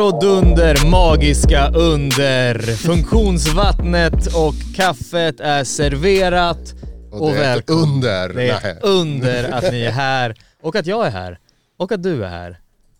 Och 0.00 0.20
dunder, 0.20 0.90
magiska 0.90 1.68
under. 1.68 2.76
Funktionsvattnet 2.76 4.34
och 4.34 4.54
kaffet 4.76 5.40
är 5.40 5.64
serverat. 5.64 6.74
Och 7.10 7.20
Och 7.22 7.32
det 7.32 7.44
är 7.44 7.58
ett 7.58 7.70
under. 7.70 8.28
Det 8.28 8.48
är 8.48 8.70
ett 8.70 8.84
under 8.84 9.52
att 9.52 9.72
ni 9.72 9.82
är 9.82 9.90
här. 10.06 10.34
Och 10.62 10.76
att 10.76 10.86
jag 10.86 11.06
är 11.06 11.10
här. 11.10 11.38
Och 11.78 11.92
att 11.92 12.02
du 12.02 12.24
är 12.24 12.28
här. 12.28 12.58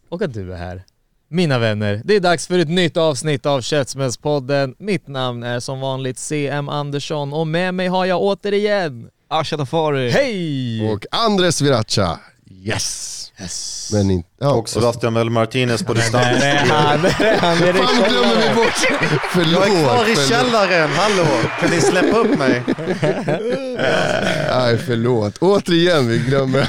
Och 0.08 0.22
att 0.22 0.34
du 0.34 0.52
är 0.52 0.56
här. 0.56 0.82
Mina 1.28 1.58
vänner, 1.58 2.00
det 2.04 2.16
är 2.16 2.20
dags 2.20 2.46
för 2.46 2.58
ett 2.58 2.68
nytt 2.68 2.96
avsnitt 2.96 3.46
av 3.46 3.60
Köttsmällspodden. 3.60 4.74
Mitt 4.78 5.08
namn 5.08 5.42
är 5.42 5.60
som 5.60 5.80
vanligt 5.80 6.18
CM 6.18 6.68
Andersson 6.68 7.32
och 7.32 7.46
med 7.46 7.74
mig 7.74 7.86
har 7.88 8.04
jag 8.04 8.22
återigen 8.22 9.08
Asha 9.28 9.56
Tafari. 9.56 10.10
Hej! 10.10 10.92
Och 10.92 11.06
Andres 11.10 11.60
Viracha. 11.62 12.18
Yes! 12.50 13.16
Yes. 13.40 13.90
Men 13.92 14.10
inte... 14.10 14.28
Ja, 14.40 14.50
Och 14.50 14.68
Sebastian 14.68 15.14
Väl 15.14 15.30
Martinez 15.30 15.82
på 15.82 15.94
distans. 15.94 16.40
Där 16.40 16.46
är 16.46 16.56
han, 16.56 17.04
är 17.04 17.38
han, 17.38 17.62
Erik 17.62 17.76
Fan 17.76 18.08
glömmer 18.10 18.48
vi 18.48 18.54
bort! 18.54 19.00
Förlåt! 19.32 19.66
Jag 19.68 19.78
är 19.78 19.84
kvar 19.84 20.12
i 20.12 20.28
källaren, 20.28 20.90
hallå! 20.90 21.26
Kan 21.60 21.70
ni 21.70 21.80
släppa 21.80 22.16
upp 22.18 22.38
mig? 22.38 22.62
Nej 24.50 24.78
förlåt. 24.78 25.38
Återigen, 25.38 26.08
vi 26.08 26.18
glömmer. 26.18 26.68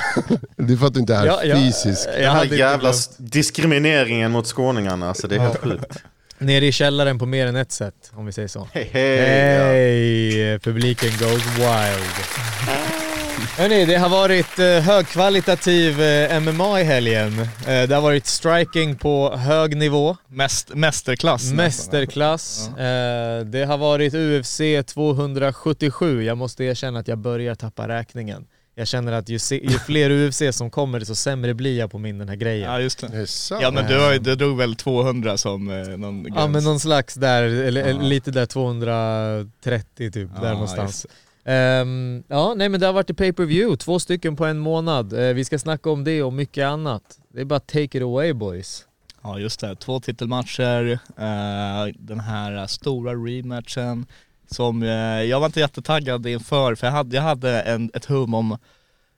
Det 0.56 0.74
är 0.74 0.78
för 0.78 0.88
att 0.88 0.94
du 0.94 1.00
inte 1.00 1.14
är 1.14 1.18
här 1.18 1.26
Ja, 1.26 1.44
ja. 1.44 1.56
fysiskt. 1.56 2.06
Jag 2.14 2.22
Den 2.22 2.36
här 2.36 2.46
jävla 2.46 2.94
diskrimineringen 3.18 4.32
mot 4.32 4.48
skåningarna, 4.48 5.08
alltså 5.08 5.28
det 5.28 5.36
är 5.36 5.40
helt 5.40 5.58
sjukt. 5.62 6.04
Nere 6.38 6.66
i 6.66 6.72
källaren 6.72 7.20
på 7.20 7.26
mer 7.26 7.48
än 7.48 7.56
ett 7.56 7.72
sätt, 7.72 8.12
om 8.14 8.26
vi 8.26 8.32
säger 8.32 8.48
så. 8.48 8.68
Hej 8.74 8.90
hej! 8.94 9.18
Hej! 9.20 10.59
Publiken 10.59 11.09
goes 11.20 11.46
wild. 11.58 13.11
Hörni, 13.40 13.86
det 13.86 13.96
har 13.96 14.10
varit 14.10 14.60
eh, 14.60 14.66
högkvalitativ 14.68 16.02
eh, 16.02 16.40
MMA 16.40 16.80
i 16.82 16.84
helgen. 16.84 17.40
Eh, 17.42 17.48
det 17.88 17.96
har 17.96 18.02
varit 18.02 18.28
striking 18.28 18.96
på 18.96 19.36
hög 19.36 19.78
nivå, 19.78 20.18
Mäst, 20.28 20.74
mästerklass. 20.76 21.52
mästerklass. 21.54 22.68
Eh, 22.70 23.46
det 23.46 23.66
har 23.66 23.78
varit 23.78 24.14
UFC 24.14 24.62
277. 24.94 26.24
Jag 26.24 26.38
måste 26.38 26.64
erkänna 26.64 27.00
att 27.00 27.08
jag 27.08 27.18
börjar 27.18 27.56
tappa 27.56 27.88
räkningen. 27.88 28.46
Jag 28.76 28.88
känner 28.88 29.12
att 29.12 29.30
ju, 29.30 29.40
se, 29.40 29.56
ju 29.72 29.80
fler 29.80 30.09
UFC 30.12 30.42
som 30.52 30.70
kommer 30.70 31.00
desto 31.00 31.16
sämre 31.16 31.54
blir 31.54 31.80
jag 31.80 31.92
på 31.92 31.98
min 31.98 32.18
den 32.18 32.30
här 32.30 32.36
grejen. 32.36 32.72
Ja 32.72 32.80
just 32.80 33.00
Det 33.02 33.08
det. 33.08 33.28
Ja 33.62 33.72
men 33.72 33.88
du, 33.88 34.00
har 34.00 34.14
du 34.20 34.36
drog 34.36 34.58
väl 34.58 34.76
200 34.76 35.38
som 35.38 35.70
eh, 35.70 35.88
någon 35.98 36.24
gräns? 36.24 36.36
Ja 36.38 36.48
men 36.48 36.64
någon 36.64 36.80
slags 36.80 37.14
där, 37.16 37.44
eller, 37.44 37.88
Ja. 37.90 38.02
lite 38.02 38.32
där 38.32 38.46
230 38.46 40.12
typ, 40.12 40.14
där 40.14 40.48
Ja, 40.48 40.54
någonstans. 40.54 41.06
Um, 41.44 42.23
ja, 42.28 42.53
nej 42.53 42.70
men 42.70 42.80
det 42.80 42.86
har 42.86 42.94
varit 42.94 43.09
i 43.09 43.14
pay-per-view, 43.14 43.78
två 43.78 44.00
stycken 44.00 44.35
på 44.35 44.46
en 44.46 44.59
månad. 44.59 45.13
Uh, 45.13 45.34
vi 45.34 45.46
ska 45.46 45.59
snacka 45.59 45.90
om 45.90 46.03
det 46.03 46.24
och 46.24 46.34
mycket 46.34 46.66
annat. 46.66 47.19
Det 47.34 47.41
är 47.41 47.46
bara 47.46 47.59
take 47.59 47.97
it 47.97 48.03
away 48.03 48.34
boys. 48.34 48.85
Ja 49.24 49.40
just 49.40 49.59
det, 49.59 49.75
två 49.75 50.00
titelmatcher, 50.00 50.91
uh, 50.91 51.94
den 52.00 52.19
här 52.19 52.68
stora 52.68 53.13
rematchen 53.13 54.06
som 54.52 54.84
uh, 54.84 55.24
jag 55.24 55.40
var 55.40 55.46
inte 55.46 55.59
jättetaggad 55.59 56.28
inför 56.28 56.75
för 56.75 56.88
jag 56.88 56.91
hade, 56.91 57.16
jag 57.16 57.24
hade 57.24 57.62
en, 57.62 57.91
ett 57.94 58.06
hum 58.06 58.34
om 58.34 58.58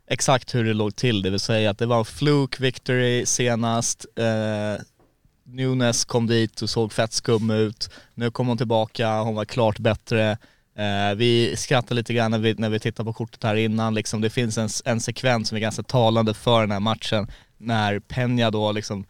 exakt 0.07 0.55
hur 0.55 0.63
det 0.63 0.73
låg 0.73 0.95
till, 0.95 1.21
det 1.21 1.29
vill 1.29 1.39
säga 1.39 1.69
att 1.69 1.77
det 1.77 1.85
var 1.85 2.03
fluke 2.03 2.61
victory 2.61 3.25
senast, 3.25 4.05
Uh, 4.19 4.83
Nunes 5.45 6.05
kom 6.05 6.27
dit 6.27 6.61
och 6.61 6.69
såg 6.69 6.93
fett 6.93 7.13
skum 7.13 7.49
ut, 7.49 7.89
nu 8.13 8.31
kom 8.31 8.47
hon 8.47 8.57
tillbaka, 8.57 9.19
hon 9.19 9.35
var 9.35 9.45
klart 9.45 9.79
bättre. 9.79 10.37
Eh, 10.75 11.15
vi 11.15 11.55
skrattade 11.57 11.95
lite 11.95 12.13
grann 12.13 12.31
när 12.31 12.37
vi, 12.37 12.53
när 12.53 12.69
vi 12.69 12.79
tittade 12.79 13.07
på 13.07 13.13
kortet 13.13 13.43
här 13.43 13.55
innan, 13.55 13.93
liksom, 13.93 14.21
det 14.21 14.29
finns 14.29 14.57
en, 14.57 14.69
en 14.85 14.99
sekvens 14.99 15.47
som 15.49 15.55
är 15.55 15.61
ganska 15.61 15.83
talande 15.83 16.33
för 16.33 16.61
den 16.61 16.71
här 16.71 16.79
matchen 16.79 17.27
när 17.57 17.99
Peña 17.99 18.51
då 18.51 18.71
liksom 18.71 19.05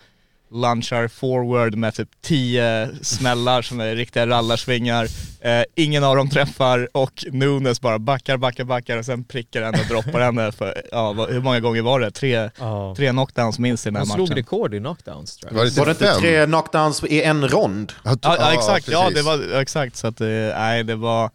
lunchar 0.54 1.08
forward 1.08 1.76
med 1.76 1.94
typ 1.96 2.10
10 2.22 2.90
smällar 3.02 3.62
som 3.62 3.80
är 3.80 3.96
riktiga 3.96 4.28
rallarsvingar. 4.28 5.08
Eh, 5.42 5.64
ingen 5.76 6.04
av 6.04 6.16
dem 6.16 6.30
träffar 6.30 6.90
och 6.92 7.26
Nunes 7.32 7.82
bara 7.82 8.00
backar, 8.00 8.38
backar, 8.38 8.64
backar 8.64 8.98
och 8.98 9.06
sen 9.06 9.24
prickar 9.24 9.62
henne 9.62 9.80
och 9.82 9.88
droppar 9.88 10.20
henne 10.20 10.52
för, 10.52 10.82
ja 10.92 11.14
hur 11.30 11.42
många 11.42 11.60
gånger 11.60 11.82
var 11.82 12.00
det? 12.00 12.12
Tre, 12.12 12.50
Ja. 12.60 12.94
tre 12.98 13.10
knockdowns 13.10 13.60
minst 13.60 13.86
i 13.86 13.90
den 13.90 13.96
här 13.96 14.02
Hon 14.02 14.08
slog 14.14 14.28
matchen. 14.30 14.36
rekord 14.38 14.74
i 14.74 14.80
knockdowns 14.80 15.38
tror 15.38 15.52
jag. 15.52 15.58
Var 15.58 15.66
det, 15.66 15.78
Var 15.78 15.86
det 15.86 15.92
inte 15.92 16.14
tre 16.20 16.46
knockdowns 16.46 17.04
i 17.04 17.22
en 17.24 17.48
rond? 17.48 17.92
Ja, 18.04 18.16
Ja, 18.22 18.54
exakt, 18.54 18.88
ja 18.88 19.10
det 19.16 19.22
var 19.22 19.62
exakt 19.62 19.96
så 19.98 20.08
att 20.08 20.22
eh, 20.22 20.28
nej 20.28 20.84
det 20.84 20.96
var 20.96 21.30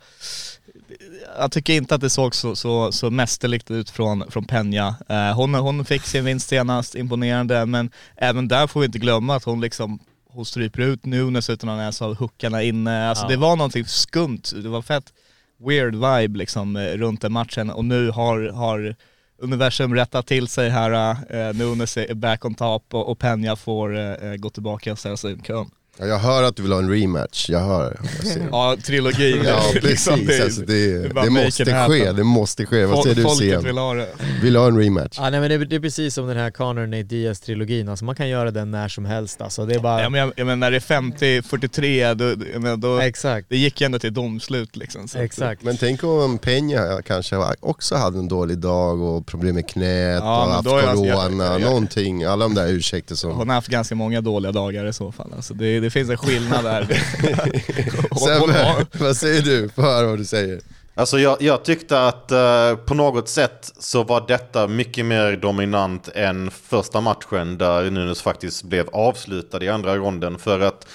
jag 1.38 1.53
tycker 1.53 1.72
inte 1.72 1.94
att 1.94 2.00
det 2.00 2.10
såg 2.10 2.34
så, 2.34 2.56
så, 2.56 2.93
så 2.93 3.10
mästerligt 3.10 3.71
ut 3.71 3.91
från, 3.91 4.31
från 4.31 4.44
Peña. 4.44 4.94
Eh, 5.09 5.37
hon, 5.37 5.54
hon 5.54 5.84
fick 5.84 6.03
sin 6.03 6.25
vinst 6.25 6.49
senast, 6.49 6.94
imponerande, 6.94 7.66
men 7.66 7.91
även 8.16 8.49
där 8.49 8.66
får 8.66 8.81
vi 8.81 8.87
inte 8.87 8.99
glömma 8.99 9.34
att 9.37 9.44
hon 9.44 9.60
liksom 9.60 9.98
hon 10.31 10.44
stryper 10.44 10.81
ut 10.82 11.06
Nunes 11.06 11.50
utan 11.50 11.69
att 11.69 11.81
ens 11.81 12.00
ha 12.00 12.15
hookarna 12.15 12.62
inne. 12.62 13.09
Alltså 13.09 13.25
Ja. 13.25 13.28
det 13.28 13.37
var 13.37 13.56
någonting 13.56 13.84
skumt, 13.84 14.43
det 14.62 14.69
var 14.69 14.82
fett 14.82 15.12
weird 15.66 15.94
vibe 15.94 16.38
liksom 16.38 16.77
eh, 16.77 16.82
runt 16.93 17.21
den 17.21 17.32
matchen 17.32 17.71
och 17.71 17.84
nu 17.84 18.10
har, 18.10 18.50
har 18.53 18.97
universum 19.43 19.94
rättat 19.94 20.27
till 20.27 20.48
sig 20.48 20.71
här, 20.71 21.10
eh, 21.31 21.54
Nunes 21.54 21.97
är 21.97 22.15
back 22.15 22.44
on 22.44 22.54
top 22.54 22.94
och, 22.94 23.10
och 23.10 23.19
Peña 23.19 23.56
får 23.56 23.97
eh, 23.98 24.34
gå 24.37 24.50
tillbaka 24.50 24.93
och 24.93 24.98
ställa 24.98 25.16
sig 25.16 25.32
i 25.32 25.37
kön. 25.37 25.71
Ja, 26.00 26.06
jag 26.06 26.19
hör 26.19 26.42
att 26.42 26.56
du 26.56 26.62
vill 26.62 26.72
ha 26.72 26.78
en 26.78 26.91
rematch, 26.91 27.50
jag 27.50 27.60
hör. 27.60 28.00
Jag. 28.25 28.48
Ja, 28.50 28.76
trilogin. 28.84 29.42
Ja 29.44 29.62
Liksom, 29.82 30.14
precis, 30.26 30.41
alltså 30.44 30.60
det, 30.60 31.09
det 31.22 31.31
måste 31.31 31.64
ske, 31.88 32.12
det 32.12 32.25
måste 32.25 32.66
ske. 32.66 32.84
Vad 32.86 33.03
säger 33.03 33.16
du 33.16 33.22
Folket 33.22 33.38
CM? 33.38 33.64
vill 33.64 33.78
ha 33.78 33.94
det. 33.94 34.09
Vill 34.42 34.56
ha 34.56 34.66
en 34.66 34.78
rematch? 34.78 35.16
Ja, 35.20 35.31
nej, 35.31 35.41
men 35.41 35.50
det, 35.50 35.64
det 35.64 35.76
är 35.76 35.81
precis 35.81 36.14
som 36.14 36.26
den 36.26 36.36
här 36.36 36.50
Conor 36.50 36.86
Nate 36.86 37.03
Diaz 37.03 37.41
trilogin, 37.41 37.88
alltså 37.88 38.04
man 38.04 38.14
kan 38.16 38.28
göra 38.28 38.50
den 38.50 38.70
när 38.70 38.88
som 38.88 39.04
helst 39.04 39.41
alltså. 39.41 39.66
Det 39.66 39.75
är 39.75 39.78
bara... 39.78 40.03
Ja, 40.03 40.09
men 40.09 40.20
jag, 40.20 40.32
jag 40.36 40.47
menar 40.47 40.56
när 40.56 40.70
det 40.70 40.76
är 40.76 41.00
50-43, 41.42 42.15
då, 42.15 42.76
då, 42.76 42.98
Exakt, 42.98 43.47
det 43.48 43.56
gick 43.56 43.80
ju 43.80 43.84
ändå 43.84 43.98
till 43.98 44.15
domslut 44.15 44.76
liksom. 44.76 45.06
Exakt. 45.16 45.62
Men 45.62 45.76
tänk 45.76 46.04
om 46.04 46.38
Peña 46.38 47.03
kanske 47.03 47.36
också 47.60 47.94
hade 47.94 48.19
en 48.19 48.28
dålig 48.28 48.59
dag 48.59 49.00
och 49.00 49.26
problem 49.26 49.54
med 49.54 49.69
knät 49.69 50.20
Ja, 50.22 50.42
och 50.42 50.47
men 50.66 50.76
haft 50.82 50.94
corona, 50.97 51.44
jag- 51.44 51.53
jag- 51.54 51.60
någonting, 51.60 52.25
alla 52.25 52.44
de 52.44 52.54
där 52.54 52.69
ursäkter 52.69 53.15
som... 53.15 53.32
Hon 53.32 53.48
har 53.48 53.54
haft 53.54 53.69
ganska 53.69 53.94
många 53.94 54.20
dåliga 54.20 54.53
dagar 54.53 54.86
i 54.86 54.92
så 54.92 55.12
fall. 55.12 55.32
Alltså 55.36 55.54
det, 55.54 55.80
det 55.80 55.88
finns 55.91 56.10
en 56.10 56.16
skillnad 56.16 56.65
där. 56.65 56.84
Sebbe, 58.19 58.87
vad 58.93 59.16
säger 59.16 59.43
du? 59.43 59.69
Få 59.69 59.82
höra 59.82 60.06
vad 60.06 60.19
du 60.19 60.25
säger. 60.25 60.60
Alltså 60.94 61.19
jag, 61.19 61.43
jag 61.43 61.65
tyckte 61.65 62.06
att 62.06 62.31
eh, 62.31 62.76
på 62.76 62.94
något 62.94 63.28
sätt 63.28 63.72
så 63.78 64.04
var 64.04 64.25
detta 64.28 64.66
mycket 64.66 65.04
mer 65.04 65.37
dominant 65.37 66.09
än 66.15 66.50
första 66.50 67.00
matchen 67.00 67.59
där 67.59 67.91
Nunes 67.91 68.22
faktiskt 68.22 68.62
blev 68.65 68.88
avslutad 68.93 69.65
i 69.65 69.69
andra 69.69 69.97
ronden. 69.97 70.38
För 70.38 70.60
att 70.60 70.87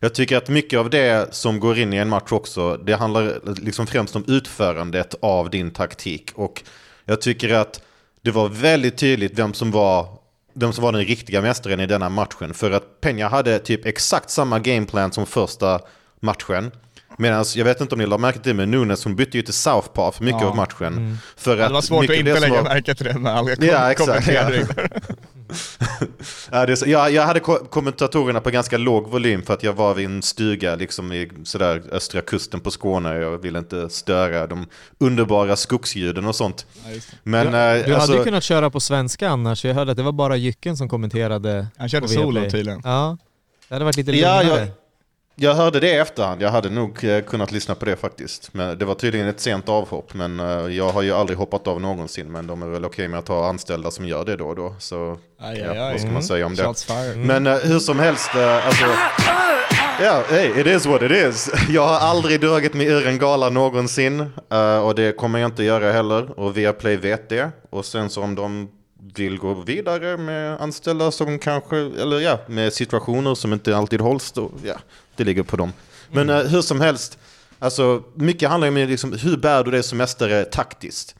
jag 0.00 0.14
tycker 0.14 0.36
att 0.36 0.48
mycket 0.48 0.78
av 0.78 0.90
det 0.90 1.34
som 1.34 1.60
går 1.60 1.78
in 1.78 1.92
i 1.92 1.96
en 1.96 2.08
match 2.08 2.32
också, 2.32 2.76
det 2.76 2.92
handlar 2.92 3.40
liksom 3.60 3.86
främst 3.86 4.16
om 4.16 4.24
utförandet 4.28 5.14
av 5.22 5.50
din 5.50 5.70
taktik. 5.70 6.30
Och 6.34 6.62
jag 7.04 7.20
tycker 7.20 7.54
att 7.54 7.80
det 8.22 8.30
var 8.30 8.48
väldigt 8.48 8.96
tydligt 8.96 9.38
vem 9.38 9.54
som 9.54 9.70
var 9.70 10.08
vem 10.54 10.72
som 10.72 10.84
var 10.84 10.92
den 10.92 11.04
riktiga 11.04 11.42
mästaren 11.42 11.80
i 11.80 11.86
denna 11.86 12.08
matchen. 12.08 12.54
För 12.54 12.70
att 12.70 12.82
Peña 13.00 13.28
hade 13.28 13.58
typ 13.58 13.86
exakt 13.86 14.30
samma 14.30 14.58
gameplan 14.58 15.12
som 15.12 15.26
första 15.26 15.80
matchen. 16.20 16.70
Medan, 17.18 17.44
jag 17.54 17.64
vet 17.64 17.80
inte 17.80 17.94
om 17.94 17.98
ni 17.98 18.06
la 18.06 18.18
märke 18.18 18.38
till 18.38 18.54
men 18.54 18.70
Nunes 18.70 19.04
hon 19.04 19.16
bytte 19.16 19.36
ju 19.36 19.42
till 19.42 19.54
Southpaw 19.54 20.16
för 20.16 20.24
mycket 20.24 20.40
Ja. 20.40 20.48
av 20.48 20.56
matchen. 20.56 21.18
För 21.36 21.56
det 21.56 21.68
var 21.68 21.80
svårt 21.80 22.04
att 22.10 22.16
inte 22.16 22.40
lägga 22.40 22.54
var- 22.54 22.62
märke 22.62 22.94
till 22.94 23.06
det 23.06 23.18
med 23.18 23.32
alla 23.36 23.56
kom, 23.56 23.64
Ja, 23.66 23.90
exakt, 23.90 24.08
kommentering. 24.26 24.66
ja, 26.50 26.66
det 26.66 26.72
är 26.72 26.76
så, 26.76 26.90
jag, 26.90 27.12
jag 27.12 27.22
hade 27.26 27.40
ko- 27.40 27.64
kommentatorerna 27.70 28.40
på 28.40 28.50
ganska 28.50 28.78
låg 28.78 29.08
volym 29.10 29.42
för 29.42 29.54
att 29.54 29.62
jag 29.62 29.72
var 29.72 29.94
vid 29.94 30.06
en 30.06 30.22
stuga 30.22 30.74
liksom 30.74 31.12
i 31.12 31.30
sådär 31.44 31.82
östra 31.92 32.20
kusten 32.20 32.60
på 32.60 32.70
Skåne. 32.70 33.14
Jag 33.14 33.38
ville 33.38 33.58
inte 33.58 33.88
störa 33.90 34.46
de 34.46 34.66
underbara 34.98 35.56
skogsljuden 35.56 36.24
och 36.26 36.36
sånt. 36.36 36.66
Ja. 36.84 37.00
Men 37.22 37.46
du 37.52 37.58
eh, 37.58 37.86
du 37.86 37.94
alltså, 37.94 38.10
hade 38.10 38.18
ju 38.18 38.24
kunnat 38.24 38.44
köra 38.44 38.70
på 38.70 38.80
svenska 38.80 39.28
annars, 39.28 39.64
jag 39.64 39.74
hörde 39.74 39.90
att 39.90 39.96
det 39.96 40.02
var 40.02 40.12
bara 40.12 40.36
Jycken 40.36 40.76
som 40.76 40.88
kommenterade 40.88 41.66
Han 41.76 41.88
körde 41.88 42.08
solo 42.08 42.40
tydligen. 42.50 42.80
Ja, 42.84 43.18
det 43.68 43.74
hade 43.74 43.84
varit 43.84 43.96
lite 43.96 44.12
Ja, 44.12 44.42
lugnare. 44.42 44.60
jag- 44.60 44.68
Jag 45.34 45.54
hörde 45.54 45.80
det 45.80 45.88
i 45.88 45.96
efterhand, 45.96 46.42
jag 46.42 46.50
hade 46.50 46.70
nog 46.70 47.04
eh, 47.04 47.22
kunnat 47.22 47.52
lyssna 47.52 47.74
på 47.74 47.84
det 47.84 47.96
faktiskt. 47.96 48.54
Men 48.54 48.78
det 48.78 48.84
var 48.84 48.94
tydligen 48.94 49.28
ett 49.28 49.40
sent 49.40 49.68
avhopp, 49.68 50.14
men 50.14 50.40
eh, 50.40 50.46
jag 50.76 50.88
har 50.88 51.02
ju 51.02 51.12
aldrig 51.12 51.38
hoppat 51.38 51.66
av 51.66 51.80
någonsin. 51.80 52.32
Men 52.32 52.46
de 52.46 52.62
är 52.62 52.66
väl 52.66 52.84
okej 52.84 53.08
med 53.08 53.18
att 53.18 53.28
ha 53.28 53.48
anställda 53.48 53.90
som 53.90 54.06
gör 54.06 54.24
det 54.24 54.36
då 54.36 54.48
och 54.48 54.56
då. 54.56 54.74
Så 54.78 55.18
Aj, 55.40 55.58
ja, 55.58 55.70
aj, 55.70 55.78
aj. 55.78 55.92
vad 55.92 56.00
ska 56.00 56.10
man 56.10 56.22
säga 56.22 56.46
om 56.46 56.54
det? 56.54 56.64
Shots 56.64 56.84
fired. 56.84 57.18
Men 57.18 57.46
eh, 57.46 57.54
hur 57.54 57.78
som 57.78 57.98
helst, 57.98 58.34
alltså... 58.34 58.84
Ja, 60.02 60.22
hey, 60.28 60.60
it 60.60 60.66
is 60.66 60.86
what 60.86 61.02
it 61.02 61.10
is. 61.10 61.50
Jag 61.68 61.86
har 61.86 61.98
aldrig 61.98 62.40
dragit 62.40 62.74
mig 62.74 62.86
ur 62.86 63.06
en 63.06 63.18
gala 63.18 63.50
någonsin. 63.50 64.20
och 64.84 64.94
det 64.94 65.16
kommer 65.16 65.38
jag 65.38 65.48
inte 65.48 65.64
göra 65.64 65.92
heller. 65.92 66.38
Och 66.40 66.56
Viaplay 66.56 66.96
vet 66.96 67.28
det. 67.28 67.50
Och 67.70 67.84
sen 67.84 68.10
så 68.10 68.22
om 68.22 68.34
de 68.34 68.68
vill 69.14 69.38
gå 69.38 69.54
vidare 69.54 70.16
med 70.16 70.60
anställda 70.60 71.10
som 71.10 71.38
kanske, 71.38 71.76
eller 71.76 72.20
ja, 72.20 72.38
med 72.46 72.72
situationer 72.72 73.34
som 73.34 73.52
inte 73.52 73.76
alltid 73.76 74.00
hålls, 74.00 74.32
då, 74.32 74.50
ja, 74.64 74.74
det 75.16 75.24
ligger 75.24 75.42
på 75.42 75.56
dem. 75.56 75.72
Men 76.10 76.30
eh, 76.30 76.38
hur 76.38 76.62
som 76.62 76.80
helst, 76.80 77.18
alltså 77.58 78.02
mycket 78.14 78.48
handlar 78.48 78.68
om 78.68 78.76
liksom, 78.76 79.12
hur 79.12 79.36
bär 79.36 79.64
du 79.64 79.70
dig 79.70 79.82
som 79.82 79.98
mästare 79.98 80.44
taktiskt? 80.44 81.14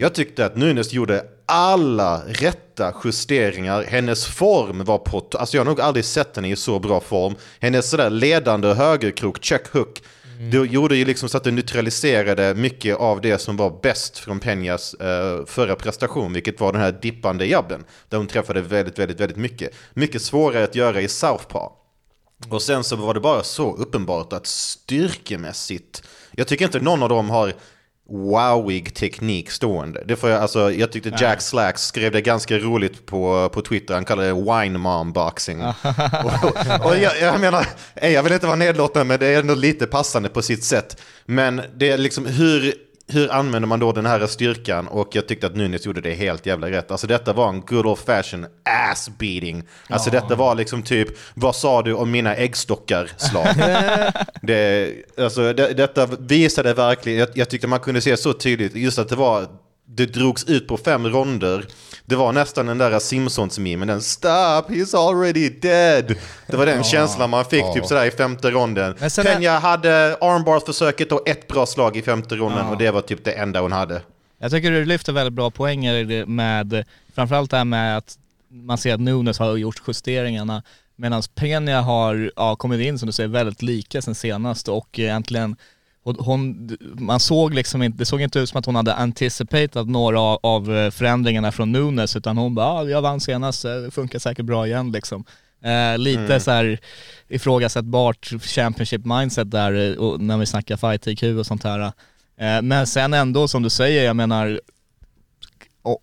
Jag 0.00 0.14
tyckte 0.14 0.46
att 0.46 0.56
Nunes 0.56 0.92
gjorde 0.92 1.24
alla 1.46 2.22
rätta 2.26 2.94
justeringar. 3.04 3.82
Hennes 3.82 4.26
form 4.26 4.84
var 4.84 4.98
på... 4.98 5.28
Alltså 5.32 5.56
jag 5.56 5.64
har 5.64 5.70
nog 5.70 5.80
aldrig 5.80 6.04
sett 6.04 6.36
henne 6.36 6.50
i 6.50 6.56
så 6.56 6.78
bra 6.78 7.00
form. 7.00 7.34
Hennes 7.60 7.90
sådär 7.90 8.10
ledande 8.10 8.68
högerkrok, 8.68 9.44
check 9.44 9.68
hook, 9.72 10.02
det 10.50 10.56
gjorde 10.56 10.96
ju 10.96 11.04
liksom 11.04 11.28
så 11.28 11.36
att 11.36 11.44
det 11.44 11.50
neutraliserade 11.50 12.54
mycket 12.54 12.96
av 12.96 13.20
det 13.20 13.38
som 13.38 13.56
var 13.56 13.78
bäst 13.82 14.18
från 14.18 14.40
Peñas 14.40 14.94
eh, 15.02 15.46
förra 15.46 15.76
prestation, 15.76 16.32
vilket 16.32 16.60
var 16.60 16.72
den 16.72 16.80
här 16.80 16.92
dippande 17.02 17.46
jabben. 17.46 17.84
Där 18.08 18.18
hon 18.18 18.26
träffade 18.26 18.60
väldigt, 18.60 18.98
väldigt, 18.98 19.20
väldigt 19.20 19.36
mycket. 19.36 19.70
Mycket 19.94 20.22
svårare 20.22 20.64
att 20.64 20.74
göra 20.74 21.00
i 21.00 21.08
Southpaw. 21.08 21.83
Och 22.48 22.62
sen 22.62 22.84
så 22.84 22.96
var 22.96 23.14
det 23.14 23.20
bara 23.20 23.42
så 23.42 23.76
uppenbart 23.76 24.32
att 24.32 24.46
styrkemässigt, 24.46 26.02
jag 26.32 26.48
tycker 26.48 26.64
inte 26.64 26.80
någon 26.80 27.02
av 27.02 27.08
dem 27.08 27.30
har 27.30 27.52
wowig 28.08 28.94
teknik 28.94 29.50
stående. 29.50 30.04
Det 30.06 30.16
får 30.16 30.30
jag, 30.30 30.42
alltså, 30.42 30.72
jag 30.72 30.92
tyckte 30.92 31.12
Jack 31.18 31.40
Slacks 31.40 31.86
skrev 31.86 32.12
det 32.12 32.20
ganska 32.20 32.58
roligt 32.58 33.06
på, 33.06 33.48
på 33.52 33.62
Twitter, 33.62 33.94
han 33.94 34.04
kallade 34.04 34.28
det 34.28 34.34
wine 34.34 34.78
mom 34.78 35.12
boxing. 35.12 35.62
och, 35.64 36.86
och 36.86 36.96
jag, 36.96 37.20
jag 37.20 37.40
menar, 37.40 37.66
jag 37.94 38.22
vill 38.22 38.32
inte 38.32 38.46
vara 38.46 38.56
nedlåtande 38.56 39.04
men 39.04 39.20
det 39.20 39.26
är 39.26 39.40
ändå 39.40 39.54
lite 39.54 39.86
passande 39.86 40.28
på 40.28 40.42
sitt 40.42 40.64
sätt. 40.64 41.00
Men 41.26 41.62
det 41.76 41.90
är 41.90 41.98
liksom 41.98 42.26
hur, 42.26 42.74
hur 43.06 43.32
använder 43.32 43.66
man 43.66 43.80
då 43.80 43.92
den 43.92 44.06
här 44.06 44.26
styrkan? 44.26 44.88
Och 44.88 45.08
jag 45.12 45.28
tyckte 45.28 45.46
att 45.46 45.56
Nunes 45.56 45.86
gjorde 45.86 46.00
det 46.00 46.14
helt 46.14 46.46
jävla 46.46 46.70
rätt. 46.70 46.90
Alltså 46.90 47.06
detta 47.06 47.32
var 47.32 47.48
en 47.48 47.60
good 47.60 47.86
old 47.86 47.98
fashion 47.98 48.46
ass 48.90 49.10
beating. 49.18 49.62
Alltså 49.88 50.10
detta 50.10 50.34
var 50.34 50.54
liksom 50.54 50.82
typ, 50.82 51.08
vad 51.34 51.56
sa 51.56 51.82
du 51.82 51.94
om 51.94 52.10
mina 52.10 52.36
äggstockar 52.36 53.10
slag? 53.16 53.46
det, 54.42 54.92
alltså, 55.18 55.52
det, 55.52 55.72
detta 55.74 56.06
visade 56.06 56.74
verkligen, 56.74 57.18
jag, 57.18 57.28
jag 57.34 57.50
tyckte 57.50 57.66
man 57.66 57.80
kunde 57.80 58.00
se 58.00 58.16
så 58.16 58.32
tydligt, 58.32 58.74
just 58.74 58.98
att 58.98 59.08
det 59.08 59.16
var, 59.16 59.46
det 59.86 60.06
drogs 60.06 60.44
ut 60.44 60.68
på 60.68 60.76
fem 60.76 61.06
ronder. 61.06 61.66
Det 62.06 62.16
var 62.16 62.32
nästan 62.32 62.66
den 62.66 62.78
där 62.78 62.98
Simpsons-memen, 62.98 63.88
den 63.88 64.00
“Stop, 64.02 64.68
he's 64.68 64.96
already 64.96 65.48
dead”. 65.48 66.16
Det 66.46 66.56
var 66.56 66.66
den 66.66 66.84
känslan 66.84 67.30
man 67.30 67.44
fick 67.44 67.64
typ 67.74 67.86
sådär 67.86 68.04
i 68.04 68.10
femte 68.10 68.50
ronden. 68.50 69.10
Sen 69.10 69.26
är- 69.26 69.60
hade 69.60 70.16
armbar-försöket 70.20 71.12
och 71.12 71.28
ett 71.28 71.48
bra 71.48 71.66
slag 71.66 71.96
i 71.96 72.02
femte 72.02 72.36
ronden 72.36 72.66
och 72.66 72.78
det 72.78 72.90
var 72.90 73.00
typ 73.00 73.24
det 73.24 73.32
enda 73.32 73.60
hon 73.60 73.72
hade. 73.72 74.02
Jag 74.38 74.50
tycker 74.50 74.70
du 74.70 74.84
lyfter 74.84 75.12
väldigt 75.12 75.32
bra 75.32 75.50
poänger 75.50 75.94
i 75.94 76.04
det 76.04 76.26
med, 76.26 76.84
framförallt 77.14 77.50
det 77.50 77.56
här 77.56 77.64
med 77.64 77.96
att 77.96 78.18
man 78.50 78.78
ser 78.78 78.94
att 78.94 79.00
Nunes 79.00 79.38
har 79.38 79.56
gjort 79.56 79.82
justeringarna 79.86 80.62
medan 80.96 81.22
Peña 81.22 81.80
har 81.80 82.32
ja, 82.36 82.56
kommit 82.56 82.80
in 82.80 82.98
som 82.98 83.06
du 83.06 83.12
säger 83.12 83.28
väldigt 83.28 83.62
lika 83.62 84.02
sen 84.02 84.14
senast 84.14 84.68
och 84.68 84.98
egentligen 84.98 85.56
hon, 86.04 86.16
hon, 86.18 86.76
man 86.98 87.20
såg 87.20 87.54
liksom 87.54 87.82
inte, 87.82 87.98
det 87.98 88.04
såg 88.04 88.20
inte 88.20 88.38
ut 88.38 88.48
som 88.48 88.58
att 88.58 88.66
hon 88.66 88.76
hade 88.76 88.94
anticipatat 88.94 89.88
några 89.88 90.20
av, 90.20 90.38
av 90.42 90.90
förändringarna 90.90 91.52
från 91.52 91.72
Nunes 91.72 92.16
utan 92.16 92.38
hon 92.38 92.54
bara, 92.54 92.66
ah, 92.66 92.84
jag 92.84 93.02
vann 93.02 93.20
senast, 93.20 93.64
eh, 93.64 93.74
det 93.74 93.90
funkar 93.90 94.18
säkert 94.18 94.44
bra 94.44 94.66
igen 94.66 94.92
liksom. 94.92 95.24
Eh, 95.64 95.98
lite 95.98 96.40
så 96.40 96.50
här 96.50 96.78
ifrågasättbart 97.28 98.32
Championship 98.42 99.04
mindset 99.04 99.50
där 99.50 99.90
eh, 99.90 99.96
och 99.96 100.20
när 100.20 100.38
vi 100.38 100.46
snackar 100.46 100.76
fight 100.76 101.06
IQ 101.06 101.22
och 101.22 101.46
sånt 101.46 101.64
här. 101.64 101.80
Eh, 102.36 102.62
men 102.62 102.86
sen 102.86 103.14
ändå 103.14 103.48
som 103.48 103.62
du 103.62 103.70
säger, 103.70 104.04
jag 104.04 104.16
menar, 104.16 104.60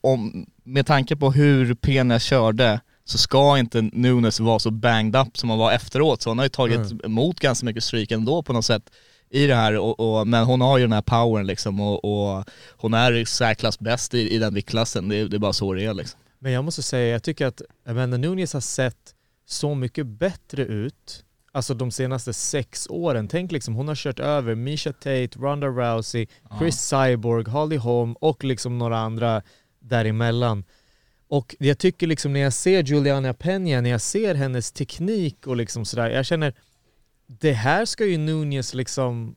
om, 0.02 0.46
med 0.64 0.86
tanke 0.86 1.16
på 1.16 1.32
hur 1.32 1.74
Pena 1.74 2.20
körde 2.20 2.80
så 3.06 3.18
ska 3.18 3.58
inte 3.58 3.82
Nunes 3.82 4.40
vara 4.40 4.60
så 4.60 4.72
banged 4.72 5.16
up 5.16 5.38
som 5.38 5.50
han 5.50 5.60
var 5.60 5.72
efteråt. 5.72 6.22
Så 6.22 6.30
hon 6.30 6.38
har 6.38 6.46
ju 6.46 6.50
tagit 6.50 7.06
emot 7.06 7.40
ganska 7.40 7.66
mycket 7.66 7.84
stryk 7.84 8.12
ändå 8.12 8.44
på 8.44 8.54
något 8.54 8.66
sätt 8.66 8.84
i 9.32 9.48
det 9.48 9.56
här. 9.56 9.78
Och, 9.78 10.00
och, 10.00 10.28
men 10.28 10.44
hon 10.44 10.62
har 10.62 10.78
ju 10.78 10.84
den 10.84 10.94
här 10.94 11.02
powern 11.02 11.48
liksom 11.48 11.80
och, 11.80 12.06
och 12.06 12.46
hon 12.78 12.94
är 12.94 13.12
i 13.12 13.26
särklass 13.26 13.80
bäst 13.80 14.14
i, 14.14 14.36
i 14.36 14.38
den 14.38 14.54
viktklassen. 14.54 15.10
Det, 15.10 15.28
det 15.28 15.38
är 15.38 15.40
bara 15.40 15.54
så 15.54 15.74
det 15.74 15.86
är 15.86 15.94
liksom. 15.94 16.20
Men 16.40 16.52
jag 16.52 16.64
måste 16.64 16.84
säga, 16.84 17.08
jag 17.08 17.24
tycker 17.24 17.46
att 17.46 17.62
Amanda 17.86 18.18
Nunes 18.18 18.54
har 18.54 18.62
sett 18.62 19.16
så 19.46 19.76
mycket 19.76 20.08
bättre 20.08 20.66
ut 20.66 21.24
Alltså 21.54 21.74
de 21.74 21.92
senaste 21.92 22.34
sex 22.34 22.88
åren. 22.90 23.28
Tänk 23.28 23.52
liksom, 23.52 23.76
hon 23.76 23.88
har 23.88 23.96
kört 23.96 24.20
över 24.20 24.56
Misha 24.56 24.94
Tate, 24.94 25.30
Ronda 25.36 25.68
Rousey, 25.68 26.28
Chris 26.60 26.80
Cyborg, 26.80 27.50
Holly 27.50 27.78
Holm 27.78 28.14
och 28.14 28.44
liksom 28.44 28.78
några 28.78 28.98
andra 28.98 29.42
däremellan. 29.80 30.64
Och 31.28 31.56
jag 31.60 31.78
tycker 31.78 32.08
liksom 32.08 32.34
när 32.34 32.40
jag 32.40 32.54
ser 32.54 32.84
Juliana 32.84 33.34
Peña, 33.34 33.82
när 33.82 33.90
jag 33.90 34.02
ser 34.02 34.36
hennes 34.36 34.72
teknik 34.72 35.48
och 35.48 35.56
liksom 35.56 35.86
sådär, 35.86 36.10
jag 36.10 36.26
känner 36.26 36.54
det 37.40 37.52
här 37.54 37.86
ska 37.86 38.06
ju 38.06 38.18
Nunez 38.18 38.74
liksom, 38.74 39.36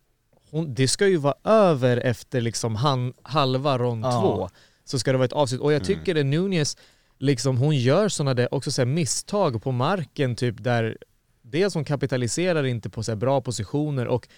hon, 0.51 0.75
det 0.75 0.89
ska 0.89 1.07
ju 1.07 1.17
vara 1.17 1.35
över 1.45 1.97
efter 1.97 2.41
liksom 2.41 2.77
han, 2.77 3.13
halva 3.23 3.79
rond 3.79 4.05
Ja. 4.05 4.11
två. 4.21 4.49
Så 4.85 4.99
ska 4.99 5.13
det 5.13 5.19
vara 5.19 5.25
ett 5.27 5.33
avslut. 5.33 5.61
Och 5.61 5.73
jag 5.73 5.85
tycker 5.85 6.17
att 6.21 6.27
Nunez, 6.27 6.77
liksom 7.19 7.57
hon 7.57 7.77
gör 7.77 8.09
sådana 8.09 8.35
där 8.35 8.55
också 8.55 8.71
så 8.71 8.85
misstag 8.87 9.63
på 9.63 9.73
marken 9.73 10.37
typ 10.37 10.63
där 10.65 10.97
dels 11.43 11.75
hon 11.75 11.85
kapitaliserar 11.85 12.65
inte 12.67 12.91
på 12.91 13.03
så 13.03 13.17
bra 13.17 13.41
positioner 13.41 14.07
och 14.07 14.29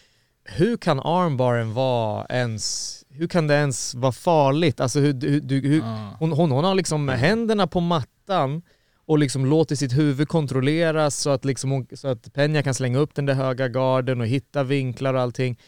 hur 0.45 0.77
kan 0.77 1.01
armbaren 1.01 1.75
vara 1.75 2.27
ens, 2.27 3.05
hur 3.11 3.29
kan 3.29 3.47
det 3.47 3.55
ens 3.55 3.95
vara 3.95 4.13
farligt? 4.13 4.81
Alltså 4.81 5.01
hur, 5.01 5.21
hur, 5.21 5.41
du- 5.41 5.61
hur, 5.69 5.83
hon, 6.19 6.33
hon, 6.33 6.51
hon 6.51 6.65
har 6.65 6.75
liksom 6.75 7.09
händerna 7.09 7.67
på 7.67 7.81
mattan 7.81 8.63
och 9.07 9.19
liksom 9.19 9.47
låter 9.47 9.77
sitt 9.77 9.93
huvud 9.99 10.29
kontrolleras 10.29 11.17
så 11.17 11.31
att, 11.31 11.45
liksom 11.45 11.87
så 11.93 12.09
att 12.09 12.29
Peña 12.35 12.63
kan 12.63 12.75
slänga 12.75 12.99
upp 12.99 13.15
den 13.15 13.27
där 13.27 13.35
höga 13.35 13.69
garden 13.69 14.21
och 14.21 14.27
hitta 14.27 14.63
vinklar 14.63 15.15
och 15.15 15.21
allting. 15.21 15.59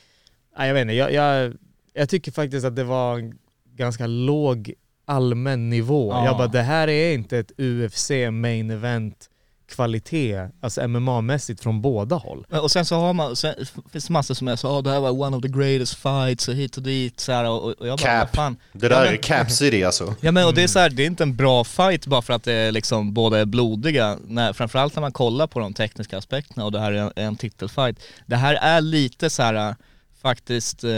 Nej, 0.59 0.67
jag 0.67 0.75
vet 0.75 0.83
inte, 0.83 0.95
jag, 0.95 1.13
jag, 1.13 1.55
jag 1.93 2.09
tycker 2.09 2.33
faktiskt 2.33 2.67
att 2.67 2.77
det 2.77 2.85
var 2.85 3.19
en 3.19 3.39
ganska 3.75 4.07
låg 4.07 4.75
allmän 5.05 5.71
nivå. 5.71 6.13
Ja. 6.13 6.25
Jag 6.25 6.37
bara, 6.37 6.49
det 6.49 6.63
här 6.63 6.89
är 6.89 7.15
inte 7.15 7.39
ett 7.39 7.53
UFC 7.59 8.11
main 8.31 8.71
event 8.71 9.31
kvalitet, 9.69 10.49
alltså 10.61 10.81
MMA-mässigt 10.81 11.63
från 11.63 11.81
båda 11.83 12.17
håll. 12.17 12.45
Och 12.63 12.71
sen 12.71 12.85
så 12.85 12.97
har 12.97 13.13
man, 13.13 13.37
sen 13.37 13.55
finns 13.93 14.07
det 14.07 14.13
massor 14.13 14.35
som 14.35 14.49
är 14.49 14.57
så, 14.57 14.69
oh, 14.79 14.83
det 14.83 14.91
här 14.91 15.01
var 15.01 15.11
one 15.11 15.37
of 15.37 15.43
the 15.43 15.49
greatest 15.49 15.95
fights 15.95 16.49
och 16.49 16.55
hit 16.55 16.77
och 16.77 16.83
dit 16.83 17.21
så 17.21 17.33
här, 17.33 17.45
och, 17.49 17.65
och 17.65 17.87
jag 17.89 17.99
bara, 17.99 18.21
Cap. 18.21 18.37
fan. 18.37 18.57
Det 18.73 18.89
där 18.89 18.97
Ja, 18.97 19.07
är 19.07 19.11
men- 19.11 19.19
Cap 19.21 19.51
City 19.51 19.85
alltså. 19.85 20.15
Ja 20.21 20.33
men 20.33 20.47
och 20.47 20.55
det 20.55 20.63
är 20.63 20.67
så 20.69 20.79
här, 20.79 20.91
det 20.91 21.03
är 21.03 21.07
inte 21.07 21.23
en 21.23 21.37
bra 21.37 21.65
fight 21.65 22.07
bara 22.07 22.23
för 22.23 22.33
att 22.33 22.45
det 22.45 22.53
är 22.53 22.73
liksom 22.73 23.15
båda 23.15 23.39
är 23.39 23.45
blodiga. 23.45 24.19
När, 24.27 24.53
framförallt 24.53 24.95
när 24.95 25.01
man 25.01 25.13
kollar 25.13 25.47
på 25.47 25.59
de 25.61 25.75
tekniska 25.75 26.19
aspekterna 26.19 26.65
och 26.65 26.73
det 26.73 26.81
här 26.81 26.93
är 26.93 26.97
en, 27.03 27.13
en 27.17 27.37
titelfight. 27.37 27.97
Det 28.27 28.37
här 28.37 28.55
är 28.55 28.81
lite 28.81 29.31
så 29.31 29.43
här 29.43 29.77
faktiskt, 30.23 30.85
eh, 30.85 30.91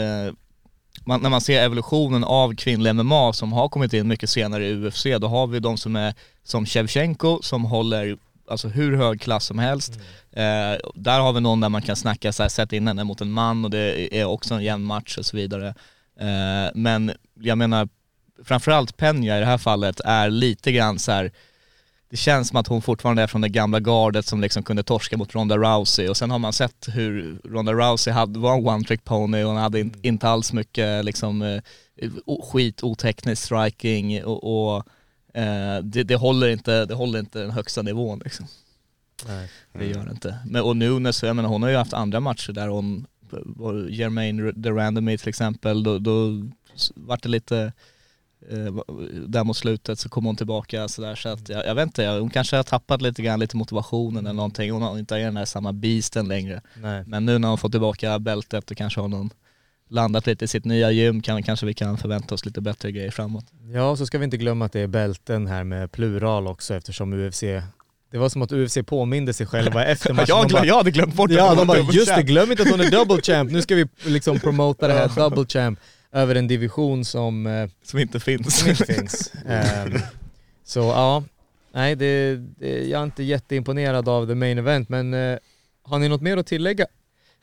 man, 1.05 1.21
när 1.21 1.29
man 1.29 1.41
ser 1.41 1.63
evolutionen 1.63 2.23
av 2.23 2.55
kvinnlig 2.55 2.95
MMA 2.95 3.33
som 3.33 3.53
har 3.53 3.69
kommit 3.69 3.93
in 3.93 4.07
mycket 4.07 4.29
senare 4.29 4.67
i 4.67 4.73
UFC, 4.87 5.03
då 5.21 5.27
har 5.27 5.47
vi 5.47 5.59
de 5.59 5.77
som 5.77 5.95
är 5.95 6.13
som 6.43 6.65
Shevchenko 6.65 7.39
som 7.41 7.65
håller 7.65 8.17
alltså 8.51 8.67
hur 8.67 8.97
hög 8.97 9.21
klass 9.21 9.45
som 9.45 9.59
helst. 9.59 9.99
Eh, 10.31 10.89
där 10.95 11.19
har 11.19 11.33
vi 11.33 11.41
någon 11.41 11.61
där 11.61 11.69
man 11.69 11.81
kan 11.81 11.95
snacka 11.95 12.33
så 12.33 12.43
här, 12.43 12.49
sätta 12.49 12.75
in 12.75 12.87
henne 12.87 13.03
mot 13.03 13.21
en 13.21 13.31
man 13.31 13.65
och 13.65 13.71
det 13.71 14.17
är 14.19 14.25
också 14.25 14.53
en 14.53 14.63
jämn 14.63 14.83
match 14.83 15.17
och 15.17 15.25
så 15.25 15.37
vidare. 15.37 15.67
Eh, 16.19 16.71
men 16.73 17.11
jag 17.39 17.57
menar, 17.57 17.89
framförallt 18.43 18.97
Peña 18.97 19.37
i 19.37 19.39
det 19.39 19.45
här 19.45 19.57
fallet 19.57 19.99
är 20.05 20.29
lite 20.29 20.71
grann 20.71 20.99
så 20.99 21.11
här. 21.11 21.31
det 22.09 22.17
känns 22.17 22.47
som 22.47 22.57
att 22.57 22.67
hon 22.67 22.81
fortfarande 22.81 23.21
är 23.21 23.27
från 23.27 23.41
det 23.41 23.49
gamla 23.49 23.79
gardet 23.79 24.25
som 24.25 24.41
liksom 24.41 24.63
kunde 24.63 24.83
torska 24.83 25.17
mot 25.17 25.35
Ronda 25.35 25.57
Rousey 25.57 26.07
och 26.07 26.17
sen 26.17 26.31
har 26.31 26.39
man 26.39 26.53
sett 26.53 26.87
hur 26.93 27.41
Ronda 27.43 27.73
Rousey 27.73 28.13
hade, 28.13 28.39
var 28.39 28.57
en 28.57 28.67
one 28.67 28.83
trick 28.83 29.03
pony 29.03 29.43
och 29.43 29.49
hon 29.49 29.61
hade 29.61 29.79
in, 29.79 29.93
inte 30.01 30.29
alls 30.29 30.53
mycket 30.53 31.05
liksom 31.05 31.41
eh, 31.41 31.61
skit, 32.51 32.83
oteknisk 32.83 33.43
striking 33.43 34.23
och, 34.23 34.75
och 34.75 34.87
det, 35.83 36.03
det, 36.03 36.15
håller 36.15 36.47
inte, 36.47 36.85
det 36.85 36.93
håller 36.93 37.19
inte 37.19 37.39
den 37.39 37.51
högsta 37.51 37.81
nivån 37.81 38.21
liksom. 38.23 38.47
Nej. 39.27 39.49
Det 39.73 39.85
gör 39.85 40.05
det 40.05 40.11
inte. 40.11 40.37
Men, 40.45 40.61
och 40.61 40.77
Nunes, 40.77 41.23
jag 41.23 41.35
menar 41.35 41.49
hon 41.49 41.63
har 41.63 41.69
ju 41.69 41.75
haft 41.75 41.93
andra 41.93 42.19
matcher 42.19 42.53
där 42.53 42.67
hon, 42.67 43.07
Jermaine 43.89 44.63
The 44.63 44.69
Randomie 44.69 45.17
till 45.17 45.29
exempel, 45.29 45.83
då, 45.83 45.99
då 45.99 46.47
vart 46.95 47.23
det 47.23 47.29
lite, 47.29 47.73
eh, 48.49 48.75
där 49.27 49.43
mot 49.43 49.57
slutet 49.57 49.99
så 49.99 50.09
kom 50.09 50.25
hon 50.25 50.35
tillbaka 50.35 50.87
sådär 50.87 51.15
så 51.15 51.29
att 51.29 51.49
jag, 51.49 51.65
jag 51.65 51.75
vet 51.75 51.85
inte, 51.85 52.07
hon 52.07 52.29
kanske 52.29 52.55
har 52.55 52.63
tappat 52.63 53.01
lite 53.01 53.21
grann 53.21 53.39
lite 53.39 53.57
motivationen 53.57 54.25
eller 54.25 54.35
någonting. 54.35 54.71
Hon 54.71 54.81
har 54.81 54.99
inte 54.99 55.17
den 55.17 55.37
här 55.37 55.45
samma 55.45 55.73
beasten 55.73 56.27
längre. 56.27 56.61
Nej. 56.75 57.03
Men 57.07 57.25
nu 57.25 57.39
när 57.39 57.47
hon 57.47 57.57
fått 57.57 57.71
tillbaka 57.71 58.19
bältet 58.19 58.71
och 58.71 58.77
kanske 58.77 59.01
har 59.01 59.07
någon 59.07 59.29
landat 59.91 60.27
lite 60.27 60.45
i 60.45 60.47
sitt 60.47 60.65
nya 60.65 60.91
gym 60.91 61.21
kan, 61.21 61.43
kanske 61.43 61.65
vi 61.65 61.73
kan 61.73 61.97
förvänta 61.97 62.35
oss 62.35 62.45
lite 62.45 62.61
bättre 62.61 62.91
grejer 62.91 63.11
framåt. 63.11 63.45
Ja, 63.73 63.95
så 63.95 64.05
ska 64.05 64.17
vi 64.17 64.23
inte 64.25 64.37
glömma 64.37 64.65
att 64.65 64.71
det 64.73 64.79
är 64.79 64.87
bälten 64.87 65.47
här 65.47 65.63
med 65.63 65.91
plural 65.91 66.47
också 66.47 66.73
eftersom 66.75 67.13
UFC 67.13 67.43
det 68.11 68.17
var 68.17 68.29
som 68.29 68.41
att 68.41 68.51
UFC 68.51 68.77
påminde 68.85 69.33
sig 69.33 69.45
själva 69.47 69.85
efter 69.85 70.13
matchen. 70.13 70.25
jag, 70.29 70.49
glöm, 70.49 70.65
jag 70.65 70.75
hade 70.75 70.91
glömt 70.91 71.13
bort 71.15 71.31
Ja, 71.31 71.51
att 71.51 71.57
de 71.57 71.67
bara 71.67 71.77
just 71.77 72.07
det, 72.07 72.15
champ." 72.15 72.27
glöm 72.27 72.51
inte 72.51 72.63
att 72.63 72.71
hon 72.71 72.81
är 72.81 72.91
double 72.91 73.21
champ. 73.21 73.51
Nu 73.51 73.61
ska 73.61 73.75
vi 73.75 73.87
liksom 74.05 74.39
promota 74.39 74.87
det 74.87 74.93
här 74.93 75.11
double 75.15 75.45
champ 75.45 75.79
över 76.11 76.35
en 76.35 76.47
division 76.47 77.05
som, 77.05 77.47
eh, 77.47 77.69
Som 77.83 77.99
inte 77.99 78.19
finns. 78.19 78.59
som 78.59 78.69
inte 78.69 78.85
finns. 78.85 79.31
Ehm, 79.47 79.93
så 80.65 80.79
ja, 80.79 81.23
nej 81.73 81.95
det, 81.95 82.35
det, 82.35 82.83
jag 82.87 82.99
är 82.99 83.03
inte 83.03 83.23
jätteimponerad 83.23 84.09
av 84.09 84.27
the 84.27 84.35
main 84.35 84.57
event 84.57 84.89
men 84.89 85.13
eh, 85.13 85.37
har 85.83 85.99
ni 85.99 86.09
något 86.09 86.21
mer 86.21 86.37
att 86.37 86.47
tillägga? 86.47 86.85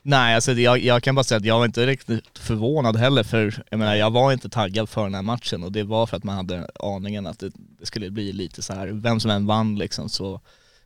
Nej, 0.09 0.35
alltså 0.35 0.51
jag, 0.51 0.79
jag 0.79 1.03
kan 1.03 1.15
bara 1.15 1.23
säga 1.23 1.37
att 1.37 1.45
jag 1.45 1.57
var 1.57 1.65
inte 1.65 1.85
riktigt 1.85 2.37
förvånad 2.39 2.95
heller 2.95 3.23
för 3.23 3.63
jag 3.69 3.77
menar 3.77 3.95
jag 3.95 4.11
var 4.11 4.33
inte 4.33 4.49
taggad 4.49 4.89
för 4.89 5.03
den 5.03 5.15
här 5.15 5.21
matchen 5.21 5.63
och 5.63 5.71
det 5.71 5.83
var 5.83 6.05
för 6.05 6.17
att 6.17 6.23
man 6.23 6.35
hade 6.35 6.69
aningen 6.79 7.27
att 7.27 7.39
det, 7.39 7.51
det 7.79 7.85
skulle 7.85 8.11
bli 8.11 8.33
lite 8.33 8.61
så 8.61 8.73
här, 8.73 8.87
vem 8.87 9.19
som 9.19 9.31
än 9.31 9.45
vann 9.45 9.75
liksom 9.75 10.09
så 10.09 10.41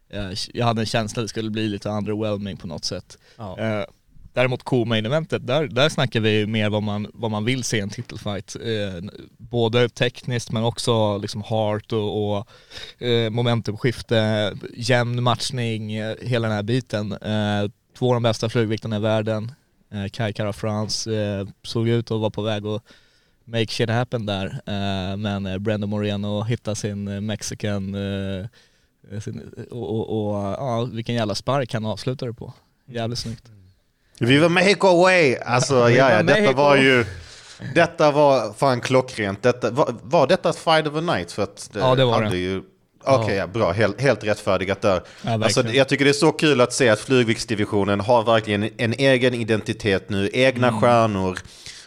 eh, 0.09 0.31
jag 0.53 0.65
hade 0.65 0.81
en 0.81 0.85
känsla 0.85 1.21
att 1.21 1.23
det 1.23 1.29
skulle 1.29 1.49
bli 1.49 1.67
lite 1.67 1.89
underwhelming 1.89 2.57
på 2.57 2.67
något 2.67 2.85
sätt. 2.85 3.17
Ja. 3.37 3.59
Eh, 3.59 3.85
däremot 4.33 4.63
co-main 4.63 5.05
eventet, 5.05 5.47
där, 5.47 5.67
där 5.67 5.89
snackar 5.89 6.19
vi 6.19 6.45
mer 6.45 6.69
vad 6.69 6.83
man, 6.83 7.07
vad 7.13 7.31
man 7.31 7.45
vill 7.45 7.63
se 7.63 7.77
i 7.77 7.79
en 7.79 7.89
titelfight. 7.89 8.55
Eh, 8.55 9.11
både 9.37 9.89
tekniskt 9.89 10.51
men 10.51 10.63
också 10.63 11.17
liksom 11.17 11.43
heart 11.43 11.93
och, 11.93 12.37
och 12.37 12.47
eh, 13.07 13.29
momentumskifte, 13.29 14.53
jämn 14.73 15.23
matchning, 15.23 15.89
hela 16.21 16.47
den 16.47 16.55
här 16.55 16.63
biten. 16.63 17.17
Två 17.97 18.07
av 18.07 18.13
de 18.13 18.23
bästa 18.23 18.49
flugviktarna 18.49 18.95
i 18.95 18.99
världen. 18.99 19.51
Eh, 19.91 20.05
Kai 20.11 20.33
Kara 20.33 20.53
France 20.53 21.15
eh, 21.15 21.47
såg 21.63 21.87
ut 21.89 22.11
att 22.11 22.19
vara 22.19 22.29
på 22.29 22.41
väg 22.41 22.65
att 22.65 22.83
make 23.45 23.67
shit 23.67 23.89
happen 23.89 24.25
där. 24.25 24.45
Eh, 24.45 25.17
men 25.17 25.45
eh, 25.45 25.57
Brandon 25.57 25.89
Moreno 25.89 26.43
hittade 26.43 26.75
sin 26.75 27.07
eh, 27.07 27.21
mexican 27.21 27.95
sin, 29.23 29.67
och, 29.71 29.89
och, 29.89 30.27
och 30.29 30.35
ja, 30.43 30.87
vilken 30.91 31.15
jävla 31.15 31.35
spark 31.35 31.73
han 31.73 31.85
avslutade 31.85 32.33
på. 32.33 32.53
Jävligt 32.85 33.19
snyggt. 33.19 33.51
Viva 34.19 34.49
Mexico 34.49 35.01
way! 35.01 35.35
Alltså 35.35 35.75
ja, 35.89 35.89
ja, 35.89 36.23
detta 36.23 36.39
Mexico. 36.39 36.57
var 36.57 36.75
ju... 36.75 37.05
Detta 37.75 38.11
var 38.11 38.53
fan 38.53 38.81
klockrent. 38.81 39.41
Detta, 39.43 39.71
var, 39.71 39.95
var 40.03 40.27
detta 40.27 40.49
ett 40.49 40.55
fight 40.55 40.87
of 40.87 40.93
the 40.93 41.01
night? 41.01 41.31
För 41.31 41.43
att 41.43 41.69
Ja, 41.73 41.95
det 41.95 42.05
var 42.05 42.13
hade 42.13 42.29
det. 42.29 42.37
Ju, 42.37 42.63
Okej, 43.05 43.35
ja, 43.35 43.47
bra. 43.47 43.71
Helt, 43.71 44.01
helt 44.01 44.23
rättfärdigat 44.23 44.81
där. 44.81 45.01
Ja, 45.21 45.31
alltså, 45.33 45.67
jag 45.67 45.89
tycker 45.89 46.05
det 46.05 46.11
är 46.11 46.13
så 46.13 46.31
kul 46.31 46.61
att 46.61 46.73
se 46.73 46.89
att 46.89 46.99
flygviktsdivisionen 46.99 47.99
har 47.99 48.23
verkligen 48.23 48.69
en 48.77 48.93
egen 48.93 49.33
identitet 49.33 50.09
nu, 50.09 50.29
egna 50.33 50.67
Mm. 50.67 50.81
stjärnor. 50.81 51.37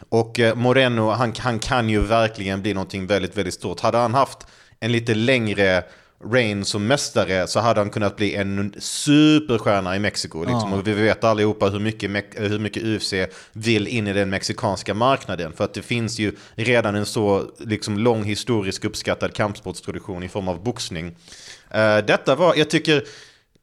Och 0.09 0.41
eh, 0.41 0.55
Moreno, 0.55 1.11
han, 1.11 1.33
han 1.39 1.59
kan 1.59 1.89
ju 1.89 2.01
verkligen 2.01 2.63
bli 2.63 2.75
någonting 2.75 3.07
väldigt, 3.07 3.37
väldigt 3.37 3.55
stort. 3.55 3.81
Hade 3.81 3.99
han 3.99 4.15
haft 4.15 4.39
en 4.81 4.93
lite 4.93 5.15
längre 5.15 5.83
reign 6.25 6.65
som 6.65 6.87
mästare 6.87 7.47
så 7.47 7.61
hade 7.61 7.81
han 7.81 7.91
kunnat 7.91 8.17
bli 8.17 8.35
en 8.35 8.75
superstjärna 8.79 9.97
i 9.97 9.99
Mexiko. 9.99 10.41
Liksom. 10.45 10.73
Ja. 10.73 10.77
Och 10.77 10.87
vi 10.87 10.93
vet 10.93 11.25
allihopa 11.25 11.69
hur 11.69 11.79
mycket, 11.79 12.11
Mex- 12.11 12.41
hur 12.41 12.59
mycket 12.59 12.83
UFC 12.83 13.13
vill 13.53 13.87
in 13.89 14.07
i 14.07 14.13
den 14.13 14.31
mexikanska 14.31 14.95
marknaden. 14.95 15.53
För 15.53 15.65
att 15.65 15.75
det 15.75 15.83
finns 15.83 16.19
ju 16.19 16.33
redan 16.55 16.95
en 16.95 17.07
så 17.07 17.51
liksom, 17.59 17.99
lång 17.99 18.25
historisk 18.25 18.85
uppskattad 18.85 19.35
kampsportstradition 19.35 20.23
i 20.23 20.29
form 20.29 20.49
av 20.49 20.63
boxning. 20.63 21.17
Eh, 21.71 21.99
detta 21.99 22.35
var, 22.35 22.55
jag 22.55 22.71
tycker, 22.71 23.03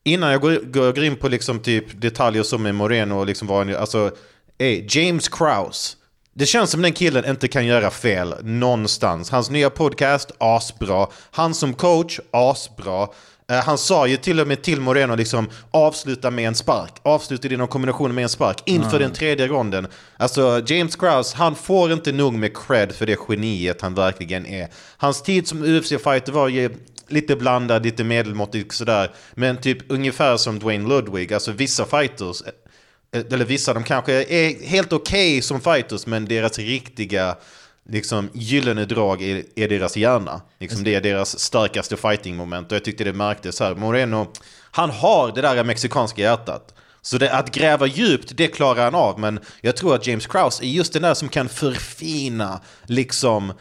innan 0.03 0.31
jag 0.31 0.41
går, 0.41 0.59
går 0.71 1.03
in 1.03 1.15
på 1.15 1.27
liksom 1.27 1.59
typ 1.59 2.01
detaljer 2.01 2.43
som 2.43 2.63
med 2.63 2.75
Moreno 2.75 3.23
liksom 3.23 3.47
vad 3.47 3.57
han, 3.57 3.75
alltså, 3.75 4.11
hey, 4.59 4.85
James 4.89 5.29
Krause. 5.29 5.97
Det 6.35 6.45
känns 6.45 6.71
som 6.71 6.81
den 6.81 6.93
killen 6.93 7.25
inte 7.25 7.47
kan 7.47 7.65
göra 7.65 7.89
fel 7.91 8.35
någonstans. 8.43 9.29
Hans 9.29 9.49
nya 9.49 9.69
podcast, 9.69 10.31
asbra. 10.37 11.07
Han 11.31 11.53
som 11.53 11.73
coach, 11.73 12.19
asbra. 12.31 13.07
Eh, 13.51 13.63
han 13.63 13.77
sa 13.77 14.07
ju 14.07 14.17
till 14.17 14.39
och 14.39 14.47
med 14.47 14.61
till 14.61 14.81
Moreno 14.81 15.15
liksom 15.15 15.49
avsluta 15.71 16.31
med 16.31 16.47
en 16.47 16.55
spark. 16.55 16.91
Avsluta 17.03 17.47
din 17.47 17.67
kombination 17.67 18.15
med 18.15 18.23
en 18.23 18.29
spark 18.29 18.63
inför 18.65 18.99
den 18.99 19.13
tredje 19.13 19.47
ronden. 19.47 19.87
Alltså 20.17 20.61
James 20.65 20.95
Krause, 20.95 21.37
han 21.37 21.55
får 21.55 21.91
inte 21.91 22.11
nog 22.11 22.33
med 22.33 22.57
cred 22.57 22.91
för 22.91 23.05
det 23.05 23.19
geniet 23.27 23.81
han 23.81 23.95
verkligen 23.95 24.45
är. 24.45 24.67
Hans 24.97 25.21
tid 25.21 25.47
som 25.47 25.63
UFC-fighter 25.63 26.31
var 26.31 26.47
ju 26.47 26.69
lite 27.07 27.35
blandad, 27.35 27.83
lite 27.83 28.03
medelmåttig 28.03 28.73
sådär. 28.73 29.11
Men 29.35 29.57
typ 29.57 29.91
ungefär 29.91 30.37
som 30.37 30.59
Dwayne 30.59 30.89
Ludwig, 30.89 31.33
alltså 31.33 31.51
vissa 31.51 31.85
fighters 31.85 32.43
eller 33.13 33.45
vissa 33.45 33.73
de 33.73 33.83
kanske 33.83 34.23
är 34.23 34.65
helt 34.67 34.93
okej 34.93 35.41
som 35.41 35.61
fighters 35.61 36.05
men 36.05 36.25
deras 36.25 36.59
riktiga 36.59 37.37
liksom, 37.89 38.29
gyllene 38.33 38.85
drag 38.85 39.21
är, 39.21 39.43
är 39.55 39.69
deras 39.69 39.97
hjärna. 39.97 40.41
Liksom, 40.59 40.83
det 40.83 40.95
är 40.95 41.01
deras 41.01 41.39
starkaste 41.39 41.97
fighting-moment 41.97 42.71
och 42.71 42.75
jag 42.75 42.83
tyckte 42.83 43.03
det 43.03 43.13
märktes 43.13 43.59
här. 43.59 43.75
Moreno, 43.75 44.27
han 44.71 44.89
har 44.89 45.31
det 45.31 45.41
där 45.41 45.63
mexikanska 45.63 46.21
hjärtat. 46.21 46.73
Så 47.01 47.17
det, 47.17 47.33
att 47.33 47.51
gräva 47.51 47.87
djupt, 47.87 48.37
det 48.37 48.47
klarar 48.47 48.83
han 48.83 48.95
av. 48.95 49.19
Men 49.19 49.39
jag 49.61 49.77
tror 49.77 49.95
att 49.95 50.07
James 50.07 50.27
Krause 50.27 50.65
är 50.65 50.67
just 50.67 50.93
den 50.93 51.01
där 51.01 51.13
som 51.13 51.29
kan 51.29 51.49
förfina 51.49 52.61
liksom 52.83 53.53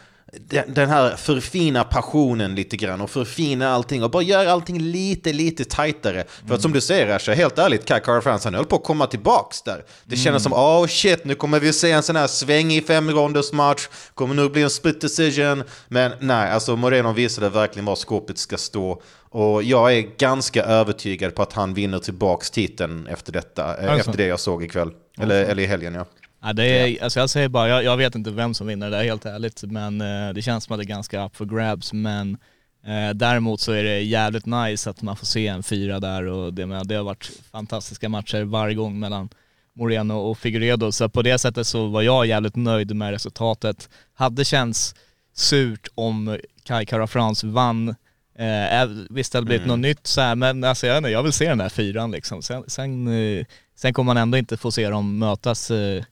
den 0.67 0.89
här 0.89 1.15
förfina 1.15 1.83
passionen 1.83 2.55
lite 2.55 2.77
grann 2.77 3.01
och 3.01 3.09
förfina 3.09 3.69
allting 3.69 4.03
och 4.03 4.11
bara 4.11 4.23
göra 4.23 4.51
allting 4.51 4.79
lite, 4.79 5.33
lite 5.33 5.65
tajtare. 5.65 6.23
För 6.47 6.55
att 6.55 6.61
som 6.61 6.73
du 6.73 6.81
säger 6.81 7.15
Asha, 7.15 7.33
helt 7.33 7.57
ärligt, 7.57 7.85
Kai 7.85 7.99
Kara 7.99 8.21
France, 8.21 8.47
han 8.47 8.53
höll 8.55 8.65
på 8.65 8.75
att 8.75 8.83
komma 8.83 9.07
tillbaks 9.07 9.61
där. 9.61 9.83
Det 10.05 10.15
kändes 10.15 10.43
som, 10.43 10.53
oh 10.53 10.87
shit, 10.87 11.25
nu 11.25 11.35
kommer 11.35 11.59
vi 11.59 11.73
se 11.73 11.91
en 11.91 12.03
sån 12.03 12.15
här 12.15 12.27
svängig 12.27 12.87
femronders 12.87 13.51
match, 13.51 13.87
kommer 14.13 14.35
nog 14.35 14.51
bli 14.51 14.61
en 14.61 14.69
split 14.69 15.01
decision. 15.01 15.63
Men 15.87 16.11
nej, 16.19 16.51
alltså 16.51 16.75
Moreno 16.75 17.13
visade 17.13 17.49
verkligen 17.49 17.85
var 17.85 17.95
skåpet 17.95 18.37
ska 18.37 18.57
stå. 18.57 19.01
Och 19.29 19.63
jag 19.63 19.93
är 19.97 20.01
ganska 20.17 20.63
övertygad 20.63 21.35
på 21.35 21.41
att 21.41 21.53
han 21.53 21.73
vinner 21.73 21.99
tillbaks 21.99 22.51
titeln 22.51 23.07
efter 23.07 23.31
detta, 23.31 23.63
eh, 23.63 23.91
Alltså. 23.91 24.09
efter 24.09 24.23
det 24.23 24.27
jag 24.27 24.39
såg 24.39 24.63
ikväl. 24.63 24.91
Eller, 25.21 25.45
eller 25.45 25.63
i 25.63 25.65
helgen 25.65 25.93
ja. 25.93 26.05
Ja, 26.45 26.53
det 26.53 26.65
är, 26.65 27.03
alltså 27.03 27.19
jag 27.19 27.29
säger 27.29 27.49
bara, 27.49 27.69
jag, 27.69 27.83
jag 27.83 27.97
vet 27.97 28.15
inte 28.15 28.31
vem 28.31 28.53
som 28.53 28.67
vinner 28.67 28.89
det 28.89 28.97
där 28.97 29.03
helt 29.03 29.25
ärligt, 29.25 29.63
men 29.63 30.01
eh, 30.01 30.33
det 30.33 30.41
känns 30.41 30.63
som 30.63 30.73
att 30.73 30.79
det 30.79 30.83
är 30.83 30.95
ganska 30.95 31.25
up 31.25 31.35
for 31.35 31.45
grabs. 31.45 31.93
Men 31.93 32.37
eh, 32.85 33.09
däremot 33.13 33.61
så 33.61 33.71
är 33.71 33.83
det 33.83 33.99
jävligt 33.99 34.45
nice 34.45 34.89
att 34.89 35.01
man 35.01 35.15
får 35.15 35.25
se 35.25 35.47
en 35.47 35.63
fyra 35.63 35.99
där 35.99 36.23
och 36.23 36.53
det, 36.53 36.65
med, 36.65 36.87
det 36.87 36.95
har 36.95 37.03
varit 37.03 37.31
fantastiska 37.51 38.09
matcher 38.09 38.43
varje 38.43 38.75
gång 38.75 38.99
mellan 38.99 39.29
Moreno 39.73 40.13
och 40.13 40.37
Figueredo. 40.37 40.91
Så 40.91 41.09
på 41.09 41.21
det 41.21 41.37
sättet 41.37 41.67
så 41.67 41.87
var 41.87 42.01
jag 42.01 42.25
jävligt 42.25 42.55
nöjd 42.55 42.95
med 42.95 43.11
resultatet. 43.11 43.89
Hade 44.13 44.45
känts 44.45 44.95
surt 45.33 45.87
om 45.95 46.39
Kai 46.63 46.85
Kara 46.85 47.07
France 47.07 47.47
vann 47.47 47.95
Eh, 48.35 48.89
visst 49.09 49.31
det 49.31 49.37
hade 49.37 49.45
blivit 49.45 49.67
något 49.67 49.79
nytt 49.79 50.07
så 50.07 50.21
här, 50.21 50.35
men 50.35 50.63
alltså 50.63 50.87
jag, 50.87 50.97
inte, 50.97 51.09
jag 51.09 51.23
vill 51.23 51.33
se 51.33 51.49
den 51.49 51.57
där 51.57 51.69
fyran 51.69 52.11
liksom. 52.11 52.41
Sen, 52.41 52.63
sen, 52.67 53.07
eh, 53.07 53.45
sen 53.75 53.93
kommer 53.93 54.13
man 54.13 54.17
ändå 54.17 54.37
inte 54.37 54.57
få 54.57 54.71
se 54.71 54.89
dem 54.89 55.17
mötas 55.17 55.71
eh, 55.71 56.03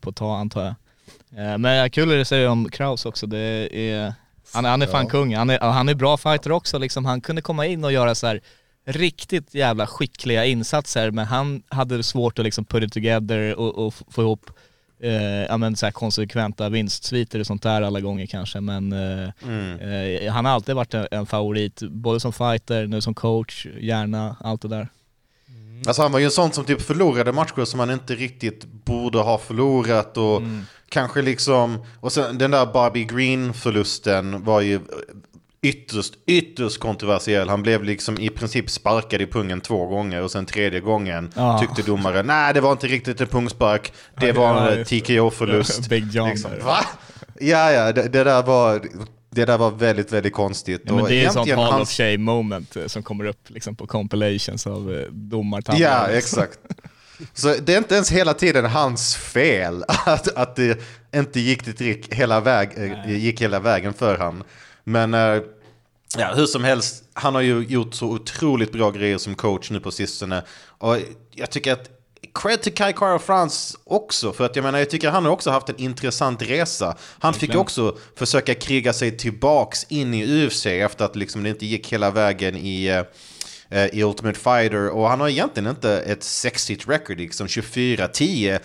på 0.00 0.10
ett 0.10 0.16
tag 0.16 0.40
antar 0.40 0.64
jag. 0.64 0.74
Eh, 1.36 1.58
men 1.58 1.90
kul 1.90 2.10
är 2.10 2.16
det 2.16 2.24
säger 2.24 2.48
om 2.48 2.70
Kraus 2.70 3.06
också, 3.06 3.26
det 3.26 3.68
är, 3.72 4.14
han, 4.52 4.64
han 4.64 4.82
är 4.82 4.86
fan 4.86 5.06
kung. 5.06 5.36
Han 5.36 5.50
är, 5.50 5.58
han 5.60 5.88
är 5.88 5.94
bra 5.94 6.16
fighter 6.16 6.52
också 6.52 6.78
liksom. 6.78 7.04
Han 7.04 7.20
kunde 7.20 7.42
komma 7.42 7.66
in 7.66 7.84
och 7.84 7.92
göra 7.92 8.14
så 8.14 8.26
här 8.26 8.40
riktigt 8.84 9.54
jävla 9.54 9.86
skickliga 9.86 10.44
insatser 10.44 11.10
men 11.10 11.26
han 11.26 11.62
hade 11.68 12.02
svårt 12.02 12.38
att 12.38 12.44
liksom 12.44 12.64
put 12.64 12.82
it 12.82 12.92
together 12.92 13.58
och, 13.58 13.86
och 13.86 13.94
få 14.10 14.22
ihop 14.22 14.50
eh, 15.00 15.12
ja, 15.22 15.56
men 15.56 15.76
så 15.76 15.86
här 15.86 15.90
konsekventa 15.90 16.68
vinstsviter 16.68 17.40
och 17.40 17.46
sånt 17.46 17.62
där 17.62 17.82
alla 17.82 18.00
gånger 18.00 18.26
kanske 18.26 18.60
men 18.60 18.92
eh, 18.92 19.28
eh, 19.82 20.32
han 20.32 20.44
har 20.44 20.52
alltid 20.52 20.74
varit 20.74 20.94
en, 20.94 21.06
en 21.10 21.26
favorit, 21.26 21.82
både 21.82 22.20
som 22.20 22.32
fighter, 22.32 22.86
nu 22.86 23.00
som 23.00 23.14
coach, 23.14 23.66
gärna, 23.80 24.36
allt 24.40 24.62
det 24.62 24.68
där. 24.68 24.88
Alltså 25.86 26.02
han 26.02 26.12
var 26.12 26.18
ju 26.18 26.24
en 26.24 26.30
sån 26.30 26.52
som 26.52 26.64
typ 26.64 26.82
förlorade 26.82 27.32
matcher 27.32 27.64
som 27.64 27.80
han 27.80 27.90
inte 27.90 28.14
riktigt 28.14 28.64
borde 28.84 29.18
ha 29.18 29.38
förlorat 29.38 30.16
och 30.16 30.36
Mm. 30.36 30.62
kanske 30.88 31.22
liksom... 31.22 31.84
Och 32.00 32.12
sen 32.12 32.38
den 32.38 32.50
där 32.50 32.66
Bobby 32.66 33.04
Green-förlusten 33.04 34.44
var 34.44 34.60
ju 34.60 34.80
ytterst, 35.62 36.14
ytterst 36.26 36.78
kontroversiell. 36.80 37.48
Han 37.48 37.62
blev 37.62 37.84
liksom 37.84 38.18
i 38.18 38.28
princip 38.28 38.70
sparkad 38.70 39.20
i 39.22 39.26
pungen 39.26 39.60
två 39.60 39.86
gånger 39.86 40.22
och 40.22 40.30
sen 40.30 40.46
tredje 40.46 40.80
gången 40.80 41.32
Ja. 41.36 41.58
tyckte 41.58 41.82
domaren 41.90 42.26
nej 42.26 42.54
det 42.54 42.60
var 42.60 42.72
inte 42.72 42.86
riktigt 42.86 43.20
en 43.20 43.26
pungspark, 43.26 43.92
det 44.20 44.32
var 44.32 44.68
en. 44.70 44.84
TKO-förlust. 44.84 45.88
Big 45.90 46.10
John 46.12 46.28
liksom. 46.28 46.50
Va? 46.64 46.78
Ja, 47.40 47.72
ja, 47.72 47.92
det, 47.92 48.02
det 48.08 48.24
där 48.24 48.42
var... 48.42 48.80
Det 49.38 49.44
där 49.44 49.58
var 49.58 49.70
väldigt, 49.70 50.12
väldigt 50.12 50.32
konstigt. 50.32 50.82
Ja, 50.84 50.94
men 50.94 51.04
det 51.04 51.14
är 51.14 51.26
en 51.26 51.32
sån 51.32 51.42
egentligen 51.42 51.58
Hall 51.58 51.72
hans- 51.72 51.82
of 51.82 51.90
Shame 51.90 52.18
moment 52.18 52.76
eh, 52.76 52.86
som 52.86 53.02
kommer 53.02 53.24
upp 53.24 53.50
liksom 53.50 53.76
på 53.76 53.86
compilations 53.86 54.66
av 54.66 54.94
eh, 54.94 55.06
domartabbar. 55.12 55.80
Ja, 55.80 56.08
exakt. 56.08 56.58
Så 57.34 57.54
det 57.54 57.74
är 57.74 57.78
inte 57.78 57.94
ens 57.94 58.12
hela 58.12 58.34
tiden 58.34 58.64
hans 58.64 59.16
fel 59.16 59.84
att, 59.88 60.36
att 60.36 60.56
det 60.56 60.80
inte 61.14 61.40
gick, 61.40 61.78
det 61.78 62.14
hela, 62.14 62.40
väg, 62.40 62.70
eh, 62.76 63.16
gick 63.16 63.42
hela 63.42 63.60
vägen 63.60 63.94
för 63.94 64.18
han. 64.18 64.42
Men 64.84 65.12
ja, 66.16 66.34
hur 66.34 66.46
som 66.46 66.64
helst, 66.64 67.04
han 67.12 67.34
har 67.34 67.42
ju 67.42 67.66
gjort 67.68 67.94
så 67.94 68.06
otroligt 68.06 68.72
bra 68.72 68.90
grejer 68.90 69.18
som 69.18 69.34
coach 69.34 69.70
nu 69.70 69.80
på 69.80 69.90
sistone. 69.90 70.42
Och 70.66 70.96
jag 71.34 71.50
tycker 71.50 71.72
att 71.72 71.90
Cred 72.38 72.62
till 72.62 72.74
Kai 72.74 72.92
Kara 72.92 73.18
France 73.18 73.78
också, 73.84 74.32
för 74.32 74.44
att 74.44 74.56
jag 74.56 74.62
menar, 74.62 74.78
jag 74.78 74.90
tycker 74.90 75.10
han 75.10 75.24
har 75.24 75.32
också 75.32 75.50
haft 75.50 75.68
en 75.68 75.78
intressant 75.78 76.42
resa. 76.42 76.96
Han 77.18 77.34
fick 77.34 77.52
ju 77.52 77.58
också 77.58 77.96
försöka 78.16 78.54
kriga 78.54 78.92
sig 78.92 79.16
tillbaks 79.16 79.84
in 79.88 80.14
i 80.14 80.46
UFC 80.46 80.66
efter 80.66 81.04
att 81.04 81.16
liksom 81.16 81.42
det 81.42 81.48
inte 81.48 81.66
gick 81.66 81.92
hela 81.92 82.10
vägen 82.10 82.56
i, 82.56 83.04
eh, 83.68 83.86
i 83.86 84.02
Ultimate 84.02 84.38
Fighter. 84.38 84.88
Och 84.88 85.08
han 85.08 85.20
har 85.20 85.28
egentligen 85.28 85.70
inte 85.70 86.00
ett 86.00 86.22
sexigt 86.22 86.88
record, 86.88 87.18
liksom 87.18 87.46
24-10. 87.46 88.58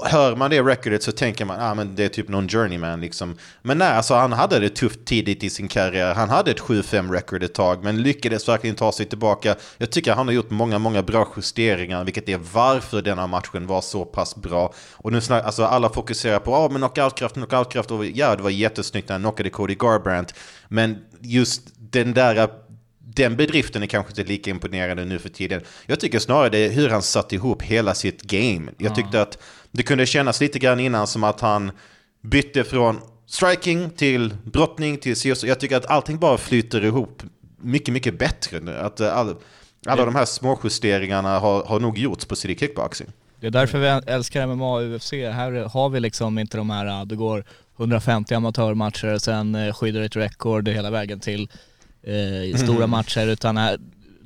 Hör 0.00 0.36
man 0.36 0.50
det 0.50 0.62
recordet 0.62 1.02
så 1.02 1.12
tänker 1.12 1.44
man 1.44 1.60
ah, 1.60 1.74
men 1.74 1.94
det 1.94 2.04
är 2.04 2.08
typ 2.08 2.28
någon 2.28 2.48
journeyman 2.48 3.00
liksom. 3.00 3.36
Men 3.62 3.78
nej, 3.78 3.88
alltså, 3.88 4.14
han 4.14 4.32
hade 4.32 4.58
det 4.58 4.68
tufft 4.68 5.04
tidigt 5.04 5.44
i 5.44 5.50
sin 5.50 5.68
karriär. 5.68 6.14
Han 6.14 6.30
hade 6.30 6.50
ett 6.50 6.60
7-5 6.60 7.12
record 7.12 7.42
ett 7.42 7.54
tag, 7.54 7.84
men 7.84 8.02
lyckades 8.02 8.48
verkligen 8.48 8.76
ta 8.76 8.92
sig 8.92 9.06
tillbaka. 9.06 9.56
Jag 9.78 9.90
tycker 9.90 10.12
han 10.12 10.26
har 10.26 10.34
gjort 10.34 10.50
många, 10.50 10.78
många 10.78 11.02
bra 11.02 11.32
justeringar, 11.36 12.04
vilket 12.04 12.28
är 12.28 12.40
varför 12.52 13.02
denna 13.02 13.26
matchen 13.26 13.66
var 13.66 13.80
så 13.80 14.04
pass 14.04 14.36
bra. 14.36 14.74
Och 14.92 15.12
nu 15.12 15.20
snack, 15.20 15.44
alltså 15.44 15.64
alla 15.64 15.88
fokuserar 15.88 16.38
på 16.38 16.54
ah, 16.54 16.68
men 16.68 16.80
knockoutkraft, 16.80 17.34
knockoutkraft. 17.34 17.90
Och 17.90 18.06
ja, 18.06 18.36
det 18.36 18.42
var 18.42 18.50
jättesnyggt 18.50 19.08
när 19.08 19.14
han 19.14 19.22
knockade 19.22 19.50
Cody 19.50 19.74
Garbrandt. 19.74 20.34
Men 20.68 20.98
just 21.20 21.62
den 21.76 22.14
där 22.14 22.48
den 23.14 23.36
bedriften 23.36 23.82
är 23.82 23.86
kanske 23.86 24.10
inte 24.10 24.24
lika 24.24 24.50
imponerande 24.50 25.04
nu 25.04 25.18
för 25.18 25.28
tiden. 25.28 25.62
Jag 25.86 26.00
tycker 26.00 26.18
snarare 26.18 26.48
det 26.48 26.58
är 26.58 26.70
hur 26.70 26.88
han 26.88 27.02
satt 27.02 27.32
ihop 27.32 27.62
hela 27.62 27.94
sitt 27.94 28.22
game. 28.22 28.72
Jag 28.78 28.94
tyckte 28.94 29.22
att 29.22 29.38
det 29.72 29.82
kunde 29.82 30.06
kännas 30.06 30.40
lite 30.40 30.58
grann 30.58 30.80
innan 30.80 31.06
som 31.06 31.24
att 31.24 31.40
han 31.40 31.70
bytte 32.20 32.64
från 32.64 33.00
striking 33.26 33.90
till 33.90 34.34
brottning 34.44 34.98
till 34.98 35.16
CS. 35.16 35.44
Jag 35.44 35.60
tycker 35.60 35.76
att 35.76 35.86
allting 35.86 36.18
bara 36.18 36.38
flyter 36.38 36.84
ihop 36.84 37.22
mycket, 37.60 37.94
mycket 37.94 38.18
bättre 38.18 38.60
nu. 38.60 38.76
Att 38.76 39.00
eh, 39.00 39.16
all, 39.16 39.36
alla 39.86 40.04
de 40.04 40.14
här 40.14 40.24
små 40.24 40.60
justeringarna 40.64 41.38
har, 41.38 41.64
har 41.64 41.80
nog 41.80 41.98
gjorts 41.98 42.24
på 42.24 42.36
City 42.36 42.56
Kickboxing. 42.60 43.08
Det 43.40 43.46
är 43.46 43.50
därför 43.50 43.78
vi 43.78 44.12
älskar 44.12 44.46
MMA 44.46 44.76
och 44.76 44.82
UFC. 44.82 45.12
Här 45.12 45.68
har 45.68 45.88
vi 45.88 46.00
liksom 46.00 46.38
inte 46.38 46.56
de 46.56 46.70
här, 46.70 46.86
äh, 46.86 47.06
det 47.06 47.16
går 47.16 47.44
150 47.78 48.34
amatörmatcher, 48.34 49.18
sen 49.18 49.54
eh, 49.54 49.74
skyddar 49.74 50.00
ett 50.00 50.16
rekord 50.16 50.68
hela 50.68 50.90
vägen 50.90 51.20
till 51.20 51.48
eh, 52.02 52.56
stora 52.56 52.86
matcher, 52.86 53.26
utan 53.26 53.56
här, 53.56 53.78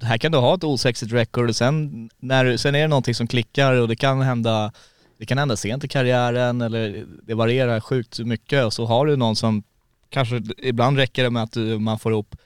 här 0.03 0.19
kan 0.19 0.33
du 0.33 0.39
ha 0.39 0.55
ett 0.55 0.65
osexigt 0.65 1.13
record 1.13 1.49
och 1.49 1.57
sen, 1.57 2.11
när, 2.21 2.57
sen 2.57 2.75
är 2.75 2.81
det 2.81 2.89
någonting 2.89 3.15
som 3.15 3.27
klickar 3.27 3.73
och 3.73 3.89
det 3.89 3.97
kan 3.97 4.21
hända 4.21 4.73
det 5.19 5.27
kan 5.27 5.39
hända 5.39 5.57
sent 5.57 5.85
i 5.85 5.89
karriären 5.89 6.61
eller 6.61 7.05
det 7.23 7.35
varierar 7.35 7.81
sjukt 7.81 8.19
mycket 8.19 8.65
och 8.65 8.73
så 8.73 8.85
har 8.85 9.07
du 9.07 9.17
någon 9.17 9.37
som 9.37 9.63
kanske, 10.11 10.43
ibland 10.59 10.97
räcker 10.97 11.23
det 11.25 11.31
med 11.31 11.43
att 11.43 11.53
du, 11.53 11.79
man 11.79 11.99
får 11.99 12.13
ihop 12.13 12.37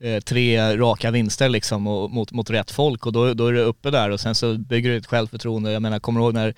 eh, 0.00 0.20
tre 0.20 0.76
raka 0.76 1.10
vinster 1.10 1.48
liksom 1.48 1.86
och, 1.86 2.10
mot, 2.10 2.32
mot 2.32 2.50
rätt 2.50 2.70
folk 2.70 3.06
och 3.06 3.12
då, 3.12 3.34
då 3.34 3.46
är 3.46 3.52
du 3.52 3.60
uppe 3.60 3.90
där 3.90 4.10
och 4.10 4.20
sen 4.20 4.34
så 4.34 4.54
bygger 4.58 4.90
du 4.90 4.96
ett 4.96 5.06
självförtroende. 5.06 5.72
Jag 5.72 5.82
menar, 5.82 5.98
kommer 5.98 6.20
du 6.20 6.24
ihåg 6.26 6.34
när 6.34 6.54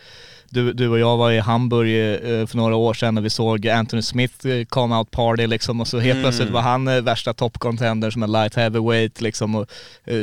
du, 0.51 0.73
du 0.73 0.89
och 0.89 0.99
jag 0.99 1.17
var 1.17 1.31
i 1.33 1.39
Hamburg 1.39 2.15
eh, 2.15 2.47
för 2.47 2.57
några 2.57 2.77
år 2.77 2.95
sedan 2.95 3.19
och 3.19 3.25
vi 3.25 3.31
såg 3.31 3.69
Anthony 3.69 4.03
Smith 4.03 4.47
eh, 4.47 4.65
come 4.65 4.97
out 4.97 5.11
party 5.11 5.47
liksom 5.47 5.81
och 5.81 5.89
så 5.89 5.99
helt 5.99 6.13
Mm. 6.19 6.23
plötsligt 6.25 6.51
var 6.51 6.61
han 6.61 6.89
eh, 6.89 7.01
värsta 7.01 7.35
top 7.35 7.59
contender 7.59 8.11
som 8.11 8.23
en 8.23 8.33
light 8.33 8.55
heavyweight 8.55 9.21
liksom 9.21 9.55
och 9.55 9.67
eh, 10.05 10.17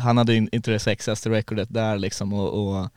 han 0.00 0.16
hade 0.18 0.34
in- 0.34 0.48
inte 0.52 0.70
det 0.70 0.78
sexigaste 0.78 1.30
recordet 1.30 1.68
där 1.70 1.98
liksom 1.98 2.32
och, 2.32 2.48
och, 2.78 2.88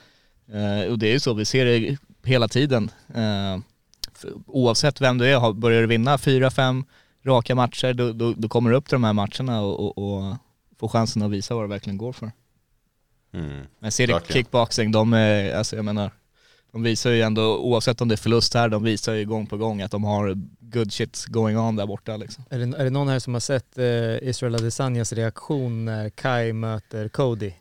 och 0.91 0.99
det 0.99 1.07
är 1.07 1.11
ju 1.11 1.19
så, 1.19 1.33
vi 1.33 1.45
ser 1.45 1.65
det 1.65 1.97
hela 2.23 2.47
tiden. 2.47 2.91
Eh, 3.15 3.59
oavsett 4.47 5.01
vem 5.01 5.17
du 5.17 5.25
är, 5.27 5.53
börjar 5.53 5.81
du 5.81 5.87
vinna 5.87 6.17
fyra, 6.17 6.51
fem 6.51 6.85
raka 7.23 7.55
matcher, 7.55 7.93
då, 7.93 8.13
då, 8.13 8.33
då 8.33 8.49
kommer 8.49 8.69
du 8.69 8.75
upp 8.75 8.87
till 8.87 8.95
de 8.95 9.03
här 9.03 9.13
matcherna 9.13 9.61
och, 9.61 9.79
och, 9.79 9.97
och 9.97 10.35
får 10.79 10.87
chansen 10.87 11.21
att 11.21 11.31
visa 11.31 11.55
vad 11.55 11.63
det 11.63 11.67
verkligen 11.67 11.97
går 11.97 12.13
för. 12.13 12.31
Mm. 13.33 13.65
Men 13.79 13.91
ser 13.91 14.07
du 14.07 14.19
kickboxing, 14.29 14.91
de 14.91 15.13
är, 15.13 15.55
alltså 15.55 15.75
jag 15.75 15.85
menar, 15.85 16.11
de 16.71 16.83
visar 16.83 17.11
ju 17.11 17.21
ändå, 17.21 17.57
oavsett 17.57 18.01
om 18.01 18.07
det 18.07 18.15
är 18.15 18.17
förlust 18.17 18.53
här, 18.53 18.69
de 18.69 18.83
visar 18.83 19.13
ju 19.13 19.25
gång 19.25 19.47
på 19.47 19.57
gång 19.57 19.81
att 19.81 19.91
de 19.91 20.03
har 20.03 20.35
good 20.59 20.93
shit 20.93 21.25
going 21.25 21.57
on 21.57 21.75
där 21.75 21.85
borta 21.85 22.17
liksom. 22.17 22.43
Är 22.49 22.59
det, 22.59 22.77
är 22.77 22.83
det 22.83 22.89
någon 22.89 23.07
här 23.07 23.19
som 23.19 23.33
har 23.33 23.41
sett 23.41 23.77
eh, 23.77 23.85
Israel 24.29 24.55
Adesanyas 24.55 25.13
reaktion 25.13 25.85
när 25.85 26.09
Kai 26.09 26.53
möter 26.53 27.07
Cody? 27.07 27.53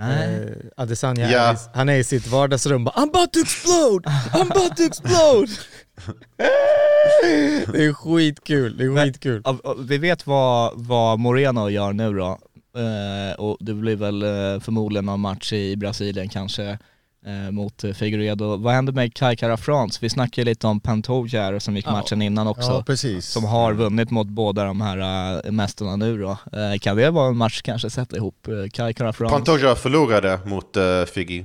Eh, 0.00 0.52
Adesanya, 0.76 1.52
i- 1.52 1.56
han 1.74 1.88
är 1.88 1.94
i 1.96 2.04
sitt 2.04 2.26
vardagsrum 2.26 2.84
bara 2.84 2.94
I'm 2.94 3.08
about 3.08 3.32
to 3.32 3.40
explode! 3.40 4.08
I'm 4.32 4.50
about 4.52 4.76
to 4.76 4.82
explode! 4.82 5.50
det 7.72 7.84
är 7.84 7.92
skitkul, 7.92 8.76
det 8.76 8.84
är 8.84 8.88
Men- 8.88 9.04
skitkul. 9.06 9.42
Ja, 9.44 9.74
Vi 9.78 9.98
vet 9.98 10.26
vad, 10.26 10.72
vad 10.76 11.18
Moreno 11.18 11.68
gör 11.68 11.92
nu 11.92 12.12
då. 12.12 12.38
Eh, 12.76 13.34
och 13.38 13.56
det 13.60 13.74
blir 13.74 13.96
väl 13.96 14.22
eh, 14.22 14.60
förmodligen 14.60 15.04
någon 15.06 15.20
match 15.20 15.52
i 15.52 15.76
Brasilien 15.76 16.28
kanske 16.28 16.78
eh, 17.26 17.50
mot 17.50 17.84
eh, 17.84 17.92
Figueiredo. 17.92 18.56
Vad 18.56 18.74
händer 18.74 18.92
med 18.92 19.14
Kai 19.14 19.36
Kara 19.36 19.56
France? 19.56 19.98
Vi 20.02 20.10
snackade 20.10 20.40
ju 20.40 20.44
lite 20.44 20.66
om 20.66 20.80
Pantoja 20.80 21.42
här 21.42 21.58
som 21.58 21.76
gick 21.76 21.86
Ja. 21.86 21.92
matchen 21.92 22.22
innan 22.22 22.46
också. 22.46 22.70
Ja, 22.70 22.82
precis. 22.86 23.26
Som 23.26 23.44
har 23.44 23.72
vunnit 23.72 24.10
mot 24.10 24.26
båda 24.26 24.64
de 24.64 24.80
här 24.80 24.98
äh, 25.46 25.52
mästarna 25.52 25.96
nu 25.96 26.18
då. 26.18 26.30
Eh, 26.30 26.78
kan 26.80 26.96
det 26.96 27.10
vara 27.10 27.28
en 27.28 27.36
match 27.36 27.62
kanske 27.62 27.90
sätta 27.90 28.16
ihop 28.16 28.48
uh, 28.48 28.68
Kai 28.68 28.94
Kara 28.94 29.12
France? 29.12 29.36
Pantoja 29.36 29.74
förlorade 29.74 30.38
mot 30.44 30.76
uh, 30.76 31.04
Figgy. 31.04 31.44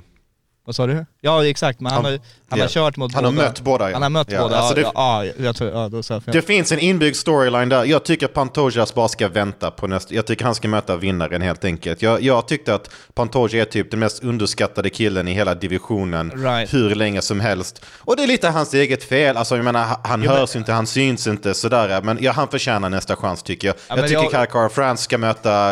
Vad 0.69 0.75
sa 0.75 0.88
du? 0.88 1.05
Ja 1.21 1.45
exakt, 1.45 1.79
men 1.79 1.91
han, 1.91 2.03
Han- 2.05 2.12
har, 2.13 2.19
han 2.49 2.60
ja. 2.60 2.65
har 2.65 2.69
kört 2.69 2.97
mot 2.97 3.13
Han 3.13 3.25
har 3.25 3.32
båda. 3.32 3.43
mött 3.47 3.62
båda, 3.62 3.89
ja. 3.89 3.95
Han 3.95 4.01
har 4.03 4.10
mött 4.10 4.32
Ja, 4.32 4.41
båda, 4.41 4.58
alltså 4.58 4.75
det- 4.75 4.82
ja, 4.82 5.25
ja, 5.25 5.34
jag 5.38 5.55
tror, 5.55 5.69
ja 5.71 5.89
då 5.89 6.03
sa 6.03 6.13
jag 6.13 6.23
fel. 6.23 6.34
Det 6.34 6.41
finns 6.41 6.71
en 6.71 6.79
inbyggd 6.79 7.15
storyline 7.15 7.69
där. 7.69 7.86
Jag 7.86 8.05
tycker 8.05 8.25
att 8.25 8.34
Pantojas 8.34 8.93
bara 8.93 9.08
ska 9.08 9.27
vänta 9.27 9.71
på 9.71 9.88
nästa... 9.88 10.13
Jag 10.13 10.25
tycker 10.27 10.45
han 10.45 10.55
ska 10.55 10.67
möta 10.67 10.97
vinnaren 10.97 11.41
helt 11.41 11.65
enkelt. 11.65 12.01
Jag, 12.01 12.21
jag 12.21 12.47
tyckte 12.47 12.73
att 12.75 12.89
Pantoja 13.13 13.62
är 13.62 13.65
typ 13.65 13.91
den 13.91 13.99
mest 13.99 14.23
underskattade 14.23 14.89
killen 14.89 15.27
i 15.27 15.34
hela 15.34 15.55
divisionen 15.55 16.32
Right. 16.36 16.73
hur 16.73 16.95
länge 16.95 17.21
som 17.21 17.39
helst. 17.39 17.86
Och 17.99 18.15
det 18.15 18.23
är 18.23 18.27
lite 18.27 18.47
hans 18.49 18.73
eget 18.73 19.03
fel. 19.03 19.38
Alltså 19.38 19.55
jag 19.55 19.65
menar, 19.65 19.86
han 20.03 20.23
Jo, 20.23 20.29
men- 20.29 20.39
hörs 20.39 20.55
inte, 20.55 20.73
han 20.73 20.88
syns 20.88 21.27
inte 21.27 21.53
sådär. 21.53 22.01
Men 22.01 22.17
ja, 22.21 22.32
han 22.32 22.47
förtjänar 22.47 22.89
nästa 22.89 23.15
chans 23.15 23.43
tycker 23.43 23.67
jag. 23.67 23.75
Ja, 23.75 23.82
jag 23.89 23.95
men 23.99 24.08
tycker 24.10 24.21
jag- 24.21 24.32
Kai 24.32 24.47
Kara 24.47 24.69
France 24.69 25.03
ska 25.03 25.17
möta 25.17 25.71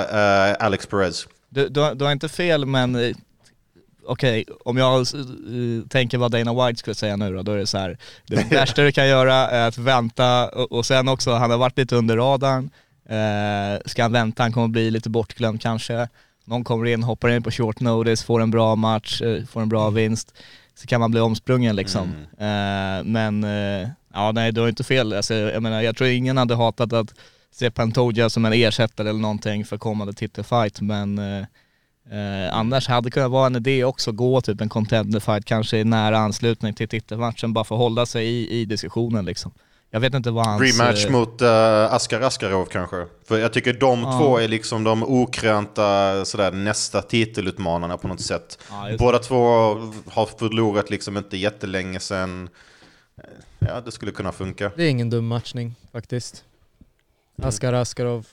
eh, 0.50 0.56
Alex 0.60 0.86
Perez. 0.86 1.28
Du, 1.50 1.68
du, 1.70 1.80
har- 1.80 1.96
du 1.96 2.06
har 2.06 2.12
inte 2.12 2.30
fel 2.30 2.66
men 2.66 3.16
okej, 4.08 4.46
om 4.66 4.78
jag 4.78 5.00
eh, 5.00 5.88
tänker 5.90 6.18
vad 6.18 6.32
Dana 6.32 6.66
White 6.66 6.80
skulle 6.80 6.96
säga 6.96 7.16
nu 7.16 7.36
då, 7.36 7.44
då 7.44 7.52
är 7.52 7.58
det 7.58 7.68
så 7.68 7.78
här. 7.78 7.98
Det 8.26 8.36
värsta 8.52 8.84
du 8.84 8.92
kan 8.92 9.08
göra 9.08 9.34
är 9.34 9.68
att 9.68 9.78
vänta 9.78 10.50
och, 10.50 10.72
och 10.72 10.86
sen 10.86 11.08
också, 11.08 11.34
han 11.34 11.52
har 11.52 11.58
varit 11.58 11.78
lite 11.78 11.96
under 11.96 12.18
radarn. 12.18 12.70
Eh, 13.10 13.82
ska 13.86 14.02
han 14.02 14.12
vänta, 14.12 14.44
han 14.44 14.52
kommer 14.52 14.68
bli 14.68 14.92
lite 14.92 15.10
bortglömd 15.10 15.62
kanske. 15.62 16.08
Någon 16.46 16.64
kommer 16.64 16.86
in, 16.86 17.04
hoppar 17.04 17.30
in 17.30 17.44
på 17.44 17.52
short 17.52 17.80
notice, 17.80 18.24
får 18.24 18.42
en 18.42 18.52
bra 18.52 18.76
match, 18.76 19.22
eh, 19.22 19.46
får 19.46 19.62
en 19.62 19.70
bra 19.70 19.90
vinst. 19.90 20.34
Så 20.76 20.88
kan 20.88 21.02
man 21.02 21.12
bli 21.12 21.20
omsprungen 21.20 21.76
liksom. 21.76 22.14
Eh, 22.38 23.04
men 23.04 23.44
ja, 24.14 24.32
nej 24.32 24.52
du 24.52 24.62
har 24.62 24.70
inte 24.70 24.84
fel. 24.84 25.14
Alltså, 25.14 25.34
jag 25.34 25.64
menar, 25.64 25.82
jag 25.82 25.98
tror 25.98 26.10
ingen 26.10 26.38
hade 26.38 26.56
hatat 26.56 26.94
att 26.94 27.14
se 27.52 27.72
Pantoja 27.72 28.30
som 28.30 28.46
en 28.46 28.54
ersättare 28.54 29.10
eller 29.10 29.20
någonting 29.20 29.66
för 29.66 29.78
kommande 29.78 30.14
titelfight 30.14 30.82
men 30.82 31.20
eh, 32.12 32.58
annars 32.58 32.88
hade 32.88 33.08
det 33.08 33.12
kunnat 33.12 33.32
vara 33.32 33.46
en 33.48 33.56
idé 33.56 33.84
också, 33.84 34.12
gå 34.12 34.42
typ 34.42 34.62
en 34.62 34.70
contender 34.70 35.20
fight 35.20 35.46
kanske 35.46 35.78
i 35.78 35.84
nära 35.84 36.18
anslutning 36.18 36.74
till 36.74 36.88
titelmatchen 36.88 37.54
bara 37.54 37.64
för 37.66 37.76
att 37.76 37.80
hålla 37.80 38.06
sig 38.06 38.28
i, 38.28 38.60
i 38.62 38.66
diskussionen 38.66 39.26
liksom. 39.26 39.52
Jag 39.90 40.00
vet 40.00 40.14
inte 40.14 40.32
vad 40.32 40.46
hans... 40.46 40.62
Rematch 40.62 41.06
eh, 41.06 41.12
mot 41.12 41.42
uh, 41.42 41.94
Askar 41.94 42.22
Askarov 42.22 42.66
kanske. 42.66 43.06
För 43.28 43.38
jag 43.38 43.54
tycker 43.54 43.74
de 43.74 44.02
Ja. 44.02 44.20
två 44.20 44.38
är 44.38 44.48
liksom 44.48 44.84
de 44.84 45.04
okrönta 45.04 46.26
sådär, 46.26 46.52
nästa 46.52 47.02
titelutmanarna 47.02 47.98
på 47.98 48.08
något 48.08 48.22
sätt. 48.22 48.60
Ja, 48.70 48.90
Båda 49.00 49.20
två 49.20 49.38
har 50.08 50.26
förlorat 50.40 50.90
liksom 50.90 51.18
inte 51.18 51.38
jättelänge 51.38 52.00
sedan. 52.00 52.50
Ja, 53.60 53.82
det 53.82 53.92
skulle 53.92 54.12
kunna 54.12 54.32
funka. 54.32 54.72
Det 54.76 54.84
är 54.84 54.90
ingen 54.90 55.10
dum 55.10 55.28
matchning 55.28 55.76
faktiskt. 55.92 56.44
Askar 57.42 57.74
Askarov. 57.74 58.28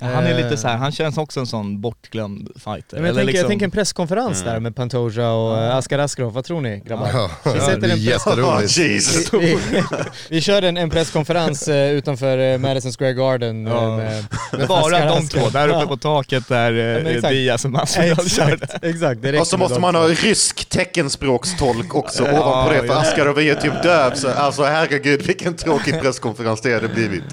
Han 0.00 0.24
är 0.26 0.30
Eh. 0.30 0.36
lite 0.44 0.56
så 0.56 0.68
här, 0.68 0.76
han 0.76 0.92
känns 0.92 1.18
också 1.18 1.40
en 1.40 1.46
sån 1.46 1.80
bortglömd 1.80 2.48
fighter. 2.54 2.96
Jag, 2.96 2.98
Eller 2.98 3.06
tänker, 3.06 3.18
jag 3.20 3.26
liksom- 3.26 3.48
tänker 3.48 3.64
en 3.64 3.70
presskonferens 3.70 4.40
Mm. 4.42 4.52
där 4.54 4.60
med 4.60 4.76
Pantoja 4.76 5.30
och 5.30 5.58
eh, 5.58 5.76
Askar 5.76 5.98
Askarov. 5.98 6.32
Vad 6.32 6.44
tror 6.44 6.60
ni 6.60 6.82
grabbar? 6.86 7.08
Ja, 7.12 7.30
Vi 7.44 7.50
sätter 7.60 7.72
en 7.74 7.80
press- 7.80 7.96
jätteroligt. 7.98 8.76
Jesus. 8.78 9.32
Vi, 9.32 9.58
vi, 9.70 9.82
vi 10.30 10.40
kör 10.40 10.62
en, 10.62 10.76
en 10.76 10.90
presskonferens 10.90 11.68
eh, 11.68 11.90
utanför 11.90 12.38
eh, 12.38 12.58
Madison 12.58 12.92
Square 12.92 13.12
Garden. 13.12 13.66
eh, 13.66 13.72
Ja. 13.72 13.96
med, 13.96 14.24
Men 14.52 14.66
bara 14.66 14.96
Askar 14.96 15.06
de 15.20 15.28
två, 15.28 15.48
där 15.48 15.68
uppe 15.68 15.86
på 15.86 15.96
taket 15.96 16.48
där 16.48 16.72
Ja, 16.72 17.10
eh. 17.10 17.30
Diaz 17.30 17.64
och 17.64 17.70
Masvidal 17.70 18.28
körde. 18.28 18.52
Exakt, 18.52 18.84
exakt. 19.24 19.40
Och 19.40 19.46
så 19.46 19.56
med 19.58 19.64
måste 19.68 19.80
man 19.80 19.94
ha 19.94 20.08
rysk 20.08 20.68
teckenspråkstolk 20.68 21.94
också 21.94 22.24
Ja, 22.26 22.40
ovanpå 22.40 22.72
det, 22.72 22.78
för 22.78 22.86
ja. 22.86 23.00
Askarov 23.00 23.38
är 23.38 23.42
ju 23.42 23.54
typ 23.54 23.82
döv. 23.82 24.14
Så, 24.14 24.28
alltså 24.30 24.62
herregud 24.64 25.22
vilken 25.22 25.56
tråkig 25.56 26.00
presskonferens 26.00 26.60
det 26.60 26.74
hade 26.74 26.88
blivit. 26.88 27.24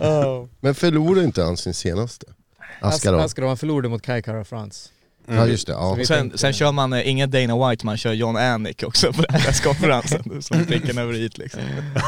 Oh. 0.00 0.46
Men 0.60 0.74
förlorade 0.74 1.24
inte 1.24 1.42
han 1.42 1.56
sin 1.56 1.74
senaste? 1.74 2.03
Askarov. 2.04 2.34
Askarov. 2.80 3.20
Askarov 3.20 3.48
han 3.48 3.56
förlorade 3.56 3.88
mot 3.88 4.02
Kai 4.02 4.22
Kara 4.22 4.44
France. 4.44 4.90
Ja 5.28 5.46
just 5.46 5.66
det, 5.66 5.72
ja. 5.72 5.96
Sen, 5.96 6.06
tänkte- 6.06 6.38
sen 6.38 6.52
kör 6.52 6.72
man 6.72 6.92
eh, 6.92 7.08
inget 7.08 7.30
Dana 7.30 7.68
White, 7.70 7.86
man 7.86 7.96
kör 7.96 8.12
John 8.12 8.36
Anik 8.36 8.82
också 8.86 9.12
på 9.12 9.22
den 9.22 9.34
här 9.34 9.40
presskonferensen 9.46 10.42
som 10.42 10.66
pricken 10.66 10.98
över 10.98 11.14
i 11.14 11.28
liksom. 11.34 11.60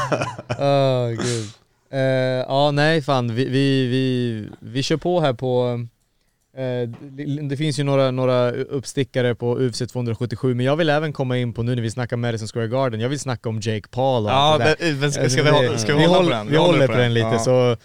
Åh 0.59 1.07
gud. 1.09 1.49
Eh, 1.91 1.99
ja 2.47 2.71
nej 2.71 3.01
fan, 3.01 3.35
vi, 3.35 3.45
vi, 3.45 3.87
vi, 3.87 4.45
vi 4.59 4.83
kör 4.83 4.97
på 4.97 5.19
här 5.21 5.33
på 5.33 5.79
eh, 6.57 6.89
det- 7.49 7.57
finns 7.57 7.79
ju 7.79 7.83
några, 7.83 8.11
några 8.11 8.51
uppstickare 8.51 9.35
på 9.35 9.57
UFC 9.59 9.77
277 9.91 10.53
men 10.55 10.65
jag 10.65 10.75
vill 10.75 10.89
även 10.89 11.13
komma 11.13 11.37
in 11.37 11.53
på 11.53 11.63
nu 11.63 11.75
när 11.75 11.81
vi 11.81 11.91
snackar 11.91 12.17
Madison 12.17 12.47
Square 12.47 12.67
Garden, 12.67 12.99
jag 12.99 13.09
vill 13.09 13.19
snacka 13.19 13.49
om 13.49 13.59
Jake 13.59 13.87
Paul 13.91 14.25
och 14.25 14.31
Ja, 14.31 14.57
det 14.79 15.11
ska, 15.11 15.29
ska 15.29 15.43
vi, 15.43 15.49
hålla, 15.49 15.77
ska 15.77 15.93
vi, 15.93 15.99
vi 15.99 16.05
hålla 16.05 16.17
håller, 16.17 16.29
på 16.31 16.35
den? 16.37 16.47
Vi 16.51 16.57
håller 16.57 16.87
på 16.87 16.93
den 16.93 17.13
lite 17.13 17.27
Ja. 17.27 17.39
så 17.39 17.77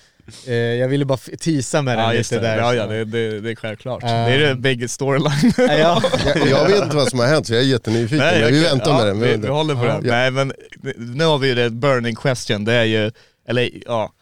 eh, 0.46 0.54
jag 0.54 0.88
ville 0.88 1.04
bara 1.04 1.18
teasa 1.40 1.82
med 1.82 1.98
den 1.98 2.04
Ja 2.04 2.14
just 2.14 2.30
lite 2.32 2.42
det, 2.44 2.48
där. 2.48 2.56
ja, 2.58 2.74
ja 2.74 2.86
det, 2.86 3.04
det, 3.04 3.40
det 3.40 3.50
är 3.50 3.54
självklart. 3.54 4.02
Ehm. 4.02 4.08
det 4.10 4.32
är 4.34 4.38
det 4.38 4.54
biggest 4.54 4.94
storyline. 4.94 5.52
Ja, 5.58 5.72
ja. 5.78 6.02
Jag, 6.34 6.48
jag 6.48 6.68
vet 6.68 6.82
inte 6.84 6.96
vad 6.96 7.08
som 7.08 7.18
har 7.18 7.26
hänt 7.26 7.46
så 7.46 7.52
jag 7.54 7.62
är 7.62 7.66
jättenyfiken. 7.66 8.18
men 8.26 8.52
vi 8.52 8.62
jag- 8.62 8.70
väntar 8.70 8.90
ja, 8.90 8.98
med 8.98 9.06
den. 9.06 9.20
Vi, 9.20 9.36
Vi 9.36 9.48
håller 9.48 9.74
på 9.74 9.84
Ja. 9.86 9.92
den. 9.92 10.02
Nej 10.06 10.30
men 10.30 10.52
nu 10.96 11.24
har 11.24 11.38
vi 11.38 11.48
ju 11.48 11.54
det 11.54 11.70
burning 11.70 12.14
question, 12.16 12.64
det 12.64 12.72
är 12.72 12.84
ju, 12.84 13.10
eller 13.48 13.70
ja, 13.86 14.12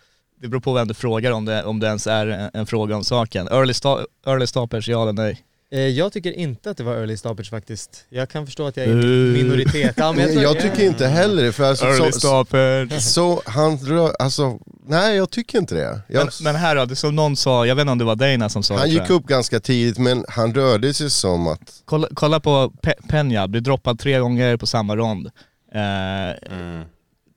det 0.42 0.48
beror 0.48 0.60
på 0.60 0.72
vem 0.72 0.88
du 0.88 0.94
frågar 0.94 1.32
om 1.32 1.44
det, 1.44 1.64
om 1.64 1.80
det 1.80 1.86
ens 1.86 2.06
är 2.06 2.26
en, 2.26 2.50
en 2.54 2.66
fråga 2.66 2.96
om 2.96 3.04
saken. 3.04 3.48
Early, 3.48 3.74
sta, 3.74 3.98
early 4.26 4.46
stoppers, 4.46 4.88
ja 4.88 5.02
eller 5.02 5.12
nej? 5.12 5.40
Eh, 5.72 5.80
jag 5.80 6.12
tycker 6.12 6.32
inte 6.32 6.70
att 6.70 6.76
det 6.76 6.82
var 6.82 6.94
early 6.96 7.16
stoppage 7.16 7.50
faktiskt. 7.50 8.04
Jag 8.08 8.28
kan 8.28 8.46
förstå 8.46 8.66
att 8.66 8.76
jag 8.76 8.86
är 8.86 8.90
Uh. 8.92 9.32
minoritet. 9.32 9.94
Ja, 9.96 10.12
men 10.12 10.20
jag, 10.22 10.30
tror, 10.32 10.42
Jag 10.42 10.60
tycker 10.60 10.82
inte 10.86 11.06
heller 11.06 11.42
det, 11.42 11.52
för 11.52 11.64
alltså, 11.64 11.84
Early 11.86 12.12
så, 12.12 12.18
stoppers. 12.18 13.02
så 13.04 13.42
han 13.46 13.78
rör, 13.78 14.12
alltså, 14.18 14.58
nej 14.86 15.16
jag 15.16 15.30
tycker 15.30 15.58
inte 15.58 15.74
det. 15.74 16.00
Jag, 16.08 16.24
Men, 16.24 16.28
men 16.40 16.56
här 16.56 16.76
då, 16.76 16.84
det 16.84 16.96
som 16.96 17.16
någon 17.16 17.36
sa, 17.36 17.66
jag 17.66 17.74
vet 17.74 17.80
inte 17.82 17.92
om 17.92 17.98
det 17.98 18.04
var 18.04 18.16
Dana 18.16 18.48
som 18.48 18.62
sa 18.62 18.74
han 18.74 18.82
det, 18.82 18.88
gick 18.88 18.98
tror 18.98 19.08
jag. 19.10 19.20
upp 19.20 19.26
ganska 19.26 19.60
tidigt 19.60 19.98
men 19.98 20.24
han 20.28 20.54
rörde 20.54 20.94
sig 20.94 21.10
som 21.10 21.46
att, 21.46 21.82
Kolla, 21.84 22.08
kolla 22.14 22.40
på 22.40 22.72
Pe- 22.82 23.08
Peña, 23.08 23.48
blir 23.48 23.60
droppad 23.60 23.98
tre 23.98 24.18
gånger 24.18 24.56
på 24.56 24.66
samma 24.66 24.96
rond. 24.96 25.26
Eh, 25.74 26.50
Mm. 26.52 26.84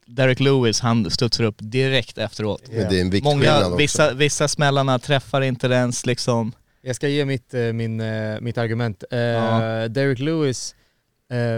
Derek 0.08 0.40
Lewis, 0.40 0.80
han 0.80 1.10
studsar 1.12 1.44
upp 1.44 1.56
direkt 1.60 2.18
efteråt. 2.18 2.62
men 2.72 2.90
det 2.90 2.98
är 2.98 3.02
en 3.02 3.10
viktskillnad 3.10 3.54
Många, 3.54 3.66
också. 3.66 3.76
vissa, 3.78 4.14
vissa 4.14 4.48
smällarna 4.48 5.00
träffar 5.00 5.42
inte 5.42 5.68
ens 5.68 6.06
liksom. 6.06 6.52
Jag 6.86 6.96
ska 6.96 7.08
ge 7.08 7.26
mitt, 7.26 7.54
eh, 7.54 7.74
min, 7.74 8.00
eh, 8.02 8.42
mitt 8.42 8.58
argument. 8.58 9.04
Eh, 9.12 9.20
Ja. 9.20 9.88
Derek 9.88 10.20
Lewis 10.20 10.76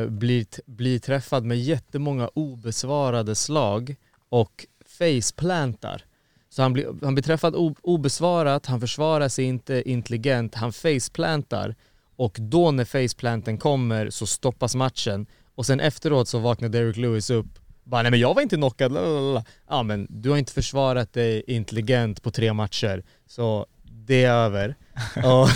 blir, 0.08 0.46
blir 0.66 1.00
träffad 1.00 1.46
med 1.46 1.58
jättemånga 1.60 2.30
obesvarade 2.34 3.36
slag 3.36 3.96
och 4.30 4.66
faceplantar. 4.86 6.02
Så 6.50 6.62
han 6.62 6.74
blir, 6.74 6.88
han 7.02 7.16
blir 7.16 7.24
träffad 7.24 7.56
obesvarat, 7.82 8.66
han 8.66 8.80
försvarar 8.80 9.28
sig 9.30 9.46
inte 9.46 9.90
intelligent, 9.90 10.56
han 10.56 10.74
faceplantar 10.74 11.76
och 12.16 12.38
då 12.40 12.72
när 12.72 12.86
faceplanten 12.86 13.58
kommer 13.58 14.10
så 14.10 14.26
stoppas 14.28 14.76
matchen 14.76 15.26
och 15.56 15.66
sen 15.66 15.80
efteråt 15.80 16.28
så 16.28 16.40
vaknar 16.40 16.70
Derek 16.70 16.98
Lewis 16.98 17.30
upp 17.30 17.60
bara, 17.84 18.02
nej 18.02 18.12
men 18.12 18.20
jag 18.20 18.34
var 18.34 18.42
inte 18.42 18.56
knockad, 18.56 18.92
lalalala. 18.92 19.46
Ja 19.70 19.84
men 19.84 20.08
du 20.10 20.30
har 20.30 20.38
inte 20.38 20.54
försvarat 20.54 21.14
dig 21.14 21.44
intelligent 21.48 22.22
på 22.24 22.32
tre 22.32 22.54
matcher, 22.54 23.04
så 23.28 23.66
det 23.84 24.24
är 24.24 24.34
över. 24.34 24.76
Och 25.15 25.49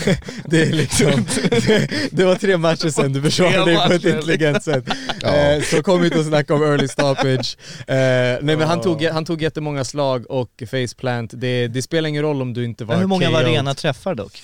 det 0.45 0.61
är 0.61 0.73
liksom, 0.73 1.25
det, 1.67 1.89
det 2.11 2.25
var 2.25 2.35
tre 2.35 2.57
matcher 2.57 2.89
sen 2.89 3.13
du 3.13 3.21
försvarade 3.21 3.65
dig 3.65 3.87
på 3.87 3.93
ett 3.93 4.05
intelligent 4.05 4.63
sätt. 4.63 4.83
Ja. 5.21 5.35
Eh, 5.35 5.61
så 5.63 5.83
kom 5.83 6.05
inte 6.05 6.19
och 6.19 6.25
snacka 6.25 6.53
om 6.53 6.63
early 6.63 6.87
stoppage. 6.87 7.57
Eh, 7.79 7.95
nej 8.41 8.41
men 8.41 8.61
han 8.61 8.81
tog, 8.81 9.03
han 9.03 9.25
tog 9.25 9.41
jättemånga 9.41 9.83
slag 9.83 10.31
och 10.31 10.63
faceplant. 10.71 11.31
Det, 11.33 11.67
det 11.67 11.81
spelar 11.81 12.09
ingen 12.09 12.23
roll 12.23 12.41
om 12.41 12.53
du 12.53 12.65
inte 12.65 12.85
var 12.85 12.93
Men 12.95 13.01
hur 13.01 13.07
många 13.07 13.31
var 13.31 13.41
KO'd. 13.41 13.51
rena 13.51 13.73
träffar 13.73 14.15
dock? 14.15 14.43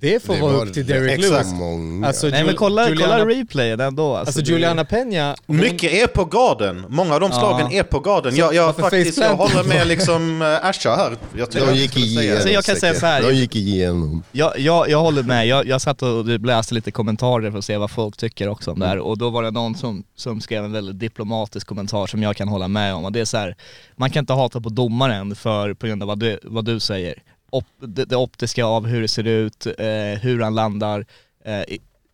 Det 0.00 0.22
får 0.22 0.34
Det 0.34 0.40
vara 0.40 0.52
var 0.52 0.66
upp 0.66 0.72
till 0.74 0.86
Derek. 0.86 1.20
Lewis. 1.20 1.52
många. 1.52 2.06
Alltså, 2.06 2.26
Nej 2.26 2.44
men 2.44 2.54
kolla, 2.56 2.88
Juliana, 2.88 3.12
kolla 3.18 3.26
replayen 3.30 3.80
ändå. 3.80 4.16
Alltså 4.16 4.40
det- 4.40 4.50
Juliana 4.50 4.84
Peña, 4.84 5.36
hon- 5.46 5.56
Mycket 5.56 5.92
är 5.92 6.06
på 6.06 6.24
garden. 6.24 6.84
Många 6.88 7.14
av 7.14 7.20
de 7.20 7.30
Ja. 7.32 7.38
slagen 7.38 7.72
är 7.72 7.82
på 7.82 8.00
garden. 8.00 8.36
Jag, 8.36 8.54
jag, 8.54 8.76
faktiskt, 8.76 9.18
jag 9.18 9.36
håller 9.36 9.64
med 9.64 9.86
liksom 9.86 10.42
äh, 10.42 10.66
Asha 10.66 10.96
här. 10.96 11.16
Jag 11.38 11.50
tror 11.50 11.60
de 11.66 11.66
jag 11.68 11.76
gick 11.76 11.96
igenom 11.96 12.36
det. 12.36 12.42
Så 12.42 12.48
jag 12.48 12.64
kan 12.64 12.76
säga 12.76 12.94
så 12.94 13.06
här. 13.06 13.22
De 13.22 13.32
gick 13.34 13.56
igenom. 13.56 14.22
Jag, 14.32 14.58
jag, 14.58 14.88
jag 14.90 14.98
håller 15.00 15.22
med, 15.22 15.46
jag, 15.46 15.66
jag 15.66 15.80
satt 15.80 16.02
och 16.02 16.26
läste 16.26 16.74
lite 16.74 16.90
kommentarer 16.90 17.50
för 17.50 17.58
att 17.58 17.64
se 17.64 17.76
vad 17.76 17.90
folk 17.90 18.16
tycker 18.16 18.48
också 18.48 18.70
om 18.70 18.78
det 18.80 18.86
här 18.86 18.98
och 18.98 19.18
då 19.18 19.30
var 19.30 19.42
det 19.42 19.50
någon 19.50 19.74
som, 19.74 20.04
som 20.16 20.40
skrev 20.40 20.64
en 20.64 20.72
väldigt 20.72 20.98
diplomatisk 20.98 21.66
kommentar 21.66 22.06
som 22.06 22.22
jag 22.22 22.36
kan 22.36 22.48
hålla 22.48 22.68
med 22.68 22.94
om 22.94 23.04
och 23.04 23.12
det 23.12 23.20
är 23.20 23.24
så 23.24 23.36
här, 23.36 23.56
man 23.96 24.10
kan 24.10 24.20
inte 24.22 24.32
hata 24.32 24.60
på 24.60 24.68
domaren 24.68 25.34
för, 25.34 25.74
på 25.74 25.86
grund 25.86 26.02
av 26.02 26.08
vad 26.08 26.18
du, 26.18 26.38
vad 26.42 26.64
du 26.64 26.80
säger. 26.80 27.14
Op, 27.52 27.64
det, 27.78 28.04
det 28.04 28.16
optiska 28.16 28.64
av 28.64 28.86
hur 28.86 29.02
det 29.02 29.08
ser 29.08 29.26
ut, 29.26 29.66
eh, 29.66 30.20
hur 30.22 30.40
han 30.40 30.54
landar, 30.54 31.06
eh, 31.44 31.62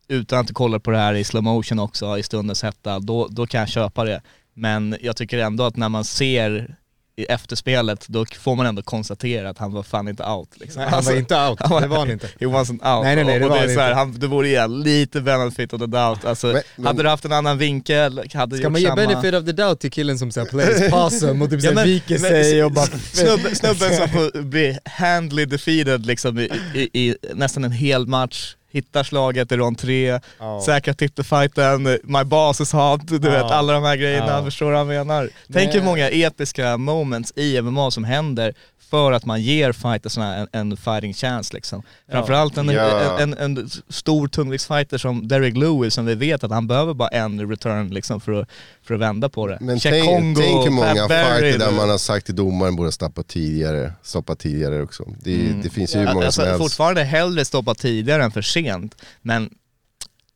utan 0.09 0.39
att 0.41 0.47
du 0.47 0.55
kollar 0.55 0.79
på 0.79 0.91
det 0.91 0.99
här 0.99 1.15
i 1.15 1.25
slow 1.25 1.43
motion 1.43 1.79
också 1.79 2.19
i 2.19 2.23
stundens 2.23 2.63
hetta, 2.63 2.99
då, 2.99 3.29
då 3.31 3.47
kan 3.47 3.61
jag 3.61 3.69
köpa 3.69 4.05
det. 4.05 4.23
Men 4.55 4.97
jag 5.01 5.17
tycker 5.17 5.39
ändå 5.39 5.65
att 5.65 5.77
när 5.77 5.89
man 5.89 6.05
ser 6.05 6.77
i 7.19 7.25
efterspelet, 7.25 8.05
då 8.09 8.25
får 8.41 8.57
man 8.57 8.67
ändå 8.67 8.83
konstatera 8.83 9.51
att 9.51 9.59
han 9.59 9.73
var 9.73 9.83
fan 9.83 10.09
inte 10.09 10.25
out 10.25 10.49
liksom. 10.55 10.83
Nej, 10.83 10.91
han 10.91 11.05
var 11.05 11.17
inte 11.17 11.35
out, 11.49 11.59
han 11.61 11.71
var- 11.71 11.81
det 11.81 11.87
var 11.87 11.99
han 11.99 12.11
inte. 12.11 12.27
He 12.41 12.47
wasn't 12.47 12.71
out. 12.97 13.05
Nej, 13.05 13.17
nej, 13.17 13.25
nej, 13.25 13.35
och 13.35 13.41
det 13.41 13.45
och 13.47 13.51
var 13.51 13.57
det, 13.59 13.63
är 13.63 13.67
han 13.67 13.75
så 13.75 13.81
här, 13.81 13.93
han, 13.93 14.13
det 14.19 14.27
vore 14.27 14.49
igen 14.49 14.81
lite 14.81 15.21
benefit 15.21 15.73
of 15.73 15.81
the 15.81 15.87
doubt. 15.87 16.25
Alltså, 16.25 16.47
Men- 16.47 16.63
men- 16.77 16.87
hade 16.87 17.03
du 17.03 17.09
haft 17.09 17.25
en 17.25 17.33
annan 17.33 17.59
vinkel, 17.59 18.23
hade 18.35 18.57
Ska 18.57 18.69
man 18.71 18.81
ge 18.81 18.87
samma... 18.89 18.97
benefit 19.07 19.35
of 19.35 19.45
the 19.45 19.53
doubt 19.53 19.81
till 19.81 19.91
killen 19.91 20.19
som 20.19 20.33
såhär 20.33 20.47
plays 20.47 20.91
possum 20.91 21.43
och 21.43 21.51
typ 21.51 21.63
Ja, 21.63 21.73
men- 21.73 21.85
viker 21.85 22.19
sig 22.19 22.65
och 22.65 22.73
bara... 22.73 22.87
Snubben, 23.13 23.55
snubben 23.57 23.97
som 23.97 24.09
får 24.09 24.43
bli 24.43 24.79
handly 24.85 25.45
defeated 25.45 26.07
liksom 26.07 26.39
i, 26.39 26.51
i, 26.75 26.91
i 27.09 27.17
nästan 27.35 27.65
en 27.65 27.73
hel 27.73 28.07
match, 28.07 28.55
hittar 28.79 29.03
slaget 29.05 29.53
i 29.53 29.57
rond 29.57 29.79
tre, 29.79 30.21
Ja. 30.39 30.61
säkrar 30.67 30.95
titelfighten, 30.95 31.83
my 32.05 32.25
boss 32.25 32.61
is 32.61 32.73
hot, 32.73 33.01
du 33.09 33.15
Ja. 33.15 33.31
vet 33.31 33.43
alla 33.43 33.73
de 33.73 33.83
här 33.83 33.97
grejerna, 33.97 34.27
Ja. 34.39 34.45
förstår 34.45 34.67
du 34.67 34.73
vad 34.85 34.95
jag 34.97 35.07
menar? 35.07 35.31
Tänk 35.53 35.75
hur 35.75 35.83
många 35.83 36.09
episka 36.09 36.77
moments 36.77 37.33
i 37.37 37.59
MMA 37.63 37.91
som 37.91 38.05
händer 38.05 38.55
för 38.91 39.13
att 39.13 39.25
man 39.25 39.43
ger 39.43 39.73
fightersna 39.73 40.37
en, 40.37 40.49
en 40.53 40.77
fighting 40.77 41.15
chance 41.15 41.55
liksom. 41.55 41.83
Framförallt 42.11 42.57
en, 42.57 42.69
Ja. 42.69 43.19
en, 43.21 43.35
en, 43.35 43.59
en 43.59 43.71
stor 43.89 44.29
tungviktsfighter 44.29 44.99
som 44.99 45.29
Derek 45.29 45.57
Lewis 45.57 45.95
som 45.95 46.07
vi 46.07 46.15
vet 46.15 46.45
att 46.45 46.51
han 46.51 46.67
behöver 46.67 46.95
bara 46.95 47.09
en 47.09 47.51
return 47.51 47.89
liksom 47.89 48.21
för 48.21 48.33
att, 48.33 48.49
för 48.89 48.95
att 48.95 49.01
vända 49.01 49.29
på 49.29 49.47
det. 49.47 49.59
Men 49.61 49.81
tänk, 49.81 50.05
Kongo, 50.05 50.41
tänk 50.41 50.65
hur 50.65 50.71
många 50.71 51.09
fighter 51.09 51.59
där 51.59 51.73
man 51.73 51.91
har 51.91 51.99
sagt 51.99 52.27
till 52.27 52.37
domaren 52.37 52.77
borde 52.77 52.93
stoppa 52.93 53.23
tidigare, 53.23 53.93
stoppa 54.03 54.35
tidigare 54.35 54.83
också. 54.83 55.05
Det, 55.21 55.53
det 55.63 55.71
finns 55.71 55.95
ju 55.95 55.99
hur 55.99 56.07
många 56.07 56.27
alltså, 56.27 56.41
som 56.41 56.49
helst. 56.49 56.63
Fortfarande 56.63 57.03
hellre 57.05 57.45
stoppa 57.45 57.75
tidigare 57.75 58.25
än 58.25 58.31
för 58.31 58.43
sent, 58.43 58.95
men 59.23 59.51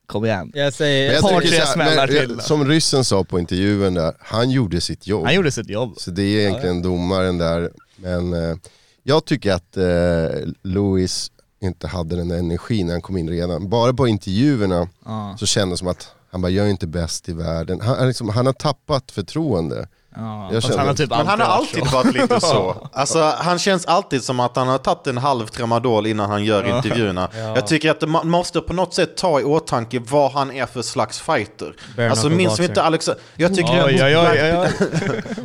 kom 0.06 0.24
igen. 0.24 0.52
Jag 0.54 0.62
Men 0.62 0.72
säger... 0.72 1.12
jag 1.12 1.22
Par, 1.22 1.40
tre 1.40 1.66
smällar 1.66 2.08
men, 2.08 2.28
till. 2.28 2.40
Som 2.40 2.68
ryssen 2.68 3.04
sa 3.04 3.24
på 3.24 3.38
intervjun 3.38 3.94
där, 3.94 4.14
han 4.18 4.50
gjorde 4.50 4.80
sitt 4.80 5.06
jobb. 5.06 5.24
Han 5.24 5.34
gjorde 5.34 5.50
sitt 5.50 5.68
jobb. 5.68 5.94
Så 5.96 6.10
det 6.10 6.22
är 6.22 6.40
egentligen 6.40 6.82
domaren 6.82 7.38
där. 7.38 7.70
Men 7.96 8.32
eh, 8.32 8.56
jag 9.02 9.24
tycker 9.24 9.52
att 9.52 9.76
eh, 9.76 10.48
Louis 10.62 11.30
inte 11.60 11.86
hade 11.86 12.16
den 12.16 12.28
där 12.28 12.38
energin 12.38 12.86
när 12.86 12.94
han 12.94 13.02
kom 13.02 13.16
in 13.16 13.30
redan. 13.30 13.68
Bara 13.68 13.92
på 13.92 14.08
intervjuerna 14.08 14.88
Ja, 15.04 15.36
så 15.38 15.46
kändes 15.46 15.78
det 15.78 15.78
som 15.78 15.88
att 15.88 16.14
han 16.32 16.40
bara, 16.42 16.50
jag 16.50 16.66
är 16.66 16.70
inte 16.70 16.86
bäst 16.86 17.28
i 17.28 17.32
världen. 17.32 17.80
Han, 17.80 18.06
liksom, 18.08 18.28
han 18.28 18.46
har 18.46 18.52
tappat 18.52 19.10
förtroende. 19.10 19.88
ja. 20.16 20.48
Jag 20.52 20.62
Fast 20.62 20.66
känner- 20.66 20.78
han 20.78 20.86
har 20.88 20.94
typ 20.94 21.10
Men 21.10 21.26
han 21.26 21.40
har 21.40 21.46
alltid 21.46 21.86
varit 21.92 22.14
lite 22.14 22.40
så. 22.40 22.88
Alltså, 22.92 23.34
han 23.38 23.58
känns 23.58 23.86
alltid 23.86 24.22
som 24.22 24.40
att 24.40 24.56
han 24.56 24.68
har 24.68 24.78
tagit 24.78 25.06
en 25.06 25.18
halv 25.18 25.46
tramadol 25.46 26.06
innan 26.06 26.30
han 26.30 26.44
gör 26.44 26.76
intervjuerna. 26.76 27.28
Jag 27.34 27.66
tycker 27.66 27.90
att 27.90 28.08
man 28.08 28.28
måste 28.30 28.60
på 28.60 28.72
något 28.72 28.94
sätt 28.94 29.16
ta 29.16 29.40
i 29.40 29.44
åtanke 29.44 29.98
vad 30.08 30.32
han 30.32 30.50
är 30.52 30.66
för 30.66 30.82
slags 30.82 31.20
fighter. 31.20 31.74
Bare 31.96 32.10
alltså 32.10 32.28
minns 32.28 32.60
vi 32.60 32.64
inte 32.64 32.82
Alex... 32.82 33.10
Jag 33.36 33.54
tycker 33.54 33.84
Oj, 33.86 33.94
att 33.94 34.02
oj, 34.02 34.16
oj, 34.16 34.68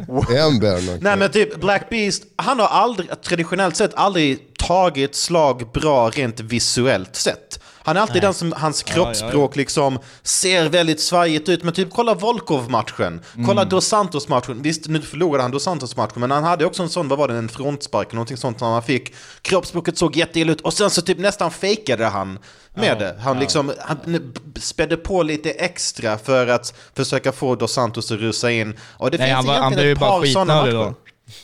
Black- 0.08 0.84
oj, 0.88 0.98
Nej 1.02 1.18
men 1.18 1.32
typ 1.32 1.62
Black 1.62 1.90
Beast, 1.90 2.24
han 2.36 2.60
har 2.60 2.68
aldrig, 2.68 3.22
traditionellt 3.22 3.76
sett 3.76 3.94
aldrig 3.96 4.47
tagit 4.68 5.16
slag 5.16 5.72
bra 5.74 6.10
rent 6.10 6.40
visuellt 6.40 7.16
sett. 7.16 7.60
Han 7.88 7.98
är 7.98 8.02
alltid 8.02 8.22
den 8.22 8.34
som, 8.34 8.54
hans 8.58 8.84
kroppsspråk 8.84 9.56
liksom 9.56 10.00
ser 10.24 10.70
väldigt 10.70 11.02
svajigt 11.02 11.50
ut. 11.50 11.64
Men 11.64 11.74
typ 11.74 11.90
kolla 11.92 12.14
Volkov-matchen, 12.14 13.22
kolla 13.46 13.62
Mm. 13.62 13.70
Dos 13.70 13.88
Santos-matchen. 13.88 14.62
Visst, 14.62 14.88
nu 14.88 15.02
förlorade 15.02 15.44
han 15.44 15.52
Dos 15.52 15.64
Santos-matchen, 15.64 16.20
men 16.20 16.32
han 16.32 16.44
hade 16.44 16.66
också 16.66 16.84
en 16.84 16.90
sån, 16.90 17.08
vad 17.08 17.20
var 17.20 17.28
det, 17.28 17.34
en 17.34 17.50
frontspark, 17.50 18.14
någonting 18.14 18.38
sånt 18.38 18.60
som 18.60 18.68
han 18.68 18.84
fick. 18.84 19.14
Kroppsspråket 19.42 19.98
såg 19.98 20.16
jätteilla 20.16 20.52
ut 20.52 20.62
och 20.62 20.74
sen 20.74 20.90
så 20.90 21.02
typ 21.02 21.18
nästan 21.20 21.52
fejkade 21.52 22.06
han 22.06 22.40
med 22.76 23.00
det. 23.00 23.16
Han 23.22 23.40
liksom, 23.40 23.72
han 23.80 24.34
spädde 24.60 24.98
på 24.98 25.24
lite 25.24 25.50
extra 25.52 26.18
för 26.18 26.48
att 26.48 26.74
försöka 26.96 27.32
få 27.32 27.56
Dos 27.56 27.74
Santos 27.74 28.12
att 28.12 28.20
rusa 28.20 28.52
in. 28.52 28.80
Och 28.98 29.12
det 29.12 29.18
Nej, 29.18 29.28
finns 29.28 29.36
han, 29.36 29.46
var, 29.46 29.54
han 29.54 29.74
blev 29.74 29.86
egentligen 29.86 29.88
ju 29.88 29.94
ett 29.94 30.00
bara 30.00 30.20
par 30.20 30.26
sådana 30.26 30.62
matcher. 30.62 30.72
då. 30.72 30.94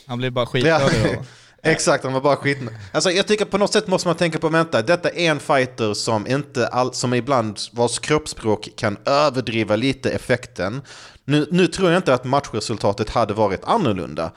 Han 0.06 0.18
blev 0.18 0.32
bara 0.32 0.46
skitnödig 0.46 1.16
då. 1.16 1.22
Exakt, 1.64 2.04
han 2.04 2.12
var 2.12 2.20
bara 2.20 2.36
skit. 2.36 2.58
Alltså 2.92 3.10
jag 3.10 3.26
tycker 3.26 3.44
på 3.44 3.58
något 3.58 3.72
sätt 3.72 3.86
måste 3.86 4.08
man 4.08 4.16
tänka 4.16 4.38
på, 4.38 4.48
vänta, 4.48 4.82
detta 4.82 5.08
är 5.10 5.30
en 5.30 5.40
fighter 5.40 5.94
som 5.94 6.26
inte 6.26 6.68
all, 6.68 6.94
som 6.94 7.14
ibland, 7.14 7.58
vars 7.72 7.98
kroppsspråk 7.98 8.68
kan 8.76 8.96
överdriva 9.04 9.76
lite 9.76 10.10
effekten. 10.10 10.82
Nu, 11.24 11.46
nu 11.50 11.66
tror 11.66 11.90
jag 11.90 11.98
inte 11.98 12.14
att 12.14 12.24
matchresultatet 12.24 13.10
hade 13.10 13.34
varit 13.34 13.64
annorlunda. 13.64 14.32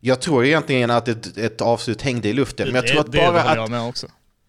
Jag 0.00 0.20
tror 0.20 0.44
egentligen 0.44 0.90
att 0.90 1.08
ett, 1.08 1.36
ett 1.38 1.60
avslut 1.60 2.02
hängde 2.02 2.28
i 2.28 2.32
luften, 2.32 2.66
men 2.66 2.74
jag 2.74 2.86
tror 2.86 3.00
att 3.00 3.12
det, 3.12 3.18
bara 3.18 3.42
att 3.42 3.56
jag 3.56 3.70
med 3.70 3.88
också. 3.88 4.06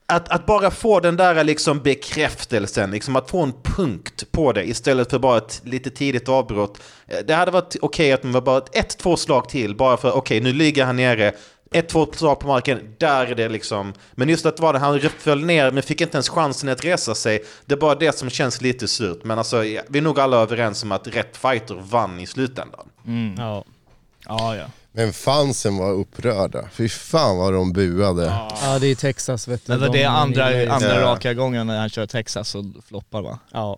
att, 0.08 0.30
att 0.30 0.46
bara 0.46 0.72
få 0.72 1.00
den 1.00 1.16
där 1.16 1.44
liksom 1.44 1.80
bekräftelsen, 1.80 2.92
liksom 2.92 3.16
att 3.16 3.30
få 3.30 3.44
en 3.44 3.54
punkt 3.64 4.24
på 4.32 4.52
det 4.52 4.64
istället 4.70 5.10
för 5.10 5.20
bara 5.20 5.38
ett 5.38 5.62
lite 5.64 5.90
tidigt 5.90 6.30
avbrott. 6.30 6.78
Eh, 7.08 7.18
Det 7.28 7.34
hade 7.34 7.52
varit 7.52 7.76
okej 7.82 8.12
att 8.12 8.24
man 8.24 8.32
var 8.32 8.42
bara 8.42 8.62
ett, 8.74 8.98
två 8.98 9.18
slag 9.18 9.50
till, 9.50 9.76
bara 9.76 9.98
för 9.98 10.12
okej, 10.12 10.42
nu 10.42 10.54
ligger 10.54 10.86
han 10.86 10.96
nere. 10.96 11.34
Ett, 11.72 11.90
två 11.90 12.08
slag 12.14 12.40
på 12.40 12.48
marken, 12.48 12.96
där 12.98 13.26
är 13.26 13.36
det 13.36 13.50
liksom. 13.50 13.94
Men 14.12 14.30
just 14.30 14.46
att 14.46 14.60
var 14.60 14.74
det, 14.74 14.80
han 14.80 15.00
föll 15.20 15.46
ner 15.46 15.72
men 15.72 15.84
fick 15.84 16.02
inte 16.02 16.16
ens 16.18 16.30
chansen 16.30 16.70
att 16.70 16.86
resa 16.86 17.16
sig. 17.16 17.44
Det 17.66 17.74
är 17.74 17.78
bara 17.80 17.96
det 17.96 18.18
som 18.18 18.30
känns 18.30 18.62
lite 18.62 18.88
surt. 18.88 19.20
Men 19.24 19.38
alltså, 19.38 19.58
vi 19.88 19.98
är 19.98 20.02
nog 20.02 20.20
alla 20.20 20.38
överens 20.38 20.84
om 20.84 20.92
att 20.92 21.08
rätt 21.08 21.38
fighter 21.38 21.76
vann 21.76 22.20
i 22.20 22.26
slutändan. 22.26 22.90
Ja. 23.38 23.64
Ja, 24.28 24.56
ja. 24.56 24.66
Men 24.92 25.14
fansen 25.14 25.78
var 25.78 25.92
upprörda. 25.92 26.70
Fy 26.72 26.90
fan 26.90 27.38
vad 27.38 27.54
de 27.54 27.74
buade. 27.74 28.26
ja, 28.62 28.80
det 28.80 28.88
är 28.88 28.96
Texas 28.96 29.48
vet 29.48 29.66
du. 29.66 29.72
Men 29.72 29.82
det 29.82 29.88
De 29.98 30.04
är 30.04 30.08
andra, 30.08 30.46
andra 30.74 30.96
Ja. 30.96 31.02
raka 31.02 31.34
gången 31.34 31.68
när 31.68 31.80
han 31.80 31.90
kör 31.90 32.06
Texas 32.06 32.56
och 32.56 32.64
floppar 32.88 33.22
va? 33.22 33.40
Ja. 33.52 33.78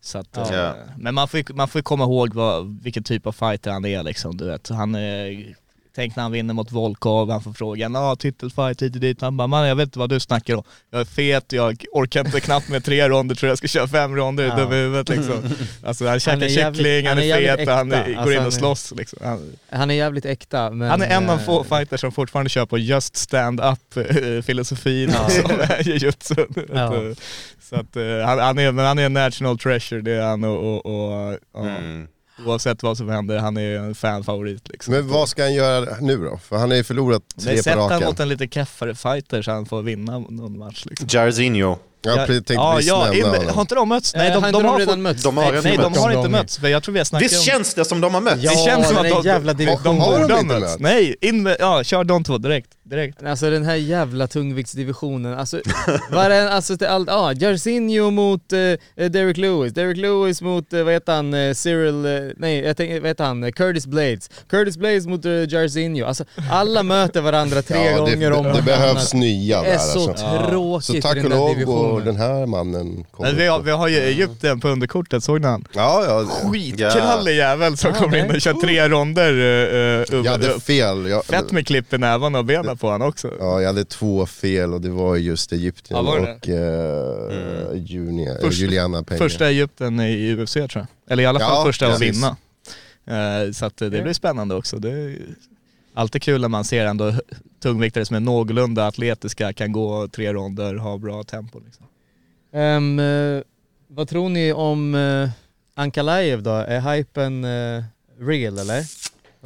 Så 0.00 0.18
att, 0.18 0.28
Ja. 0.32 0.54
eh, 0.66 0.72
Men 0.98 1.14
man 1.14 1.28
får, 1.28 1.38
ju- 1.40 1.54
man 1.54 1.68
får 1.68 1.80
komma 1.82 2.04
ihåg 2.04 2.34
vad, 2.34 2.82
vilken 2.82 3.02
typ 3.02 3.26
av 3.26 3.32
fighter 3.32 3.70
han 3.70 3.84
är 3.84 4.02
liksom, 4.02 4.36
du 4.36 4.44
vet. 4.46 4.68
Han 4.68 4.94
är, 4.94 5.54
tänk 5.94 6.16
när 6.16 6.22
han 6.22 6.32
vinner 6.32 6.54
mot 6.54 6.72
Volkov, 6.72 7.30
han 7.30 7.42
får 7.42 7.52
frågan 7.52 7.94
ja 7.94 8.16
titelfight 8.16 8.82
hit 8.82 8.94
och 8.94 9.00
dit. 9.00 9.20
Han 9.20 9.36
bara, 9.36 9.46
man 9.46 9.68
jag 9.68 9.76
vet 9.76 9.86
inte 9.86 9.98
vad 9.98 10.08
du 10.10 10.20
snackar 10.20 10.54
om. 10.56 10.62
Jag 10.90 11.00
är 11.00 11.04
fet, 11.04 11.52
jag 11.52 11.84
orkar 11.92 12.24
inte 12.26 12.40
knappt 12.40 12.68
med 12.68 12.84
tre 12.84 13.08
ronder, 13.08 13.34
tror 13.34 13.48
jag 13.48 13.58
ska 13.58 13.68
köra 13.68 13.88
fem 13.88 14.16
ronder, 14.16 14.44
Ja. 14.44 14.56
dum 14.56 14.72
i 14.72 14.76
huvudet 14.76 15.08
liksom. 15.08 15.42
Alltså 15.84 16.06
han 16.06 16.20
käkar 16.20 16.48
kyckling, 16.48 17.06
han 17.06 17.16
han 17.16 17.18
är, 17.18 17.22
jävligt 17.22 17.68
fet, 17.68 17.68
han 17.76 17.92
är, 17.92 18.00
äkta. 18.00 18.12
går 18.12 18.18
Alltså, 18.20 18.32
in 18.32 18.38
han 18.38 18.46
och 18.46 18.52
är- 18.52 18.56
slåss 18.58 18.92
liksom. 18.96 19.18
Han, 19.22 19.52
Han 19.70 19.90
är 19.90 19.94
jävligt 19.94 20.24
äkta 20.24 20.70
men... 20.70 20.90
han 20.90 21.02
är 21.02 21.06
en 21.16 21.30
av 21.30 21.38
eh, 21.38 21.44
få 21.44 21.64
fighters 21.64 22.00
som 22.00 22.12
fortfarande 22.12 22.50
kör 22.50 22.66
på 22.66 22.78
just 22.78 23.16
stand-up 23.16 23.96
eh, 23.96 24.42
filosofin 24.42 25.10
Ja. 25.14 25.28
som 25.28 25.50
är 25.60 25.82
jujutsu. 25.88 26.34
Ja. 26.74 26.94
Så 27.70 27.76
att 27.76 27.96
eh, 27.96 28.02
han, 28.26 28.38
han, 28.38 28.58
är, 28.58 28.72
men 28.72 28.84
han 28.86 28.98
är 28.98 29.06
en 29.06 29.12
national 29.12 29.58
treasure, 29.58 30.00
det 30.00 30.12
är 30.12 30.22
han 30.22 30.44
och, 30.44 30.58
och, 30.64 30.86
och 30.86 31.38
ja, 31.54 31.60
Mm. 31.60 32.06
Oavsett 32.46 32.82
vad 32.82 32.96
som 32.96 33.08
händer, 33.08 33.38
han 33.38 33.56
är 33.56 33.78
en 33.78 33.94
fanfavorit 33.94 34.68
liksom. 34.68 34.94
Men 34.94 35.08
vad 35.08 35.28
ska 35.28 35.42
han 35.42 35.54
göra 35.54 35.96
nu 36.00 36.16
då? 36.16 36.38
För 36.38 36.56
han 36.56 36.70
har 36.70 36.76
ju 36.76 36.84
förlorat 36.84 37.22
tre 37.40 37.62
sätt 37.62 37.74
på 37.74 37.80
han 37.80 37.90
raken. 37.90 38.08
mot 38.08 38.20
en 38.20 38.28
lite 38.28 38.48
keffare 38.48 38.94
fighter 38.94 39.42
så 39.42 39.50
han 39.50 39.66
får 39.66 39.82
vinna 39.82 40.18
någon 40.18 40.58
match 40.58 40.84
liksom. 40.86 41.08
Jairzinho. 41.10 41.78
Jag 42.04 42.26
tänkte 42.26 42.54
ja, 42.54 42.72
precis 42.76 42.88
ja, 42.88 43.14
in, 43.14 43.24
har 43.54 43.60
inte 43.60 43.74
de 43.74 43.88
mötts? 43.88 44.14
Nej, 44.14 44.28
eh, 44.28 44.34
de, 44.34 44.42
har 44.42 44.52
de, 44.52 44.56
inte 44.58 44.68
har 44.68 44.78
redan 44.78 44.94
fått- 44.94 45.02
mötts? 45.02 45.22
De 45.22 45.36
har 45.36 45.52
Nej, 45.52 45.60
nej, 45.64 45.76
de 45.76 45.94
har 45.98 46.10
inte 46.12 46.28
mötts, 46.28 46.58
jag 46.62 46.82
tror 46.82 46.92
vi 46.92 46.98
har 47.00 47.04
snackat 47.04 47.24
Visst 47.32 47.38
om... 47.40 47.44
känns 47.44 47.74
det 47.74 47.84
som 47.84 48.00
de 48.00 48.14
har 48.14 48.20
mötts? 48.20 48.42
Ja, 48.42 48.50
det 48.50 48.56
känns 48.56 48.86
som 48.86 48.96
den 48.96 49.06
att 49.06 49.12
här 49.12 49.22
de, 49.22 49.28
jävla 49.28 49.52
de, 49.52 49.64
de 49.64 49.70
divisionen. 49.70 50.00
Har 50.00 50.28
de 50.28 50.40
inte 50.40 50.60
mötts. 50.60 50.76
Nej, 50.78 51.16
in 51.20 51.42
med, 51.42 51.56
ja, 51.60 51.84
kör 51.84 52.04
de 52.04 52.24
två 52.24 52.38
direkt. 52.38 52.68
direkt. 52.84 53.22
Alltså 53.22 53.50
den 53.50 53.64
här 53.64 53.74
jävla 53.74 54.26
tungviktsdivisionen, 54.26 55.38
alltså, 55.38 55.60
var 56.10 56.28
det, 56.30 56.52
alltså 56.52 56.76
till 56.76 56.86
allt, 56.86 57.08
ja, 57.08 57.32
Jarzinho 57.32 58.10
mot 58.10 58.52
eh, 58.52 58.58
Derek 59.08 59.36
Lewis, 59.36 59.72
Derek 59.74 59.96
Lewis 59.96 60.42
mot, 60.42 60.72
eh, 60.72 60.82
vad 60.82 60.92
heter 60.92 61.12
han, 61.14 61.34
eh, 61.34 61.54
Cyril, 61.54 62.04
eh, 62.06 62.12
nej 62.36 62.60
jag 62.64 62.76
tänker, 62.76 63.00
vad 63.00 63.08
heter 63.08 63.24
han, 63.24 63.44
eh, 63.44 63.50
Curtis 63.50 63.86
Blades, 63.86 64.30
Curtis 64.50 64.76
Blades 64.76 65.06
mot 65.06 65.24
eh, 65.24 65.30
Jarzinho, 65.32 66.06
alltså 66.06 66.24
alla 66.50 66.82
möter 66.82 67.20
varandra 67.20 67.62
tre 67.62 67.90
Ja, 67.90 67.98
gånger 67.98 68.30
det, 68.30 68.36
om 68.36 68.44
det, 68.44 68.52
det 68.52 68.62
behövs 68.62 69.14
nya 69.14 69.62
Det 69.62 69.66
där 69.68 69.74
är 69.74 69.78
så 69.78 70.10
alltså. 70.10 70.46
tråkigt 70.50 71.04
i 71.16 71.20
den 71.20 71.32
och 71.32 71.48
där 71.56 71.64
går 71.94 72.00
divisionen. 72.00 72.28
den 72.30 72.38
här 72.38 72.46
mannen 72.46 73.04
kommer 73.10 73.28
Men 73.30 73.38
vi, 73.38 73.46
har, 73.46 73.60
vi 73.62 73.70
har 73.70 73.88
ju 73.88 73.96
Egypten 73.96 74.60
på 74.60 74.68
underkortet, 74.68 75.24
såg 75.24 75.40
ni 75.40 75.46
han? 75.46 75.64
Ja, 75.72 76.04
ja. 76.06 76.50
Skitkrallig 76.52 77.36
jävel 77.36 77.76
som 77.76 77.90
Ja, 77.94 78.00
kommer 78.00 78.24
in 78.24 78.30
och 78.34 78.40
kör 78.40 78.52
tre 78.52 78.88
ronder. 78.88 79.32
Uh, 79.32 80.04
Jag 80.24 80.24
hade 80.24 80.60
fel. 80.60 81.06
Jag, 81.06 81.24
Fett 81.24 81.52
med 81.52 81.66
klipp 81.66 81.92
i 81.92 81.98
nävarna 81.98 82.38
och 82.38 82.44
benen 82.44 82.76
på 82.78 82.90
han 82.90 83.02
också. 83.02 83.30
Ja, 83.38 83.60
jag 83.60 83.66
hade 83.68 83.84
två 83.84 84.26
fel 84.26 84.74
och 84.74 84.80
det 84.80 84.90
var 84.90 85.16
just 85.16 85.52
Egypten 85.52 85.96
Ja, 85.96 86.02
var 86.02 86.18
och 86.18 86.48
eh, 86.48 87.76
Junia, 87.86 88.32
eh, 88.32 88.40
Först- 88.40 88.60
Juliana 88.60 89.02
Peña. 89.02 89.18
Första 89.18 89.48
Egypten 89.48 90.00
i 90.00 90.34
UFC 90.36 90.52
tror 90.54 90.68
jag. 90.74 90.86
Eller 91.12 91.22
i 91.22 91.26
alla 91.26 91.40
fall 91.40 91.48
Ja, 91.56 91.64
första 91.64 91.86
att 91.88 92.00
vinna. 92.00 92.36
Eh, 93.06 93.52
så 93.52 93.66
att 93.66 93.76
det 93.76 93.90
blir 93.90 94.12
spännande 94.12 94.54
också. 94.54 94.76
Det 94.76 94.90
är 94.90 95.16
alltid 95.94 96.22
kul 96.22 96.40
när 96.40 96.48
man 96.48 96.64
ser 96.64 96.86
ändå 96.86 97.12
tungviktare 97.64 98.04
som 98.04 98.16
är 98.16 98.20
någorlunda 98.20 98.86
atletiska, 98.86 99.52
kan 99.52 99.72
gå 99.72 100.08
tre 100.08 100.32
ronder, 100.32 100.74
ha 100.74 100.98
bra 100.98 101.22
tempo. 101.24 101.60
Liksom. 101.64 101.86
Eh, 103.00 103.42
vad 103.88 104.08
tror 104.08 104.28
ni 104.28 104.52
om 104.52 104.94
uh, 104.94 105.28
Ankalaev 105.74 106.42
då? 106.42 106.50
Är 106.50 106.80
hypen 106.80 107.44
eh, 107.44 107.84
real 108.20 108.58
eller? 108.58 108.84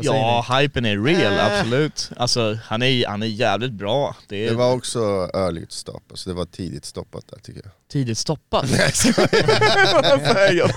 Ja, 0.00 0.46
hypen 0.60 0.84
är 0.84 0.98
real, 1.04 1.32
Äh. 1.32 1.46
absolut. 1.60 2.10
Alltså 2.16 2.58
han 2.64 2.82
är, 2.82 3.06
han 3.06 3.22
är 3.22 3.26
jävligt 3.26 3.72
bra. 3.72 4.16
Det 4.28 4.46
är 4.46 4.50
Det 4.50 4.56
var 4.56 4.72
också 4.74 4.98
early 5.34 5.66
stopp, 5.68 6.02
alltså 6.10 6.30
det 6.30 6.34
var 6.36 6.44
tidigt 6.44 6.84
stoppat 6.84 7.24
där 7.28 7.38
tycker 7.38 7.60
jag. 7.64 7.72
tidigt 7.92 8.18
stoppat. 8.18 8.64
Vad 8.70 10.20
säger 10.20 10.52
jag? 10.52 10.70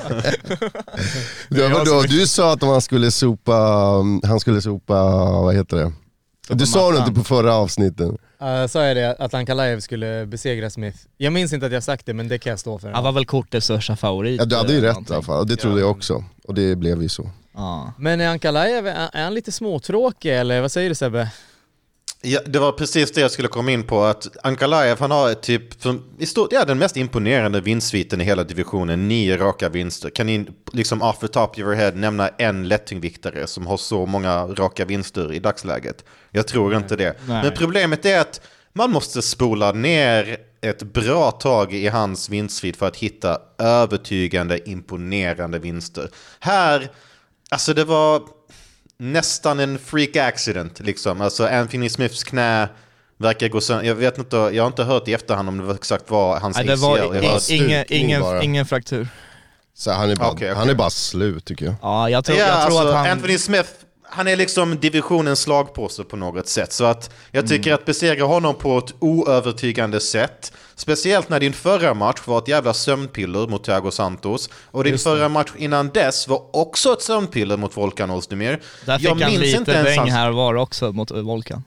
Det 1.49 1.67
var 1.67 1.86
då, 1.86 2.01
du 2.01 2.27
sa 2.27 2.54
att 2.54 2.62
han 2.62 2.82
skulle 2.82 3.12
sopa, 3.12 3.56
um, 3.99 4.21
han 4.23 4.39
skulle 4.39 4.62
sopa, 4.62 5.04
vad 5.41 5.56
heter 5.56 5.77
det? 5.77 5.91
Du 6.51 6.65
sa 6.65 6.91
det 6.91 6.97
inte 6.97 7.11
på 7.11 7.23
förra 7.23 7.53
avsnitten. 7.53 8.17
Uh, 8.41 8.67
sa 8.67 8.85
jag 8.85 8.97
det, 8.97 9.15
att 9.19 9.33
Ankalaev 9.33 9.79
skulle 9.79 10.25
besegra 10.25 10.69
Smith? 10.69 10.97
Jag 11.17 11.33
minns 11.33 11.53
inte 11.53 11.65
att 11.65 11.71
jag 11.71 11.83
sagt 11.83 12.05
det 12.05 12.13
men 12.13 12.27
det 12.27 12.39
kan 12.39 12.49
jag 12.49 12.59
stå 12.59 12.79
för. 12.79 12.91
Han 12.91 13.03
var 13.03 13.11
väl 13.11 13.25
kortets 13.25 13.65
största 13.65 13.95
favorit. 13.95 14.39
Ja, 14.39 14.45
du 14.45 14.55
hade 14.55 14.71
ju 14.73 14.77
eller 14.77 14.87
rätt 14.87 15.09
i 15.09 15.13
alla 15.13 15.23
fall, 15.23 15.39
och 15.39 15.47
det 15.47 15.55
trodde 15.55 15.79
jag 15.79 15.91
också. 15.91 16.23
Och 16.47 16.53
det 16.53 16.75
blev 16.75 17.03
ju 17.03 17.09
så. 17.09 17.29
Ja. 17.53 17.93
Men 17.97 18.21
är 18.21 18.27
Ankalaev, 18.27 18.87
är 18.87 19.09
är 19.13 19.23
han 19.23 19.33
lite 19.33 19.51
småtråkig 19.51 20.39
eller 20.39 20.61
vad 20.61 20.71
säger 20.71 20.89
du 20.89 20.95
Sebbe? 20.95 21.31
Ja, 22.23 22.39
det 22.45 22.60
var 22.60 22.71
precis 22.71 23.12
det 23.12 23.21
jag 23.21 23.31
skulle 23.31 23.47
komma 23.47 23.71
in 23.71 23.84
på. 23.84 24.03
Att 24.03 24.27
Ankalaev 24.43 24.99
han 24.99 25.12
har 25.12 25.34
typ, 25.34 25.81
för, 25.81 25.99
i 26.19 26.25
stort, 26.25 26.51
ja, 26.51 26.65
den 26.65 26.77
mest 26.77 26.97
imponerande 26.97 27.62
vinstsviten 27.62 28.21
i 28.21 28.23
hela 28.23 28.43
divisionen. 28.43 29.07
Nio 29.07 29.38
raka 29.38 29.69
vinster. 29.69 30.10
Kan 30.10 30.27
ni 30.27 30.45
liksom 30.71 31.01
off 31.01 31.19
the 31.19 31.27
top 31.27 31.49
of 31.49 31.60
your 31.60 31.73
head 31.73 31.91
nämna 31.91 32.27
en 32.27 32.67
lättungviktare 32.67 33.47
som 33.47 33.67
har 33.67 33.77
så 33.77 34.05
många 34.05 34.45
raka 34.45 34.86
vinster 34.86 35.34
i 35.34 35.39
dagsläget? 35.39 36.05
Jag 36.31 36.47
tror 36.47 36.75
inte 36.75 36.95
det. 36.95 37.15
Nej. 37.27 37.43
Men 37.43 37.51
problemet 37.57 38.05
är 38.05 38.19
att 38.19 38.41
man 38.73 38.91
måste 38.91 39.21
spola 39.21 39.71
ner 39.71 40.38
ett 40.62 40.84
bra 40.84 41.31
tag 41.31 41.73
i 41.73 41.88
hans 41.88 42.29
vinstsvit 42.29 42.77
för 42.77 42.88
att 42.88 42.97
hitta 42.97 43.41
övertygande, 43.57 44.69
imponerande 44.69 45.60
vinster. 45.60 46.10
Här, 46.39 46.91
alltså 47.49 47.73
det 47.73 47.84
var 47.84 48.21
nästan 49.01 49.59
en 49.59 49.79
freak 49.79 50.15
accident 50.15 50.79
liksom. 50.79 51.21
Alltså 51.21 51.47
Anthony 51.47 51.89
Smiths 51.89 52.23
knä 52.23 52.67
verkar 53.17 53.47
gå 53.47 53.61
sönder. 53.61 53.85
Jag 53.85 53.95
vet 53.95 54.17
inte, 54.17 54.35
jag 54.35 54.63
har 54.63 54.67
inte 54.67 54.83
hört 54.83 55.07
i 55.07 55.13
efterhand 55.13 55.49
om 55.49 55.57
det 55.57 55.63
var 55.63 55.75
exakt 55.75 56.09
var 56.09 56.39
hans 56.39 56.57
Nej, 56.57 56.65
det 56.65 56.75
var 56.75 56.97
Jag 56.97 57.23
i- 57.23 57.27
har- 57.27 57.39
stukning 57.39 57.65
ingen, 57.69 57.85
ingen, 57.89 58.21
bara. 58.21 58.43
ingen 58.43 58.65
fraktur. 58.65 59.07
Så 59.73 59.91
han 59.91 60.09
är 60.09 60.15
bara, 60.15 60.29
Okej, 60.31 60.47
okej. 60.47 60.55
Han 60.57 60.69
är 60.69 60.73
bara 60.73 60.89
slut 60.89 61.45
tycker 61.45 61.65
jag. 61.65 61.75
Ja, 61.81 62.09
jag 62.09 62.25
tror, 62.25 62.37
Ja, 62.37 62.45
jag 62.47 62.67
tror 62.67 62.79
alltså, 62.79 62.87
att 62.87 62.95
han... 62.95 63.07
Anthony 63.09 63.37
Smith, 63.37 63.69
han 64.09 64.27
är 64.27 64.35
liksom 64.35 64.79
divisionens 64.79 65.39
slagpåse 65.41 66.03
på 66.03 66.15
något 66.15 66.47
sätt. 66.47 66.73
Så 66.73 66.85
att 66.85 67.09
jag 67.31 67.47
tycker 67.47 67.69
Mm. 67.69 67.79
att 67.79 67.85
besegra 67.85 68.25
honom 68.25 68.55
på 68.55 68.77
ett 68.77 68.93
oövertygande 68.99 69.99
sätt, 69.99 70.53
speciellt 70.82 71.30
när 71.30 71.39
din 71.39 71.54
förra 71.54 71.94
match 71.94 72.22
var 72.26 72.38
ett 72.38 72.48
jävla 72.48 72.74
sömnpiller 72.74 73.48
mot 73.48 73.63
Thiago 73.63 73.91
Santos, 73.91 74.50
och 74.72 74.84
din 74.84 74.98
förra 75.00 75.30
match 75.30 75.52
innan 75.58 75.89
dess 75.89 76.28
var 76.28 76.56
också 76.56 76.94
ett 76.94 77.02
sömnpiller 77.02 77.58
mot 77.58 77.78
Volkan 77.78 78.10
Ozdemir. 78.12 78.62
Där 78.86 78.98
fick 78.98 79.08
Jag 79.08 79.15
han 79.15 79.32
minns 79.32 79.44
inte 79.44 79.60
lite 79.60 79.72
ens 79.72 79.88
däng 79.88 80.00
hans- 80.00 80.12
här 80.12 80.32
var 80.32 80.56
också 80.56 80.91
mot 80.91 81.12
Volkan. 81.12 81.63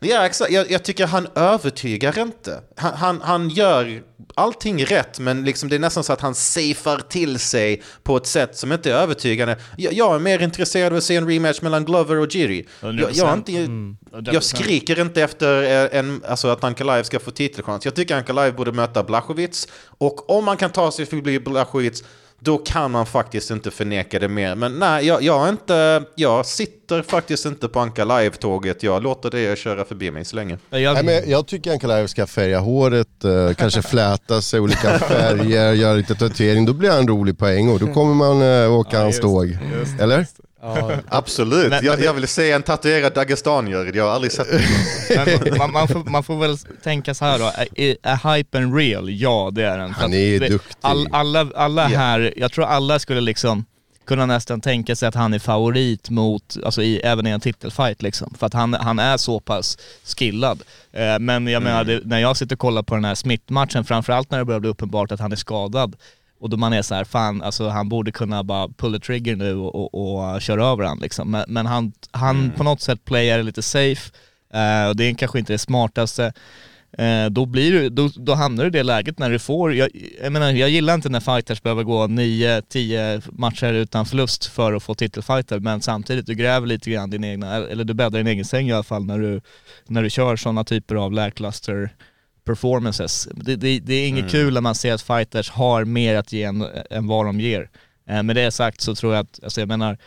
Ja, 0.00 0.26
exakt. 0.26 0.50
Jag, 0.50 0.70
jag 0.70 0.82
tycker 0.82 1.06
han 1.06 1.28
övertygar 1.34 2.18
inte. 2.18 2.60
Han, 2.76 2.94
han, 2.94 3.20
han 3.22 3.48
gör 3.48 4.02
allting 4.34 4.84
rätt, 4.84 5.18
men 5.18 5.44
liksom 5.44 5.68
det 5.68 5.74
är 5.74 5.80
nästan 5.80 6.04
så 6.04 6.12
att 6.12 6.20
han 6.20 6.34
safear 6.34 6.98
till 7.08 7.38
sig 7.38 7.82
på 8.02 8.16
ett 8.16 8.26
sätt 8.26 8.56
som 8.56 8.72
inte 8.72 8.90
är 8.90 8.94
övertygande. 8.94 9.56
Jag, 9.76 9.92
jag 9.92 10.14
är 10.14 10.18
mer 10.18 10.42
intresserad 10.42 10.92
av 10.92 10.98
att 10.98 11.04
se 11.04 11.16
en 11.16 11.28
rematch 11.28 11.62
mellan 11.62 11.84
Glover 11.84 12.18
och 12.18 12.34
Jiri. 12.34 12.66
Jag, 12.80 13.10
jag, 13.12 13.34
inte, 13.34 13.52
jag 14.32 14.42
skriker 14.42 15.00
inte 15.00 15.22
efter 15.22 15.62
eh, 15.62 15.98
en, 15.98 16.22
alltså 16.28 16.48
att 16.48 16.64
Ankalaev 16.64 17.02
ska 17.02 17.18
få 17.18 17.30
titelchans. 17.30 17.84
Jag 17.84 17.94
tycker 17.94 18.16
Ankalaev 18.16 18.54
borde 18.54 18.72
möta 18.72 19.02
Blachowicz. 19.02 19.68
Och 19.98 20.30
om 20.30 20.44
man 20.44 20.56
kan 20.56 20.70
ta 20.70 20.92
sig 20.92 21.06
förbi 21.06 21.40
Blachowicz, 21.40 22.04
då 22.40 22.58
kan 22.58 22.90
man 22.90 23.06
faktiskt 23.06 23.50
inte 23.50 23.70
förneka 23.70 24.18
det 24.18 24.28
mer. 24.28 24.54
Men 24.54 24.78
nej, 24.78 25.06
jag, 25.06 25.22
jag, 25.22 25.46
är 25.46 25.50
inte, 25.50 26.02
jag 26.14 26.46
sitter 26.46 27.02
faktiskt 27.02 27.46
inte 27.46 27.68
på 27.68 27.80
Ankalaev-tåget. 27.80 28.82
Jag 28.82 29.02
låter 29.02 29.30
det 29.30 29.58
köra 29.58 29.84
förbi 29.84 30.10
mig 30.10 30.24
så 30.24 30.36
länge. 30.36 30.58
Jag, 30.70 30.94
Nej, 30.94 31.04
men 31.04 31.30
jag 31.30 31.46
tycker 31.46 31.72
Ankalaev 31.72 32.06
ska 32.06 32.26
färga 32.26 32.58
håret, 32.58 33.24
eh, 33.24 33.54
kanske 33.54 33.82
fläta 33.82 34.42
sig 34.42 34.60
olika 34.60 34.98
färger, 34.98 35.72
göra 35.72 35.94
lite 35.94 36.14
tatuering. 36.14 36.66
Då 36.66 36.72
blir 36.72 36.90
han 36.90 36.98
en 36.98 37.08
rolig 37.08 37.38
poäng 37.38 37.68
och 37.68 37.78
då 37.80 37.86
kommer 37.86 38.14
man 38.14 38.42
eh, 38.42 38.72
åka 38.72 38.98
hans 39.00 39.14
just- 39.14 39.22
tåg. 39.22 39.46
just- 39.80 40.00
Eller? 40.00 40.26
Ja, 40.62 40.90
Absolut. 41.08 41.70
Men- 41.70 41.84
jag, 41.84 42.00
jag 42.00 42.14
vill 42.14 42.28
se 42.28 42.52
en 42.52 42.62
tatuerad 42.62 43.14
dagestanier. 43.14 43.92
Jag 43.94 44.04
har 44.04 44.10
aldrig 44.10 44.32
sett 44.32 44.46
det. 45.44 45.58
Man, 45.58 45.72
man, 45.72 45.88
får, 45.88 46.04
man 46.10 46.22
får 46.22 46.36
väl 46.38 46.58
tänka 46.58 47.14
så 47.14 47.24
här 47.24 47.38
då, 47.38 47.52
är, 47.76 47.96
är 48.02 48.36
hypen 48.36 48.74
real? 48.76 49.10
Ja 49.10 49.50
det 49.52 49.64
är 49.64 49.78
den. 49.78 49.90
Han 49.90 50.14
är 50.14 50.40
det- 50.40 50.48
duktig. 50.48 50.76
All, 50.80 51.08
alla 51.12 51.46
alla 51.54 51.90
Ja. 51.90 51.98
här, 51.98 52.34
jag 52.36 52.52
tror 52.52 52.64
alla 52.64 52.98
skulle 52.98 53.20
liksom 53.20 53.64
kunna 54.06 54.26
nästan 54.26 54.60
tänka 54.60 54.96
sig 54.96 55.08
att 55.08 55.14
han 55.14 55.34
är 55.34 55.38
favorit 55.38 56.10
mot, 56.10 56.56
alltså 56.64 56.82
i, 56.82 57.00
även 57.00 57.26
i 57.26 57.30
en 57.30 57.40
titelfight 57.40 58.02
liksom. 58.02 58.34
För 58.38 58.46
att 58.46 58.54
han, 58.54 58.74
han 58.74 58.98
är 58.98 59.16
så 59.16 59.40
pass 59.40 59.78
skillad. 60.18 60.62
Eh, 60.92 61.18
men 61.18 61.46
jag 61.46 61.62
menar, 61.62 61.84
det, 61.84 62.00
när 62.04 62.18
jag 62.18 62.36
sitter 62.36 62.56
och 62.56 62.60
kollar 62.60 62.82
på 62.82 62.94
den 62.94 63.04
här 63.04 63.14
Smith-matchen, 63.14 63.84
framförallt 63.84 64.30
när 64.30 64.38
det 64.38 64.44
börjar 64.44 64.60
bli 64.60 64.70
uppenbart 64.70 65.12
att 65.12 65.20
han 65.20 65.32
är 65.32 65.36
skadad, 65.36 65.96
och 66.40 66.50
då 66.50 66.56
man 66.56 66.72
är 66.72 66.82
så 66.82 66.94
här, 66.94 67.04
fan 67.04 67.42
alltså 67.42 67.68
han 67.68 67.88
borde 67.88 68.12
kunna 68.12 68.42
bara 68.42 68.68
pull 68.68 68.92
the 68.92 69.06
trigger 69.06 69.36
nu 69.36 69.56
och, 69.56 69.74
och, 69.74 70.34
och 70.34 70.42
köra 70.42 70.66
över 70.66 70.84
han 70.84 70.98
liksom. 70.98 71.30
Men, 71.30 71.44
men 71.48 71.66
han, 71.66 71.92
han 72.10 72.50
på 72.50 72.64
något 72.64 72.80
sätt 72.80 73.04
playar 73.04 73.42
lite 73.42 73.62
safe, 73.62 74.12
eh, 74.52 74.88
och 74.88 74.96
det 74.96 75.04
är 75.04 75.14
kanske 75.14 75.38
inte 75.38 75.52
det 75.52 75.58
smartaste. 75.58 76.32
Eh, 76.92 77.26
då, 77.26 77.46
blir 77.46 77.72
du, 77.72 77.88
då, 77.88 78.10
då 78.16 78.34
hamnar 78.34 78.64
du 78.64 78.68
i 78.68 78.70
det 78.70 78.82
läget 78.82 79.18
när 79.18 79.30
du 79.30 79.38
får, 79.38 79.74
jag, 79.74 79.90
jag 80.22 80.32
menar 80.32 80.50
jag 80.50 80.70
gillar 80.70 80.94
inte 80.94 81.08
när 81.08 81.20
fighters 81.20 81.62
behöver 81.62 81.82
gå 81.82 82.06
9-10 82.06 83.22
matcher 83.32 83.72
utan 83.72 84.06
förlust 84.06 84.46
för 84.46 84.72
att 84.72 84.82
få 84.82 84.94
titelfighter 84.94 85.58
men 85.58 85.80
samtidigt 85.80 86.26
du 86.26 86.34
gräver 86.34 86.66
lite 86.66 86.90
grann 86.90 87.10
din 87.10 87.24
egna, 87.24 87.54
eller 87.54 87.84
du 87.84 87.94
bäddar 87.94 88.18
din 88.18 88.26
egen 88.26 88.44
säng 88.44 88.68
i 88.68 88.72
alla 88.72 88.82
fall 88.82 89.04
när 89.04 89.18
du, 89.18 89.40
när 89.86 90.02
du 90.02 90.10
kör 90.10 90.36
sådana 90.36 90.64
typer 90.64 90.94
av 90.94 91.12
lackluster 91.12 91.90
performances. 92.48 93.28
Det, 93.34 93.56
det, 93.56 93.80
det 93.80 93.94
är 93.94 94.08
inget 94.08 94.30
kul 94.30 94.54
när 94.54 94.60
man 94.60 94.74
ser 94.74 94.92
att 94.92 95.02
fighters 95.02 95.50
har 95.50 95.84
mer 95.84 96.14
att 96.14 96.32
ge 96.32 96.42
än, 96.42 96.66
än 96.90 97.06
vad 97.06 97.26
de 97.26 97.40
ger. 97.40 97.70
Eh, 98.08 98.22
med 98.22 98.36
det 98.36 98.50
sagt 98.50 98.80
så 98.80 98.94
tror 98.94 99.14
jag 99.14 99.20
att, 99.20 99.44
alltså 99.44 99.60
jag 99.60 99.68
menar, 99.68 99.98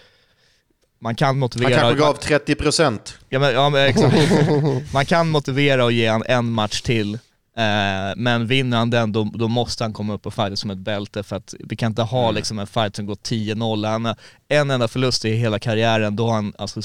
man 1.01 1.15
kan 1.15 1.39
motivera... 1.39 1.69
Han 1.69 1.97
kanske 1.97 2.29
gav 2.29 2.41
30%. 2.45 2.99
Ja 3.29 3.39
men, 3.39 3.53
ja, 3.53 3.69
men 3.69 3.85
exakt. 3.85 4.15
Man 4.93 5.05
kan 5.05 5.29
motivera 5.29 5.85
och 5.85 5.91
ge 5.91 6.07
han 6.07 6.23
en 6.25 6.51
match 6.51 6.81
till, 6.81 7.13
eh, 7.57 8.15
men 8.15 8.47
vinner 8.47 8.77
han 8.77 8.89
den 8.89 9.11
då, 9.11 9.31
då 9.33 9.47
måste 9.47 9.83
han 9.83 9.93
komma 9.93 10.13
upp 10.13 10.25
och 10.25 10.33
fighta 10.33 10.55
som 10.55 10.69
ett 10.69 10.77
bälte 10.77 11.23
för 11.23 11.35
att 11.35 11.55
vi 11.59 11.75
kan 11.75 11.91
inte 11.91 12.01
ha 12.01 12.31
liksom 12.31 12.59
en 12.59 12.67
fight 12.67 12.95
som 12.95 13.05
går 13.05 13.15
10-0. 13.15 13.87
Han 13.87 14.05
har 14.05 14.15
en 14.47 14.71
enda 14.71 14.87
förlust 14.87 15.25
i 15.25 15.31
hela 15.33 15.59
karriären, 15.59 16.15
då 16.15 16.27
har 16.27 16.33
han 16.33 16.53
alltså 16.57 16.81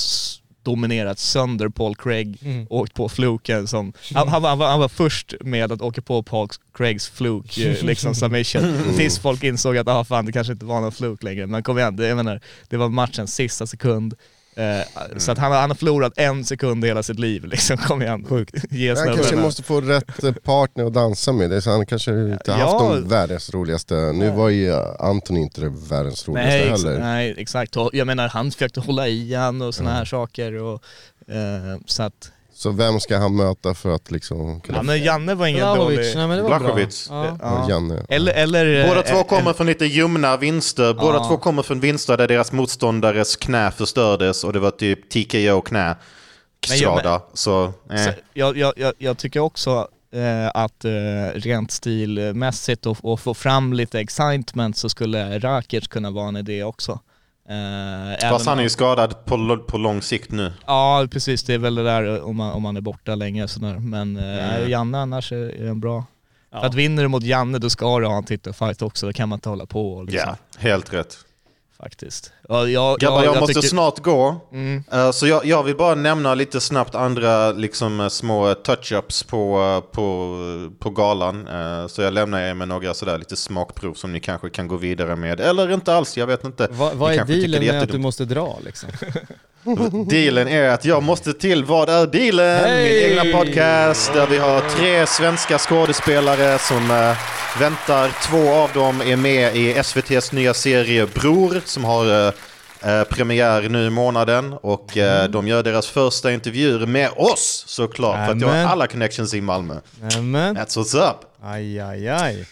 dominerat 0.66 1.18
sönder 1.18 1.68
Paul 1.68 1.94
Craig, 1.96 2.38
åkt 2.68 2.94
på 2.94 3.08
fluken 3.08 3.66
som, 3.66 3.92
han, 4.14 4.28
han, 4.28 4.42
var, 4.42 4.48
han, 4.48 4.58
var, 4.58 4.68
han 4.68 4.80
var 4.80 4.88
först 4.88 5.34
med 5.40 5.72
att 5.72 5.82
åka 5.82 6.02
på 6.02 6.22
Paul 6.22 6.48
Craigs 6.74 7.08
fluk, 7.08 7.58
eh, 7.58 7.84
liksom 7.84 8.14
submission, 8.14 8.62
tills 8.96 9.18
folk 9.18 9.44
insåg 9.44 9.76
att 9.76 9.88
ah, 9.88 10.04
fan 10.04 10.26
det 10.26 10.32
kanske 10.32 10.52
inte 10.52 10.66
var 10.66 10.80
någon 10.80 10.92
fluk 10.92 11.22
längre, 11.22 11.46
men 11.46 11.62
kom 11.62 11.78
igen, 11.78 11.96
det, 11.96 12.06
jag 12.06 12.16
menar, 12.16 12.40
det 12.68 12.76
var 12.76 12.88
matchens 12.88 13.34
sista 13.34 13.66
sekund. 13.66 14.14
Eh, 14.56 14.80
Så 15.16 15.32
att 15.32 15.38
han, 15.38 15.52
har- 15.52 15.60
han 15.60 15.70
har 15.70 15.74
förlorat 15.74 16.12
en 16.16 16.44
sekund 16.44 16.84
i 16.84 16.88
hela 16.88 17.02
sitt 17.02 17.18
liv 17.18 17.44
liksom, 17.44 17.76
kom 17.76 18.02
igen. 18.02 18.24
Sjukt. 18.28 18.54
Ge 18.70 18.94
Han 18.94 19.06
kanske 19.14 19.36
måste 19.36 19.62
få 19.62 19.80
rätt 19.80 20.24
eh, 20.24 20.32
partner 20.32 20.84
att 20.84 20.94
dansa 20.94 21.32
med. 21.32 21.50
Det 21.50 21.62
så 21.62 21.70
han 21.70 21.86
kanske 21.86 22.10
inte 22.32 22.52
haft 22.52 22.62
Ja. 22.62 22.90
de 22.94 23.08
världens 23.08 23.50
roligaste. 23.54 23.94
Nu 23.94 24.30
var 24.30 24.48
ju 24.48 24.74
Anton 24.98 25.36
inte 25.36 25.60
det 25.60 25.72
världens 25.90 26.28
roligaste 26.28 26.50
Nej, 26.58 26.68
ex- 26.72 26.84
heller. 26.84 26.98
nej 27.00 27.34
exakt, 27.38 27.76
jag 27.92 28.06
menar 28.06 28.28
han 28.28 28.50
försökte 28.50 28.80
hålla 28.80 29.08
i 29.08 29.34
han 29.34 29.62
och 29.62 29.74
sådana 29.74 29.94
här 29.94 30.04
saker 30.04 30.54
och 30.62 30.82
eh, 31.28 31.78
så 31.86 32.02
att, 32.02 32.32
Så 32.58 32.70
vem 32.70 33.00
ska 33.00 33.18
han 33.18 33.36
möta 33.36 33.74
för 33.74 33.94
att 33.94 34.10
liksom 34.10 34.60
kunna... 34.60 34.78
ja 34.78 34.82
men 34.82 35.02
Janne 35.02 35.34
var 35.34 35.46
ingen 35.46 35.60
Blahovic, 35.60 35.96
dålig... 35.98 36.16
nej 36.16 36.26
men 36.28 36.36
det 36.36 36.42
var 36.42 36.58
Blachowicz. 36.58 37.06
Ja. 37.10 37.38
Ja, 37.42 37.66
Janne. 37.68 38.06
Eller, 38.08 38.32
eller... 38.32 38.88
Båda 38.88 39.00
eh, 39.00 39.06
två 39.12 39.18
eh, 39.18 39.24
kommer 39.24 39.52
från 39.52 39.66
lite 39.66 39.84
ljumna 39.86 40.36
vinster. 40.36 40.94
Båda 40.94 41.18
Ja. 41.18 41.24
två 41.28 41.36
kommer 41.36 41.62
från 41.62 41.80
vinster 41.80 42.16
där 42.16 42.28
deras 42.28 42.52
motståndares 42.52 43.36
knä 43.36 43.70
förstördes 43.70 44.44
och 44.44 44.52
det 44.52 44.58
var 44.58 44.70
typ 44.70 45.10
TKO 45.10 45.60
knä. 45.60 45.96
Men 46.68 46.78
jag- 46.78 46.98
Skada. 46.98 47.22
Så, 47.34 47.64
eh. 47.64 48.04
Så 48.04 48.10
jag, 48.34 48.56
jag, 48.56 48.72
jag, 48.76 48.92
jag 48.98 49.18
tycker 49.18 49.40
också 49.40 49.88
eh, 50.14 50.48
att 50.54 50.84
eh, 50.84 50.90
rent 51.34 51.70
stilmässigt 51.70 52.86
och, 52.86 52.98
och 53.04 53.20
få 53.20 53.34
fram 53.34 53.72
lite 53.72 54.00
excitement 54.00 54.76
så 54.76 54.88
skulle 54.88 55.38
Rakic 55.38 55.88
kunna 55.88 56.10
vara 56.10 56.28
en 56.28 56.36
idé 56.36 56.64
också. 56.64 57.00
Eh, 57.48 58.30
Fast 58.30 58.46
han 58.46 58.58
är 58.58 58.62
ju 58.62 58.68
skadad 58.68 59.24
på, 59.24 59.56
på 59.68 59.78
lång 59.78 60.02
sikt 60.02 60.30
nu. 60.32 60.52
Ja 60.66 61.06
precis, 61.10 61.42
det 61.42 61.54
är 61.54 61.58
väl 61.58 61.74
det 61.74 61.82
där 61.82 62.16
eh, 62.16 62.22
om 62.22 62.36
man, 62.36 62.52
om 62.52 62.62
man 62.62 62.76
är 62.76 62.80
borta 62.80 63.14
länge 63.14 63.48
sådär. 63.48 63.74
Men 63.78 64.16
eh, 64.16 64.56
Mm. 64.56 64.70
Janne 64.70 64.98
annars 64.98 65.32
är, 65.32 65.36
är 65.62 65.66
en 65.68 65.80
bra. 65.80 66.04
Ja. 66.52 66.60
För 66.60 66.66
att 66.66 66.74
vinner 66.74 67.02
du 67.02 67.08
mot 67.08 67.22
Janne 67.22 67.58
då 67.58 67.70
ska 67.70 67.98
du 67.98 68.06
ha 68.06 68.16
en 68.16 68.24
titelfight 68.24 68.82
också, 68.82 69.06
då 69.06 69.12
kan 69.12 69.28
man 69.28 69.36
inte 69.36 69.48
hålla 69.48 69.66
på 69.66 69.92
och 69.92 70.00
Ja, 70.00 70.04
liksom, 70.04 70.34
helt 70.58 70.92
rätt. 70.92 71.18
Faktiskt. 71.82 72.32
Ja, 72.48 72.66
jag, 72.68 72.98
Grabbar, 72.98 73.24
jag, 73.24 73.40
måste 73.40 73.54
tycker- 73.54 73.68
snart 73.68 73.98
gå. 73.98 74.40
Mm. 74.52 74.84
Eh, 74.92 75.10
så 75.10 75.26
jag, 75.26 75.46
jag 75.46 75.62
vill 75.62 75.76
bara 75.76 75.94
nämna 75.94 76.34
lite 76.34 76.60
snabbt 76.60 76.94
andra 76.94 77.52
liksom, 77.52 78.00
eh, 78.00 78.08
små 78.08 78.52
touch-ups 78.52 79.26
på, 79.28 79.60
eh, 79.60 79.92
på, 79.92 80.36
på 80.78 80.90
galan. 80.90 81.48
Eh, 81.48 81.86
så 81.86 82.02
jag 82.02 82.12
lämnar 82.12 82.40
er 82.40 82.54
med 82.54 82.68
några 82.68 82.94
sådär 82.94 83.18
lite 83.18 83.36
smakprov 83.36 83.94
som 83.94 84.12
ni 84.12 84.20
kanske 84.20 84.50
kan 84.50 84.68
gå 84.68 84.76
vidare 84.76 85.16
med. 85.16 85.40
Eller 85.40 85.72
inte 85.72 85.94
alls, 85.94 86.16
jag 86.16 86.26
vet 86.26 86.44
inte. 86.44 86.68
Va, 86.70 86.90
vad 86.94 87.10
Ni 87.10 87.16
är 87.16 87.24
dealen 87.24 87.64
med 87.66 87.82
att 87.82 87.92
du 87.92 87.98
måste 87.98 88.24
dra 88.24 88.58
liksom? 88.64 88.90
Dealen 90.08 90.48
är 90.48 90.68
att 90.68 90.84
jag 90.84 91.02
måste 91.02 91.32
till 91.32 91.64
Vad 91.64 91.88
är 91.88 92.06
dealen? 92.06 92.64
Hey! 92.64 92.82
Min 92.84 93.18
egna 93.18 93.38
podcast 93.38 94.12
där 94.14 94.26
vi 94.26 94.38
har 94.38 94.60
tre 94.60 95.06
svenska 95.06 95.58
skådespelare 95.58 96.58
som 96.58 96.90
eh, 96.90 97.16
väntar. 97.60 98.10
Två 98.22 98.54
av 98.54 98.70
dem 98.74 99.00
är 99.00 99.16
med 99.16 99.56
i 99.56 99.72
SVTs 99.72 100.32
nya 100.32 100.54
serie 100.54 101.06
Bror 101.06 101.60
som 101.64 101.84
har 101.84 102.26
eh, 102.26 103.04
premiär 103.04 103.68
nu 103.68 103.86
i 103.86 103.90
månaden 103.90 104.52
och 104.52 104.96
eh, 104.96 105.28
de 105.30 105.48
gör 105.48 105.62
deras 105.62 105.86
första 105.86 106.32
intervjuer 106.32 106.86
med 106.86 107.10
oss 107.16 107.64
såklart 107.66 108.26
för 108.26 108.32
att 108.34 108.40
jag 108.40 108.48
har 108.48 108.56
alla 108.56 108.86
connections 108.86 109.34
i 109.34 109.40
Malmö. 109.40 109.74
Nämen, 110.00 110.56
That's 110.56 110.78
what's 110.78 111.10
up! 111.10 111.16
aj 111.42 111.80
aj 111.80 112.08
aj. 112.08 112.46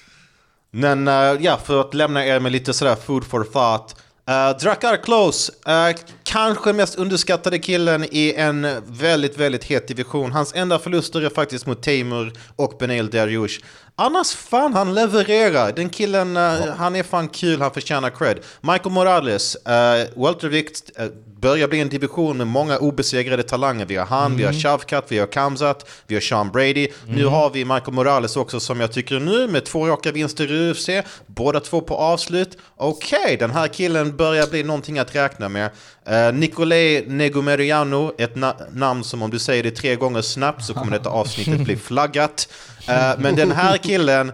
Men 0.70 1.06
ja, 1.40 1.58
för 1.64 1.80
att 1.80 1.94
lämna 1.94 2.26
er 2.26 2.40
med 2.40 2.52
lite 2.52 2.72
sådär 2.72 2.96
food 3.06 3.24
for 3.24 3.44
thought. 3.44 3.96
Uh, 4.30 4.58
Drakkar 4.58 4.96
Close, 4.96 5.52
uh, 5.68 5.96
kanske 6.22 6.72
mest 6.72 6.94
underskattade 6.94 7.58
killen 7.58 8.04
i 8.10 8.34
en 8.36 8.66
väldigt, 8.86 9.38
väldigt 9.38 9.64
het 9.64 9.88
division. 9.88 10.32
Hans 10.32 10.54
enda 10.54 10.78
förluster 10.78 11.20
är 11.22 11.28
faktiskt 11.28 11.66
mot 11.66 11.82
Teimur 11.82 12.32
och 12.56 12.76
Benel 12.78 13.10
Dariush. 13.10 13.60
Annars 13.96 14.30
fan, 14.34 14.74
han 14.74 14.94
levererar. 14.94 15.72
Den 15.72 15.88
killen, 15.88 16.36
eh, 16.36 16.74
han 16.76 16.96
är 16.96 17.02
fan 17.02 17.28
kul, 17.28 17.60
han 17.60 17.70
förtjänar 17.70 18.10
cred. 18.10 18.38
Michael 18.60 18.90
Morales, 18.90 19.56
uh, 19.56 20.22
weltervikt, 20.24 20.90
eh, 20.96 21.06
börjar 21.40 21.68
bli 21.68 21.80
en 21.80 21.88
division 21.88 22.36
med 22.36 22.46
många 22.46 22.78
obesegrade 22.78 23.42
talanger. 23.42 23.86
Vi 23.86 23.96
har 23.96 24.06
han, 24.06 24.36
vi 24.36 24.44
har 24.44 24.52
Shavkat, 24.52 25.04
vi 25.08 25.18
har 25.18 25.26
Kamzat, 25.26 25.90
vi 26.06 26.14
har 26.14 26.20
Sean 26.20 26.50
Brady. 26.50 26.88
Nu 27.06 27.26
har 27.26 27.50
vi 27.50 27.64
Michael 27.64 27.92
Morales 27.92 28.36
också 28.36 28.60
som 28.60 28.80
jag 28.80 28.92
tycker 28.92 29.20
nu 29.20 29.48
med 29.48 29.64
två 29.64 29.86
raka 29.86 30.12
vinster 30.12 30.52
i 30.52 30.70
UFC, 30.70 30.88
båda 31.26 31.60
två 31.60 31.80
på 31.80 31.96
avslut. 31.96 32.58
Okej, 32.76 33.36
den 33.36 33.50
här 33.50 33.68
killen 33.68 34.16
börjar 34.16 34.46
bli 34.46 34.62
någonting 34.62 34.98
att 34.98 35.14
räkna 35.14 35.48
med. 35.48 35.70
Eh, 36.08 36.26
uh, 36.26 36.32
Nicolai 36.34 37.04
Negumeriano, 37.06 38.12
ett 38.18 38.34
na- 38.34 38.54
namn 38.72 39.04
som 39.04 39.22
om 39.22 39.30
du 39.30 39.38
säger 39.38 39.62
det 39.62 39.70
tre 39.70 39.96
gånger 39.96 40.22
snabbt 40.22 40.64
så 40.64 40.74
kommer 40.74 40.92
detta 40.92 41.08
avsnittet 41.08 41.60
bli 41.60 41.76
flaggat. 41.76 42.48
Uh, 42.88 43.18
men 43.18 43.36
den 43.36 43.52
här 43.52 43.76
killen, 43.76 44.32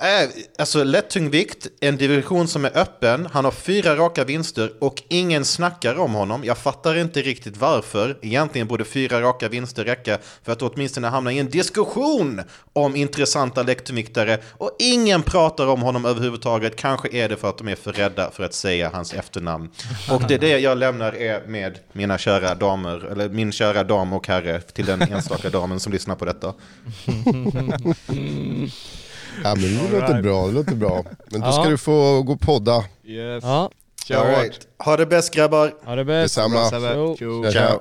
Alltså 0.00 0.78
alltså 0.78 0.84
lättungvikt, 0.84 1.66
en 1.80 1.96
division 1.96 2.48
som 2.48 2.64
är 2.64 2.78
öppen, 2.78 3.28
han 3.32 3.44
har 3.44 3.52
fyra 3.52 3.96
raka 3.96 4.24
vinster 4.24 4.72
och 4.78 5.02
ingen 5.08 5.44
snackar 5.44 5.98
om 5.98 6.14
honom. 6.14 6.44
Jag 6.44 6.58
fattar 6.58 6.96
inte 6.96 7.22
riktigt 7.22 7.56
varför. 7.56 8.18
Egentligen 8.22 8.66
borde 8.66 8.84
fyra 8.84 9.20
raka 9.20 9.48
vinster 9.48 9.84
räcka 9.84 10.18
för 10.42 10.52
att 10.52 10.62
åtminstone 10.62 11.08
hamna 11.08 11.32
i 11.32 11.38
en 11.38 11.50
diskussion 11.50 12.42
om 12.72 12.96
intressanta 12.96 13.62
lättungviktare 13.62 14.38
och 14.48 14.76
ingen 14.78 15.22
pratar 15.22 15.66
om 15.66 15.82
honom 15.82 16.04
överhuvudtaget. 16.04 16.76
Kanske 16.76 17.08
är 17.12 17.28
det 17.28 17.36
för 17.36 17.48
att 17.48 17.58
de 17.58 17.68
är 17.68 17.76
för 17.76 17.92
rädda 17.92 18.30
för 18.30 18.44
att 18.44 18.54
säga 18.54 18.90
hans 18.92 19.14
efternamn. 19.14 19.70
Och 20.10 20.22
det 20.28 20.34
är 20.34 20.38
det 20.38 20.58
jag 20.58 20.78
lämnar 20.78 21.16
er 21.16 21.42
med 21.46 21.78
mina 21.92 22.18
kära 22.18 22.54
damer, 22.54 23.12
eller 23.12 23.28
min 23.28 23.52
kära 23.52 23.84
dam 23.84 24.12
och 24.12 24.28
herre 24.28 24.60
till 24.60 24.86
den 24.86 25.02
enstaka 25.02 25.50
damen 25.50 25.80
som 25.80 25.92
lyssnar 25.92 26.16
på 26.16 26.24
detta. 26.24 26.54
Ja 29.44 29.54
men 29.54 29.62
det 29.92 30.00
låter 30.00 30.22
bra, 30.22 30.46
det 30.46 30.52
låter 30.52 30.74
bra. 30.74 31.04
Men 31.30 31.40
då 31.40 31.46
Ja. 31.46 31.52
ska 31.52 31.64
du 31.68 31.78
få 31.78 32.22
gå 32.22 32.32
och 32.32 32.40
podda. 32.40 32.84
Yes. 33.04 33.44
Ja, 33.44 33.70
Kör 34.06 34.16
All 34.16 34.26
hårt. 34.34 34.38
right. 34.44 34.66
Ha 34.78 34.96
det 34.96 35.06
bäst 35.06 35.34
grabbar! 35.34 35.74
ha 35.84 35.94
det 35.96 36.04
bäst. 36.04 36.34
Detsamma. 36.36 36.70
Sebbe. 36.70 36.92
Jo. 36.96 37.16
Tjo. 37.18 37.42
Ciao, 37.42 37.52
ciao. 37.52 37.80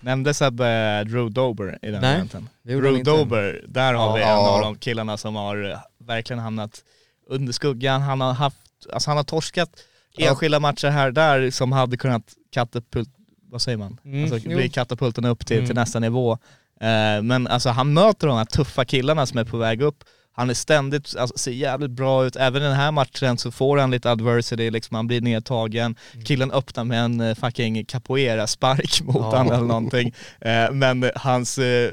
Nämnde 0.00 0.34
Sebbe 0.34 1.04
Drew 1.04 1.30
Dober 1.30 1.78
i 1.82 1.90
den 1.90 2.00
Nej, 2.00 2.14
eventen? 2.14 2.48
det 2.62 2.72
gjorde 2.72 2.86
han 2.86 2.94
Drew 2.94 2.98
inte. 2.98 3.10
Dober, 3.10 3.64
där 3.68 3.94
har 3.94 4.16
vi 4.16 4.22
en 4.22 4.28
Ja. 4.28 4.48
av 4.48 4.60
de 4.60 4.76
killarna 4.76 5.16
som 5.16 5.36
har 5.36 5.70
eh, 5.70 5.78
verkligen 6.06 6.40
hamnat 6.40 6.82
under 7.28 7.52
skuggan. 7.52 8.00
Han 8.02 8.20
har 8.20 8.32
haft, 8.32 8.56
alltså 8.92 9.10
han 9.10 9.16
har 9.16 9.24
torskat 9.24 9.70
enskilda 10.18 10.60
matcher 10.60 10.88
här 10.88 11.06
och 11.06 11.12
där 11.14 11.50
som 11.50 11.72
hade 11.72 11.96
kunnat 11.96 12.22
katapult, 12.52 13.08
vad 13.50 13.62
säger 13.62 13.78
man? 13.78 13.98
Mm, 14.04 14.22
alltså 14.32 14.48
jo. 14.50 14.56
bli 14.56 14.68
katapulten 14.68 15.24
upp 15.24 15.38
till, 15.46 15.56
till 15.56 15.64
Mm. 15.64 15.74
nästa 15.74 15.98
nivå. 15.98 16.32
Eh, 16.80 17.22
men 17.22 17.46
alltså 17.46 17.68
han 17.68 17.92
möter 17.92 18.26
de 18.26 18.36
här 18.38 18.44
tuffa 18.44 18.84
killarna 18.84 19.26
som 19.26 19.38
är 19.38 19.44
på 19.44 19.56
väg 19.56 19.82
upp. 19.82 20.04
Han 20.40 20.50
är 20.50 20.54
ständigt, 20.54 21.16
alltså, 21.18 21.38
ser 21.38 21.50
jävligt 21.50 21.90
bra 21.90 22.24
ut, 22.26 22.36
även 22.36 22.62
i 22.62 22.64
den 22.64 22.74
här 22.74 22.90
matchen 22.90 23.38
så 23.38 23.50
får 23.50 23.78
han 23.78 23.90
lite 23.90 24.10
adversity, 24.10 24.70
liksom 24.70 24.94
han 24.94 25.06
blir 25.06 25.20
nedtagen, 25.20 25.96
Mm. 26.14 26.24
killen 26.24 26.50
öppnar 26.52 26.84
med 26.84 27.04
en 27.04 27.20
eh, 27.20 27.34
fucking 27.34 27.84
capoeira-spark 27.84 29.00
mot 29.04 29.16
Ja. 29.16 29.22
honom 29.22 29.52
eller 29.52 29.66
någonting. 29.66 30.14
Eh, 30.40 30.70
men 30.72 31.10
hans 31.16 31.58
eh, 31.58 31.90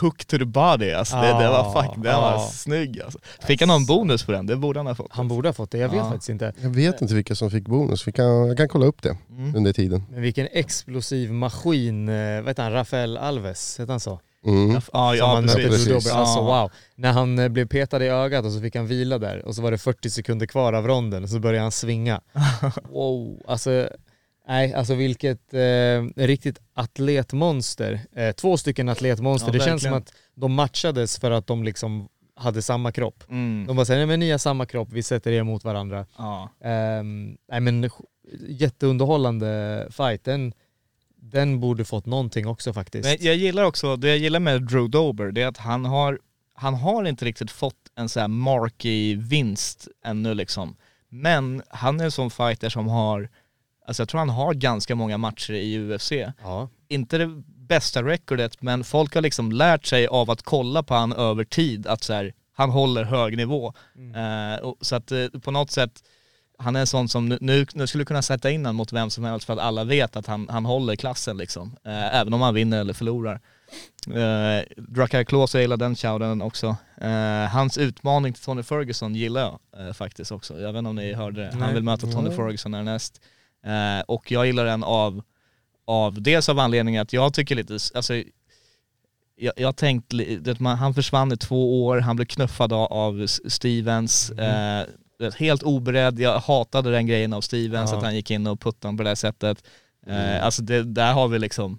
hook 0.00 0.24
to 0.24 0.38
the 0.38 0.44
body, 0.44 0.92
alltså 0.92 1.16
det, 1.16 1.26
det 1.26 1.48
var 1.48 1.82
fuck, 1.82 1.94
den 2.04 2.14
var 2.16 2.32
Ja. 2.32 2.48
snygg 2.52 3.00
alltså. 3.02 3.18
Fick 3.46 3.60
han 3.60 3.68
någon 3.68 3.86
bonus 3.86 4.22
för 4.22 4.32
den? 4.32 4.46
Det 4.46 4.56
borde 4.56 4.78
han 4.78 4.86
ha 4.86 4.94
fått. 4.94 5.06
Han 5.10 5.28
borde 5.28 5.48
ha 5.48 5.52
fått 5.52 5.70
det, 5.70 5.78
jag 5.78 5.88
vet 5.88 5.96
Ja. 5.98 6.10
faktiskt 6.10 6.28
inte. 6.28 6.52
Jag 6.62 6.70
vet 6.70 7.00
inte 7.02 7.14
vilka 7.14 7.34
som 7.34 7.50
fick 7.50 7.64
bonus, 7.64 8.08
vi 8.08 8.12
kan, 8.12 8.26
jag 8.48 8.56
kan 8.56 8.68
kolla 8.68 8.86
upp 8.86 9.02
det 9.02 9.16
Mm. 9.30 9.56
under 9.56 9.72
tiden. 9.72 10.02
Men 10.10 10.22
vilken 10.22 10.48
explosiv 10.52 11.32
maskin, 11.32 12.06
vad 12.06 12.48
heter 12.48 12.62
han, 12.62 12.72
Rafael 12.72 13.16
Alves, 13.16 13.80
heter 13.80 13.92
han 13.92 14.00
så? 14.00 14.20
Mm. 14.46 14.80
Ja, 14.92 15.14
ja, 15.14 15.34
han 15.34 15.46
precis. 15.46 16.12
Alltså 16.12 16.40
wow. 16.40 16.70
När 16.94 17.12
han 17.12 17.38
eh, 17.38 17.48
blev 17.48 17.68
petad 17.68 18.04
i 18.04 18.08
ögat 18.08 18.44
och 18.44 18.52
så 18.52 18.60
fick 18.60 18.76
han 18.76 18.86
vila 18.86 19.18
där 19.18 19.46
och 19.46 19.54
så 19.54 19.62
var 19.62 19.70
det 19.70 19.78
40 19.78 20.10
sekunder 20.10 20.46
kvar 20.46 20.72
av 20.72 20.86
ronden 20.86 21.22
och 21.22 21.30
så 21.30 21.38
började 21.38 21.62
han 21.62 21.72
svinga. 21.72 22.20
wow, 22.90 23.42
alltså 23.46 23.88
nej, 24.48 24.74
alltså 24.74 24.94
vilket 24.94 25.54
eh, 25.54 26.22
riktigt 26.26 26.60
atletmonster. 26.74 28.00
Eh, 28.12 28.32
två 28.32 28.56
stycken 28.56 28.88
atletmonster. 28.88 29.48
Ja, 29.48 29.52
det 29.52 29.64
känns 29.64 29.82
som 29.82 29.92
verkligen. 29.92 30.02
att 30.02 30.12
de 30.34 30.52
matchades 30.52 31.18
för 31.18 31.30
att 31.30 31.46
de 31.46 31.64
liksom 31.64 32.08
hade 32.36 32.62
samma 32.62 32.92
kropp. 32.92 33.24
Mm. 33.28 33.66
De 33.66 33.76
bara 33.76 33.86
säger 33.86 33.98
nej 33.98 34.06
men 34.06 34.20
ni 34.20 34.30
har 34.30 34.38
samma 34.38 34.66
kropp, 34.66 34.88
vi 34.92 35.02
sätter 35.02 35.32
er 35.32 35.42
mot 35.42 35.64
varandra. 35.64 36.06
Ja. 36.18 36.50
Ehm, 36.64 37.36
nej 37.50 37.60
men 37.60 37.90
jätteunderhållande 38.48 39.86
fight. 39.90 40.24
Den, 40.24 40.52
den 41.22 41.60
borde 41.60 41.84
fått 41.84 42.06
någonting 42.06 42.46
också 42.46 42.72
faktiskt. 42.72 43.08
Men 43.08 43.16
jag 43.20 43.36
gillar 43.36 43.64
också, 43.64 43.96
det 43.96 44.08
jag 44.08 44.18
gillar 44.18 44.40
med 44.40 44.62
Drew 44.62 44.90
Dober, 44.90 45.32
det 45.32 45.42
är 45.42 45.46
att 45.46 45.58
han 45.58 45.84
har, 45.84 46.18
han 46.54 46.74
har 46.74 47.04
inte 47.04 47.24
riktigt 47.24 47.50
fått 47.50 47.74
en 47.94 48.08
så 48.08 48.20
här 48.20 48.28
marky 48.28 49.16
vinst 49.16 49.88
ännu 50.04 50.34
liksom. 50.34 50.76
Men 51.08 51.62
han 51.68 52.00
är 52.00 52.04
en 52.04 52.10
sån 52.10 52.30
fighter 52.30 52.68
som 52.68 52.88
har, 52.88 53.28
alltså 53.86 54.02
jag 54.02 54.08
tror 54.08 54.18
han 54.18 54.30
har 54.30 54.54
ganska 54.54 54.94
många 54.94 55.18
matcher 55.18 55.52
i 55.52 55.78
UFC. 55.78 56.12
Ja. 56.42 56.68
Inte 56.88 57.18
det 57.18 57.42
bästa 57.46 58.02
recordet, 58.02 58.62
men 58.62 58.84
folk 58.84 59.14
har 59.14 59.22
liksom 59.22 59.52
lärt 59.52 59.86
sig 59.86 60.06
av 60.06 60.30
att 60.30 60.42
kolla 60.42 60.82
på 60.82 60.94
han 60.94 61.12
över 61.12 61.44
tid, 61.44 61.86
att 61.86 62.02
så 62.02 62.12
här, 62.12 62.34
han 62.52 62.70
håller 62.70 63.04
hög 63.04 63.36
nivå. 63.36 63.72
Eh, 64.14 64.64
och, 64.64 64.76
så 64.80 64.96
att 64.96 65.12
eh, 65.12 65.26
på 65.26 65.50
något 65.50 65.70
sätt, 65.70 66.02
han 66.60 66.76
är 66.76 66.80
en 66.80 66.86
sån 66.86 67.08
som 67.08 67.28
nu, 67.28 67.38
nu, 67.40 67.66
nu 67.74 67.86
skulle 67.86 68.04
kunna 68.04 68.22
sätta 68.22 68.50
in 68.50 68.60
honom 68.60 68.76
mot 68.76 68.92
vem 68.92 69.10
som 69.10 69.24
helst 69.24 69.46
för 69.46 69.52
att 69.52 69.58
alla 69.58 69.84
vet 69.84 70.16
att 70.16 70.26
han, 70.26 70.48
han 70.48 70.64
håller 70.64 70.96
klassen 70.96 71.36
liksom. 71.36 71.76
Eh, 71.84 72.16
även 72.16 72.34
om 72.34 72.40
han 72.40 72.54
vinner 72.54 72.80
eller 72.80 72.92
förlorar. 72.92 73.40
Uh, 74.08 74.62
Drakkar 74.76 75.24
Klose, 75.24 75.58
jag 75.58 75.62
gillar 75.62 75.76
den 75.76 75.96
shouten 75.96 76.42
också. 76.42 76.76
Eh, 77.00 77.48
hans 77.50 77.78
utmaning 77.78 78.32
till 78.32 78.42
Tony 78.42 78.62
Ferguson 78.62 79.14
gillar 79.14 79.40
jag 79.40 79.86
eh, 79.86 79.92
faktiskt 79.92 80.32
också. 80.32 80.60
Jag 80.60 80.72
vet 80.72 80.78
inte 80.78 80.88
om 80.88 80.96
ni 80.96 81.12
hörde 81.12 81.40
det. 81.40 81.56
Han 81.60 81.74
vill 81.74 81.82
möta 81.82 82.06
Tony. 82.06 82.30
Ferguson 82.30 82.74
härnäst. 82.74 83.20
Eh, 83.64 84.04
och 84.06 84.30
jag 84.30 84.46
gillar 84.46 84.64
den 84.64 84.84
av, 84.84 85.22
av 85.84 86.22
dels 86.22 86.48
av 86.48 86.58
anledningen 86.58 87.02
att 87.02 87.12
jag 87.12 87.34
tycker 87.34 87.54
lite, 87.54 87.78
alltså 87.94 88.14
jag, 89.36 89.52
jag 89.56 89.76
tänkt, 89.76 90.12
man, 90.58 90.78
han 90.78 90.94
försvann 90.94 91.32
i 91.32 91.36
två 91.36 91.86
år, 91.86 91.98
han 91.98 92.16
blev 92.16 92.26
knuffad 92.26 92.72
av, 92.72 93.26
Stevens, 93.26 94.30
Mm. 94.30 94.86
Helt 95.38 95.62
oberedd, 95.62 96.20
jag 96.20 96.38
hatade 96.38 96.90
den 96.90 97.06
grejen 97.06 97.32
av 97.32 97.40
Stevens, 97.40 97.90
Ja. 97.90 97.96
att 97.96 98.04
han 98.04 98.14
gick 98.14 98.30
in 98.30 98.46
och 98.46 98.60
puttade 98.60 98.86
honom 98.88 98.96
på 98.96 99.02
det 99.02 99.10
här 99.10 99.14
sättet. 99.14 99.64
Eh, 100.06 100.44
alltså 100.44 100.62
det, 100.62 100.82
där 100.82 101.12
har 101.12 101.28
vi 101.28 101.38
liksom 101.38 101.78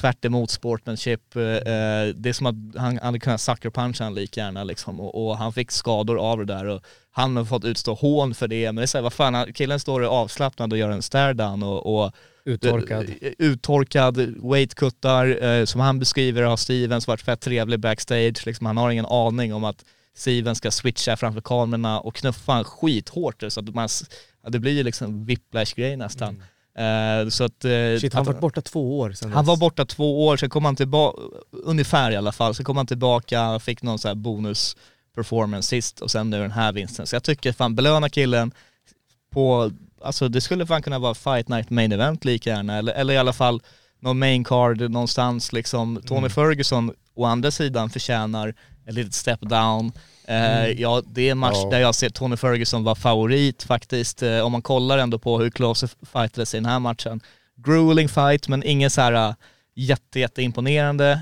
tvärt 0.00 0.24
emot 0.24 0.50
sportsmanship, 0.50 1.36
eh, 1.36 1.42
eh, 1.42 2.06
det 2.14 2.28
är 2.28 2.32
som 2.32 2.46
att 2.46 2.80
han 2.80 2.98
hade 2.98 3.18
kunnat 3.18 3.40
sucker 3.40 3.70
puncha 3.70 4.04
han 4.04 4.14
lika 4.14 4.40
gärna 4.40 4.64
liksom 4.64 5.00
och, 5.00 5.26
och 5.26 5.36
han 5.38 5.52
fick 5.52 5.70
skador 5.70 6.18
av 6.18 6.38
det 6.38 6.44
där 6.44 6.64
och 6.64 6.82
han 7.10 7.36
har 7.36 7.44
fått 7.44 7.64
utstå 7.64 7.94
hån 7.94 8.34
för 8.34 8.48
det, 8.48 8.66
men 8.66 8.76
det 8.76 8.82
är 8.82 8.86
såhär, 8.86 9.02
vad 9.02 9.12
fan, 9.12 9.52
killen 9.52 9.80
står 9.80 10.02
avslappnad 10.02 10.72
och 10.72 10.78
gör 10.78 10.90
en 10.90 11.02
stare 11.02 11.32
down 11.32 11.62
och, 11.62 12.04
och 12.04 12.12
Uttorkad. 12.44 13.06
Uttorkad, 13.38 14.34
weightkuttar, 14.50 15.44
eh, 15.44 15.64
som 15.64 15.80
han 15.80 15.98
beskriver 15.98 16.42
har 16.42 16.56
Stevens 16.56 17.06
varit 17.06 17.20
fett 17.22 17.40
trevlig 17.40 17.80
backstage, 17.80 18.46
liksom, 18.46 18.66
han 18.66 18.76
har 18.76 18.90
ingen 18.90 19.06
aning 19.06 19.54
om 19.54 19.64
att 19.64 19.84
Stevens 20.16 20.58
ska 20.58 20.70
switcha 20.70 21.16
framför 21.16 21.40
kamerorna 21.40 22.00
och 22.00 22.14
knuffa 22.14 22.52
han 22.52 22.64
skithårt 22.64 23.42
så 23.48 23.60
att 23.60 23.74
man, 23.74 23.88
det 24.48 24.58
blir 24.58 24.72
ju 24.72 24.82
liksom 24.82 25.24
whiplash-grej 25.24 25.96
nästan. 25.96 26.42
Eh, 26.78 27.28
så 27.28 27.44
att, 27.44 27.64
eh, 27.64 27.70
Mm. 27.70 28.00
Shit, 28.00 28.14
han 28.14 28.26
har 28.26 28.32
varit 28.32 28.40
borta 28.40 28.60
två 28.60 28.98
år 28.98 29.12
sedan 29.12 29.32
han 29.32 29.44
dess. 29.44 29.48
var 29.48 29.56
borta 29.56 29.84
två 29.84 30.26
år, 30.26 30.36
sen 30.36 30.50
kom 30.50 30.64
han 30.64 30.76
tillbaka, 30.76 31.18
ungefär 31.52 32.10
i 32.10 32.16
alla 32.16 32.32
fall, 32.32 32.54
så 32.54 32.64
kom 32.64 32.76
han 32.76 32.86
tillbaka, 32.86 33.58
fick 33.58 33.82
någon 33.82 33.98
så 33.98 34.08
här 34.08 34.14
bonus 34.14 34.76
performance 35.14 35.68
sist 35.68 36.00
och 36.00 36.10
sen 36.10 36.30
nu 36.30 36.40
den 36.40 36.50
här 36.50 36.72
vinsten. 36.72 37.06
Så 37.06 37.16
jag 37.16 37.22
tycker 37.22 37.52
fan 37.52 37.74
belöna 37.74 38.08
killen 38.08 38.52
på, 39.32 39.70
alltså 40.02 40.28
det 40.28 40.40
skulle 40.40 40.66
fan 40.66 40.82
kunna 40.82 40.98
vara 40.98 41.14
fight 41.14 41.48
night 41.48 41.70
main 41.70 41.92
event 41.92 42.24
lika 42.24 42.50
gärna, 42.50 42.78
eller, 42.78 42.92
eller 42.92 43.14
i 43.14 43.18
alla 43.18 43.32
fall 43.32 43.62
någon 44.00 44.18
main 44.18 44.44
card 44.44 44.90
någonstans 44.90 45.52
liksom. 45.52 46.02
Tony 46.06 46.28
Ferguson 46.28 46.92
å 47.14 47.24
andra 47.24 47.50
sidan 47.50 47.90
förtjänar 47.90 48.54
ett 48.86 48.94
litet 48.94 49.14
step 49.14 49.40
down. 49.40 49.92
Eh, 50.28 50.66
ja, 50.80 51.02
det 51.06 51.28
är 51.28 51.32
en 51.32 51.38
match 51.38 51.56
Ja. 51.62 51.70
där 51.70 51.80
jag 51.80 51.94
ser 51.94 52.10
Tony 52.10 52.36
Ferguson 52.36 52.84
vara 52.84 52.94
favorit 52.94 53.62
faktiskt. 53.62 54.22
Eh, 54.22 54.40
om 54.40 54.52
man 54.52 54.62
kollar 54.62 54.98
ändå 54.98 55.18
på 55.18 55.38
hur 55.38 55.50
Klose 55.50 55.88
fightades 56.12 56.54
i 56.54 56.56
den 56.56 56.66
här 56.66 56.78
matchen. 56.78 57.20
Grueling 57.56 58.08
fight, 58.08 58.48
men 58.48 58.62
ingen 58.62 58.90
så 58.90 59.00
här 59.00 59.12
äh, 59.28 59.34
jätte, 59.74 60.20
jätte 60.20 60.42
imponerande. 60.42 61.20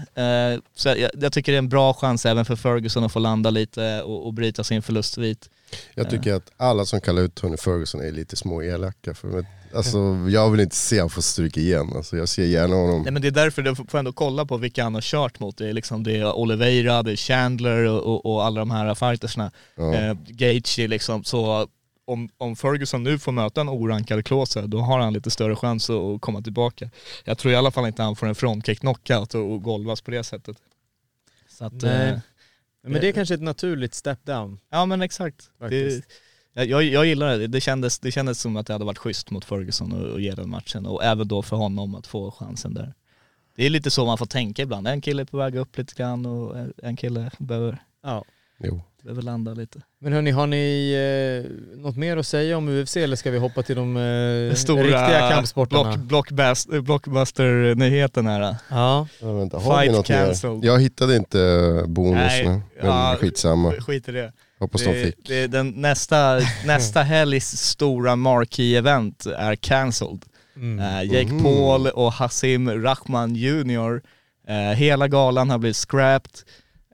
Så 0.75 0.89
jag, 0.89 1.11
jag 1.21 1.33
tycker 1.33 1.53
det 1.53 1.57
är 1.57 1.59
en 1.59 1.69
bra 1.69 1.95
chans 1.95 2.27
även 2.27 2.45
för 2.45 2.57
Ferguson 2.57 3.05
att 3.05 3.13
få 3.13 3.19
landa 3.19 3.51
lite 3.51 4.03
och, 4.03 4.27
och 4.27 4.35
bryta 4.35 4.65
sin 4.65 4.83
förlustsvit. 4.83 5.51
Jag 5.95 6.11
tycker 6.11 6.35
att 6.35 6.51
alla 6.57 6.85
som 6.85 7.01
kallar 7.01 7.23
ut 7.23 7.35
Tony 7.35 7.57
Ferguson 7.57 8.01
är 8.01 8.13
lite 8.13 8.37
små 8.37 8.63
elaka. 8.63 9.15
För, 9.15 9.47
alltså, 9.75 9.99
jag 10.29 10.51
vill 10.51 10.61
inte 10.61 10.77
se 10.77 10.97
honom 10.97 11.11
få 11.11 11.23
stryk 11.23 11.57
igen. 11.57 11.93
Alltså, 11.97 12.17
jag 12.17 12.29
ser 12.29 12.45
gärna 12.45 12.75
honom. 12.75 13.03
Nej 13.03 13.13
men 13.13 13.23
det 13.23 13.29
är 13.29 13.33
därför 13.33 13.63
du 13.63 13.75
får 13.75 13.99
ändå 13.99 14.13
kolla 14.13 14.45
på 14.45 14.57
vilka 14.57 14.85
han 14.85 14.95
har 14.95 15.03
kört 15.03 15.41
mot. 15.41 15.59
Det 15.59 15.69
är 15.69 15.73
liksom 15.73 16.03
det 16.03 16.17
är 16.17 16.33
Oliveira, 16.33 17.03
det 17.03 17.13
är 17.13 17.17
Chandler 17.17 17.85
och, 17.85 18.03
och, 18.03 18.27
och 18.27 18.45
alla 18.45 18.61
de 18.61 18.71
här 18.71 18.95
fightersna. 18.95 19.51
Ja. 19.77 19.95
Eh, 19.95 20.15
Gaethje 20.29 20.89
liksom, 20.89 21.25
så 21.25 21.69
om, 22.07 22.29
om 22.39 22.57
Ferguson 22.57 23.03
nu 23.03 23.19
får 23.19 23.33
möta 23.33 23.61
en 23.61 23.69
orankad 23.69 24.25
Klose, 24.25 24.63
då 24.67 24.79
har 24.79 24.99
han 24.99 25.13
lite 25.13 25.31
större 25.31 25.57
chans 25.57 25.91
att, 25.91 26.21
komma 26.21 26.43
tillbaka. 26.43 26.91
Jag 27.25 27.39
tror 27.39 27.53
i 27.53 27.57
alla 27.57 27.71
fall 27.71 27.87
inte 27.87 28.03
han 28.03 28.17
får 28.17 28.27
en 28.27 28.35
frontkick 28.35 28.81
knockout 28.81 29.35
och, 29.35 29.53
och 29.53 29.63
golvas 29.63 30.01
på 30.01 30.11
det 30.11 30.25
sättet. 30.25 30.57
Så 31.49 31.65
att, 31.65 31.73
Nej. 31.73 32.21
Men 32.93 33.01
det 33.01 33.09
är 33.09 33.13
kanske 33.13 33.35
ett 33.35 33.43
naturligt 33.43 33.95
step 33.95 34.25
down. 34.25 34.59
Ja 34.71 34.87
men 34.87 35.03
exakt. 35.03 35.51
Det, 35.59 35.65
Faktiskt. 35.65 36.05
jag, 36.53 36.83
jag 36.83 37.07
gillar 37.07 37.39
det. 37.39 37.47
Det 37.47 37.61
kändes, 37.61 37.99
det 37.99 38.11
kändes 38.13 38.41
som 38.41 38.57
att 38.57 38.67
det 38.67 38.73
hade 38.73 38.85
varit 38.85 38.99
schysst 38.99 39.31
mot 39.31 39.45
Ferguson 39.45 39.93
och, 39.93 40.09
och 40.13 40.21
ge 40.21 40.35
den 40.35 40.51
matchen 40.51 40.87
och 40.87 41.05
även 41.05 41.29
då 41.29 41.43
för 41.43 41.57
honom 41.57 41.95
att 41.95 42.07
få 42.07 42.31
chansen 42.31 42.75
där. 42.75 42.95
Det 43.57 43.67
är 43.67 43.71
lite 43.71 43.91
så 43.91 44.07
man 44.07 44.19
får 44.19 44.27
tänka 44.27 44.63
ibland. 44.63 44.89
En 44.89 45.01
kille 45.01 45.23
är 45.23 45.27
på 45.27 45.37
väg 45.37 45.57
upp 45.57 45.79
lite 45.79 45.95
grann 45.95 46.27
och 46.27 46.57
en 46.83 46.97
kille 46.97 47.31
behöver, 47.39 47.79
Ja. 48.03 48.25
Jo. 48.59 48.83
Behöver 49.05 49.23
landa 49.23 49.55
lite. 49.55 49.81
Men 50.01 50.13
hörni, 50.13 50.31
har 50.31 50.47
ni 50.47 50.93
eh, 51.75 51.79
något 51.81 51.97
mer 51.97 52.17
att 52.17 52.27
säga 52.27 52.57
om 52.57 52.69
UFC 52.69 52.97
eller 52.97 53.17
ska 53.17 53.31
vi 53.31 53.39
hoppa 53.39 53.63
till 53.63 53.77
de 53.77 53.97
eh, 53.97 54.55
Stora 54.55 54.83
riktiga 54.83 55.31
kampsporterna? 55.31 55.97
block, 55.97 56.29
blockbus- 56.31 56.81
blockbuster-nyheten 56.81 58.27
här. 58.27 58.41
Ja. 58.71 59.07
Ja, 59.21 59.33
vänta, 59.33 59.59
har 59.59 59.81
Fight 59.83 59.93
något 59.93 60.07
cancelled. 60.07 60.57
mer? 60.59 60.67
Jag 60.67 60.81
hittade 60.81 61.17
inte 61.17 61.83
bonuserna, 61.87 62.51
men 62.51 62.63
ja, 62.91 63.17
skitsamma. 63.21 63.73
Skit 63.73 64.09
i 64.09 64.13
det. 64.13 64.33
Hoppas 64.59 64.85
de 64.85 64.91
Det, 64.93 65.03
fick. 65.05 65.29
det, 65.29 65.47
den, 65.47 65.69
nästa, 65.71 66.41
nästa 66.67 67.03
helgs 67.03 67.51
stora 67.57 68.17
marquee-event 68.17 69.27
är 69.37 69.57
cancelled. 69.57 70.23
Mm. 70.57 70.79
Eh, 70.79 71.03
Jake 71.15 71.33
Mhm. 71.33 71.43
Paul 71.43 71.87
och 71.87 72.13
Hassim 72.13 72.83
Rahman 72.83 73.35
Jr. 73.37 74.01
Eh, 74.49 74.55
hela 74.77 75.09
galan 75.09 75.51
har 75.51 75.59
blivit 75.59 75.77
scrapped 75.77 76.31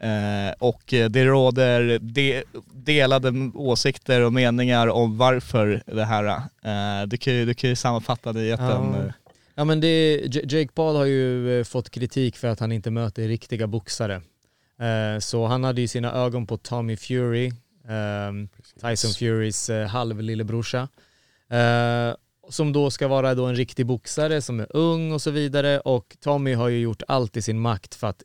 eh, 0.01 0.55
och 0.59 0.83
det 0.87 1.25
råder 1.25 1.99
de, 1.99 2.43
delade 2.73 3.51
åsikter 3.55 4.21
och 4.21 4.33
meningar 4.33 4.87
om 4.89 5.19
varför 5.19 5.83
det 5.87 6.05
här. 6.05 6.25
Eh, 6.63 7.07
du, 7.07 7.17
kan 7.17 7.35
ju, 7.35 7.45
du 7.47 7.55
kan 7.55 7.71
ju 7.71 7.77
sammanfatta 7.77 8.33
det 8.33 8.41
i 8.43 8.51
ett 8.51 8.61
Ja. 8.61 9.13
Ja 9.55 9.65
men 9.65 9.81
det, 9.81 10.17
Jake 10.35 10.73
Paul 10.75 10.97
har 10.97 11.05
ju 11.05 11.59
eh, 11.59 11.65
fått 11.65 11.91
kritik 11.91 12.37
för 12.37 12.49
att 12.49 12.61
han 12.61 12.73
inte 12.73 12.91
möter 12.91 13.29
riktiga 13.29 13.67
boxare. 13.67 14.15
Eh, 14.81 15.19
Så 15.21 15.47
han 15.47 15.65
hade 15.65 15.81
ju 15.81 15.89
sina 15.89 16.13
ögon 16.13 16.47
på 16.47 16.57
Tommy 16.57 16.97
Fury, 16.97 17.53
ehm, 17.89 18.49
Tyson 18.83 19.11
Furys 19.11 19.71
halvlillebrorsa. 19.89 20.89
Som 22.49 22.73
då 22.73 22.91
ska 22.91 23.09
vara 23.09 23.35
då 23.35 23.47
en 23.47 23.57
riktig 23.57 23.87
boxare 23.87 24.43
som 24.43 24.61
är 24.61 24.67
ung 24.77 25.13
och 25.13 25.23
så 25.23 25.31
vidare 25.31 25.81
och 25.81 26.17
Tommy 26.21 26.55
har 26.55 26.69
ju 26.69 26.79
gjort 26.81 27.03
allt 27.09 27.37
i 27.37 27.43
sin 27.43 27.61
makt 27.61 27.95
för 27.95 28.07
att 28.07 28.23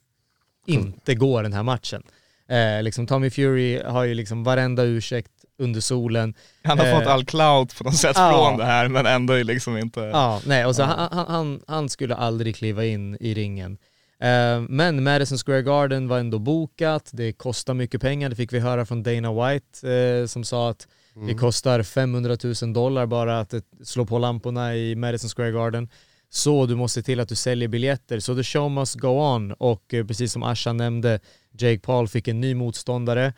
inte 0.65 1.15
gå 1.15 1.41
den 1.41 1.53
här 1.53 1.63
matchen. 1.63 2.03
Eh, 2.49 2.83
liksom 2.83 3.07
Tommy 3.07 3.29
Fury 3.29 3.81
har 3.83 4.03
ju 4.03 4.13
liksom 4.13 4.43
varenda 4.43 4.83
ursäkt 4.83 5.31
under 5.59 5.81
solen. 5.81 6.33
Han 6.63 6.79
har 6.79 6.85
Eh, 6.85 6.99
fått 6.99 7.07
all 7.07 7.25
clout 7.25 7.77
på 7.77 7.83
något 7.83 7.95
sätt 7.95 8.15
ja. 8.15 8.31
från 8.31 8.57
det 8.59 8.65
här 8.65 8.87
men 8.87 9.05
ändå 9.05 9.33
är 9.33 9.43
liksom 9.43 9.77
inte... 9.77 9.99
Ja, 9.99 10.41
nej, 10.45 10.65
och 10.65 10.75
så 10.75 10.83
han, 10.83 11.09
han, 11.11 11.25
han, 11.27 11.61
han 11.67 11.89
skulle 11.89 12.15
aldrig 12.15 12.55
kliva 12.55 12.85
in 12.85 13.17
i 13.19 13.33
ringen. 13.33 13.77
Eh, 14.19 14.61
Men 14.69 15.03
Madison 15.03 15.37
Square 15.37 15.61
Garden 15.61 16.07
var 16.07 16.19
ändå 16.19 16.39
bokat, 16.39 17.09
det 17.13 17.33
kostar 17.33 17.73
mycket 17.73 18.01
pengar, 18.01 18.29
det 18.29 18.35
fick 18.35 18.53
vi 18.53 18.59
höra 18.59 18.85
från 18.85 19.03
Dana 19.03 19.33
White 19.33 19.93
eh, 19.93 20.25
som 20.25 20.43
sa 20.43 20.69
att 20.69 20.87
det 21.27 21.33
kostar 21.33 21.83
500 21.83 22.37
000 22.61 22.73
dollar 22.73 23.05
bara 23.05 23.39
att 23.39 23.53
eh, 23.53 23.59
slå 23.83 24.05
på 24.05 24.19
lamporna 24.19 24.75
i 24.75 24.95
Madison 24.95 25.29
Square 25.29 25.51
Garden. 25.51 25.89
Så 26.35 26.65
du 26.65 26.75
måste 26.75 27.01
se 27.01 27.05
till 27.05 27.19
att 27.19 27.29
du 27.29 27.35
säljer 27.35 27.67
biljetter. 27.67 28.19
Så 28.19 28.35
the 28.35 28.43
show 28.43 28.71
must 28.71 28.95
go 28.95 29.07
on 29.07 29.51
och 29.51 29.93
eh, 29.93 30.05
precis 30.05 30.31
som 30.31 30.43
Asha 30.43 30.73
nämnde, 30.73 31.19
Jake 31.57 31.79
Paul 31.79 32.07
fick 32.07 32.27
en 32.27 32.41
ny 32.41 32.55
motståndare. 32.55 33.33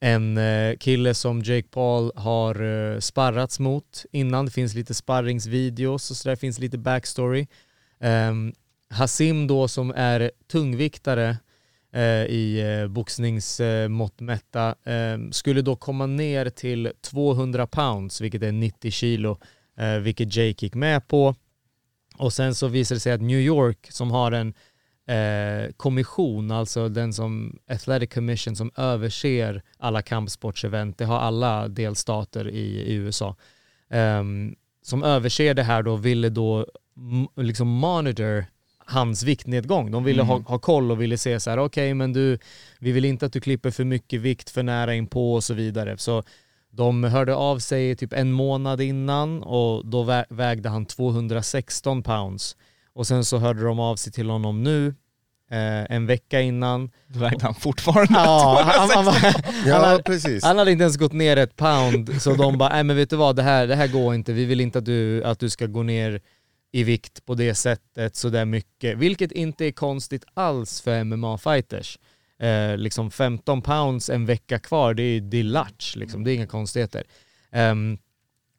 En 0.00 0.38
eh, 0.38 0.76
kille 0.76 1.14
som 1.14 1.42
Jake 1.42 1.68
Paul 1.68 2.12
har 2.16 2.62
eh, 2.62 2.98
sparrats 2.98 3.58
mot 3.58 4.04
innan. 4.12 4.44
Det 4.46 4.50
finns 4.52 4.74
lite 4.74 4.94
sparringsvideos 4.94 6.10
och 6.10 6.16
sådär. 6.16 6.36
Det 6.36 6.40
finns 6.40 6.58
lite 6.58 6.78
backstory. 6.78 7.46
Ehm, 8.00 8.52
Hasim 8.90 9.46
då 9.46 9.68
som 9.68 9.92
är 9.96 10.30
tungviktare 10.52 11.36
eh, 11.92 12.24
i 12.24 12.78
eh, 12.82 12.88
boxningsmått 12.88 14.20
eh, 14.20 14.24
mätta 14.24 14.74
ehm, 14.84 15.32
skulle 15.32 15.62
då 15.62 15.76
komma 15.76 16.06
ner 16.06 16.50
till 16.50 16.92
200 17.00 17.66
pounds, 17.66 18.20
vilket 18.20 18.42
är 18.42 18.52
90 18.52 18.90
kilo, 18.90 19.38
eh, 19.78 19.94
vilket 19.94 20.36
Jake 20.36 20.66
gick 20.66 20.74
med 20.74 21.08
på. 21.08 21.34
Och 22.20 22.32
sen 22.32 22.54
så 22.54 22.68
visade 22.68 22.96
det 22.96 23.00
sig 23.00 23.12
att 23.12 23.20
New 23.20 23.40
York 23.40 23.86
som 23.90 24.10
har 24.10 24.32
en 24.32 24.54
eh, 25.06 25.72
kommission, 25.76 26.50
alltså 26.50 26.88
den 26.88 27.12
som 27.12 27.58
Athletic 27.68 28.14
Commission 28.14 28.56
som 28.56 28.70
överser 28.76 29.62
alla 29.78 30.02
kampsportsevent, 30.02 30.98
det 30.98 31.04
har 31.04 31.18
alla 31.18 31.68
delstater 31.68 32.48
i, 32.48 32.80
i 32.80 32.94
USA, 32.94 33.36
ehm, 33.90 34.54
som 34.82 35.02
överser 35.02 35.54
det 35.54 35.62
här 35.62 35.82
då 35.82 35.96
ville 35.96 36.28
då 36.28 36.66
liksom 37.36 37.68
monitor 37.68 38.44
hans 38.78 39.22
viktnedgång. 39.22 39.90
De 39.90 40.04
ville 40.04 40.22
ha, 40.22 40.38
ha 40.38 40.58
koll 40.58 40.90
och 40.90 41.02
ville 41.02 41.18
se 41.18 41.40
så 41.40 41.50
här, 41.50 41.58
okej 41.58 41.94
men 41.94 42.12
du, 42.12 42.38
vi 42.78 42.92
vill 42.92 43.04
inte 43.04 43.26
att 43.26 43.32
du 43.32 43.40
klipper 43.40 43.70
för 43.70 43.84
mycket 43.84 44.20
vikt 44.20 44.50
för 44.50 44.62
nära 44.62 44.94
inpå 44.94 45.34
och 45.34 45.44
så 45.44 45.54
vidare. 45.54 45.98
Så 45.98 46.22
de 46.70 47.04
hörde 47.04 47.34
av 47.34 47.58
sig 47.58 47.96
typ 47.96 48.12
en 48.12 48.32
månad 48.32 48.80
innan 48.80 49.42
och 49.42 49.86
då 49.86 50.04
vä- 50.04 50.24
vägde 50.28 50.68
han 50.68 50.86
216 50.86 52.02
pounds. 52.02 52.56
Och 52.92 53.06
sen 53.06 53.24
så 53.24 53.38
hörde 53.38 53.62
de 53.62 53.80
av 53.80 53.96
sig 53.96 54.12
till 54.12 54.30
honom 54.30 54.62
nu, 54.62 54.86
eh, 55.50 55.94
en 55.96 56.06
vecka 56.06 56.40
innan. 56.40 56.90
Då 57.06 57.18
vägde 57.18 57.44
han 57.44 57.54
fortfarande 57.54 58.12
Ja, 58.14 58.60
han, 58.74 58.90
han, 58.90 59.04
var- 59.04 59.34
Ja, 59.66 59.74
han, 59.76 59.84
hade, 59.90 60.02
precis. 60.02 60.44
han 60.44 60.58
hade 60.58 60.72
inte 60.72 60.82
ens 60.82 60.96
gått 60.96 61.12
ner 61.12 61.36
ett 61.36 61.56
pound, 61.56 62.22
så 62.22 62.34
de 62.34 62.58
bara, 62.58 62.68
nej 62.68 62.84
men 62.84 62.96
vet 62.96 63.10
du 63.10 63.16
vad, 63.16 63.36
det 63.36 63.42
här, 63.42 63.66
det 63.66 63.76
här 63.76 63.88
går 63.88 64.14
inte, 64.14 64.32
vi 64.32 64.44
vill 64.44 64.60
inte 64.60 64.78
att 64.78 64.84
du, 64.84 65.24
att 65.24 65.38
du 65.38 65.50
ska 65.50 65.66
gå 65.66 65.82
ner 65.82 66.20
i 66.72 66.84
vikt 66.84 67.26
på 67.26 67.34
det 67.34 67.54
sättet 67.54 68.16
så 68.16 68.28
där 68.28 68.44
mycket, 68.44 68.98
vilket 68.98 69.32
inte 69.32 69.64
är 69.66 69.72
konstigt 69.72 70.24
alls 70.34 70.80
för 70.80 71.04
MMA-fighters. 71.04 71.98
Eh, 72.40 72.76
liksom 72.76 73.10
15 73.10 73.62
pounds 73.62 74.10
en 74.10 74.26
vecka 74.26 74.58
kvar, 74.58 74.94
det 74.94 75.02
är, 75.02 75.20
det 75.20 75.36
är 75.40 75.44
latch, 75.44 75.96
liksom. 75.96 76.24
det 76.24 76.32
är 76.32 76.34
inga 76.34 76.46
konstigheter. 76.46 77.02
Ehm, 77.52 77.98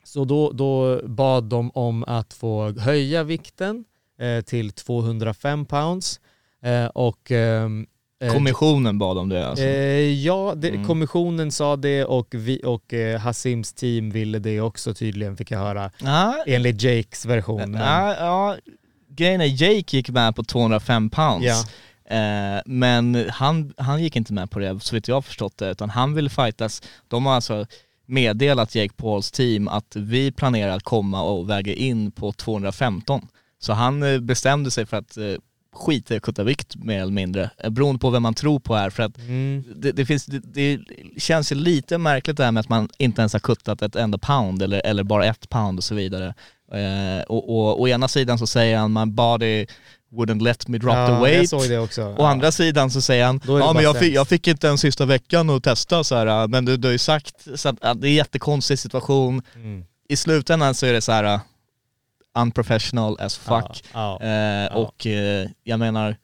så 0.03 0.25
då, 0.25 0.51
då 0.51 1.01
bad 1.07 1.43
de 1.43 1.71
om 1.71 2.03
att 2.03 2.33
få 2.33 2.79
höja 2.79 3.23
vikten 3.23 3.85
eh, 4.19 4.41
till 4.41 4.71
205 4.71 5.65
pounds 5.65 6.19
eh, 6.63 6.85
och 6.85 7.31
ehm, 7.31 7.85
eh, 8.21 8.33
Kommissionen 8.33 8.97
bad 8.99 9.17
om 9.17 9.29
det 9.29 9.47
alltså. 9.47 9.65
Eh, 9.65 10.23
ja, 10.25 10.53
det, 10.57 10.69
Mm. 10.69 10.87
kommissionen 10.87 11.51
sa 11.51 11.75
det 11.75 12.05
och, 12.05 12.27
vi, 12.31 12.61
och 12.65 12.93
eh, 12.93 13.19
Hasims 13.19 13.73
team 13.73 14.09
ville 14.11 14.39
det 14.39 14.61
också 14.61 14.93
tydligen 14.93 15.37
fick 15.37 15.51
jag 15.51 15.59
höra 15.59 15.91
Ja, 16.01 16.43
enligt 16.47 16.81
Jakes 16.81 17.25
version. 17.25 17.73
Ja, 17.73 18.15
ja, 18.19 18.57
grejen 19.09 19.41
är 19.41 19.45
Jake 19.63 19.97
gick 19.97 20.09
med 20.09 20.35
på 20.35 20.43
205 20.43 21.09
pounds. 21.09 21.45
Ja. 21.45 21.63
Eh, 22.11 22.61
men 22.65 23.29
han, 23.29 23.73
han 23.77 24.03
gick 24.03 24.15
inte 24.15 24.33
med 24.33 24.51
på 24.51 24.59
det 24.59 24.79
så 24.79 24.95
vitt 24.95 25.07
jag 25.07 25.15
har 25.15 25.21
förstått 25.21 25.57
det, 25.57 25.69
utan 25.71 25.89
han 25.89 26.13
ville 26.13 26.29
fightas. 26.29 26.81
De 27.07 27.25
har 27.25 27.33
alltså 27.33 27.65
meddelat 28.05 28.75
Jake 28.75 28.93
Pauls 28.93 29.31
team 29.31 29.67
att 29.67 29.95
vi 29.95 30.31
planerar 30.31 30.75
att 30.75 30.83
komma 30.83 31.21
och 31.23 31.49
väga 31.49 31.73
in 31.73 32.11
på 32.11 32.31
215. 32.31 33.27
Så 33.59 33.73
han 33.73 34.03
eh, 34.03 34.19
bestämde 34.19 34.71
sig 34.71 34.85
för 34.85 34.97
att 34.97 35.17
eh, 35.17 35.33
skita 35.73 36.13
i 36.13 36.17
att 36.17 36.23
kutta 36.23 36.43
vikt 36.43 36.75
mer 36.75 37.01
eller 37.01 37.11
mindre, 37.11 37.49
beroende 37.69 37.99
på 37.99 38.09
vem 38.09 38.23
man 38.23 38.33
tror 38.33 38.59
på 38.59 38.75
här. 38.75 38.89
För 38.89 39.03
att 39.03 39.17
Mm. 39.17 39.63
det, 39.75 39.91
det, 39.91 40.05
finns, 40.05 40.25
det, 40.25 40.39
det 40.39 40.79
känns 41.17 41.51
ju 41.51 41.55
lite 41.55 41.97
märkligt 41.97 42.37
det 42.37 42.43
här 42.43 42.51
med 42.51 42.61
att 42.61 42.69
man 42.69 42.89
inte 42.97 43.21
ens 43.21 43.33
har 43.33 43.39
kuttat 43.39 43.81
ett 43.81 43.95
enda 43.95 44.17
pound 44.17 44.61
eller, 44.61 44.81
eller 44.85 45.03
bara 45.03 45.25
ett 45.25 45.49
pound 45.49 45.79
och 45.79 45.83
så 45.83 45.95
vidare. 45.95 46.33
Eh, 46.71 47.23
och, 47.27 47.49
och 47.49 47.81
å 47.81 47.87
ena 47.87 48.07
sidan 48.07 48.37
så 48.39 48.47
säger 48.47 48.77
han 48.77 48.93
my 48.93 49.05
body 49.05 49.65
wouldn't 50.11 50.41
let 50.41 50.67
me 50.67 50.77
drop 50.77 50.93
the 50.93 51.11
ja, 51.11 51.21
weight. 51.21 51.51
jag 51.51 51.61
såg 51.61 51.69
det 51.69 51.77
också. 51.77 52.15
Å 52.17 52.23
andra 52.23 52.51
sidan 52.51 52.91
så 52.91 53.01
säger 53.01 53.25
han, 53.25 53.41
ja 53.47 53.73
men 53.73 53.83
jag 53.83 53.95
fick, 53.95 54.03
sämst." 54.03 54.15
jag 54.15 54.27
fick 54.27 54.47
inte 54.47 54.67
ens 54.67 54.81
sista 54.81 55.05
veckan 55.05 55.49
att 55.49 55.63
testa 55.63 56.03
så 56.03 56.15
här, 56.15 56.47
men 56.47 56.65
du, 56.65 56.77
du 56.77 56.87
har 56.87 56.91
ju 56.93 56.97
sagt, 56.97 57.47
så 57.55 57.69
att, 57.69 57.75
ja, 57.81 57.93
det 57.93 58.07
är 58.07 58.09
en 58.09 58.15
jättekonstig 58.15 58.79
situation. 58.79 59.41
Mm. 59.55 59.85
I 60.09 60.15
slutändan 60.15 60.75
så 60.75 60.85
är 60.85 60.93
det 60.93 61.01
så 61.01 61.11
här 61.11 61.23
uh, 61.23 61.39
unprofessional 62.35 63.17
as 63.19 63.37
fuck. 63.37 63.83
Ja, 63.93 64.19
ja. 64.21 64.27
Eh, 64.27 64.77
och 64.77 65.07
eh, 65.07 65.47
jag 65.63 65.79
menar, 65.79 66.17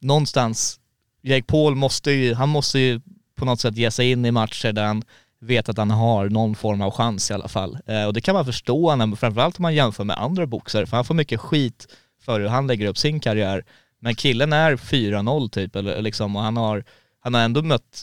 någonstans, 0.00 0.80
Jake 1.22 1.46
Paul 1.46 1.74
måste 1.74 2.10
ju, 2.10 2.34
han 2.34 2.48
måste 2.48 2.78
ju 2.78 3.00
på 3.36 3.44
något 3.44 3.60
sätt 3.60 3.76
ge 3.76 3.90
sig 3.90 4.10
in 4.10 4.24
i 4.24 4.30
matcher 4.30 4.72
där 4.72 4.84
han 4.84 5.02
vet 5.40 5.68
att 5.68 5.78
han 5.78 5.90
har 5.90 6.28
någon 6.28 6.54
form 6.54 6.80
av 6.82 6.90
chans 6.90 7.30
i 7.30 7.34
alla 7.34 7.48
fall. 7.48 7.78
Eh, 7.86 8.04
och 8.04 8.12
det 8.12 8.20
kan 8.20 8.34
man 8.34 8.44
förstå, 8.44 8.96
när, 8.96 9.16
framförallt 9.16 9.58
om 9.58 9.62
man 9.62 9.74
jämför 9.74 10.04
med 10.04 10.18
andra 10.18 10.46
boxare, 10.46 10.86
för 10.86 10.96
han 10.96 11.04
får 11.04 11.14
mycket 11.14 11.40
skit 11.40 11.86
för 12.26 12.40
hur 12.40 12.48
han 12.48 12.66
lägger 12.66 12.86
upp 12.88 12.98
sin 12.98 13.20
karriär. 13.20 13.64
Men 14.00 14.14
killen 14.14 14.52
är 14.52 14.76
4-0 14.76 15.48
typ, 15.50 15.76
eller 15.76 16.02
liksom, 16.02 16.36
och 16.36 16.42
han 16.42 16.56
har, 16.56 16.84
han 17.20 17.34
har 17.34 17.40
ändå 17.40 17.62
mött, 17.62 18.02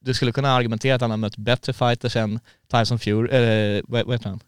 du 0.00 0.14
skulle 0.14 0.32
kunna 0.32 0.52
argumentera 0.52 0.94
att 0.94 1.00
han 1.00 1.10
har 1.10 1.16
mött 1.16 1.36
bättre 1.36 1.72
fighters 1.72 2.16
än 2.16 2.40
Tyson 2.72 2.98
Fury, 2.98 3.28
eller 3.30 3.82
vad, 3.88 4.06
vad 4.06 4.14
heter 4.14 4.28
han? 4.28 4.40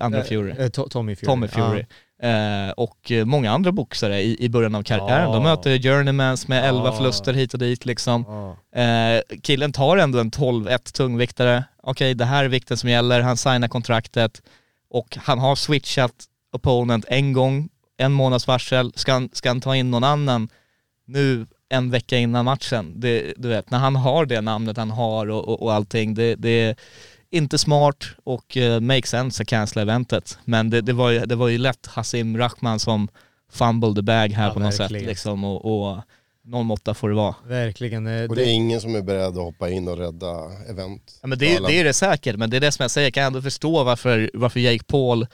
Andra 0.00 0.24
Fury. 0.24 0.50
Eh, 0.50 0.54
To- 0.56 0.88
Tommy 0.88 1.16
Fury. 1.16 1.26
Tommy 1.26 1.48
Fury. 1.48 1.84
Eh, 2.22 2.70
och 2.76 3.10
eh, 3.12 3.24
många 3.24 3.50
andra 3.52 3.72
boxare 3.72 4.22
i, 4.22 4.44
i 4.44 4.48
början 4.48 4.74
av 4.74 4.82
karriären. 4.82 5.28
Ja. 5.28 5.34
De 5.34 5.42
möter 5.42 5.78
journeymans 5.78 6.48
med 6.48 6.68
11 6.68 6.82
Ja. 6.84 6.92
förluster 6.96 7.32
hit 7.32 7.52
och 7.54 7.58
dit 7.60 7.86
liksom. 7.86 8.24
Ja. 8.72 8.80
Eh, 8.82 9.22
killen 9.42 9.72
tar 9.72 9.96
ändå 9.96 10.18
en 10.18 10.30
12-1 10.30 10.92
tungviktare. 10.92 11.64
Okej, 11.82 12.14
det 12.14 12.24
här 12.24 12.44
är 12.44 12.48
vikten 12.48 12.76
som 12.76 12.88
gäller. 12.90 13.20
Han 13.20 13.36
signar 13.36 13.68
kontraktet 13.68 14.42
och 14.90 15.16
han 15.20 15.38
har 15.38 15.56
switchat 15.56 16.14
opponent 16.52 17.04
en 17.08 17.32
gång, 17.32 17.68
en 17.96 18.12
månads 18.12 18.46
varsel. 18.46 18.92
Ska 18.96 19.12
han, 19.12 19.28
ska 19.32 19.50
han 19.50 19.60
ta 19.60 19.76
in 19.76 19.90
någon 19.90 20.04
annan 20.04 20.48
nu 21.06 21.46
en 21.68 21.90
vecka 21.90 22.18
innan 22.18 22.44
matchen? 22.44 22.92
Det, 23.00 23.34
du 23.36 23.48
vet, 23.48 23.70
när 23.70 23.78
han 23.78 23.96
har 23.96 24.26
det 24.26 24.40
namnet 24.40 24.76
han 24.76 24.90
har 24.90 25.26
och, 25.30 25.48
och, 25.48 25.62
och 25.62 25.72
allting, 25.72 26.14
det, 26.14 26.34
det 26.34 26.48
är 26.50 26.76
inte 27.30 27.58
smart 27.58 28.04
och 28.24 28.56
uh, 28.56 28.80
make 28.80 29.06
sense 29.06 29.42
att 29.42 29.48
cancella 29.48 29.82
eventet. 29.82 30.38
Men 30.44 30.70
det, 30.70 30.80
det, 30.80 30.92
var 30.92 31.10
ju, 31.10 31.18
det 31.26 31.34
var 31.34 31.48
ju 31.48 31.58
lätt 31.58 31.86
Hasim 31.86 32.38
Rahman 32.38 32.78
som 32.78 33.08
fumbled 33.52 33.96
the 33.96 34.02
bag 34.02 34.28
här 34.28 34.46
Ja, 34.48 34.54
på 34.54 34.60
något 34.60 34.80
verkligen. 34.80 35.00
sätt 35.02 35.08
liksom 35.08 35.44
och, 35.44 35.64
och 35.90 35.98
någon 36.44 36.66
måtta 36.66 36.94
får 36.94 37.08
det 37.08 37.14
vara. 37.14 37.34
Verkligen. 37.46 38.06
eh, 38.06 38.28
Och 38.30 38.36
det 38.36 38.42
är 38.42 38.52
ingen 38.52 38.80
som 38.80 38.94
är 38.94 39.02
beredd 39.02 39.26
att 39.28 39.34
hoppa 39.36 39.70
in 39.70 39.88
och 39.88 39.98
rädda 39.98 40.34
event. 40.68 41.18
Ja, 41.22 41.28
men 41.28 41.38
det, 41.38 41.56
är- 41.56 41.60
det 41.66 41.80
är 41.80 41.84
det 41.84 41.92
säkert, 41.92 42.36
men 42.36 42.50
det 42.50 42.56
är 42.56 42.60
det 42.60 42.72
som 42.72 42.82
jag 42.82 42.90
säger, 42.90 43.06
jag 43.06 43.14
kan 43.14 43.24
ändå 43.24 43.42
förstå 43.42 43.84
varför, 43.84 44.30
varför 44.34 44.60
Jake 44.60 44.84
Paul 44.84 45.26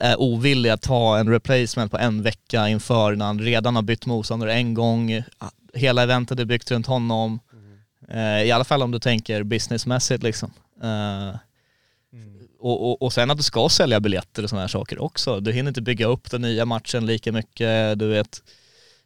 är 0.00 0.20
ovillig 0.20 0.70
att 0.70 0.82
ta 0.82 1.18
en 1.18 1.28
replacement 1.28 1.90
på 1.90 1.98
en 1.98 2.22
vecka 2.22 2.68
inför 2.68 3.16
när 3.16 3.24
han 3.24 3.38
redan 3.38 3.76
har 3.76 3.82
bytt 3.82 4.06
motståndare 4.06 4.54
en 4.54 4.74
gång. 4.74 5.22
Hela 5.74 6.02
eventet 6.02 6.40
är 6.40 6.44
byggt 6.44 6.70
runt 6.70 6.86
honom. 6.86 7.40
Eh, 8.08 8.42
I 8.42 8.50
alla 8.50 8.64
fall 8.64 8.82
om 8.82 8.90
du 8.90 8.98
tänker 8.98 9.42
businessmässigt 9.42 10.22
liksom. 10.22 10.52
Eh, 10.82 11.36
och, 12.58 12.90
och, 12.90 13.02
och 13.02 13.12
sen 13.12 13.30
att 13.30 13.36
du 13.36 13.42
ska 13.42 13.68
sälja 13.68 14.00
biljetter 14.00 14.42
och 14.42 14.50
sådana 14.50 14.62
här 14.62 14.68
saker 14.68 15.02
också. 15.02 15.40
Du 15.40 15.52
hinner 15.52 15.70
inte 15.70 15.82
bygga 15.82 16.06
upp 16.06 16.30
den 16.30 16.42
nya 16.42 16.64
matchen 16.64 17.06
lika 17.06 17.32
mycket, 17.32 17.98
du 17.98 18.08
vet. 18.08 18.42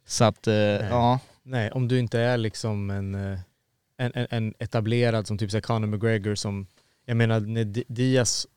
Så 0.05 0.23
att, 0.23 0.47
eh, 0.47 0.53
ja. 0.53 1.19
Nej, 1.43 1.71
om 1.71 1.87
du 1.87 1.99
inte 1.99 2.19
är 2.19 2.37
liksom 2.37 2.89
en, 2.89 3.15
en, 3.97 4.27
en, 4.29 4.53
etablerad 4.59 5.27
som 5.27 5.37
typ 5.37 5.51
så 5.51 5.61
Conor 5.61 5.87
McGregor 5.87 6.35
som, 6.35 6.67
jag 7.05 7.17
menar 7.17 7.39
när 7.39 7.63
Di- 7.63 7.83
Diaz, 7.87 8.47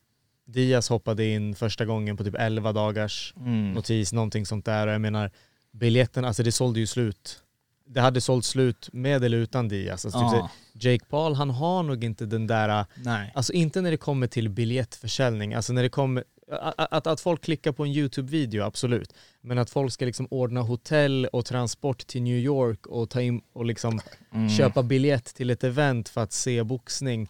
Diaz 0.53 0.89
hoppade 0.89 1.25
in 1.27 1.55
första 1.55 1.85
gången 1.85 2.17
på 2.17 2.25
typ 2.25 2.35
11 2.39 2.73
dagars 2.73 3.35
Mm. 3.37 3.73
notis, 3.73 4.13
någonting 4.13 4.47
sånt 4.47 4.65
där 4.65 4.87
och 4.87 4.93
jag 4.93 5.01
menar 5.01 5.31
biljetten, 5.73 6.25
alltså 6.25 6.43
det 6.43 6.53
sålde 6.53 6.81
ju 6.81 6.87
slut. 6.87 7.43
Det 7.87 8.01
hade 8.01 8.21
sålt 8.21 8.45
slut 8.45 8.89
med 8.93 9.25
eller 9.25 9.37
utan 9.39 9.69
Diaz. 9.69 10.05
Alltså, 10.05 10.31
typ. 10.31 10.51
Jake 10.85 11.05
Paul, 11.05 11.35
han 11.35 11.51
har 11.51 11.83
nog 11.83 12.05
inte 12.05 12.27
den 12.27 12.47
där, 12.47 12.85
Nej. 12.97 13.33
alltså 13.35 13.53
inte 13.53 13.81
när 13.81 13.91
det 13.91 13.97
kommer 13.97 14.27
till 14.27 14.49
biljettförsäljning, 14.49 15.55
alltså 15.55 15.73
när 15.73 15.83
det 15.83 15.89
kommer, 15.89 16.25
att, 16.53 16.75
att, 16.93 17.07
att 17.07 17.21
folk 17.21 17.45
klickar 17.45 17.73
på 17.73 17.85
en 17.85 17.91
YouTube-video, 17.91 18.63
absolut. 18.65 19.15
Men 19.41 19.59
att 19.59 19.71
folk 19.71 19.93
ska 19.93 20.05
liksom 20.05 20.27
ordna 20.31 20.61
hotell 20.61 21.27
och 21.33 21.45
transport 21.45 22.07
till 22.07 22.23
New 22.23 22.37
York 22.39 22.87
och 22.87 23.11
ta 23.11 23.21
in 23.21 23.41
och 23.53 23.65
liksom 23.65 24.01
Mm. 24.35 24.49
köpa 24.51 24.83
biljett 24.83 25.35
till 25.35 25.51
ett 25.51 25.65
event 25.65 26.09
för 26.09 26.21
att 26.23 26.33
se 26.33 26.63
boxning. 26.63 27.29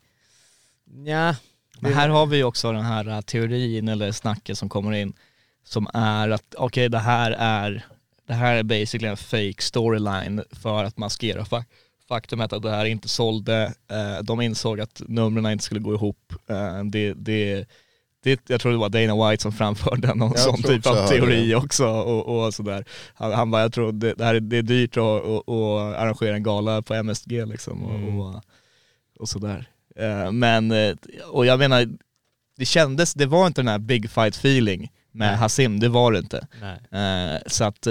Ja, 1.06 1.36
Men 1.80 1.92
här 1.92 2.08
har 2.08 2.26
vi 2.26 2.42
också 2.42 2.72
den 2.72 2.84
här 2.84 3.08
äh, 3.08 3.20
teorin 3.20 3.88
eller 3.88 4.12
snacket 4.12 4.58
som 4.58 4.68
kommer 4.68 4.92
in 4.92 5.12
som 5.64 5.88
är 5.94 6.28
att 6.28 6.54
okej 6.58 6.88
det 6.88 6.98
här 6.98 7.30
är 7.38 7.84
det 8.26 8.34
här 8.34 8.56
är 8.56 8.62
basically 8.62 9.08
en 9.08 9.16
fake 9.16 9.54
storyline 9.62 10.42
för 10.50 10.84
att 10.84 10.98
maskera 10.98 11.42
fa- 11.44 11.64
faktumet 12.08 12.52
att 12.52 12.62
det 12.62 12.70
här 12.70 12.84
inte 12.84 13.08
sålde. 13.08 13.72
Eh, 13.90 14.22
de 14.22 14.40
insåg 14.40 14.80
att 14.80 15.02
numren 15.08 15.52
inte 15.52 15.64
skulle 15.64 15.80
gå 15.80 15.94
ihop. 15.94 16.32
Eh, 16.46 16.84
det, 16.84 17.12
det, 17.14 17.64
det, 18.22 18.40
jag 18.48 18.60
tror 18.60 18.72
det 18.72 18.78
var 18.78 18.88
Dana 18.88 19.30
White 19.30 19.42
som 19.42 19.52
framförde 19.52 20.14
någon 20.14 20.30
Jag 20.30 20.38
sån 20.38 20.62
typ 20.62 20.86
av 20.86 21.06
teori 21.08 21.54
också 21.54 21.86
och, 21.86 22.44
och 22.44 22.54
sådär. 22.54 22.84
Han, 23.14 23.32
han 23.32 23.50
bara, 23.50 23.62
jag 23.62 23.72
tror 23.72 23.92
det, 23.92 24.14
det 24.14 24.24
här 24.24 24.34
är, 24.34 24.40
det 24.40 24.56
är 24.56 24.62
dyrt 24.62 24.96
att, 24.96 25.02
att, 25.04 25.48
att 25.48 25.96
arrangera 25.96 26.34
en 26.34 26.42
gala 26.42 26.82
på 26.82 26.94
MSG 26.94 27.46
liksom 27.46 27.82
och, 27.84 28.26
och, 28.26 28.42
och 29.18 29.28
sådär. 29.28 29.68
Eh, 29.96 30.32
Men, 30.32 30.70
eh, 30.70 30.94
och 31.26 31.46
jag 31.46 31.58
menar, 31.58 31.88
det 32.56 32.64
kändes, 32.64 33.14
det 33.14 33.26
var 33.26 33.46
inte 33.46 33.60
den 33.60 33.68
här 33.68 33.78
big 33.78 34.10
fight 34.10 34.36
feeling 34.36 34.92
med 35.12 35.28
Nej. 35.28 35.36
Hassim, 35.36 35.80
det 35.80 35.88
var 35.88 36.12
det 36.12 36.18
inte. 36.18 36.46
Nej. 36.60 37.34
Eh, 37.34 37.40
så 37.46 37.64
att 37.64 37.82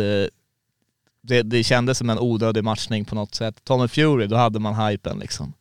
det, 1.21 1.41
det 1.43 1.63
kändes 1.63 1.97
som 1.97 2.09
en 2.09 2.19
odödlig 2.19 2.63
matchning 2.63 3.05
på 3.05 3.15
något 3.15 3.35
sätt. 3.35 3.63
Tommy 3.63 3.87
Fury, 3.87 4.27
då 4.27 4.35
hade 4.35 4.59
man 4.59 4.87
hypen 4.87 5.19
liksom. 5.19 5.53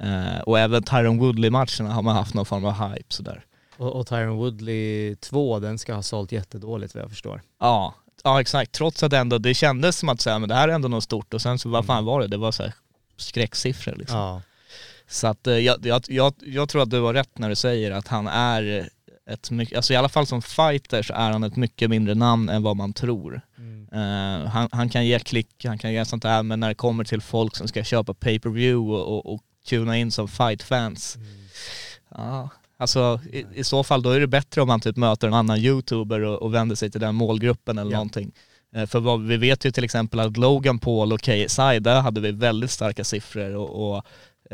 Eh, 0.00 0.40
och 0.40 0.58
även 0.58 0.82
Tyron 0.82 1.18
Woodley-matcherna 1.18 1.92
har 1.92 2.02
man 2.02 2.16
haft 2.16 2.34
någon 2.34 2.46
form 2.46 2.64
av 2.64 2.72
hype 2.72 3.14
sådär. 3.14 3.44
Och, 3.76 3.92
och 3.92 4.06
Tyron 4.06 4.36
Woodley 4.36 5.16
2, 5.16 5.58
den 5.60 5.78
ska 5.78 5.94
ha 5.94 6.02
sålt 6.02 6.32
jättedåligt 6.32 6.94
vad 6.94 7.02
jag 7.02 7.10
förstår. 7.10 7.42
Ja, 7.60 7.94
ja 8.24 8.40
exakt. 8.40 8.72
Trots 8.72 9.02
att 9.02 9.12
ändå, 9.12 9.38
det 9.38 9.54
kändes 9.54 9.96
som 9.96 10.08
att 10.08 10.20
säga, 10.20 10.38
men 10.38 10.48
det 10.48 10.54
här 10.54 10.68
är 10.68 10.72
ändå 10.72 10.88
något 10.88 11.04
stort 11.04 11.34
och 11.34 11.42
sen 11.42 11.58
så 11.58 11.68
vad 11.68 11.86
fan 11.86 12.04
var 12.04 12.20
det? 12.20 12.26
Det 12.26 12.36
var 12.36 12.52
så 12.52 12.62
här 12.62 12.72
skräcksiffror 13.16 13.94
liksom. 13.96 14.18
Ja. 14.18 14.42
Så 15.08 15.26
att 15.26 15.46
eh, 15.46 15.54
jag, 15.58 15.86
jag, 15.86 16.02
jag, 16.08 16.34
jag 16.46 16.68
tror 16.68 16.82
att 16.82 16.90
du 16.90 17.00
har 17.00 17.14
rätt 17.14 17.38
när 17.38 17.48
du 17.48 17.54
säger 17.56 17.90
att 17.90 18.08
han 18.08 18.26
är 18.26 18.88
ett 19.30 19.50
mycket, 19.50 19.76
alltså 19.76 19.92
i 19.92 19.96
alla 19.96 20.08
fall 20.08 20.26
som 20.26 20.42
fighter 20.42 21.02
så 21.02 21.12
är 21.14 21.30
han 21.30 21.44
ett 21.44 21.56
mycket 21.56 21.90
mindre 21.90 22.14
namn 22.14 22.48
än 22.48 22.62
vad 22.62 22.76
man 22.76 22.92
tror. 22.92 23.40
Eh, 23.92 24.48
han, 24.48 24.68
han 24.72 24.88
kan 24.88 25.06
ge 25.06 25.18
klick, 25.18 25.64
han 25.64 25.78
kan 25.78 25.92
ge 25.92 26.04
sånt 26.04 26.22
där, 26.22 26.42
men 26.42 26.60
när 26.60 26.68
det 26.68 26.74
kommer 26.74 27.04
till 27.04 27.20
folk 27.20 27.56
som 27.56 27.68
ska 27.68 27.84
köpa 27.84 28.14
pay-per-view 28.14 28.94
och, 28.96 29.08
och, 29.16 29.34
och 29.34 29.40
tuna 29.68 29.96
in 29.98 30.10
som 30.10 30.28
fight-fans, 30.28 31.16
ja, 32.14 32.48
alltså 32.78 33.20
i, 33.32 33.44
i 33.54 33.64
så 33.64 33.84
fall 33.84 34.02
då 34.02 34.10
är 34.10 34.20
det 34.20 34.26
bättre 34.26 34.60
om 34.62 34.68
man 34.68 34.80
typ 34.80 34.96
möter 34.96 35.26
en 35.28 35.34
annan 35.34 35.58
youtuber 35.58 36.20
och, 36.20 36.42
och 36.42 36.54
vänder 36.54 36.76
sig 36.76 36.90
till 36.90 37.00
den 37.00 37.14
målgruppen 37.14 37.78
eller 37.78 37.90
Ja. 37.90 37.96
någonting. 37.96 38.32
Eh, 38.74 38.86
För 38.86 39.00
vad, 39.00 39.22
vi 39.26 39.36
vet 39.36 39.64
ju 39.64 39.70
till 39.70 39.84
exempel 39.84 40.20
att 40.20 40.36
Logan 40.36 40.78
Paul 40.78 41.12
och 41.12 41.20
KSI, 41.20 41.78
där 41.80 42.00
hade 42.00 42.20
vi 42.20 42.32
väldigt 42.32 42.70
starka 42.70 43.04
siffror 43.04 43.54
och, 43.56 43.96
och 43.96 44.04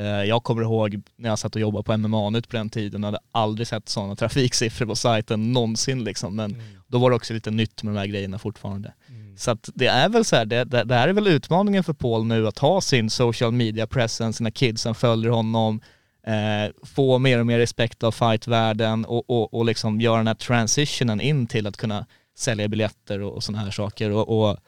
jag 0.02 0.44
kommer 0.44 0.62
ihåg 0.62 1.02
när 1.16 1.28
jag 1.28 1.38
satt 1.38 1.54
och 1.54 1.60
jobbade 1.60 1.84
på 1.84 1.96
MMA 1.96 2.30
nytt 2.30 2.48
på 2.48 2.56
den 2.56 2.70
tiden 2.70 3.04
och 3.04 3.08
hade 3.08 3.18
aldrig 3.32 3.66
sett 3.66 3.88
sådana 3.88 4.16
trafiksiffror 4.16 4.86
på 4.86 4.96
sajten 4.96 5.52
någonsin 5.52 6.04
liksom. 6.04 6.36
Men 6.36 6.62
då 6.86 6.98
var 6.98 7.10
det 7.10 7.16
också 7.16 7.34
lite 7.34 7.50
nytt 7.50 7.82
med 7.82 7.94
de 7.94 7.98
här 7.98 8.06
grejerna 8.06 8.38
fortfarande. 8.38 8.92
Så 9.36 9.50
att 9.50 9.70
det 9.74 9.86
är 9.86 10.08
väl 10.08 10.24
så 10.24 10.36
här, 10.36 10.44
det, 10.44 10.64
det, 10.64 10.84
det 10.84 10.94
här 10.94 11.08
är 11.08 11.12
väl 11.12 11.26
utmaningen 11.26 11.84
för 11.84 11.92
Paul 11.92 12.26
nu 12.26 12.46
att 12.48 12.58
ha 12.58 12.80
sin 12.80 13.10
social 13.10 13.52
media 13.52 13.86
presence, 13.86 14.36
sina 14.36 14.50
kids 14.50 14.82
som 14.82 14.94
följer 14.94 15.30
honom, 15.30 15.80
eh, 16.26 16.72
få 16.82 17.18
mer 17.18 17.40
och 17.40 17.46
mer 17.46 17.58
respekt 17.58 18.02
av 18.02 18.12
fightvärlden 18.12 19.04
och, 19.04 19.30
och, 19.30 19.54
och 19.54 19.64
liksom 19.64 20.00
göra 20.00 20.16
den 20.16 20.26
här 20.26 20.34
transitionen 20.34 21.20
in 21.20 21.46
till 21.46 21.66
att 21.66 21.76
kunna 21.76 22.06
sälja 22.36 22.68
biljetter 22.68 23.20
och, 23.20 23.32
och 23.32 23.42
sådana 23.42 23.64
här 23.64 23.70
saker. 23.70 24.10
Och, 24.10 24.48
och 24.48 24.58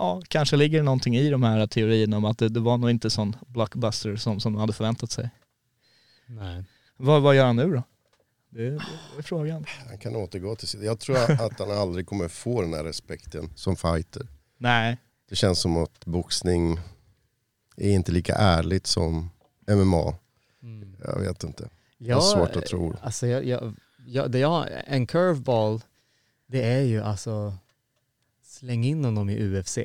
ja, 0.00 0.22
kanske 0.28 0.56
ligger 0.56 0.78
det 0.78 0.84
någonting 0.84 1.16
i 1.16 1.30
de 1.30 1.42
här 1.42 1.66
teorierna 1.66 2.16
om 2.16 2.24
att 2.24 2.38
det, 2.38 2.48
det 2.48 2.60
var 2.60 2.78
nog 2.78 2.90
inte 2.90 3.10
sån 3.10 3.36
blockbuster 3.46 4.16
som, 4.16 4.40
som 4.40 4.52
de 4.52 4.60
hade 4.60 4.72
förväntat 4.72 5.10
sig. 5.10 5.30
Nej. 6.26 6.64
Vad, 6.96 7.22
vad 7.22 7.36
gör 7.36 7.46
han 7.46 7.56
nu 7.56 7.72
då? 7.72 7.82
Det, 8.50 8.70
det 8.70 8.76
är 9.18 9.22
frågan. 9.22 9.64
Han 9.88 9.98
kan 9.98 10.16
återgå 10.16 10.56
till 10.56 10.68
sitt. 10.68 10.82
Jag 10.82 11.00
tror 11.00 11.16
att 11.16 11.58
han 11.58 11.70
aldrig 11.70 12.06
kommer 12.06 12.28
få 12.28 12.62
den 12.62 12.74
här 12.74 12.84
respekten 12.84 13.50
som 13.54 13.76
fighter. 13.76 14.26
Nej, 14.58 14.98
Det 15.28 15.36
känns 15.36 15.60
som 15.60 15.76
att 15.76 16.06
boxning 16.06 16.80
är 17.76 17.90
inte 17.90 18.12
lika 18.12 18.34
ärligt 18.34 18.86
som 18.86 19.30
MMA. 19.68 20.14
Jag 21.04 21.20
vet 21.20 21.44
inte. 21.44 21.68
Det 21.98 22.10
är 22.10 22.20
svårt 22.20 22.56
att 22.56 22.66
tro. 22.66 22.96
Alltså 23.02 23.26
jag, 23.26 23.44
jag, 23.44 23.74
jag, 24.06 24.30
det 24.30 24.38
jag, 24.38 24.66
en 24.86 25.06
curveball, 25.06 25.80
det 26.46 26.62
är 26.62 26.80
ju 26.80 27.02
alltså 27.02 27.54
släng 28.60 28.84
in 28.84 29.04
honom 29.04 29.30
i 29.30 29.42
UFC. 29.42 29.78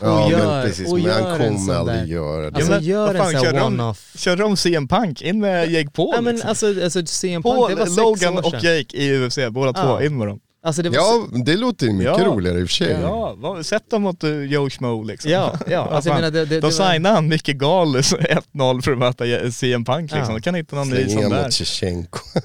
Ja 0.00 0.30
gör- 0.30 0.38
men 0.46 0.66
precis, 0.66 0.88
och 0.88 0.94
men 0.94 1.02
gör 1.02 1.22
han 1.30 1.40
en 1.40 1.54
kommer 1.56 1.74
aldrig 1.74 1.98
där- 1.98 2.04
göra 2.06 2.50
det. 2.50 2.56
Alltså 2.56 2.72
men 2.72 2.82
gör 2.84 3.06
vad 3.06 3.16
en 3.16 3.22
fan, 3.22 3.32
sån 3.44 3.54
här 3.56 3.64
one-off. 3.66 4.12
Körde 4.16 4.42
de 4.42 4.56
CM 4.56 4.88
Punk? 4.88 5.22
In 5.22 5.40
med 5.40 5.70
Jake 5.70 5.90
Paul 5.90 6.10
Ja 6.14 6.20
men 6.20 6.34
liksom. 6.34 6.48
alltså, 6.48 6.66
alltså 6.84 7.06
CM 7.06 7.42
Punk, 7.42 7.54
Paul, 7.56 7.70
det 7.70 7.76
var 7.76 7.86
sex 7.86 7.96
Logan 7.96 8.34
år 8.34 8.38
och 8.46 8.50
sedan. 8.50 8.60
Jake 8.76 8.96
i 8.96 9.26
UFC, 9.26 9.38
båda 9.50 9.72
Ja. 9.76 9.82
två, 9.98 10.04
in 10.04 10.18
med 10.18 10.26
dem. 10.28 10.40
Alltså 10.66 10.82
det 10.82 10.88
var 10.88 10.96
Ja, 10.96 11.26
det 11.44 11.56
låter 11.56 11.86
mycket 11.86 12.18
Ja. 12.18 12.24
roligare 12.24 12.58
i 12.60 12.64
och 12.64 12.68
för 12.68 12.74
sig. 12.74 12.96
Ja, 13.02 13.34
vad, 13.38 13.66
sätt 13.66 13.90
dem 13.90 14.02
mot 14.02 14.24
uh, 14.24 14.44
Joe 14.44 14.70
Schmo 14.70 15.02
liksom. 15.02 15.30
Ja, 15.30 15.58
ja, 15.70 15.78
alltså 15.80 15.94
jag 15.94 16.04
fan. 16.04 16.14
menar 16.14 16.30
det, 16.30 16.44
det, 16.44 16.60
Då 16.60 16.68
det 16.68 16.78
var, 16.78 16.92
signade 16.92 17.14
han 17.14 17.28
Micke 17.28 17.46
Gales 17.48 18.12
1-0 18.14 18.82
för 18.82 18.92
att 18.92 18.98
möta 18.98 19.24
CM 19.52 19.84
Punk 19.84 20.10
liksom. 20.12 20.28
Ja. 20.28 20.36
Då 20.38 20.40
kan 20.40 20.54
hitta 20.54 20.76
någon 20.76 20.90
ny 20.90 20.96
Släng 20.96 21.08
sån 21.10 21.22
in 21.22 21.30
där. 21.30 21.42
mot 21.44 21.54
Shevchenko. 21.54 22.18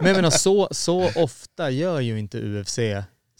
Men 0.00 0.06
jag 0.06 0.16
menar 0.16 0.30
så, 0.30 0.68
så 0.70 1.10
ofta 1.16 1.70
gör 1.70 2.00
ju 2.00 2.18
inte 2.18 2.38
UFC 2.38 2.78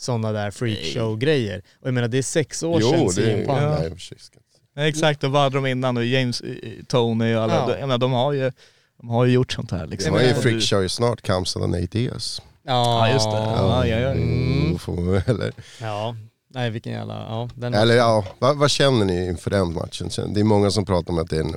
sådana 0.03 0.32
där 0.32 0.50
freakshow-grejer. 0.50 1.62
Och 1.80 1.86
jag 1.88 1.94
menar 1.94 2.09
det 2.09 2.18
är 2.18 2.22
sex 2.22 2.62
år 2.62 2.80
sedan 2.80 2.90
Jo, 3.00 3.07
det 3.07 3.12
CM 3.12 3.40
är... 3.40 3.44
Punk. 3.46 3.80
Nej, 3.80 3.90
och. 3.90 4.42
Nej, 4.76 4.88
exakt, 4.88 5.20
då 5.20 5.28
var 5.28 5.50
de 5.50 5.66
innan 5.66 5.96
och 5.96 6.05
James, 6.05 6.40
eh, 6.40 6.57
Tony 6.88 7.34
och 7.34 7.42
alla. 7.42 7.55
Ja. 7.55 7.70
Jag 7.70 7.80
menar, 7.80 7.98
de 7.98 8.12
har 8.12 8.32
ju 8.32 8.53
de 9.00 9.09
har 9.09 9.24
ju 9.24 9.32
gjort 9.32 9.53
sånt 9.53 9.70
här 9.70 9.78
Det 9.78 9.86
liksom. 9.86 10.12
var 10.12 10.20
ju 10.20 10.34
freakshow 10.34 10.88
snart, 10.88 11.22
Kamsad 11.22 11.62
och 11.62 11.70
Nate 11.70 11.86
Diaz. 11.86 12.42
Ja 12.66 13.12
just 13.12 13.30
det. 13.30 13.36
Ja, 13.36 13.86
ja, 13.86 13.98
ja. 13.98 14.11
Mm, 14.11 14.78
får- 14.78 15.22
eller, 15.30 15.53
Ja, 15.80 16.16
nej 16.50 16.70
vilken 16.70 16.92
jävla, 16.92 17.14
ja. 17.14 17.48
Den, 17.55 17.74
eller 17.74 17.94
ja, 17.94 18.24
vad, 18.38 18.57
vad 18.59 18.70
känner 18.70 19.05
ni 19.05 19.26
inför 19.26 19.50
den 19.50 19.72
matchen? 19.72 20.11
Det 20.34 20.40
är 20.40 20.44
många 20.44 20.70
som 20.70 20.84
pratar 20.84 21.12
om 21.12 21.18
att 21.18 21.30
det 21.30 21.36
är 21.36 21.40
en 21.40 21.57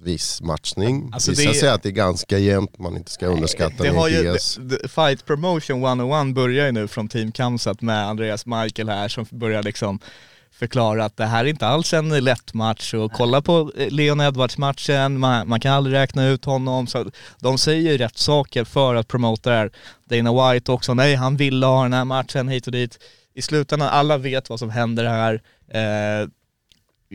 orättvis 0.00 0.40
matchning. 0.42 1.10
Alltså, 1.12 1.30
Vissa 1.30 1.48
det- 1.48 1.54
säger 1.54 1.72
att 1.72 1.82
det 1.82 1.88
är 1.88 1.92
ganska 1.92 2.38
jämnt, 2.38 2.78
man 2.78 2.96
inte 2.96 3.10
ska 3.10 3.26
underskatta 3.26 3.82
det 3.82 3.88
har 3.88 4.08
ju, 4.08 4.22
det- 4.58 4.88
Fight 4.88 5.24
Promotion 5.24 5.82
101 5.82 6.34
börjar 6.34 6.66
ju 6.66 6.72
nu 6.72 6.88
från 6.88 7.08
Team 7.08 7.32
Kamsat 7.32 7.82
med 7.82 8.06
Andreas 8.08 8.46
Michael 8.46 8.88
här 8.88 9.08
som 9.08 9.26
börjar 9.30 9.62
liksom 9.62 10.00
förklara 10.50 11.04
att 11.04 11.16
det 11.16 11.26
här 11.26 11.44
är 11.44 11.48
inte 11.48 11.66
alls 11.66 11.94
en 11.94 12.24
lätt 12.24 12.54
match 12.54 12.94
och 12.94 13.12
kolla 13.12 13.42
på 13.42 13.72
eh, 13.76 13.90
Leon 13.90 14.20
Edwards-matchen, 14.20 15.18
man, 15.18 15.48
man 15.48 15.60
kan 15.60 15.72
aldrig 15.72 15.94
räkna 15.96 16.26
ut 16.26 16.44
honom. 16.44 16.86
Så 16.86 17.10
de 17.40 17.58
säger 17.58 17.92
ju 17.92 17.98
rätt 17.98 18.18
saker 18.18 18.64
för 18.64 18.94
att 18.94 19.08
promota 19.08 19.50
det 19.50 19.56
här. 19.56 19.70
Dana 20.04 20.52
White 20.52 20.72
också, 20.72 20.94
nej 20.94 21.14
han 21.14 21.36
ville 21.36 21.66
ha 21.66 21.82
den 21.82 21.92
här 21.92 22.04
matchen 22.04 22.48
hit 22.48 22.66
och 22.66 22.72
dit. 22.72 22.98
I 23.34 23.42
slutändan, 23.42 23.88
alla 23.88 24.18
vet 24.18 24.50
vad 24.50 24.58
som 24.58 24.70
händer 24.70 25.04
här. 25.04 25.42
Eh, 25.68 26.28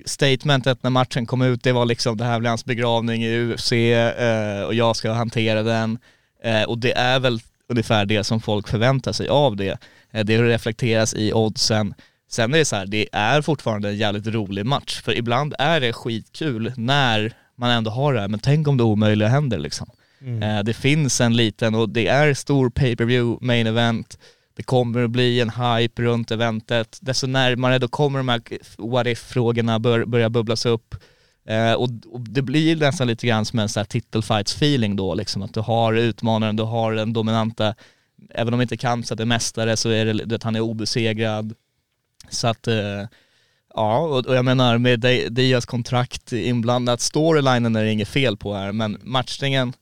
statementet 0.05 0.83
när 0.83 0.89
matchen 0.89 1.25
kom 1.25 1.41
ut, 1.41 1.63
det 1.63 1.71
var 1.71 1.85
liksom 1.85 2.17
det 2.17 2.23
här 2.23 2.39
blir 2.39 2.49
hans 2.49 2.65
begravning 2.65 3.23
i 3.23 3.37
UFC 3.37 3.71
eh, 3.71 4.63
och 4.63 4.73
jag 4.73 4.95
ska 4.95 5.11
hantera 5.11 5.63
den. 5.63 5.99
Eh, 6.43 6.63
och 6.63 6.77
det 6.77 6.97
är 6.97 7.19
väl 7.19 7.39
ungefär 7.69 8.05
det 8.05 8.23
som 8.23 8.41
folk 8.41 8.67
förväntar 8.67 9.11
sig 9.11 9.27
av 9.27 9.55
det. 9.55 9.77
Eh, 10.11 10.25
det 10.25 10.43
reflekteras 10.43 11.13
i 11.13 11.33
oddsen. 11.33 11.93
Sen 12.29 12.53
är 12.53 12.57
det 12.57 12.65
så 12.65 12.75
här, 12.75 12.85
det 12.85 13.09
är 13.11 13.41
fortfarande 13.41 13.89
en 13.89 13.97
jävligt 13.97 14.27
rolig 14.27 14.65
match. 14.65 15.01
För 15.01 15.17
ibland 15.17 15.55
är 15.59 15.79
det 15.79 15.93
skitkul 15.93 16.73
när 16.77 17.33
man 17.55 17.69
ändå 17.71 17.91
har 17.91 18.13
det 18.13 18.21
här, 18.21 18.27
men 18.27 18.39
tänk 18.39 18.67
om 18.67 18.77
det 18.77 18.83
omöjliga 18.83 19.29
händer 19.29 19.59
liksom. 19.59 19.89
Eh, 20.41 20.63
det 20.63 20.73
finns 20.73 21.21
en 21.21 21.35
liten, 21.35 21.75
och 21.75 21.89
det 21.89 22.07
är 22.07 22.33
stor 22.33 22.69
pay-per-view 22.69 23.45
main 23.45 23.67
event. 23.67 24.17
Det 24.62 24.66
kommer 24.66 25.03
att 25.03 25.12
bli 25.12 25.39
en 25.39 25.49
hype 25.49 26.01
runt 26.01 26.32
eventet. 26.32 26.99
Desto 27.01 27.28
närmare 27.28 27.80
då 27.80 27.88
kommer 27.88 28.20
de 28.20 28.30
här 28.30 28.41
what 28.78 29.07
if-frågorna 29.07 29.80
bör, 29.80 30.05
börja 30.05 30.30
bubblas 30.30 30.66
upp. 30.66 30.95
Eh, 31.45 31.74
och, 31.74 31.89
och 32.12 32.20
det 32.20 32.41
blir 32.41 32.76
nästan 32.76 33.07
lite 33.07 33.28
grann 33.28 33.45
som 33.45 33.59
en 33.59 33.70
sån 33.70 33.80
här 33.80 33.86
titelfights-feeling 33.86 34.95
då, 34.95 35.16
liksom 35.16 35.41
att 35.41 35.53
du 35.53 35.59
har 35.59 35.93
utmanaren, 35.93 36.55
du 36.55 36.64
har 36.64 36.93
den 36.93 37.14
dominanta, 37.14 37.76
även 38.30 38.53
om 38.53 38.62
inte 38.62 38.78
Kamsat 38.78 39.20
är 39.20 39.26
mästare 39.26 39.78
så 39.78 39.89
är 39.89 40.05
det 40.05 40.36
att 40.36 40.43
han 40.43 40.55
är 40.55 40.59
obesegrad. 40.59 41.53
Så 42.30 42.47
att, 42.47 42.68
eh, 42.68 43.07
ja, 43.74 43.99
och, 43.99 44.26
och 44.26 44.36
jag 44.36 44.45
menar 44.45 44.78
med 44.78 44.99
Dias 44.99 45.30
Diaz 45.30 45.66
kontrakt 45.66 46.34
inblandat, 46.34 47.01
storylinen 47.01 47.76
är 47.76 47.84
det 47.84 47.91
inget 47.91 48.07
fel 48.09 48.38
på 48.38 48.53
här, 48.53 48.72
men 48.72 48.97
matchningen, 49.03 49.74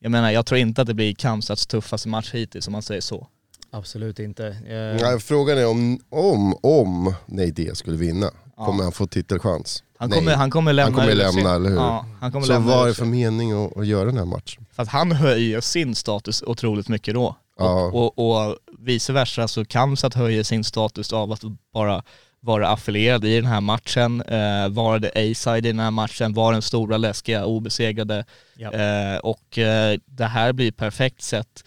jag 0.00 0.10
menar 0.10 0.30
jag 0.30 0.46
tror 0.46 0.58
inte 0.58 0.82
att 0.82 0.88
det 0.88 0.94
blir 0.94 1.14
Kamsats 1.14 1.66
tuffaste 1.66 2.08
match 2.08 2.34
hittills 2.34 2.66
om 2.66 2.72
man 2.72 2.82
säger 2.82 3.00
så. 3.00 3.28
Absolut 3.70 4.18
inte. 4.18 4.46
Eh, 4.46 5.02
Nej, 5.02 5.20
frågan 5.20 5.58
är 5.58 5.66
om, 5.66 6.00
om, 6.10 6.54
om 6.62 7.14
Diaz 7.26 7.78
skulle 7.78 7.96
vinna, 7.96 8.30
kommer 8.56 8.82
han 8.82 8.92
få 8.92 9.06
titelchans? 9.06 9.82
Han 9.98 10.10
Nej. 10.10 10.18
kommer, 10.18 10.34
han 10.34 10.50
kommer 10.50 10.72
lämna 10.72 11.00
kommer 11.00 11.12
UFC. 11.14 11.36
lämna, 11.36 11.54
eller 11.54 11.70
hur? 11.70 11.76
Ja, 11.76 12.06
han 12.20 12.32
kommer 12.32 12.46
Så 12.46 12.52
lämna 12.52 12.68
vad 12.68 12.84
är 12.84 12.88
det 12.88 12.94
för 12.94 13.04
mening 13.04 13.64
att, 13.64 13.76
att 13.76 13.86
göra 13.86 14.04
den 14.04 14.16
här 14.18 14.24
matchen? 14.24 14.66
För 14.72 14.82
att 14.82 14.88
han 14.88 15.12
höjer 15.12 15.60
sin 15.60 15.94
status 15.94 16.42
otroligt 16.42 16.88
mycket 16.88 17.14
då. 17.14 17.36
Ja. 17.58 17.84
Och, 17.84 18.18
och, 18.18 18.48
och 18.48 18.56
vice 18.78 19.12
versa 19.12 19.48
så 19.48 19.64
Kamsat 19.64 20.14
höjer 20.14 20.42
sin 20.42 20.64
status 20.64 21.12
av 21.12 21.32
att 21.32 21.42
bara 21.72 22.02
vara 22.40 22.68
affilierad 22.68 23.24
i 23.24 23.36
den 23.36 23.46
här 23.46 23.60
matchen, 23.60 24.22
eh, 24.22 24.68
vara 24.68 25.00
the 25.00 25.08
A-side 25.08 25.66
i 25.66 25.72
den 25.72 25.80
här 25.80 25.90
matchen, 25.90 26.34
vara 26.34 26.52
den 26.52 26.62
stora 26.62 26.96
läskiga 26.96 27.44
obesegrade. 27.44 28.24
Ja. 28.56 28.72
Eh, 28.72 29.18
och 29.18 29.58
eh, 29.58 29.98
det 30.06 30.24
här 30.24 30.52
blir 30.52 30.72
perfekt 30.72 31.22
sätt. 31.22 31.64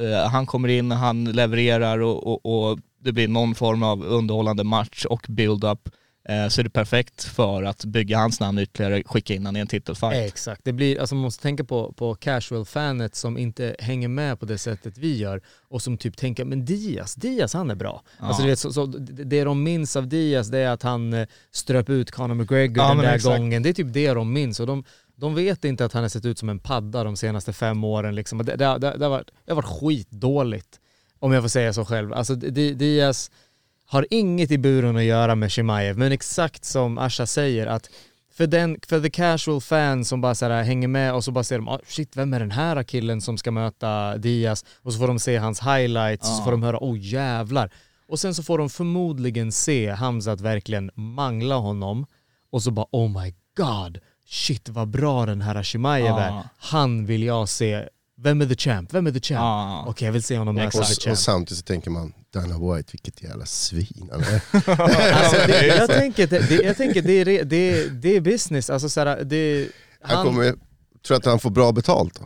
Eh, 0.00 0.28
han 0.30 0.46
kommer 0.46 0.68
in, 0.68 0.90
han 0.90 1.24
levererar 1.24 1.98
och, 1.98 2.26
och, 2.26 2.70
och 2.70 2.78
det 3.00 3.12
blir 3.12 3.28
någon 3.28 3.54
form 3.54 3.82
av 3.82 4.04
underhållande 4.04 4.64
match 4.64 5.04
och 5.04 5.26
build-up 5.28 5.88
eh, 6.28 6.48
så 6.48 6.60
är 6.60 6.64
det 6.64 6.70
perfekt 6.70 7.24
för 7.24 7.62
att 7.62 7.84
bygga 7.84 8.18
hans 8.18 8.40
namn 8.40 8.58
ytterligare, 8.58 9.02
skicka 9.06 9.34
in 9.34 9.46
honom 9.46 9.56
i 9.56 9.60
en 9.60 9.66
titelfight. 9.66 10.14
Exakt, 10.14 10.60
det 10.64 10.72
blir, 10.72 11.00
alltså 11.00 11.14
man 11.14 11.22
måste 11.22 11.42
tänka 11.42 11.64
på, 11.64 11.92
på 11.92 12.14
casual-fanet 12.14 13.14
som 13.14 13.38
inte 13.38 13.76
hänger 13.78 14.08
med 14.08 14.40
på 14.40 14.46
det 14.46 14.58
sättet 14.58 14.98
vi 14.98 15.16
gör 15.16 15.42
och 15.68 15.82
som 15.82 15.98
typ 15.98 16.16
tänker 16.16 16.44
men 16.44 16.64
Diaz, 16.64 17.14
Diaz 17.14 17.54
han 17.54 17.70
är 17.70 17.74
bra. 17.74 18.02
Alltså 18.18 18.42
du 18.42 18.48
vet, 18.48 18.58
så, 18.58 18.72
så, 18.72 18.86
det 18.86 19.44
de 19.44 19.62
minns 19.62 19.96
av 19.96 20.08
Diaz 20.08 20.48
det 20.48 20.58
är 20.58 20.70
att 20.70 20.82
han 20.82 21.12
eh, 21.12 21.26
ströp 21.50 21.90
ut 21.90 22.10
Conor 22.10 22.34
McGregor 22.34 22.84
Ja, 22.84 22.88
den 22.88 22.98
där 22.98 23.14
exakt. 23.14 23.38
gången, 23.38 23.62
det 23.62 23.68
är 23.68 23.72
typ 23.72 23.92
det 23.92 24.14
de 24.14 24.32
minns 24.32 24.60
och 24.60 24.66
de, 24.66 24.84
de 25.22 25.34
vet 25.34 25.64
inte 25.64 25.84
att 25.84 25.92
han 25.92 26.02
har 26.02 26.08
sett 26.08 26.24
ut 26.24 26.38
som 26.38 26.48
en 26.48 26.58
padda 26.58 27.04
de 27.04 27.16
senaste 27.16 27.52
fem 27.52 27.84
åren 27.84 28.14
liksom. 28.14 28.38
Det, 28.38 28.56
det, 28.56 28.78
det, 28.78 28.78
det, 28.78 29.04
har 29.04 29.10
varit, 29.10 29.30
det 29.44 29.52
har 29.52 29.56
varit 29.56 29.80
skitdåligt, 29.80 30.80
om 31.18 31.32
jag 31.32 31.42
får 31.42 31.48
säga 31.48 31.72
så 31.72 31.84
själv. 31.84 32.12
Alltså 32.12 32.34
Di- 32.34 32.74
Diaz 32.74 33.30
har 33.86 34.06
inget 34.10 34.50
i 34.50 34.58
buren 34.58 34.96
att 34.96 35.02
göra 35.02 35.34
med 35.34 35.50
Chimaev, 35.50 35.98
men 35.98 36.12
exakt 36.12 36.64
som 36.64 36.98
Asha 36.98 37.26
säger 37.26 37.66
att 37.66 37.90
för, 38.32 38.46
den, 38.46 38.76
för 38.86 39.00
the 39.00 39.10
casual 39.10 39.60
fan 39.60 40.04
som 40.04 40.20
bara 40.20 40.34
så 40.34 40.46
här 40.46 40.62
hänger 40.62 40.88
med 40.88 41.14
och 41.14 41.24
så 41.24 41.30
bara 41.30 41.44
ser 41.44 41.56
de, 41.56 41.68
ah, 41.68 41.80
shit 41.86 42.16
vem 42.16 42.34
är 42.34 42.40
den 42.40 42.50
här 42.50 42.82
killen 42.82 43.20
som 43.20 43.38
ska 43.38 43.50
möta 43.50 44.16
Diaz? 44.16 44.64
Och 44.82 44.92
så 44.92 44.98
får 44.98 45.08
de 45.08 45.18
se 45.18 45.36
hans 45.36 45.60
highlights 45.60 46.30
och 46.30 46.36
så 46.36 46.44
får 46.44 46.50
de 46.50 46.62
höra, 46.62 46.78
oh 46.80 46.98
jävlar. 46.98 47.72
Och 48.08 48.20
sen 48.20 48.34
så 48.34 48.42
får 48.42 48.58
de 48.58 48.70
förmodligen 48.70 49.52
se 49.52 49.90
Hamzat 49.90 50.40
verkligen 50.40 50.90
mangla 50.94 51.54
honom 51.54 52.06
och 52.50 52.62
så 52.62 52.70
bara 52.70 52.86
oh 52.90 53.22
my 53.22 53.34
god, 53.56 53.98
shit 54.28 54.68
vad 54.68 54.88
bra 54.88 55.26
den 55.26 55.40
här 55.42 55.62
Chimaev 55.62 56.06
är. 56.16 56.26
Ja. 56.28 56.44
Han 56.58 57.06
vill 57.06 57.22
jag 57.22 57.48
se. 57.48 57.88
Vem 58.16 58.40
är 58.40 58.46
the 58.46 58.56
champ? 58.56 58.94
Vem 58.94 59.06
är 59.06 59.10
the 59.12 59.20
champ? 59.20 59.38
Ja. 59.40 59.84
Okej 59.88 60.06
jag 60.06 60.12
vill 60.12 60.22
se 60.22 60.38
honom 60.38 60.54
möta 60.54 60.70
the 60.70 60.78
och 60.78 60.86
champ. 61.04 61.18
samtidigt 61.18 61.58
så 61.58 61.64
tänker 61.64 61.90
man, 61.90 62.12
Dana 62.34 62.74
White, 62.74 62.88
vilket 62.92 63.22
jävla 63.22 63.46
svin 63.46 64.08
han 64.12 64.20
är. 64.20 64.42
Alltså, 65.14 65.36
det, 65.46 65.66
jag 65.66 65.90
tänker, 65.90 66.26
det, 66.26 66.50
jag 66.64 66.76
tänker 66.76 67.02
det, 67.02 67.12
är, 67.12 67.44
det, 67.44 67.56
är- 67.56 67.88
det 67.90 68.16
är 68.16 68.20
business, 68.20 68.70
alltså 68.70 68.88
såhär, 68.88 69.24
det... 69.24 69.68
Han 70.02 70.24
kommer, 70.26 70.54
tror 71.06 71.16
att 71.16 71.24
han 71.24 71.38
får 71.38 71.50
bra 71.50 71.72
betalt 71.72 72.14
då? 72.20 72.24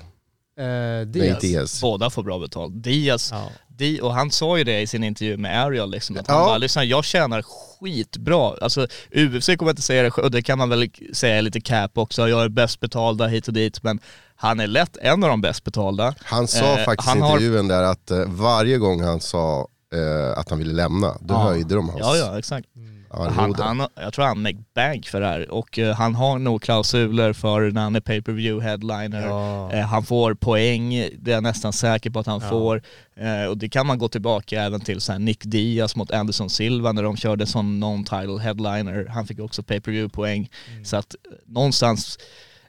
eh, 0.63 0.67
Nej, 0.67 1.07
Diaz. 1.07 1.41
Diaz. 1.41 1.81
Båda 1.81 2.11
får 2.11 2.23
bra 2.23 2.39
betalt. 2.39 2.83
Diaz, 2.83 3.29
Ja. 3.33 3.51
Di, 3.77 4.01
och 4.01 4.15
han 4.15 4.31
sa 4.31 4.59
ju 4.59 4.65
det 4.65 4.81
i 4.81 4.87
sin 4.87 5.05
intervju 5.05 5.37
med 5.37 5.65
Ariel 5.65 5.91
liksom, 5.91 6.17
att 6.19 6.29
han 6.29 6.39
Ja. 6.39 6.45
bara 6.47 6.59
lyssna 6.59 6.85
jag 6.85 7.05
tjänar 7.05 7.43
skitbra. 7.43 8.55
Alltså 8.61 8.87
UFC 9.15 9.57
kommer 9.57 9.71
inte 9.71 9.83
säga 9.83 10.03
det 10.03 10.11
och 10.11 10.31
det 10.31 10.43
kan 10.43 10.59
man 10.59 10.69
väl 10.69 10.91
säga 11.13 11.41
lite 11.41 11.61
cap 11.61 11.99
också, 11.99 12.29
jag 12.29 12.43
är 12.43 12.49
bäst 12.49 12.81
betalda 12.81 13.27
hit 13.27 13.49
och 13.49 13.55
dit, 13.55 13.83
men 13.83 14.01
han 14.37 14.61
är 14.61 14.67
lätt 14.67 14.97
en 14.97 15.25
av 15.25 15.31
de 15.31 15.41
bäst 15.41 15.65
betalda. 15.65 16.15
Han 16.25 16.49
sa 16.49 16.79
Eh, 16.79 16.85
faktiskt 16.85 17.17
i 17.17 17.19
har- 17.19 17.29
intervjun 17.29 17.69
där 17.69 17.83
att 17.83 18.11
eh, 18.11 18.25
varje 18.27 18.79
gång 18.79 19.03
han 19.03 19.21
sa 19.21 19.69
eh, 19.95 20.39
att 20.39 20.51
han 20.51 20.59
ville 20.59 20.73
lämna, 20.73 21.17
då 21.21 21.35
Ja. 21.35 21.39
höjde 21.43 21.75
de 21.75 21.89
hans 21.89 22.01
Ja, 22.01 22.17
ja, 22.17 22.39
exakt. 22.39 22.67
Han, 23.11 23.55
han, 23.55 23.89
jag 23.95 24.13
tror 24.13 24.25
han 24.25 24.43
make 24.43 24.65
bank 24.75 25.07
för 25.07 25.21
det 25.21 25.27
här 25.27 25.51
och 25.51 25.79
eh, 25.79 25.95
han 25.95 26.15
har 26.15 26.39
nog 26.39 26.63
klausuler 26.63 27.33
för 27.33 27.71
när 27.71 27.81
han 27.81 27.97
är 27.97 28.01
pay 28.01 28.23
per 28.23 28.33
view 28.33 28.69
headliner. 28.69 29.27
Ja. 29.27 29.73
Eh, 29.73 29.81
han 29.87 30.03
får 30.03 30.35
poäng, 30.35 30.91
det 31.19 31.31
är 31.31 31.35
jag 31.35 31.43
nästan 31.43 31.73
säker 31.73 32.11
på 32.11 32.19
att 32.19 32.27
han 32.27 32.41
får. 32.41 32.83
Eh, 33.17 33.45
och 33.45 33.59
det 33.59 33.69
kan 33.69 33.87
man 33.87 33.99
gå 33.99 34.09
tillbaka 34.09 34.63
även 34.63 34.81
till 34.81 35.01
så 35.01 35.13
här 35.13 35.19
Nick 35.19 35.45
Diaz 35.45 35.97
mot 35.97 36.11
Anderson 36.11 36.51
Silva 36.51 36.93
när 36.93 37.03
de 37.03 37.17
körde 37.17 37.47
som 37.47 37.85
non-title 37.85 38.39
headliner. 38.39 39.07
Han 39.11 39.27
fick 39.27 39.41
också 39.41 39.63
pay 39.63 39.81
per 39.81 39.93
view 39.93 40.15
poäng. 40.15 40.51
Så 40.85 40.97
att 40.97 41.15
eh, 41.15 41.33
någonstans, 41.47 42.19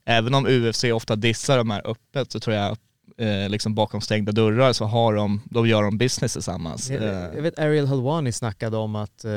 även 0.06 0.34
om 0.34 0.48
UFC 0.48 0.84
ofta 0.84 1.16
dissar 1.16 1.58
de 1.58 1.70
här 1.70 1.88
öppet 1.88 2.32
så 2.32 2.40
tror 2.40 2.56
jag 2.56 2.78
eh, 3.18 3.50
liksom 3.50 3.76
bakom 3.76 4.02
stängda 4.02 4.32
dörrar 4.32 4.74
så 4.74 4.86
har 4.86 5.14
de, 5.14 5.42
de 5.46 5.68
gör 5.68 5.84
de 5.84 5.98
business 5.98 6.34
tillsammans. 6.34 6.90
Jag, 6.90 7.04
Eh, 7.04 7.36
jag 7.36 7.42
vet 7.42 7.60
Ariel 7.60 7.88
Helwani 7.88 8.32
snackade 8.32 8.78
om 8.78 8.96
att 8.96 9.26
eh, 9.26 9.32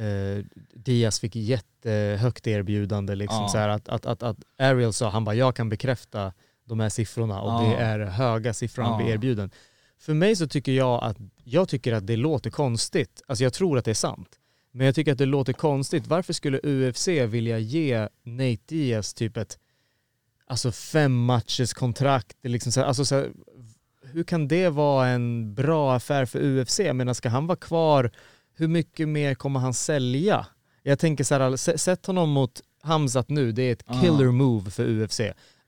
eh, 0.00 0.44
Diaz 0.74 1.20
fick 1.20 1.36
jättehögt 1.36 2.46
erbjudande 2.46 3.14
liksom 3.14 3.42
Ja. 3.42 3.48
så 3.48 3.58
här 3.58 3.68
att, 3.68 3.88
att, 3.88 4.06
att, 4.06 4.22
att 4.22 4.36
Ariel 4.58 4.92
sa, 4.92 5.10
han 5.10 5.24
bara 5.24 5.34
jag 5.34 5.56
kan 5.56 5.68
bekräfta 5.68 6.32
de 6.64 6.80
här 6.80 6.88
siffrorna 6.88 7.40
och 7.40 7.50
Ja. 7.64 7.68
det 7.68 7.76
är 7.82 7.98
höga 7.98 8.54
siffror 8.54 8.82
han 8.82 8.92
Ja. 8.92 8.98
blir 9.04 9.14
erbjuden. 9.14 9.50
För 9.98 10.14
mig 10.14 10.36
så 10.36 10.46
tycker 10.48 10.72
jag 10.72 11.04
att, 11.04 11.16
jag 11.44 11.68
tycker 11.68 11.92
att 11.92 12.06
det 12.06 12.16
låter 12.16 12.50
konstigt, 12.50 13.22
alltså 13.26 13.44
jag 13.44 13.52
tror 13.52 13.78
att 13.78 13.84
det 13.84 13.90
är 13.90 13.94
sant. 13.94 14.28
Men 14.72 14.86
jag 14.86 14.94
tycker 14.94 15.12
att 15.12 15.18
det 15.18 15.26
låter 15.26 15.52
konstigt. 15.52 16.06
Varför 16.06 16.32
skulle 16.32 16.58
UFC 16.62 17.08
vilja 17.08 17.58
ge 17.58 18.08
Nate 18.22 18.58
Diaz 18.66 19.14
typ 19.14 19.36
ett 19.36 19.58
alltså 20.46 20.72
fem 20.72 21.24
matchers 21.24 21.72
kontrakt? 21.72 22.36
Liksom 22.42 22.72
så 22.72 22.80
här, 22.80 22.86
alltså 22.86 23.04
så 23.04 23.14
här, 23.14 23.30
hur 24.12 24.24
kan 24.24 24.48
det 24.48 24.68
vara 24.68 25.08
en 25.08 25.54
bra 25.54 25.94
affär 25.94 26.24
för 26.24 26.40
UFC? 26.42 26.78
Jag 26.80 26.96
menar, 26.96 27.14
ska 27.14 27.28
han 27.28 27.46
vara 27.46 27.56
kvar, 27.58 28.10
hur 28.60 28.68
mycket 28.68 29.08
mer 29.08 29.34
kommer 29.34 29.60
han 29.60 29.74
sälja? 29.74 30.46
Jag 30.82 30.98
tänker 30.98 31.24
så 31.24 31.34
här, 31.34 31.54
s- 31.54 31.82
sätt 31.82 32.06
honom 32.06 32.30
mot 32.30 32.60
Hamzat 32.82 33.28
nu, 33.28 33.52
det 33.52 33.62
är 33.62 33.72
ett 33.72 33.84
killer 34.00 34.24
move 34.30 34.70
för 34.70 34.88
UFC. 34.88 35.20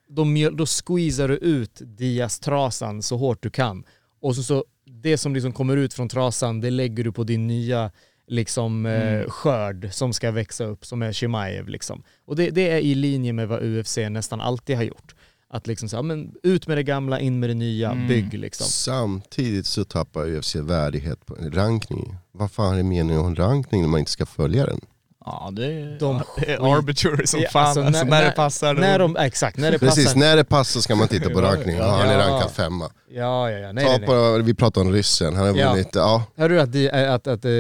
Då, 0.08 0.24
då 0.52 0.66
squeezar 0.66 1.28
du 1.28 1.36
ut 1.36 1.80
Diaz-trasan 1.84 3.02
så 3.02 3.16
hårt 3.16 3.42
du 3.42 3.50
kan. 3.50 3.84
Och 4.20 4.36
så, 4.36 4.42
så 4.42 4.64
det 5.02 5.18
som 5.18 5.34
liksom 5.34 5.52
kommer 5.52 5.76
ut 5.76 5.94
från 5.94 6.08
trasan, 6.08 6.60
det 6.60 6.70
lägger 6.70 7.04
du 7.04 7.12
på 7.12 7.24
din 7.24 7.46
nya 7.46 7.90
liksom, 8.26 8.86
eh, 8.86 9.28
skörd 9.28 9.88
som 9.92 10.12
ska 10.12 10.30
växa 10.30 10.64
upp, 10.64 10.86
som 10.86 11.02
är 11.02 11.12
Chimaev. 11.12 11.68
Liksom. 11.68 12.02
Och 12.24 12.36
det, 12.36 12.50
det 12.50 12.70
är 12.70 12.78
i 12.78 12.94
linje 12.94 13.32
med 13.32 13.48
vad 13.48 13.62
UFC 13.62 13.96
nästan 14.10 14.40
alltid 14.40 14.76
har 14.76 14.82
gjort. 14.82 15.14
Att 15.54 15.66
liksom 15.66 15.88
så, 15.88 15.96
ja, 15.96 16.02
men 16.02 16.34
ut 16.42 16.66
med 16.66 16.76
det 16.76 16.82
gamla, 16.82 17.20
in 17.20 17.40
med 17.40 17.50
det 17.50 17.54
nya, 17.54 17.94
bygg 18.08 18.34
liksom. 18.34 18.66
Samtidigt 18.66 19.66
så 19.66 19.84
tappar 19.84 20.36
UFC 20.36 20.54
värdighet 20.56 21.26
på 21.26 21.36
en 21.36 21.52
rankning. 21.52 22.16
Vad 22.32 22.50
fan 22.50 22.78
är 22.78 22.82
meningen 22.82 23.20
ha 23.20 23.26
en 23.26 23.36
rankning 23.36 23.82
när 23.82 23.88
man 23.88 24.00
inte 24.00 24.10
ska 24.10 24.26
följa 24.26 24.66
den? 24.66 24.80
Ja 25.26 25.48
det 25.52 25.66
är, 25.66 25.98
De 26.00 26.22
det 26.36 26.52
är 26.52 26.76
arbitrary 26.76 27.26
som 27.26 27.40
Ja, 27.40 27.48
fan. 27.52 27.64
alltså, 27.66 27.82
Alltså, 27.82 28.04
när, 28.04 28.24
det 28.24 28.30
passar. 28.30 28.74
När 28.74 28.98
de, 28.98 29.16
exakt, 29.16 29.56
när 29.56 29.70
det 29.72 29.78
Precis, 29.78 30.04
passar. 30.04 30.18
när 30.20 30.36
det 30.36 30.44
passar 30.44 30.80
ska 30.80 30.94
man 30.96 31.08
titta 31.08 31.30
på 31.30 31.40
rankningen. 31.42 31.82
Ja, 31.82 31.90
han 31.90 32.08
är 32.08 32.18
rankad 32.18 32.50
femma. 32.50 32.90
Ja, 33.14 33.50
ja, 33.50 33.58
ja. 33.58 33.72
Nej, 33.72 33.84
Ta 33.84 33.90
nej, 33.90 33.98
nej. 33.98 34.06
på, 34.08 34.38
vi 34.44 34.54
pratar 34.54 34.80
om 34.80 34.92
ryssen, 34.92 35.36
han 35.36 35.46
har 35.48 35.56
Ja. 35.56 35.70
vunnit, 35.70 35.88
ja. 35.92 36.24
Hörde 36.36 36.54
du 36.54 36.60
att, 36.60 36.72
de, 36.72 36.88
äh, 36.88 37.12
att, 37.12 37.26
att 37.26 37.44
eh, 37.44 37.50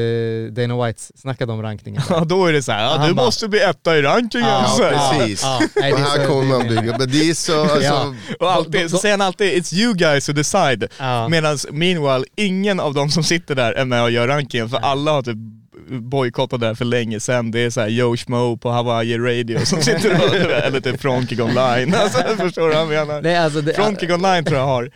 Dana 0.52 0.86
White 0.86 1.00
snackade 1.16 1.52
om 1.52 1.62
rankingen? 1.62 2.02
Ja 2.10 2.24
då 2.24 2.46
är 2.46 2.52
det 2.52 2.62
så 2.62 2.72
här, 2.72 2.82
ja, 2.84 3.06
du 3.08 3.14
bara- 3.14 3.24
måste 3.26 3.48
bli 3.48 3.60
etta 3.60 3.96
i 3.96 4.02
rankingen. 4.02 4.48
Ja, 4.48 4.64
så 4.68 4.82
precis. 4.82 5.42
Ja, 5.42 5.60
nej, 5.76 5.92
och 5.92 5.98
här 5.98 6.26
kommer 6.26 6.44
man 6.44 6.68
bygga, 6.68 6.98
men 6.98 7.10
det 7.10 7.30
är 7.30 7.34
så, 7.34 7.60
alltså, 7.62 7.80
Ja. 7.82 8.14
Och 8.40 8.50
alltid, 8.52 8.90
så 8.90 8.96
säger 8.98 9.12
han 9.18 9.26
alltid 9.26 9.52
'It's 9.62 9.74
you 9.74 9.94
guys 9.94 10.28
who 10.28 10.32
decide' 10.32 10.88
Ja. 10.98 11.28
Medan 11.28 11.58
meanwhile, 11.70 12.24
ingen 12.36 12.80
av 12.80 12.94
de 12.94 13.10
som 13.10 13.24
sitter 13.24 13.54
där 13.54 13.72
är 13.72 13.84
med 13.84 14.02
och 14.02 14.10
gör 14.10 14.28
rankingen 14.28 14.68
för 14.68 14.76
alla 14.78 15.12
har 15.12 15.22
typ 15.22 15.36
bojkottat 16.00 16.60
det 16.60 16.66
här 16.66 16.74
för 16.74 16.84
länge 16.84 17.20
sedan. 17.20 17.50
Det 17.50 17.60
är 17.60 17.70
såhär 17.70 17.88
Joe 17.88 18.16
Schmo 18.16 18.56
på 18.56 18.70
Hawaii 18.70 19.18
Radio 19.18 19.64
som 19.64 19.82
sitter 19.82 20.14
och, 20.14 20.34
eller 20.34 20.80
typ 20.80 21.00
Frontkick 21.00 21.40
online. 21.40 21.94
Alltså, 21.94 22.18
förstår 22.36 22.68
du 22.68 22.74
vad 22.74 22.82
jag 22.82 22.88
menar? 22.88 23.22
Nej, 23.22 23.36
alltså 23.36 23.60
det, 23.60 23.74
Frontkick 23.74 24.10
online 24.10 24.44
tror 24.44 24.58
jag 24.58 24.66
har 24.66 24.90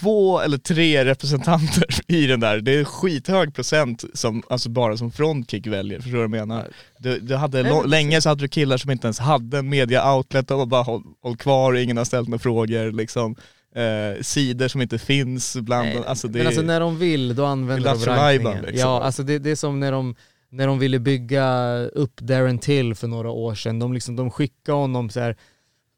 två 0.00 0.40
eller 0.40 0.58
tre 0.58 1.04
representanter 1.04 1.84
i 2.06 2.26
den 2.26 2.40
där. 2.40 2.60
Det 2.60 2.74
är 2.74 2.84
skithög 2.84 3.54
procent 3.54 4.04
som, 4.14 4.42
alltså 4.48 4.68
bara 4.68 4.96
som 4.96 5.10
Frontkick 5.10 5.66
väljer, 5.66 6.00
förstår 6.00 6.12
du 6.12 6.28
vad 6.28 6.38
jag 6.38 6.48
menar? 6.48 6.68
Du, 6.98 7.20
du 7.20 7.36
hade 7.36 7.62
Nej, 7.62 7.82
länge 7.86 8.20
så 8.20 8.28
hade 8.28 8.44
du 8.44 8.48
killar 8.48 8.76
som 8.76 8.90
inte 8.90 9.06
ens 9.06 9.18
hade 9.18 9.58
en 9.58 9.68
media 9.68 10.14
outlet 10.14 10.50
och 10.50 10.68
bara 10.68 10.82
håll, 10.82 11.02
håll 11.22 11.36
kvar, 11.36 11.74
ingen 11.74 11.96
har 11.96 12.04
ställt 12.04 12.28
några 12.28 12.38
frågor 12.38 12.92
liksom. 12.92 13.36
Eh, 13.74 14.22
sidor 14.22 14.68
som 14.68 14.82
inte 14.82 14.98
finns 14.98 15.56
bland 15.56 15.88
Nej, 15.88 16.02
alltså 16.06 16.28
det 16.28 16.38
men 16.38 16.46
alltså 16.46 16.62
när 16.62 16.80
de 16.80 16.98
vill, 16.98 17.34
då 17.34 17.44
använder 17.44 17.94
de 17.94 18.06
Lajban, 18.06 18.44
rankningen. 18.52 18.72
liksom. 18.72 18.90
Ja, 18.90 19.02
alltså 19.02 19.22
det, 19.22 19.38
det 19.38 19.50
är 19.50 19.56
som 19.56 19.80
när 19.80 19.92
de, 19.92 20.14
när 20.48 20.66
de 20.66 20.78
ville 20.78 20.98
bygga 20.98 21.76
upp 21.78 22.20
Darren 22.20 22.58
Till 22.58 22.94
för 22.94 23.08
några 23.08 23.30
år 23.30 23.54
sedan. 23.54 23.78
De, 23.78 23.92
liksom, 23.92 24.16
de 24.16 24.30
skickade 24.30 24.78
honom 24.78 25.10
så 25.10 25.20
här 25.20 25.36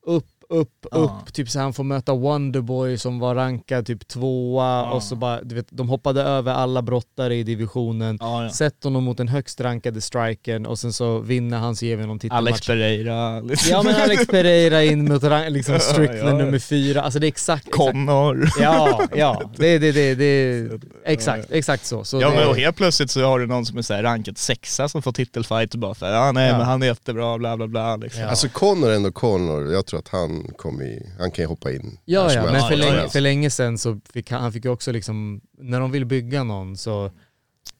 upp, 0.06 0.26
upp, 0.52 0.86
Ja. 0.90 0.98
upp, 0.98 1.32
typ 1.34 1.50
så 1.50 1.60
han 1.60 1.72
får 1.72 1.84
möta 1.84 2.14
Wonderboy 2.14 2.98
som 2.98 3.18
var 3.18 3.34
rankad 3.34 3.86
typ 3.86 4.08
tvåa 4.08 4.92
och 4.92 5.02
så 5.02 5.16
bara, 5.16 5.42
du 5.42 5.54
vet, 5.54 5.66
de 5.70 5.88
hoppade 5.88 6.22
över 6.22 6.52
alla 6.52 6.82
brottare 6.82 7.34
i 7.34 7.42
divisionen. 7.42 8.18
Ja, 8.20 8.44
ja. 8.44 8.50
Sätt 8.50 8.84
honom 8.84 9.04
mot 9.04 9.16
den 9.16 9.28
högst 9.28 9.60
rankade 9.60 10.00
strikern 10.00 10.66
och 10.66 10.78
sen 10.78 10.92
så 10.92 11.18
vinner 11.18 11.58
han 11.58 11.76
så 11.76 11.84
ger 11.86 11.96
vi 11.96 12.02
honom 12.02 12.18
titelmatch. 12.18 12.48
Alex 12.48 12.66
Pereira, 12.66 13.40
liksom. 13.40 13.70
Ja 13.70 13.82
men 13.82 13.94
Alex 13.94 14.26
Pereira 14.26 14.82
in 14.84 15.04
mot 15.12 15.22
liksom 15.48 15.78
Strickland 15.80 16.20
Ja, 16.22 16.28
ja. 16.28 16.44
nummer 16.44 16.58
fyra, 16.58 17.02
alltså 17.02 17.18
det 17.18 17.26
är 17.26 17.28
exakt, 17.28 17.66
exakt 17.66 17.76
Connor. 17.76 18.48
Ja, 18.60 19.00
ja, 19.16 19.42
det, 19.56 19.78
det, 19.78 19.92
det, 19.92 20.14
det, 20.14 20.68
exakt, 21.04 21.50
exakt 21.50 21.86
så. 21.86 22.04
så 22.04 22.20
Ja 22.20 22.30
det, 22.30 22.36
men 22.36 22.48
och 22.48 22.56
helt 22.56 22.76
plötsligt 22.76 23.10
så 23.10 23.24
har 23.24 23.38
du 23.38 23.46
någon 23.46 23.66
som 23.66 23.78
är 23.78 23.82
så 23.82 23.94
här 23.94 24.02
rankad 24.02 24.38
sexa 24.38 24.88
som 24.88 25.02
får 25.02 25.12
titelfight 25.12 25.74
och 25.74 25.80
bara 25.80 25.94
för 25.94 26.12
ja 26.14 26.32
nej 26.32 26.48
Ja. 26.48 26.58
men 26.58 26.66
han 26.66 26.82
är 26.82 26.86
jättebra 26.86 27.38
bla 27.38 27.56
bla 27.56 27.66
bla 27.66 27.96
liksom. 27.96 28.22
alltså 28.28 28.48
Connor 28.48 28.90
är 28.90 28.94
ändå 28.96 29.12
Connor, 29.12 29.72
jag 29.72 29.86
tror 29.86 29.98
att 30.00 30.08
han 30.08 30.41
kommer 30.56 30.84
i, 30.84 31.12
han 31.18 31.30
kan 31.30 31.42
ju 31.42 31.46
hoppa 31.46 31.72
in. 31.72 31.98
Ja, 32.04 32.32
ja, 32.32 32.42
men 32.52 32.60
för, 32.68 32.76
länge, 32.76 33.08
för 33.08 33.20
länge 33.20 33.50
sedan 33.50 33.78
så 33.78 34.00
fick 34.12 34.30
han, 34.30 34.42
han 34.42 34.52
fick 34.52 34.64
ju 34.64 34.70
också 34.70 34.92
liksom, 34.92 35.40
när 35.58 35.80
de 35.80 35.90
vill 35.90 36.04
bygga 36.06 36.44
någon 36.44 36.76
så 36.76 37.10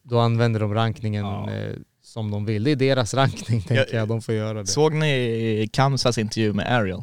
då 0.03 0.19
använder 0.19 0.61
de 0.61 0.75
rankningen 0.75 1.25
Ja. 1.25 1.51
eh, 1.51 1.77
som 2.03 2.31
de 2.31 2.45
vill. 2.45 2.65
Det 2.65 2.71
är 2.71 2.77
deras 2.77 3.15
rankning 3.15 3.63
tänker 3.63 3.87
Ja, 3.93 3.99
jag, 3.99 4.09
de 4.09 4.23
får 4.23 4.35
göra 4.35 4.59
det. 4.61 4.67
Såg 4.67 4.95
ni 4.95 5.69
Kamsas 5.73 6.19
intervju 6.19 6.53
med 6.53 6.73
Ariel? 6.73 7.03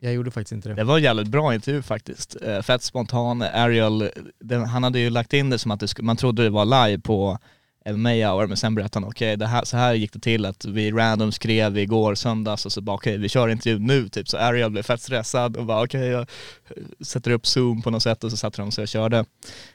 Jag 0.00 0.12
gjorde 0.14 0.30
faktiskt 0.30 0.52
inte 0.52 0.68
det. 0.68 0.74
Det 0.74 0.84
var 0.84 0.96
en 0.96 1.02
jävligt 1.02 1.28
bra 1.28 1.54
intervju 1.54 1.82
faktiskt. 1.82 2.36
Eh, 2.42 2.62
fett 2.62 2.82
spontan. 2.82 3.42
Ariel, 3.42 4.10
den, 4.40 4.64
han 4.64 4.84
hade 4.84 4.98
ju 4.98 5.10
lagt 5.10 5.32
in 5.32 5.50
det 5.50 5.58
som 5.58 5.70
att 5.70 5.80
det 5.80 6.02
man 6.02 6.16
trodde 6.16 6.42
det 6.42 6.50
var 6.50 6.86
live 6.86 7.00
på 7.02 7.38
May 7.96 8.24
hour, 8.24 8.46
men 8.46 8.56
sen 8.56 8.74
berättade 8.74 9.04
han 9.04 9.10
okej, 9.10 9.34
okay, 9.34 9.46
här, 9.46 9.64
så 9.64 9.76
här 9.76 9.94
gick 9.94 10.12
det 10.12 10.18
till 10.18 10.46
att 10.46 10.64
vi 10.64 10.90
random 10.90 11.32
skrev 11.32 11.78
igår 11.78 12.14
söndags 12.14 12.66
och 12.66 12.72
så 12.72 12.80
bara 12.80 12.96
okej, 12.96 13.18
vi 13.18 13.28
kör 13.28 13.48
intervju 13.48 13.78
nu 13.78 14.08
typ, 14.08 14.28
så 14.28 14.36
Ariel 14.36 14.70
blev 14.70 14.82
fett 14.82 15.02
stressad 15.02 15.56
och 15.56 15.64
bara 15.64 15.84
okej, 15.84 16.16
okay, 16.16 16.34
sätter 17.04 17.30
upp 17.30 17.46
zoom 17.46 17.82
på 17.82 17.90
något 17.90 18.02
sätt 18.02 18.24
och 18.24 18.30
så 18.30 18.36
satte 18.36 18.62
de 18.62 18.72
sig 18.72 18.82
och 18.82 18.88
körde. 18.88 19.24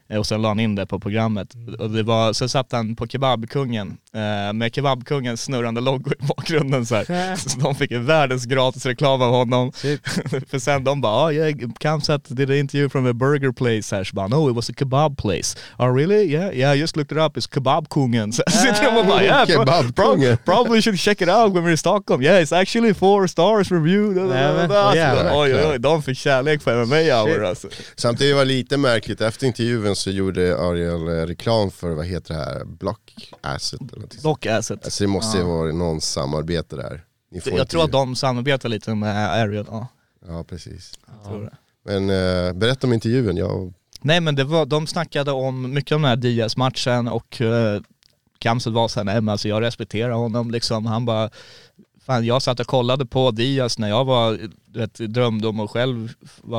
Eh, 0.09 0.17
Och 0.19 0.27
sen 0.27 0.41
la 0.41 0.47
han 0.47 0.59
in 0.59 0.75
det 0.75 0.85
på 0.85 0.99
programmet. 0.99 1.53
Och 1.79 1.89
det 1.89 2.03
var, 2.03 2.33
så 2.33 2.47
satt 2.47 2.71
han 2.71 2.95
på 2.95 3.07
Kebabkungen 3.07 3.97
eh, 4.13 4.53
med 4.53 4.75
Kebabkungens 4.75 5.41
snurrande 5.43 5.81
logo 5.81 6.11
i 6.19 6.25
bakgrunden 6.27 6.85
så 6.85 6.95
här. 6.95 7.35
Så 7.49 7.59
de 7.59 7.75
fick 7.75 7.91
en 7.91 8.05
världens 8.05 8.45
gratis 8.45 8.85
reklam 8.85 9.21
av 9.21 9.31
honom. 9.31 9.71
För 10.47 10.59
sen 10.59 10.83
de 10.83 11.01
bara, 11.01 11.27
oh, 11.27 11.33
yeah, 11.35 11.53
Kamsat 11.79 12.25
did 12.29 12.49
an 12.49 12.55
interview 12.57 12.89
from 12.89 13.07
a 13.09 13.13
burger 13.13 13.51
place 13.51 13.95
här. 13.95 14.03
Så 14.03 14.15
bara, 14.15 14.27
no 14.27 14.49
it 14.49 14.55
was 14.55 14.69
a 14.69 14.73
kebab 14.77 15.17
place. 15.17 15.57
Oh 15.79 15.95
really? 15.95 16.33
Yeah, 16.33 16.53
yeah 16.57 16.75
I 16.75 16.79
just 16.79 16.95
looked 16.97 17.17
it 17.17 17.23
up, 17.23 17.37
it's 17.37 17.53
Kebabkungen. 17.53 18.33
Så 18.33 18.43
sitter 18.49 18.91
de 18.91 18.97
och 18.97 19.05
bara, 19.05 19.23
yeah, 19.23 19.45
Kebabkungen. 19.47 20.37
pro- 20.37 20.53
probably 20.55 20.81
should 20.81 20.99
check 20.99 21.21
it 21.21 21.29
out 21.29 21.53
when 21.55 21.63
we're 21.63 21.71
in 21.71 21.77
Stockholm. 21.77 22.21
Yeah, 22.23 22.41
it's 22.43 22.55
actually 22.61 22.93
four 22.93 23.27
stars 23.27 23.71
review. 23.71 24.13
Da, 24.13 24.21
da, 24.21 24.27
da, 24.27 24.33
Nämen, 24.33 24.69
da. 24.69 24.89
åh, 24.89 24.95
jävlar. 24.95 25.31
Oj, 25.41 25.55
oj, 25.55 25.65
oj, 25.71 25.79
de 25.79 26.03
fick 26.03 26.17
kärlek 26.17 26.61
för 26.61 26.82
MMA 26.85 26.95
hour 26.95 27.43
alltså. 27.43 27.67
Samtidigt 27.95 28.35
var 28.35 28.41
det 28.41 28.47
lite 28.47 28.77
märkligt, 28.77 29.21
efter 29.21 29.47
intervjun 29.47 29.95
så 29.95 30.09
gjorde 30.09 30.57
Ariel 30.57 31.07
eh, 31.07 31.25
reklam 31.27 31.71
för, 31.71 31.91
vad 31.91 32.05
heter 32.05 32.33
det 32.33 32.39
här, 32.39 32.65
Block 32.65 33.29
Asset. 33.41 33.79
Dock 34.23 34.45
asset. 34.45 34.85
Alltså 34.85 35.03
det 35.03 35.07
måste 35.07 35.37
ju 35.37 35.43
vara 35.43 35.71
någon 35.71 36.01
samarbete 36.01 36.75
där. 36.75 37.03
Ni 37.31 37.41
får 37.41 37.53
Jag 37.53 37.69
tror 37.69 37.83
att 37.83 37.91
de 37.91 38.15
samarbetar 38.15 38.69
lite 38.69 38.95
med 38.95 39.31
Ariel, 39.31 39.65
ja. 39.69 39.87
Ja 40.27 40.43
precis. 40.43 40.93
Jag 41.05 41.31
tror 41.31 41.43
det. 41.43 41.57
Men 41.85 42.09
eh, 42.09 42.53
berätta 42.53 42.87
om 42.87 42.93
intervjun, 42.93 43.37
jag... 43.37 43.73
Nej 44.01 44.21
men 44.21 44.35
det 44.35 44.43
var, 44.43 44.65
de 44.65 44.87
snackade 44.87 45.31
om 45.31 45.73
mycket 45.73 45.91
om 45.95 46.01
den 46.01 46.09
här 46.09 46.15
Diaz-matchen 46.15 47.07
och 47.07 47.41
uh, 47.41 47.81
Kamsel 48.39 48.73
var 48.73 48.87
såhär, 48.87 49.05
nej 49.05 49.15
men 49.15 49.29
alltså 49.29 49.47
jag 49.47 49.61
respekterar 49.61 50.11
honom 50.11 50.51
liksom, 50.51 50.85
han 50.85 51.05
bara 51.05 51.29
Fan 52.05 52.25
jag 52.25 52.41
satt 52.41 52.59
och 52.59 52.67
kollade 52.67 53.05
på 53.05 53.31
Diaz 53.31 53.79
när 53.79 53.89
jag 53.89 54.05
var, 54.05 54.39
du 54.65 54.79
vet, 54.79 54.93
drömde 54.93 55.47
om 55.47 55.59
att 55.59 55.69
själv 55.69 56.13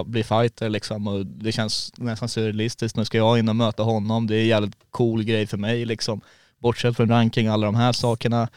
bli 0.05 0.25
fighter 0.25 0.69
liksom 0.69 1.07
och 1.07 1.27
det 1.27 1.53
känns 1.53 1.93
nästan 1.97 2.29
surrealistiskt, 2.29 2.97
nu 2.97 3.05
ska 3.05 3.19
jag 3.19 3.39
in 3.39 3.49
och 3.49 3.57
möta 3.57 3.83
honom, 3.83 4.27
det 4.27 4.37
är 4.37 4.41
en 4.41 4.47
jävligt 4.47 4.77
cool 4.91 5.25
grej 5.25 5.47
för 5.47 5.57
mig 5.57 5.85
liksom. 5.85 6.21
Bortsett 6.59 6.97
från 6.97 7.09
ranking, 7.09 7.47
alla 7.47 7.67
de 7.67 7.75
här 7.75 7.93
sakerna. 7.93 8.49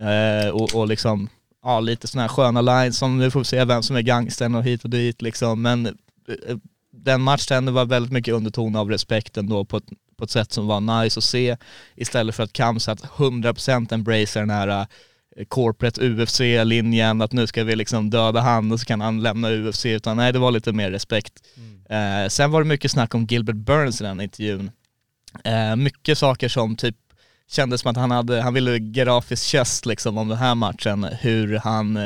Eh, 0.00 0.48
och, 0.48 0.74
och 0.74 0.88
liksom, 0.88 1.28
ja 1.62 1.80
lite 1.80 2.06
sådana 2.06 2.22
här 2.22 2.28
sköna 2.28 2.60
lines 2.60 2.98
som 2.98 3.18
nu 3.18 3.30
får 3.30 3.40
vi 3.40 3.44
se 3.44 3.64
vem 3.64 3.82
som 3.82 3.96
är 3.96 4.02
gangstern 4.02 4.54
och 4.54 4.64
hit 4.64 4.84
och 4.84 4.90
dit 4.90 5.22
liksom. 5.22 5.62
Men 5.62 5.86
eh, 5.86 5.92
eh 6.48 6.56
den 6.96 7.20
matchen 7.20 7.64
det 7.64 7.72
var 7.72 7.84
väldigt 7.84 8.12
mycket 8.12 8.34
underton 8.34 8.76
av 8.76 8.90
respekten 8.90 9.48
då 9.48 9.64
på 9.64 9.76
ett, 9.76 9.84
på 10.16 10.24
ett 10.24 10.30
sätt 10.30 10.52
som 10.52 10.66
var 10.66 11.02
nice 11.02 11.20
att 11.20 11.24
se. 11.24 11.56
Istället 11.94 12.34
för 12.34 12.42
att 12.42 12.52
Kamsat 12.52 13.00
100% 13.02 13.94
embracear 13.94 14.42
den 14.42 14.50
här 14.50 14.68
eh, 14.68 14.86
corporate 15.48 16.00
UFC-linjen, 16.00 17.22
att 17.22 17.32
nu 17.32 17.46
ska 17.46 17.64
vi 17.64 17.76
liksom 17.76 18.10
döda 18.10 18.40
han 18.40 18.72
och 18.72 18.80
så 18.80 18.86
kan 18.86 19.00
han 19.00 19.22
lämna 19.22 19.50
UFC, 19.50 19.86
utan 19.86 20.16
nej 20.16 20.32
det 20.32 20.38
var 20.38 20.50
lite 20.50 20.72
mer 20.72 20.90
respekt. 20.90 21.32
Eh, 21.88 22.28
sen 22.28 22.50
var 22.50 22.62
det 22.62 22.68
mycket 22.68 22.90
snack 22.90 23.14
om 23.14 23.24
Gilbert 23.24 23.56
Burns 23.56 24.00
i 24.00 24.04
den 24.04 24.20
intervjun. 24.20 24.70
Eh, 25.44 25.76
mycket 25.76 26.18
saker 26.18 26.48
som 26.48 26.76
typ 26.76 26.96
kändes 27.50 27.80
som 27.80 27.90
att 27.90 27.96
han 27.96 28.10
hade, 28.10 28.42
han 28.42 28.54
ville 28.54 28.80
his 29.28 29.44
chest 29.44 29.86
liksom 29.86 30.18
om 30.18 30.28
den 30.28 30.38
här 30.38 30.54
matchen, 30.54 31.04
hur 31.20 31.58
han, 31.58 31.96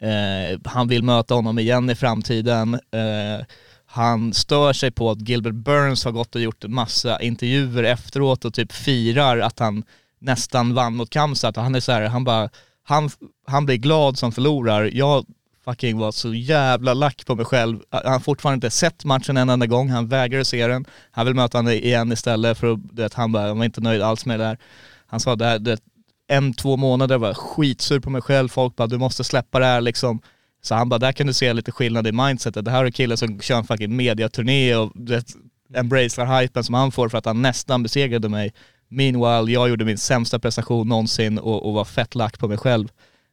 eh, 0.00 0.58
han 0.64 0.88
vill 0.88 1.02
möta 1.02 1.34
honom 1.34 1.58
igen 1.58 1.90
i 1.90 1.94
framtiden. 1.94 2.74
Eh, 2.74 3.46
han 3.86 4.32
stör 4.32 4.72
sig 4.72 4.90
på 4.90 5.10
att 5.10 5.28
Gilbert 5.28 5.54
Burns 5.54 6.04
har 6.04 6.12
gått 6.12 6.34
och 6.34 6.40
gjort 6.40 6.64
massa 6.66 7.22
intervjuer 7.22 7.82
efteråt 7.82 8.44
och 8.44 8.54
typ 8.54 8.72
firar 8.72 9.38
att 9.38 9.58
han 9.58 9.84
nästan 10.18 10.74
vann 10.74 10.96
mot 10.96 11.10
Kamsat. 11.10 11.56
Han 11.56 11.74
är 11.74 11.80
så 11.80 11.92
här, 11.92 12.08
han 12.08 12.24
bara, 12.24 12.48
han, 12.82 13.10
han 13.46 13.66
blir 13.66 13.76
glad 13.76 14.18
som 14.18 14.32
förlorar. 14.32 14.90
Jag 14.92 15.26
fucking 15.64 15.98
var 15.98 16.12
så 16.12 16.34
jävla 16.34 16.94
lack 16.94 17.26
på 17.26 17.34
mig 17.34 17.44
själv. 17.44 17.80
Han 17.90 18.12
har 18.12 18.20
fortfarande 18.20 18.54
inte 18.66 18.76
sett 18.76 19.04
matchen 19.04 19.36
en 19.36 19.48
enda 19.48 19.66
gång, 19.66 19.88
han 19.88 20.08
vägrar 20.08 20.44
se 20.44 20.66
den. 20.66 20.84
Han 21.10 21.26
vill 21.26 21.34
möta 21.34 21.58
henne 21.58 21.74
igen 21.74 22.12
istället 22.12 22.58
för 22.58 22.72
att, 22.72 22.78
du 22.92 23.02
vet, 23.02 23.14
han 23.14 23.32
bara, 23.32 23.48
han 23.48 23.58
var 23.58 23.64
inte 23.64 23.80
nöjd 23.80 24.02
alls 24.02 24.26
med 24.26 24.40
det 24.40 24.44
där. 24.44 24.58
Han 25.06 25.20
sa 25.20 25.36
det 25.36 25.44
här, 25.44 25.58
det, 25.58 25.80
en, 26.28 26.54
två 26.54 26.76
månader 26.76 27.18
var 27.18 27.28
jag 27.28 27.36
skitsur 27.36 28.00
på 28.00 28.10
mig 28.10 28.22
själv, 28.22 28.48
folk 28.48 28.76
bara 28.76 28.88
du 28.88 28.98
måste 28.98 29.24
släppa 29.24 29.58
det 29.58 29.66
här 29.66 29.80
liksom. 29.80 30.20
Så 30.62 30.74
han 30.74 30.88
bara, 30.88 30.98
där 30.98 31.12
kan 31.12 31.26
du 31.26 31.32
se 31.32 31.52
lite 31.52 31.72
skillnad 31.72 32.06
i 32.06 32.12
mindsetet. 32.12 32.64
Det 32.64 32.70
här 32.70 32.80
är 32.80 32.84
en 32.84 32.92
kille 32.92 33.16
som 33.16 33.40
kör 33.40 33.58
en 33.58 33.64
fucking 33.64 33.96
mediaturné 33.96 34.74
och 34.76 34.92
du 34.94 35.14
vet, 35.14 35.26
embracear 35.74 36.40
hypen 36.40 36.64
som 36.64 36.74
han 36.74 36.92
får 36.92 37.08
för 37.08 37.18
att 37.18 37.24
han 37.24 37.42
nästan 37.42 37.82
besegrade 37.82 38.28
mig. 38.28 38.52
Meanwhile, 38.88 39.52
jag 39.52 39.68
gjorde 39.68 39.84
min 39.84 39.98
sämsta 39.98 40.38
prestation 40.38 40.88
någonsin 40.88 41.38
och, 41.38 41.66
och 41.66 41.74
var 41.74 41.84
fett 41.84 42.14
lack 42.14 42.38
på 42.38 42.48
mig 42.48 42.58
själv. 42.58 42.88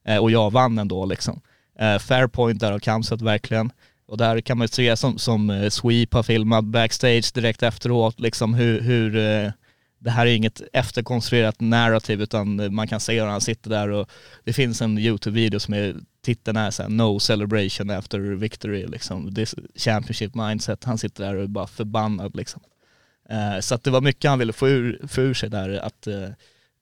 Eh, 0.06 0.18
och 0.18 0.30
jag 0.30 0.52
vann 0.52 0.78
ändå 0.78 1.04
liksom. 1.04 1.40
Eh, 1.78 1.98
fair 1.98 2.26
point 2.26 2.60
där 2.60 2.72
av 2.72 2.78
Kamsat 2.78 3.22
verkligen. 3.22 3.72
Och 4.08 4.16
där 4.16 4.40
kan 4.40 4.58
man 4.58 4.64
ju 4.64 4.68
se 4.68 4.96
som, 4.96 5.18
som 5.18 5.50
eh, 5.50 5.68
Sweep 5.68 6.14
har 6.14 6.22
filmat 6.22 6.64
backstage 6.64 7.34
direkt 7.34 7.62
efteråt, 7.62 8.20
liksom 8.20 8.54
hur, 8.54 8.80
hur 8.80 9.16
eh, 9.16 9.50
det 9.98 10.10
här 10.10 10.26
är 10.26 10.34
inget 10.34 10.62
efterkonstruerat 10.72 11.60
narrativ 11.60 12.22
utan 12.22 12.74
man 12.74 12.88
kan 12.88 13.00
se 13.00 13.20
hur 13.20 13.26
han 13.26 13.40
sitter 13.40 13.70
där 13.70 13.88
och 13.88 14.10
det 14.44 14.52
finns 14.52 14.82
en 14.82 14.98
YouTube-video 14.98 15.60
som 15.60 15.74
är, 15.74 15.96
titeln 16.24 16.56
är 16.56 16.70
såhär 16.70 16.90
No 16.90 17.20
celebration 17.20 17.90
after 17.90 18.18
victory 18.18 18.86
liksom. 18.86 19.34
This 19.34 19.54
championship 19.74 20.34
mindset. 20.34 20.84
Han 20.84 20.98
sitter 20.98 21.24
där 21.24 21.34
och 21.34 21.42
är 21.42 21.46
bara 21.46 21.66
förbannad 21.66 22.36
liksom. 22.36 22.60
Eh, 23.28 23.60
så 23.60 23.74
att 23.74 23.84
det 23.84 23.90
var 23.90 24.00
mycket 24.00 24.30
han 24.30 24.38
ville 24.38 24.52
få 24.52 24.68
ur, 24.68 25.00
få 25.08 25.20
ur 25.20 25.34
sig 25.34 25.50
där 25.50 25.78
att 25.78 26.06
eh, 26.06 26.28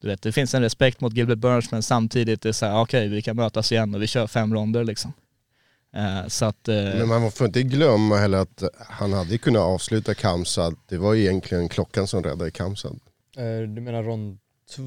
du 0.01 0.07
vet, 0.07 0.21
det 0.21 0.31
finns 0.31 0.53
en 0.53 0.61
respekt 0.61 1.01
mot 1.01 1.13
Gilbert 1.13 1.37
Burns 1.37 1.71
men 1.71 1.83
samtidigt 1.83 2.45
är 2.45 2.49
det 2.49 2.53
såhär, 2.53 2.81
okej 2.81 3.07
vi 3.07 3.21
kan 3.21 3.35
mötas 3.35 3.71
igen 3.71 3.95
och 3.95 4.01
vi 4.01 4.07
kör 4.07 4.27
fem 4.27 4.53
ronder 4.53 4.83
liksom. 4.83 5.13
Eh, 5.95 6.27
så 6.27 6.45
att, 6.45 6.67
Men 6.67 7.07
man 7.07 7.31
får 7.31 7.47
inte 7.47 7.63
glömma 7.63 8.17
heller 8.17 8.37
att 8.37 8.63
han 8.77 9.13
hade 9.13 9.37
kunnat 9.37 9.61
avsluta 9.61 10.13
Kamsad, 10.13 10.75
det 10.89 10.97
var 10.97 11.13
ju 11.13 11.21
egentligen 11.21 11.69
klockan 11.69 12.07
som 12.07 12.23
räddade 12.23 12.51
Kamsad. 12.51 12.99
Du 13.75 13.81
menar 13.81 14.03
rond 14.03 14.37
två? 14.75 14.83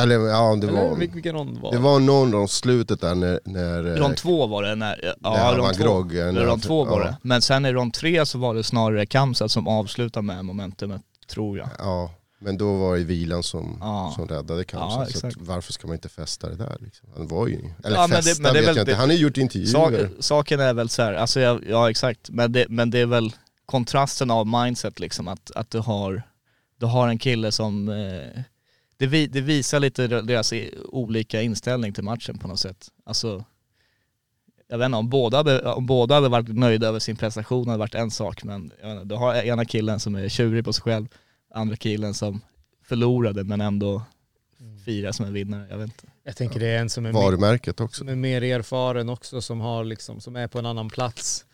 Eller 0.00 0.14
ja, 0.14 0.56
det 0.56 0.66
Eller 0.68 0.88
var, 0.88 0.96
vil- 0.96 1.10
vilken 1.14 1.32
rond 1.34 1.58
var 1.58 1.72
det 1.72 1.78
var 1.78 2.00
någon 2.00 2.32
rond 2.32 2.50
slutet 2.50 3.00
där 3.00 3.14
när... 3.14 3.40
när 3.44 3.84
eh, 3.86 3.94
Rond 3.94 4.16
två 4.16 4.46
var 4.46 4.62
det 4.62 4.74
när, 4.74 5.14
ja 5.22 5.36
han 5.38 5.56
rond 5.56 5.74
två, 5.74 5.82
grogg, 5.84 6.14
när 6.14 6.24
han- 6.24 6.36
rond 6.36 6.62
två 6.62 6.84
var 6.84 7.00
ja. 7.00 7.06
det. 7.06 7.16
Men 7.22 7.42
sen 7.42 7.66
i 7.66 7.72
rond 7.72 7.94
tre 7.94 8.26
så 8.26 8.38
var 8.38 8.54
det 8.54 8.62
snarare 8.64 9.06
Kamsat 9.06 9.50
som 9.50 9.68
avslutade 9.68 10.26
med 10.26 10.44
momentumet, 10.44 11.02
tror 11.30 11.58
jag. 11.58 11.68
Ja, 11.78 12.10
men 12.40 12.58
då 12.58 12.76
var 12.76 12.96
det 12.96 13.04
vilan 13.04 13.42
som, 13.42 13.78
Ja. 13.80 14.12
som 14.16 14.28
räddade 14.28 14.64
Kamsad. 14.64 14.90
Ja, 14.90 14.94
så 14.94 15.00
att 15.02 15.08
exakt. 15.24 15.36
varför 15.48 15.72
ska 15.72 15.86
man 15.86 15.96
inte 15.96 16.08
fästa 16.08 16.48
det 16.48 16.56
där? 16.56 16.76
Liksom? 16.80 17.08
Han 17.16 17.28
var 17.28 17.46
ju... 17.46 17.58
Eller 17.84 17.96
Ja, 17.96 18.00
men 18.06 18.10
det- 18.10 18.16
fästa 18.22 18.42
men 18.42 18.52
det 18.52 18.58
är 18.58 18.60
vet 18.62 18.68
väl 18.68 18.76
jag 18.76 18.82
inte, 18.82 18.92
det- 18.92 18.96
han 18.96 19.08
har 19.08 19.16
ju 19.16 19.22
gjort 19.22 19.36
intervjuer. 19.36 19.68
Sak, 20.08 20.10
saken 20.20 20.60
är 20.60 20.74
väl 20.74 20.88
så 20.88 21.02
här, 21.02 21.14
alltså 21.14 21.40
jag, 21.40 21.64
ja 21.68 21.90
exakt, 21.90 22.30
men 22.30 22.52
det, 22.52 22.66
men 22.68 22.90
det 22.90 22.98
är 22.98 23.06
väl 23.06 23.32
kontrasten 23.66 24.30
av 24.30 24.46
mindset 24.46 25.00
liksom, 25.00 25.28
att, 25.28 25.50
att 25.54 25.70
du 25.70 25.78
har, 25.78 26.22
du 26.80 26.86
har 26.86 27.08
en 27.08 27.18
kille 27.18 27.52
som, 27.52 27.88
eh, 27.88 28.42
det, 28.98 29.06
vi, 29.06 29.26
det 29.26 29.40
visar 29.40 29.80
lite 29.80 30.06
deras 30.06 30.52
olika 30.84 31.42
inställning 31.42 31.92
till 31.92 32.04
matchen 32.04 32.38
på 32.38 32.48
något 32.48 32.60
sätt. 32.60 32.88
Alltså, 33.04 33.44
jag 34.68 34.78
vet 34.78 34.86
inte, 34.86 34.98
om 34.98 35.08
båda, 35.08 35.36
hade, 35.36 35.72
om 35.72 35.86
båda 35.86 36.14
hade 36.14 36.28
varit 36.28 36.48
nöjda 36.48 36.86
över 36.88 36.98
sin 36.98 37.16
prestation 37.16 37.68
hade 37.68 37.78
varit 37.78 37.94
en 37.94 38.10
sak, 38.10 38.44
men 38.44 38.62
inte, 38.62 39.04
du 39.04 39.14
har 39.14 39.34
ena 39.34 39.64
killen 39.64 40.00
som 40.00 40.14
är 40.14 40.28
tjurig 40.28 40.64
på 40.64 40.72
sig 40.72 40.82
själv, 40.82 41.06
andra 41.54 41.76
killen 41.76 42.14
som 42.14 42.40
förlorade 42.84 43.44
men 43.44 43.60
ändå 43.60 44.02
firar 44.84 45.12
som 45.12 45.26
en 45.26 45.32
vinnare, 45.32 45.66
jag 45.70 45.78
vet 45.78 45.86
inte. 45.86 46.06
Jag 46.24 46.36
tänker 46.36 46.60
det 46.60 46.66
är 46.66 46.78
en 46.78 46.90
som 46.90 47.06
är, 47.06 47.12
mer, 47.12 47.20
Varumärket 47.20 47.80
också. 47.80 47.98
som 47.98 48.08
är 48.08 48.14
mer 48.16 48.42
erfaren 48.42 49.08
också, 49.08 49.40
som, 49.42 49.60
har 49.60 49.84
liksom, 49.84 50.20
som 50.20 50.36
är 50.36 50.48
på 50.48 50.58
en 50.58 50.66
annan 50.66 50.88
plats. 50.88 51.44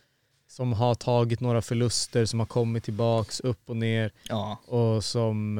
Som 0.48 0.72
har 0.72 0.94
tagit 0.94 1.40
några 1.40 1.62
förluster, 1.62 2.24
som 2.24 2.38
har 2.38 2.46
kommit 2.46 2.84
tillbaks 2.84 3.40
upp 3.40 3.70
och 3.70 3.76
ner 3.76 4.12
Ja, 4.28 4.60
och 4.66 5.04
som 5.04 5.58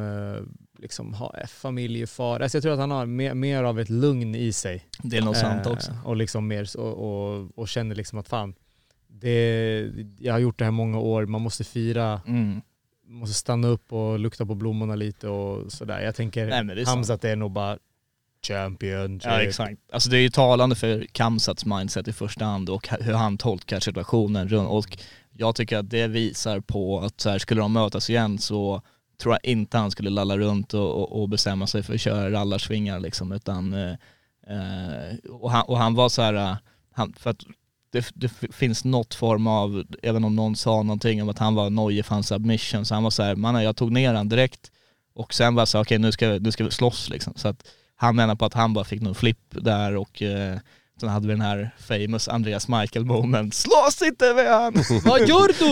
eh, 0.85 0.87
liksom 0.87 1.15
har 1.15 1.35
är 1.43 1.47
familjefar. 1.47 2.41
Alltså 2.41 2.57
jag 2.59 2.63
tror 2.63 2.73
att 2.73 2.79
han 2.79 2.91
har 2.91 3.07
mer, 3.07 3.35
mer 3.35 3.63
av 3.65 3.81
ett 3.81 3.91
lugn 3.91 4.35
i 4.35 4.53
sig. 4.53 4.85
det 5.03 5.17
är 5.17 5.23
nog 5.23 5.37
sant 5.37 5.67
Eh, 5.67 5.73
också. 5.73 5.93
Och, 6.05 6.17
liksom 6.17 6.47
mer, 6.49 6.77
och, 6.79 6.93
och, 6.93 7.59
och 7.59 7.69
känner 7.69 7.95
liksom 7.95 8.19
att 8.19 8.29
fan, 8.29 8.55
det, 9.09 9.91
jag 10.19 10.33
har 10.33 10.39
gjort 10.39 10.59
det 10.59 10.65
här 10.65 10.73
många 10.73 10.99
år, 10.99 11.27
man 11.27 11.41
måste 11.41 11.65
fira, 11.65 12.21
Mm. 12.27 12.61
måste 13.07 13.35
stanna 13.35 13.69
upp 13.69 13.93
och 13.93 14.19
lukta 14.19 14.47
på 14.47 14.55
blommorna 14.55 14.95
lite 14.95 15.29
och 15.29 15.73
sådär. 15.73 16.01
Jag 16.01 16.15
tänker 16.15 16.47
Nej, 16.65 16.83
är. 16.83 16.87
Hamzat 16.87 17.25
är 17.25 17.37
nog 17.37 17.51
bara 17.51 17.79
champion. 18.47 19.21
Ja 19.25 19.43
exakt. 19.43 19.81
Alltså 19.93 20.11
det 20.11 20.17
är 20.17 20.21
ju 20.21 20.31
talande 20.31 20.77
för 20.77 21.07
Kamsats 21.13 21.67
mindset 21.67 22.09
i 22.09 22.13
första 22.13 22.45
hand 22.45 22.71
och 22.71 22.89
hur 22.89 23.13
han 23.13 23.39
tolkar 23.39 23.81
situationen 23.81 24.55
och 24.67 24.99
jag 25.33 25.55
tycker 25.55 25.79
att 25.79 25.91
det 25.91 26.07
visar 26.07 26.61
på 26.61 27.01
att 27.01 27.21
så 27.21 27.31
här, 27.31 27.39
skulle 27.39 27.61
de 27.61 27.73
mötas 27.73 28.11
igen 28.11 28.39
så 28.39 28.83
tror 29.19 29.35
jag 29.35 29.51
inte 29.53 29.79
han 29.79 29.91
skulle 29.91 30.11
lalla 30.11 30.39
runt 30.39 30.75
och, 30.75 30.91
och, 30.95 31.23
och 31.23 31.29
bestämma 31.29 31.67
sig 31.67 31.83
för 31.83 31.95
att 31.95 32.01
köra 32.01 32.31
rallarsvingar 32.31 33.01
liksom 33.01 33.33
utan 33.33 33.73
eh, 33.73 33.93
eh 34.47 35.31
och, 35.31 35.51
han, 35.51 35.63
och 35.63 35.79
han 35.79 35.95
var 35.95 36.09
så 36.09 36.23
här, 36.23 36.35
eh, 36.35 36.57
han, 36.93 37.13
för 37.13 37.31
att 37.31 37.45
det, 37.93 38.11
det 38.15 38.29
finns 38.53 38.85
något 38.85 39.15
form 39.15 39.47
av, 39.47 39.85
även 40.03 40.25
om 40.25 40.37
någon 40.37 40.57
sa 40.57 40.83
någonting 40.83 41.23
om 41.23 41.29
att 41.29 41.39
han 41.39 41.55
var 41.55 41.71
nojig 41.71 42.05
för 42.05 42.15
hans 42.15 42.29
submission, 42.29 42.85
så 42.87 42.95
han 42.95 43.03
var 43.03 43.11
så 43.11 43.23
här, 43.23 43.37
man 43.37 43.65
jag 43.65 43.77
tog 43.77 43.93
ner 43.93 44.15
han 44.15 44.29
direkt 44.29 44.71
Och 45.15 45.35
sen 45.35 45.55
bara 45.55 45.67
så 45.67 45.81
okej 45.81 45.99
nu, 45.99 46.13
ska, 46.13 46.29
vi- 46.29 46.41
nu 46.41 46.53
ska 46.53 46.65
vi 46.65 46.71
slåss 46.71 47.09
liksom. 47.11 47.33
Så 47.37 47.49
att 47.49 47.67
han 47.97 48.17
menar 48.17 48.35
på 48.35 48.45
att 48.45 48.55
han 48.55 48.75
bara 48.75 48.85
fick 48.85 49.01
någon 49.01 49.15
flipp 49.15 49.45
där 49.51 49.97
och 49.97 50.23
eh, 50.23 50.59
sen 51.01 51.09
hade 51.09 51.27
vi 51.27 51.33
den 51.33 51.41
här 51.41 51.71
famous 51.79 52.29
Andreas 52.29 52.69
Michael 52.69 53.05
moment. 53.05 53.55
Slåss 53.55 54.03
inte 54.03 54.35
med 54.35 54.47
han! 54.51 54.73
Vad 55.05 55.21
gör 55.29 55.49
du? 55.59 55.69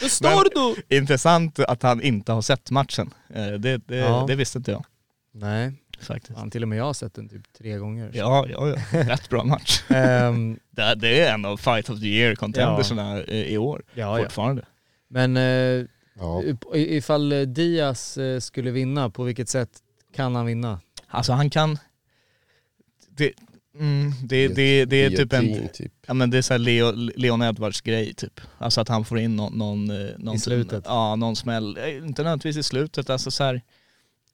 Var 0.00 0.08
står 0.08 0.74
du? 0.88 0.96
Intressant 0.96 1.58
att 1.58 1.82
han 1.82 2.02
inte 2.02 2.32
har 2.32 2.42
sett 2.42 2.70
matchen. 2.70 3.14
Eh, 3.34 3.46
det, 3.46 3.76
det, 3.78 3.96
Ja. 3.96 4.24
det 4.28 4.34
visste 4.34 4.58
inte 4.58 4.70
jag 4.70 4.84
Nej, 5.32 5.72
faktiskt. 6.00 6.38
fan, 6.38 6.50
till 6.50 6.62
och 6.62 6.68
med 6.68 6.78
jag 6.78 6.84
har 6.84 6.92
sett 6.92 7.14
den 7.14 7.28
typ 7.28 7.52
tre 7.58 7.76
gånger. 7.76 8.10
Ja, 8.14 8.46
ja, 8.48 8.68
ja. 8.92 9.00
rätt 9.02 9.28
bra 9.28 9.44
match. 9.44 9.82
Ehm, 9.90 10.58
Det, 10.70 10.94
det 10.94 11.20
är 11.20 11.34
en 11.34 11.44
av 11.44 11.56
Fight 11.56 11.90
of 11.90 12.00
the 12.00 12.06
Year 12.06 12.34
contenderserna 12.34 13.22
i, 13.24 13.52
i 13.54 13.58
år 13.58 13.82
ja, 13.94 14.18
ja. 14.18 14.24
fortfarande. 14.24 14.64
Men 15.08 15.36
eh, 15.36 15.84
Ja. 16.20 16.42
i- 16.74 16.96
ifall 16.96 17.32
eh, 17.32 17.40
Diaz 17.40 18.18
eh, 18.18 18.40
skulle 18.40 18.70
vinna, 18.70 19.10
på 19.10 19.22
vilket 19.24 19.48
sätt 19.48 19.70
kan 20.14 20.34
han 20.34 20.46
vinna? 20.46 20.80
Alltså 21.08 21.32
han 21.32 21.50
kan... 21.50 21.78
Det, 23.16 23.32
mm, 23.80 24.12
det, 24.22 24.48
det, 24.48 24.84
det 24.84 25.04
är 25.04 25.10
typ 25.10 25.32
en... 25.32 25.68
Typ. 25.68 25.92
Ja 26.06 26.14
men 26.14 26.30
det 26.30 26.38
är 26.38 26.42
så 26.42 26.54
här 26.54 26.58
Leo, 26.58 26.92
Leon 27.16 27.42
Edwards 27.42 27.80
grej 27.80 28.14
typ. 28.14 28.40
Alltså 28.58 28.80
att 28.80 28.88
han 28.88 29.04
får 29.04 29.18
in 29.18 29.36
någon... 29.36 29.58
någon, 29.58 29.90
eh, 29.90 30.10
någon 30.18 30.36
I 30.36 30.38
slutet? 30.38 30.84
Ja, 30.86 31.16
någon 31.16 31.36
smäll. 31.36 31.76
Eh, 31.76 31.96
Inte 31.96 32.22
nödvändigtvis 32.22 32.56
i 32.56 32.62
slutet, 32.62 33.10
alltså 33.10 33.30
så 33.30 33.44
här, 33.44 33.62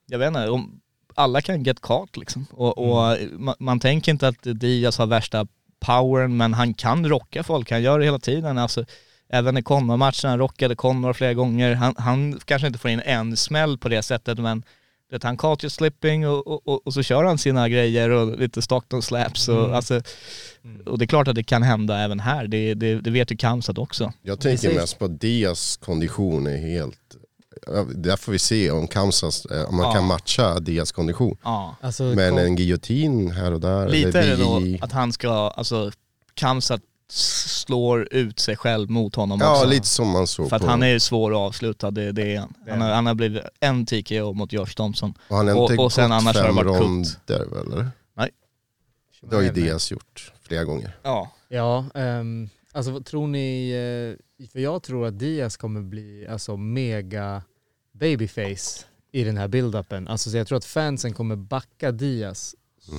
Jag 0.06 0.18
vet 0.18 0.28
inte, 0.28 0.48
om, 0.48 0.80
alla 1.14 1.40
kan 1.40 1.62
get 1.62 1.80
caught 1.80 2.16
liksom. 2.16 2.46
Och, 2.50 2.78
och 2.78 3.16
man, 3.32 3.54
man 3.58 3.80
tänker 3.80 4.12
inte 4.12 4.28
att 4.28 4.42
Diaz 4.42 4.98
har 4.98 5.06
värsta 5.06 5.46
powern, 5.80 6.36
men 6.36 6.54
han 6.54 6.74
kan 6.74 7.08
rocka 7.08 7.42
folk, 7.42 7.70
han 7.70 7.82
gör 7.82 7.98
det 7.98 8.04
hela 8.04 8.18
tiden. 8.18 8.58
Alltså, 8.58 8.84
även 9.28 9.56
i 9.56 9.62
Connor-matchen, 9.62 10.30
han 10.30 10.38
rockade 10.38 10.74
Connor 10.74 11.12
flera 11.12 11.34
gånger. 11.34 11.74
Han, 11.74 11.94
han 11.98 12.40
kanske 12.44 12.66
inte 12.66 12.78
får 12.78 12.90
in 12.90 13.00
en 13.00 13.36
smäll 13.36 13.78
på 13.78 13.88
det 13.88 14.02
sättet, 14.02 14.38
men 14.38 14.62
det, 15.20 15.26
han 15.28 15.36
caught 15.36 15.64
you 15.64 15.70
slipping 15.70 16.28
och, 16.28 16.46
och, 16.46 16.68
och, 16.68 16.86
och 16.86 16.94
så 16.94 17.02
kör 17.02 17.24
han 17.24 17.38
sina 17.38 17.68
grejer 17.68 18.10
och 18.10 18.38
lite 18.38 18.62
Stockton 18.62 19.02
slaps. 19.02 19.48
Och, 19.48 19.58
Mm. 19.58 19.74
alltså, 19.74 20.00
och 20.86 20.98
det 20.98 21.04
är 21.04 21.06
klart 21.06 21.28
att 21.28 21.34
det 21.34 21.42
kan 21.44 21.62
hända 21.62 21.98
även 21.98 22.20
här, 22.20 22.46
det, 22.46 22.74
det, 22.74 22.94
det 23.00 23.10
vet 23.10 23.32
ju 23.32 23.36
Kamsat 23.36 23.78
också. 23.78 24.12
Jag 24.22 24.40
tänker 24.40 24.62
Precis. 24.68 24.80
mest 24.80 24.98
på 24.98 25.06
Diaz 25.08 25.76
kondition 25.76 26.46
är 26.46 26.56
helt... 26.56 26.98
Där 27.94 28.16
får 28.16 28.32
vi 28.32 28.38
se 28.38 28.70
om 28.70 28.88
Kamsas, 28.88 29.44
eh, 29.46 29.68
om 29.68 29.76
man 29.76 29.86
Ja. 29.86 29.92
kan 29.92 30.04
matcha 30.04 30.60
Diaz 30.60 30.92
kondition. 30.92 31.36
Ja. 31.44 31.76
Alltså, 31.80 32.02
Men 32.02 32.30
kom- 32.30 32.38
en 32.38 32.56
giljotin 32.56 33.30
här 33.30 33.52
och 33.52 33.60
där. 33.60 33.88
Lite 33.88 34.20
är 34.20 34.36
det 34.36 34.44
nog 34.44 34.78
att 34.82 34.92
han 34.92 35.12
ska, 35.12 35.30
alltså 35.56 35.90
Kamsat 36.34 36.80
slår 37.08 38.08
ut 38.10 38.38
sig 38.38 38.56
själv 38.56 38.90
mot 38.90 39.14
honom 39.14 39.40
Ja, 39.40 39.52
också. 39.52 39.66
lite 39.68 39.86
som 39.86 40.08
man 40.10 40.26
såg 40.26 40.48
För 40.48 40.56
att 40.56 40.62
på... 40.62 40.68
han 40.68 40.82
är 40.82 40.86
ju 40.88 41.00
svår 41.00 41.30
att 41.30 41.36
avsluta, 41.36 41.90
det, 41.90 42.12
det 42.12 42.34
är 42.34 42.40
han. 42.40 42.54
Han 42.68 42.80
har, 42.80 42.90
han 42.90 43.06
har 43.06 43.14
blivit 43.14 43.42
en 43.60 43.86
TKO 43.86 44.32
mot 44.32 44.52
Josh 44.52 44.66
Thompson. 44.76 45.14
och 45.28 45.36
han 45.36 45.48
har 45.48 45.54
och- 45.62 45.70
inte 45.70 45.82
och 45.82 45.92
sen 45.92 46.12
annars 46.12 46.36
har 46.36 46.42
det 46.42 46.48
fem 46.48 46.54
varit 46.56 46.80
ronder 46.80 47.10
väl, 47.50 47.72
eller? 47.72 47.88
Nej. 48.16 48.30
Det 49.30 49.36
har 49.36 49.42
ju 49.42 49.52
Diaz 49.52 49.90
gjort 49.90 50.32
flera 50.42 50.64
gånger. 50.64 50.96
Ja. 51.02 51.30
Ja, 51.48 51.84
ehm, 51.94 52.48
alltså 52.72 53.00
tror 53.02 53.26
ni, 53.26 53.70
eh, 54.40 54.46
för 54.52 54.58
jag 54.60 54.82
tror 54.82 55.06
att 55.06 55.18
Diaz 55.18 55.56
kommer 55.56 55.80
bli 55.82 56.26
alltså 56.30 56.56
mega 56.56 57.42
babyface 57.92 58.84
i 59.12 59.24
den 59.24 59.36
här 59.36 59.48
build-upen. 59.48 60.08
Alltså 60.08 60.30
så 60.30 60.36
jag 60.36 60.46
tror 60.46 60.58
att 60.58 60.64
fansen 60.64 61.12
kommer 61.12 61.36
backa 61.36 61.92
Diaz 61.92 62.54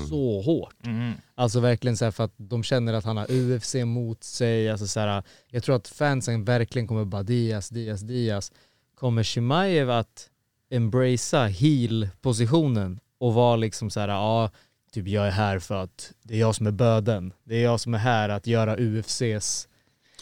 så 0.09 0.41
hårt. 0.41 0.85
Mm. 0.85 1.13
Alltså 1.35 1.59
verkligen 1.59 1.97
så 1.97 2.05
här 2.05 2.11
för 2.11 2.23
att 2.23 2.33
de 2.37 2.63
känner 2.63 2.93
att 2.93 3.05
han 3.05 3.17
har 3.17 3.25
UFC 3.31 3.75
mot 3.85 4.23
sig. 4.23 4.69
Alltså 4.69 4.87
så 4.87 4.99
här, 4.99 5.23
jag 5.49 5.63
tror 5.63 5.75
att 5.75 5.87
fansen 5.87 6.43
verkligen 6.45 6.87
kommer 6.87 7.05
bara 7.05 7.23
Diaz, 7.23 7.69
Diaz, 7.69 8.01
Diaz. 8.01 8.51
Kommer 8.99 9.23
Shimaev 9.23 9.89
att 9.91 10.29
embracea 10.71 11.47
heel-positionen 11.47 12.99
och 13.19 13.33
vara 13.33 13.55
liksom 13.55 13.89
så 13.89 13.99
här, 13.99 14.07
ja, 14.07 14.51
typ 14.93 15.07
jag 15.07 15.27
är 15.27 15.31
här 15.31 15.59
för 15.59 15.75
att 15.83 16.11
det 16.23 16.35
är 16.35 16.39
jag 16.39 16.55
som 16.55 16.67
är 16.67 16.71
böden. 16.71 17.33
Det 17.43 17.55
är 17.55 17.63
jag 17.63 17.79
som 17.79 17.93
är 17.93 17.97
här 17.97 18.29
att 18.29 18.47
göra 18.47 18.75
UFCs 18.77 19.67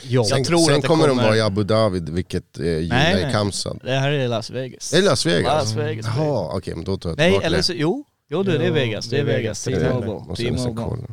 jobb. 0.03 0.25
Sen, 0.25 0.37
Jag 0.37 0.47
tror 0.47 0.57
sen 0.57 0.81
kommer, 0.81 1.07
de 1.07 1.09
kommer- 1.09 1.23
vara 1.23 1.37
i 1.37 1.41
Abu 1.41 1.63
Dhabi, 1.63 1.99
vilket 1.99 2.59
eh, 2.59 2.65
gillar 2.65 2.95
Nej, 2.95 3.19
i 3.19 3.23
nej. 3.23 3.31
Kamsad. 3.33 3.79
Det 3.83 3.91
här 3.99 4.11
är 4.11 4.27
Las 4.27 4.49
Vegas. 4.49 4.93
Är 4.93 5.01
det 5.01 5.07
Las 5.07 5.25
Vegas? 5.25 5.45
Las 5.53 5.75
Vegas. 5.75 6.05
Jaha, 6.05 6.57
okej 6.57 6.75
men 6.75 6.85
då 6.85 6.97
tar 6.97 7.09
jag 7.09 7.17
Nej, 7.17 7.29
tillbaka 7.31 7.45
eller 7.47 7.57
det. 7.57 7.63
så, 7.63 7.73
jo, 7.73 8.05
jo 8.33 8.43
det, 8.43 8.57
det 8.57 8.67
är 8.67 8.71
Vegas. 8.71 9.05
Det 9.09 9.19
är 9.19 9.23
Vegas. 9.23 9.63
Det 9.63 9.73
är 9.73 10.01
T-Mobile. 10.01 10.35
T-Mobile. 10.35 11.07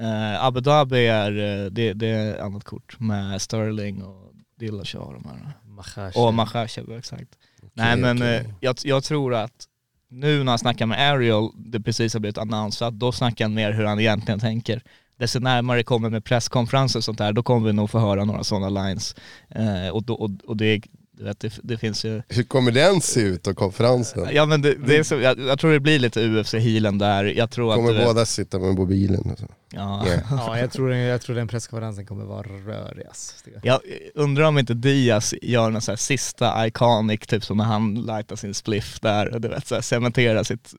Eh, 0.00 0.44
Abu 0.44 0.60
Dhabi 0.60 1.06
är, 1.06 1.30
eh, 1.38 1.70
det, 1.70 1.92
det 1.92 2.06
är 2.06 2.40
annat 2.42 2.64
kort 2.64 3.00
med 3.00 3.42
Sterling 3.42 4.02
och 4.02 4.32
Dillashaw 4.58 5.06
och 5.06 5.22
de 5.22 5.28
här. 5.28 5.52
Makhachev. 5.64 6.22
Och 6.22 6.34
Makhachev, 6.34 6.92
exakt. 6.98 7.38
Nej 7.74 7.96
men 7.96 8.16
okej. 8.16 8.36
eh, 8.36 8.44
jag, 8.60 8.76
jag 8.84 9.04
tror 9.04 9.34
att 9.34 9.64
nu 10.08 10.44
när 10.44 10.52
han 10.52 10.58
snackar 10.58 10.86
med 10.86 11.12
Ariel, 11.12 11.48
det 11.56 11.80
precis 11.80 12.12
har 12.12 12.20
blivit 12.20 12.38
annonsat, 12.38 12.94
då 12.94 13.12
snackar 13.12 13.44
han 13.44 13.54
mer 13.54 13.72
hur 13.72 13.84
han 13.84 14.00
egentligen 14.00 14.40
tänker. 14.40 14.82
Desto 15.18 15.40
närmare 15.40 15.82
kommer 15.82 16.10
med 16.10 16.24
presskonferenser 16.24 16.98
och 16.98 17.04
sånt 17.04 17.18
där, 17.18 17.32
då 17.32 17.42
kommer 17.42 17.66
vi 17.66 17.72
nog 17.72 17.90
få 17.90 17.98
höra 17.98 18.24
några 18.24 18.44
sådana 18.44 18.68
lines. 18.68 19.14
Eh, 19.48 19.88
och, 19.88 20.02
då, 20.02 20.14
och, 20.14 20.30
och 20.44 20.56
det, 20.56 20.82
du 21.16 21.24
vet, 21.24 21.40
det, 21.40 21.58
det 21.62 21.78
finns 21.78 22.04
ju 22.04 22.22
Hur 22.28 22.42
kommer 22.42 22.72
den 22.72 23.00
se 23.00 23.20
ut 23.20 23.42
då, 23.42 23.54
konferensen? 23.54 24.28
Ja 24.32 24.46
men 24.46 24.62
det, 24.62 24.74
det 24.74 24.96
är 24.96 25.02
så, 25.02 25.14
jag, 25.14 25.40
jag 25.40 25.58
tror 25.58 25.72
det 25.72 25.80
blir 25.80 25.98
lite 25.98 26.20
UFC-healen 26.20 26.98
där, 26.98 27.24
jag 27.24 27.50
tror 27.50 27.70
att... 27.72 27.76
Kommer 27.76 27.92
vet- 27.92 28.04
båda 28.06 28.26
sitta 28.26 28.58
med 28.58 28.74
mobilen? 28.74 29.30
och 29.32 29.38
så? 29.38 29.46
Ja. 29.70 30.02
Nej. 30.06 30.20
Ja, 30.30 30.58
jag 30.58 30.72
tror, 30.72 30.94
jag 30.94 31.20
tror 31.20 31.36
den 31.36 31.48
presskonferensen 31.48 32.06
kommer 32.06 32.24
vara 32.24 32.42
rörig 32.42 33.06
ass. 33.06 33.44
Jag 33.62 33.80
undrar 34.14 34.44
om 34.44 34.58
inte 34.58 34.74
Diaz 34.74 35.34
gör 35.42 35.70
någon 35.70 35.82
så 35.82 35.92
här 35.92 35.96
sista 35.96 36.66
iconic, 36.66 37.20
typ 37.20 37.44
som 37.44 37.56
när 37.56 37.64
han 37.64 37.94
lightar 37.94 38.36
sin 38.36 38.54
spliff 38.54 39.00
där 39.00 39.34
och 39.34 39.40
du 39.40 39.48
vet 39.48 39.66
såhär 39.66 39.82
cementerar 39.82 40.42
sitt, 40.42 40.74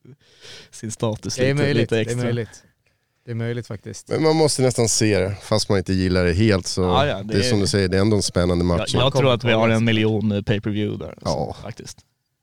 sin 0.71 0.91
status 0.91 1.35
Det 1.35 1.43
är 1.49 1.53
lite, 1.53 1.63
möjligt, 1.63 1.81
lite 1.81 1.95
det 1.95 1.99
är 1.99 2.01
extra. 2.01 2.23
möjligt. 2.23 2.63
Det 3.27 3.31
är 3.31 3.35
möjligt 3.35 3.67
faktiskt. 3.67 4.09
Men 4.09 4.23
man 4.23 4.35
måste 4.35 4.61
nästan 4.61 4.87
se 4.89 5.19
det, 5.19 5.35
fast 5.41 5.69
man 5.69 5.77
inte 5.77 5.93
gillar 5.93 6.25
det 6.25 6.33
helt 6.33 6.67
så 6.67 6.81
Ja, 6.81 7.05
ja, 7.07 7.23
det, 7.23 7.33
det 7.33 7.39
är 7.39 7.49
som 7.49 7.59
du 7.59 7.67
säger, 7.67 7.87
det 7.89 7.97
är 7.97 8.01
ändå 8.01 8.15
en 8.15 8.21
spännande 8.21 8.65
Jag, 8.65 8.77
match. 8.77 8.93
jag 8.93 9.11
kommer 9.13 9.21
tror 9.21 9.33
att 9.33 9.43
vi 9.43 9.51
har 9.51 9.69
en 9.69 9.85
miljon 9.85 10.31
eh, 10.31 10.41
pay-per-view 10.41 11.05
där 11.05 11.09
alltså, 11.09 11.29
Ja. 11.29 11.55
faktiskt. 11.61 11.97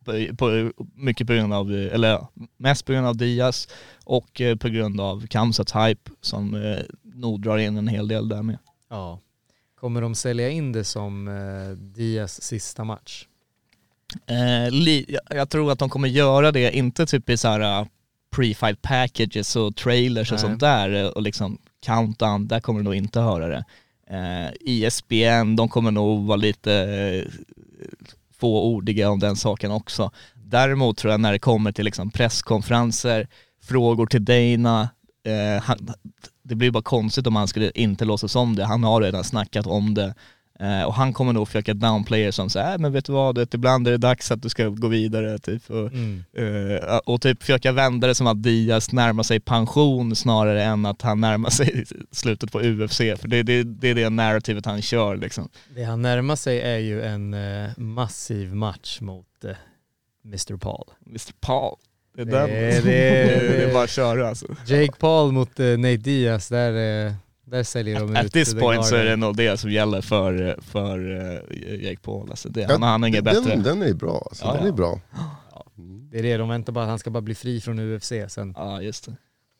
På, 0.04 0.36
på, 0.36 0.72
mycket 0.94 1.26
på 1.26 1.32
grund 1.32 1.54
av, 1.54 1.74
eh, 1.74 1.94
eller 1.94 2.26
mest 2.56 2.86
på 2.86 2.92
grund 2.92 3.06
av 3.06 3.16
Diaz 3.16 3.68
och 4.04 4.40
eh, 4.40 4.56
på 4.56 4.68
grund 4.68 5.00
av 5.00 5.26
Kamsats 5.26 5.72
hype 5.74 6.10
som 6.20 6.54
eh, 6.54 6.78
nog 7.14 7.42
drar 7.42 7.58
in 7.58 7.76
en 7.76 7.88
hel 7.88 8.08
del 8.08 8.28
där 8.28 8.42
med. 8.42 8.58
Ja. 8.90 9.20
Kommer 9.80 10.00
de 10.00 10.14
sälja 10.14 10.48
in 10.50 10.72
det 10.72 10.84
som 10.84 11.28
eh, 11.28 11.76
Diaz 11.78 12.42
sista 12.42 12.84
match? 12.84 13.26
Eh, 14.26 14.70
li, 14.72 15.04
jag, 15.08 15.38
jag 15.38 15.50
tror 15.50 15.72
att 15.72 15.78
de 15.78 15.88
kommer 15.90 16.08
göra 16.08 16.52
det, 16.52 16.76
inte 16.76 17.06
typ 17.06 17.30
i 17.30 17.36
så 17.36 17.48
här 17.48 17.86
pre-fight 18.34 18.82
packages 18.82 19.56
och 19.56 19.76
trailers 19.76 20.32
och 20.32 20.36
Nej. 20.36 20.42
sånt 20.42 20.60
där 20.60 21.16
och 21.16 21.22
liksom 21.22 21.58
countdown, 21.86 22.48
där 22.48 22.60
kommer 22.60 22.80
du 22.80 22.84
nog 22.84 22.94
inte 22.94 23.20
höra 23.20 23.48
det. 23.48 23.64
Eh, 24.10 24.50
ESPN, 24.64 25.56
de 25.56 25.68
kommer 25.68 25.90
nog 25.90 26.26
vara 26.26 26.36
lite 26.36 26.74
eh, 26.74 27.32
fåordiga 28.38 29.10
om 29.10 29.18
den 29.18 29.36
saken 29.36 29.70
också. 29.70 30.10
Däremot 30.34 30.96
tror 30.96 31.10
jag 31.10 31.20
när 31.20 31.32
det 31.32 31.38
kommer 31.38 31.72
till 31.72 31.84
liksom 31.84 32.10
presskonferenser, 32.10 33.28
frågor 33.62 34.06
till 34.06 34.24
Dana, 34.24 34.88
eh, 35.26 35.62
han, 35.62 35.88
det 36.42 36.54
blir 36.54 36.70
bara 36.70 36.82
konstigt 36.82 37.26
om 37.26 37.36
han 37.36 37.48
skulle 37.48 37.70
inte 37.74 38.04
låtsas 38.04 38.36
om 38.36 38.56
det. 38.56 38.64
Han 38.64 38.84
har 38.84 39.02
redan 39.02 39.24
snackat 39.24 39.66
om 39.66 39.94
det. 39.94 40.14
Eh, 40.64 40.82
och 40.84 40.94
han 40.94 41.12
kommer 41.12 41.32
nog 41.32 41.46
försöka 41.48 41.74
downplaya 41.74 42.32
som 42.32 42.50
så 42.50 42.58
här, 42.58 42.72
"Äh, 42.74 42.78
men 42.78 42.92
vet 42.92 43.04
du 43.04 43.12
vad, 43.12 43.34
det, 43.34 43.54
ibland 43.54 43.86
är 43.88 43.90
det 43.90 43.98
dags 43.98 44.30
att 44.30 44.42
du 44.42 44.48
ska 44.48 44.68
gå 44.68 44.88
vidare. 44.88 45.38
Typ. 45.38 45.70
Och, 45.70 45.92
Mm. 45.92 46.24
eh, 46.36 46.96
och 46.96 47.20
typ 47.20 47.40
försöka 47.42 47.72
vända 47.72 48.06
det 48.06 48.14
som 48.14 48.26
att 48.26 48.42
Diaz 48.42 48.92
närmar 48.92 49.22
sig 49.22 49.40
pension 49.40 50.16
snarare 50.16 50.64
än 50.64 50.86
att 50.86 51.02
han 51.02 51.20
närmar 51.20 51.50
sig 51.50 51.84
slutet 52.10 52.52
på 52.52 52.60
UFC. 52.60 52.96
För 52.96 53.28
det, 53.28 53.42
det, 53.42 53.62
det 53.62 53.88
är 53.88 53.94
det 53.94 54.10
narrativet 54.10 54.66
han 54.66 54.82
kör 54.82 55.16
liksom. 55.16 55.48
Det 55.74 55.84
han 55.84 56.02
närmar 56.02 56.36
sig 56.36 56.60
är 56.60 56.78
ju 56.78 57.02
en 57.02 57.34
eh, 57.34 57.70
massiv 57.76 58.54
match 58.54 59.00
mot 59.00 59.26
Mr 60.26 60.56
Paul. 60.56 60.84
Mr 61.06 61.32
Paul. 61.40 61.76
Det 62.16 62.22
är 62.22 62.26
Det- 62.26 62.32
den. 62.38 62.48
det- 62.50 62.80
det 62.84 63.08
är 63.08 63.66
det- 63.66 63.72
bara 63.72 63.84
att 63.84 63.90
köra 63.90 64.28
alltså. 64.28 64.46
Jake 64.66 64.92
Paul 64.98 65.32
mot 65.32 65.58
Nate 65.58 65.96
Diaz, 65.96 66.48
där, 66.48 66.72
där 67.54 67.62
säljer 67.62 68.00
de 68.00 68.10
ut 68.10 68.16
At 68.16 68.32
this 68.32 68.54
point 68.54 68.86
så 68.86 68.94
är 68.94 68.98
det 68.98 69.04
Garden. 69.04 69.20
nog 69.20 69.36
det 69.36 69.56
som 69.60 69.70
gäller 69.70 70.00
för, 70.00 70.58
för 70.60 70.98
uh, 70.98 71.84
Jake 71.84 72.00
Paul. 72.02 72.30
Alltså 72.30 72.48
det, 72.48 72.64
han, 72.70 72.82
han 72.82 73.04
är 73.04 73.08
inget 73.08 73.24
den, 73.24 73.44
bättre. 73.44 73.56
den 73.56 73.82
är 73.82 73.86
ju 73.86 73.94
bra, 73.94 74.26
alltså. 74.30 74.44
Ja, 74.44 74.52
den 74.52 74.62
ja. 74.62 74.68
är 74.68 74.72
bra. 74.72 75.00
Det 76.10 76.18
är 76.18 76.22
det, 76.22 76.36
de 76.36 76.48
väntar 76.48 76.72
bara, 76.72 76.86
han 76.86 76.98
ska 76.98 77.10
bara 77.10 77.20
bli 77.20 77.34
fri 77.34 77.60
från 77.60 77.78
UFC, 77.78 78.12
sen 78.28 78.54
Ja 78.56 78.82
just 78.82 79.06
det. 79.06 79.16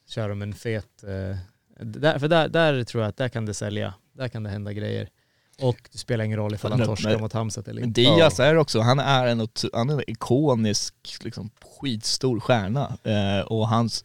kör 0.08 0.28
de 0.28 0.42
en 0.42 0.54
fet... 0.54 0.86
Eh, 1.02 1.36
där, 1.80 2.18
för 2.18 2.28
där, 2.28 2.48
där 2.48 2.84
tror 2.84 3.02
jag 3.02 3.08
att 3.08 3.16
där 3.16 3.28
kan 3.28 3.46
det 3.46 3.54
sälja, 3.54 3.94
där 4.12 4.28
kan 4.28 4.42
det 4.42 4.50
hända 4.50 4.72
grejer. 4.72 5.08
Och 5.60 5.76
det 5.92 5.98
spelar 5.98 6.24
ingen 6.24 6.38
roll 6.38 6.54
ifall 6.54 6.70
han 6.70 6.78
Men- 6.78 6.88
torskar 6.88 7.10
men- 7.10 7.20
mot 7.20 7.32
Hamzat 7.32 7.68
eller 7.68 7.80
Men 7.80 7.88
inte. 7.88 8.00
Diaz 8.00 8.40
är 8.40 8.56
också, 8.56 8.80
han 8.80 8.98
är 8.98 9.26
en, 9.26 9.48
han 9.72 9.90
är 9.90 9.94
en 9.94 10.02
ikonisk, 10.06 10.94
liksom, 11.24 11.50
skitstor 11.80 12.40
stjärna. 12.40 12.96
Eh, 13.04 13.46
och 13.46 13.68
hans 13.68 14.04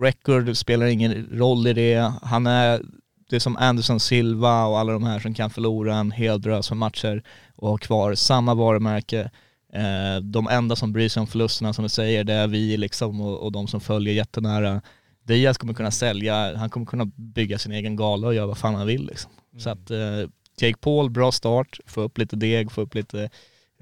record 0.00 0.56
spelar 0.56 0.86
ingen 0.86 1.28
roll 1.32 1.66
i 1.66 1.72
det. 1.72 2.12
Han 2.22 2.46
är, 2.46 2.82
det 3.30 3.36
är 3.36 3.40
som 3.40 3.56
Anderson 3.56 4.00
Silva 4.00 4.64
och 4.64 4.78
alla 4.78 4.92
de 4.92 5.04
här 5.04 5.18
som 5.18 5.34
kan 5.34 5.50
förlora 5.50 5.96
en 5.96 6.10
hel 6.10 6.40
drös 6.40 6.70
med 6.70 6.76
matcher 6.76 7.22
och 7.56 7.68
ha 7.68 7.78
kvar 7.78 8.14
samma 8.14 8.54
varumärke. 8.54 9.30
Eh, 9.72 10.22
de 10.22 10.48
enda 10.48 10.76
som 10.76 10.92
bryr 10.92 11.08
sig 11.08 11.20
om 11.20 11.26
förlusterna 11.26 11.72
som 11.72 11.82
du 11.82 11.88
säger, 11.88 12.24
det 12.24 12.32
är 12.32 12.46
vi 12.46 12.76
liksom 12.76 13.20
och, 13.20 13.38
och 13.38 13.52
de 13.52 13.68
som 13.68 13.80
följer 13.80 14.14
jättenära. 14.14 14.82
Diaz 15.22 15.58
kommer 15.58 15.74
kunna 15.74 15.90
sälja, 15.90 16.56
han 16.56 16.70
kommer 16.70 16.86
kunna 16.86 17.04
bygga 17.16 17.58
sin 17.58 17.72
egen 17.72 17.96
gala 17.96 18.26
och 18.26 18.34
göra 18.34 18.46
vad 18.46 18.58
fan 18.58 18.74
han 18.74 18.86
vill 18.86 19.06
liksom. 19.06 19.30
Så 19.58 19.70
att 19.70 19.90
eh, 19.90 20.28
Jake 20.60 20.78
Paul, 20.80 21.10
bra 21.10 21.32
start, 21.32 21.78
få 21.86 22.00
upp 22.00 22.18
lite 22.18 22.36
deg, 22.36 22.72
få 22.72 22.80
upp 22.80 22.94
lite, 22.94 23.30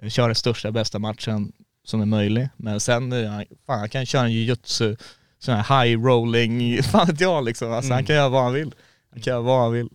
eh, 0.02 0.08
köra 0.08 0.34
största 0.34 0.70
bästa 0.70 0.98
matchen 0.98 1.52
som 1.84 2.00
är 2.00 2.06
möjlig. 2.06 2.48
Men 2.56 2.80
sen, 2.80 3.10
fan 3.66 3.78
han 3.78 3.88
kan 3.88 4.06
köra 4.06 4.24
en 4.24 4.32
jujutsu, 4.32 4.96
sån 5.38 5.54
här 5.54 5.84
high 5.84 6.02
rolling, 6.02 6.82
fan 6.92 7.06
vet 7.06 7.20
jag 7.20 7.44
liksom. 7.44 7.72
Alltså 7.72 7.92
han 7.92 8.04
kan 8.04 8.16
göra 8.16 8.28
vad 8.28 8.42
han 8.42 8.52
vill. 8.52 8.74
Han 9.10 9.20
kan 9.20 9.30
göra 9.32 9.42
vad 9.42 9.60
han 9.62 9.72
vill. 9.72 9.88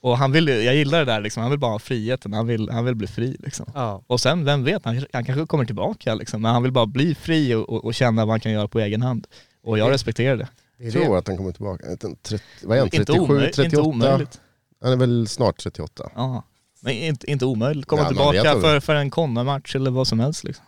Och 0.00 0.18
han 0.18 0.32
vill, 0.32 0.48
jag 0.48 0.74
gillar 0.74 0.98
det 0.98 1.04
där 1.04 1.20
liksom, 1.20 1.40
han 1.40 1.50
vill 1.50 1.60
bara 1.60 1.70
ha 1.72 1.78
friheten, 1.78 2.32
han 2.32 2.46
vill, 2.46 2.70
han 2.70 2.84
vill 2.84 2.94
bli 2.94 3.06
fri 3.06 3.36
liksom. 3.38 3.66
Ja. 3.74 4.02
Och 4.06 4.20
sen, 4.20 4.44
vem 4.44 4.64
vet, 4.64 4.84
han, 4.84 5.04
han 5.12 5.24
kanske 5.24 5.46
kommer 5.46 5.64
tillbaka 5.64 6.14
liksom, 6.14 6.42
men 6.42 6.52
han 6.52 6.62
vill 6.62 6.72
bara 6.72 6.86
bli 6.86 7.14
fri 7.14 7.54
och, 7.54 7.68
och, 7.68 7.84
och 7.84 7.94
känna 7.94 8.24
vad 8.24 8.32
han 8.32 8.40
kan 8.40 8.52
göra 8.52 8.68
på 8.68 8.80
egen 8.80 9.02
hand. 9.02 9.26
Och 9.62 9.78
jag 9.78 9.90
respekterar 9.90 10.36
det. 10.36 10.48
Det 10.78 10.84
är 10.84 10.86
Jag 10.86 10.92
tror 10.92 11.18
att 11.18 11.28
han 11.28 11.36
kommer 11.36 11.52
tillbaka. 11.52 11.84
Jag 11.84 11.90
vet 11.90 12.04
inte, 12.04 12.28
30, 12.28 12.44
vad 12.62 12.76
är 12.76 12.80
han? 12.80 12.86
Inte 12.86 12.96
37, 13.04 13.20
omöjligt, 13.20 13.56
38? 13.56 13.64
inte 13.64 13.88
omöjligt. 13.88 14.40
Han 14.82 14.92
är 14.92 14.96
väl 14.96 15.28
snart 15.28 15.58
38. 15.58 16.10
Ja. 16.14 16.44
Men 16.80 16.92
inte, 16.92 17.30
inte 17.30 17.44
omöjligt, 17.44 17.86
komma 17.86 18.02
Ja, 18.02 18.08
tillbaka 18.08 18.60
för, 18.60 18.80
för 18.80 18.94
en 18.94 19.10
Connor-match 19.10 19.76
eller 19.76 19.90
vad 19.90 20.08
som 20.08 20.20
helst 20.20 20.44
liksom. 20.44 20.64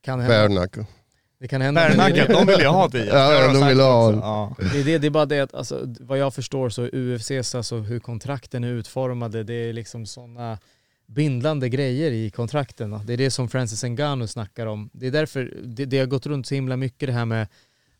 Kan 0.00 0.20
hända. 0.20 0.68
Det 1.40 1.48
kan 1.48 1.60
hända. 1.60 1.88
Bernagel, 1.88 2.26
de 2.28 2.46
vill 2.46 2.60
ju 2.60 2.66
ha. 2.66 2.82
Ja, 2.92 2.98
Det 3.04 3.18
har 3.18 3.32
ja, 3.32 3.52
de 3.52 3.66
vill 3.68 3.80
ha. 3.80 4.12
Ja. 4.12 4.56
Det 4.72 4.80
är, 4.80 4.84
det, 4.84 4.98
det 4.98 5.06
är 5.06 5.10
bara 5.10 5.26
det 5.26 5.40
att 5.40 5.54
alltså, 5.54 5.80
vad 6.00 6.18
jag 6.18 6.34
förstår 6.34 6.68
så 6.68 6.82
UFCs, 6.92 7.54
alltså 7.54 7.76
hur 7.78 7.98
kontrakten 8.00 8.64
är 8.64 8.68
utformade, 8.68 9.42
det 9.44 9.54
är 9.54 9.72
liksom 9.72 10.06
sådana 10.06 10.58
bindlande 11.06 11.68
grejer 11.68 12.10
i 12.10 12.30
kontrakten. 12.30 13.00
Det 13.04 13.12
är 13.12 13.16
det 13.16 13.30
som 13.30 13.48
Francis 13.48 13.84
Ngannou 13.84 14.26
snackar 14.26 14.66
om. 14.66 14.90
Det 14.92 15.06
är 15.06 15.10
därför 15.10 15.52
det, 15.64 15.84
det 15.84 15.98
har 15.98 16.06
gått 16.06 16.26
runt 16.26 16.46
så 16.46 16.54
himla 16.54 16.76
mycket 16.76 17.06
det 17.08 17.12
här 17.12 17.24
med 17.24 17.46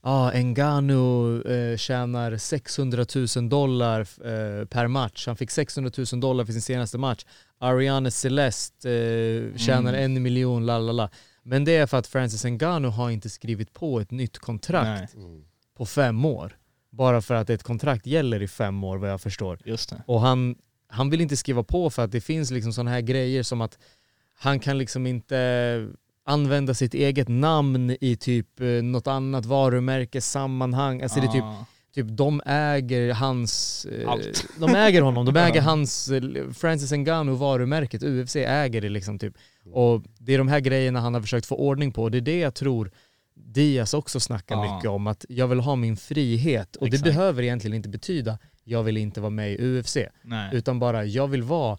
ah, 0.00 0.30
Ngannou 0.32 1.42
eh, 1.42 1.76
tjänar 1.76 2.36
600 2.36 3.04
000 3.36 3.48
dollar 3.48 4.00
eh, 4.00 4.64
per 4.66 4.86
match. 4.86 5.26
Han 5.26 5.36
fick 5.36 5.50
600 5.50 5.90
000 6.12 6.20
dollar 6.20 6.44
för 6.44 6.52
sin 6.52 6.62
senaste 6.62 6.98
match. 6.98 7.24
Ariane 7.58 8.10
Celeste 8.10 8.90
eh, 8.92 9.58
tjänar 9.58 9.92
Mm. 9.92 10.16
en 10.16 10.22
miljon, 10.22 10.66
lalala. 10.66 11.10
Men 11.50 11.64
det 11.64 11.76
är 11.76 11.86
för 11.86 11.96
att 11.98 12.06
Francis 12.06 12.44
Ngannou 12.44 12.88
har 12.88 13.10
inte 13.10 13.28
skrivit 13.30 13.72
på 13.72 14.00
ett 14.00 14.10
nytt 14.10 14.38
kontrakt 14.38 15.14
Nej, 15.16 15.44
på 15.76 15.86
fem 15.86 16.24
år. 16.24 16.56
Bara 16.90 17.22
för 17.22 17.34
att 17.34 17.50
ett 17.50 17.62
kontrakt 17.62 18.06
gäller 18.06 18.42
i 18.42 18.48
fem 18.48 18.84
år 18.84 18.96
vad 18.98 19.10
jag 19.10 19.20
förstår. 19.20 19.58
just 19.64 19.90
det. 19.90 20.02
Och 20.06 20.20
han, 20.20 20.56
han 20.88 21.10
vill 21.10 21.20
inte 21.20 21.36
skriva 21.36 21.62
på 21.62 21.90
för 21.90 22.04
att 22.04 22.12
det 22.12 22.20
finns 22.20 22.50
liksom 22.50 22.72
sådana 22.72 22.90
här 22.90 23.00
grejer 23.00 23.42
som 23.42 23.60
att 23.60 23.78
han 24.38 24.60
kan 24.60 24.78
liksom 24.78 25.06
inte 25.06 25.88
använda 26.24 26.74
sitt 26.74 26.94
eget 26.94 27.28
namn 27.28 27.96
i 28.00 28.16
typ 28.16 28.60
eh, 28.60 28.66
något 28.66 29.06
annat 29.06 29.46
varumärke, 29.46 30.20
sammanhang. 30.20 31.02
Alltså 31.02 31.20
det 31.20 31.26
är 31.26 31.32
typ, 31.32 31.42
Ja. 31.42 31.66
typ 31.94 32.06
de 32.10 32.40
äger 32.46 33.12
hans... 33.14 33.84
eh, 33.84 34.08
Allt. 34.10 34.44
De 34.58 34.74
äger 34.74 35.02
honom, 35.02 35.26
de 35.26 35.36
äger 35.46 35.60
hans, 35.60 36.08
eh, 36.10 36.50
Francis 36.52 36.92
Ngannou 36.92 37.34
varumärket, 37.36 38.02
UFC 38.02 38.36
äger 38.36 38.80
det 38.80 38.88
liksom 38.88 39.18
typ. 39.18 39.34
Och 39.72 40.02
det 40.18 40.34
är 40.34 40.38
de 40.38 40.48
här 40.48 40.60
grejerna 40.60 41.00
han 41.00 41.14
har 41.14 41.20
försökt 41.20 41.46
få 41.46 41.56
ordning 41.56 41.92
på 41.92 42.08
det 42.08 42.18
är 42.18 42.22
det 42.22 42.38
jag 42.38 42.54
tror 42.54 42.90
Diaz 43.34 43.94
också 43.94 44.20
snackar 44.20 44.54
Ja. 44.56 44.76
mycket 44.76 44.90
om, 44.90 45.06
att 45.06 45.24
jag 45.28 45.46
vill 45.48 45.60
ha 45.60 45.76
min 45.76 45.96
frihet. 45.96 46.76
Och 46.76 46.86
Exakt. 46.86 47.04
det 47.04 47.10
behöver 47.10 47.42
egentligen 47.42 47.76
inte 47.76 47.88
betyda 47.88 48.38
jag 48.64 48.82
vill 48.82 48.96
inte 48.96 49.20
vara 49.20 49.30
med 49.30 49.52
i 49.52 49.56
UFC, 49.78 49.96
Nej. 50.22 50.50
utan 50.52 50.78
bara 50.78 51.04
jag 51.04 51.28
vill 51.28 51.42
vara 51.42 51.78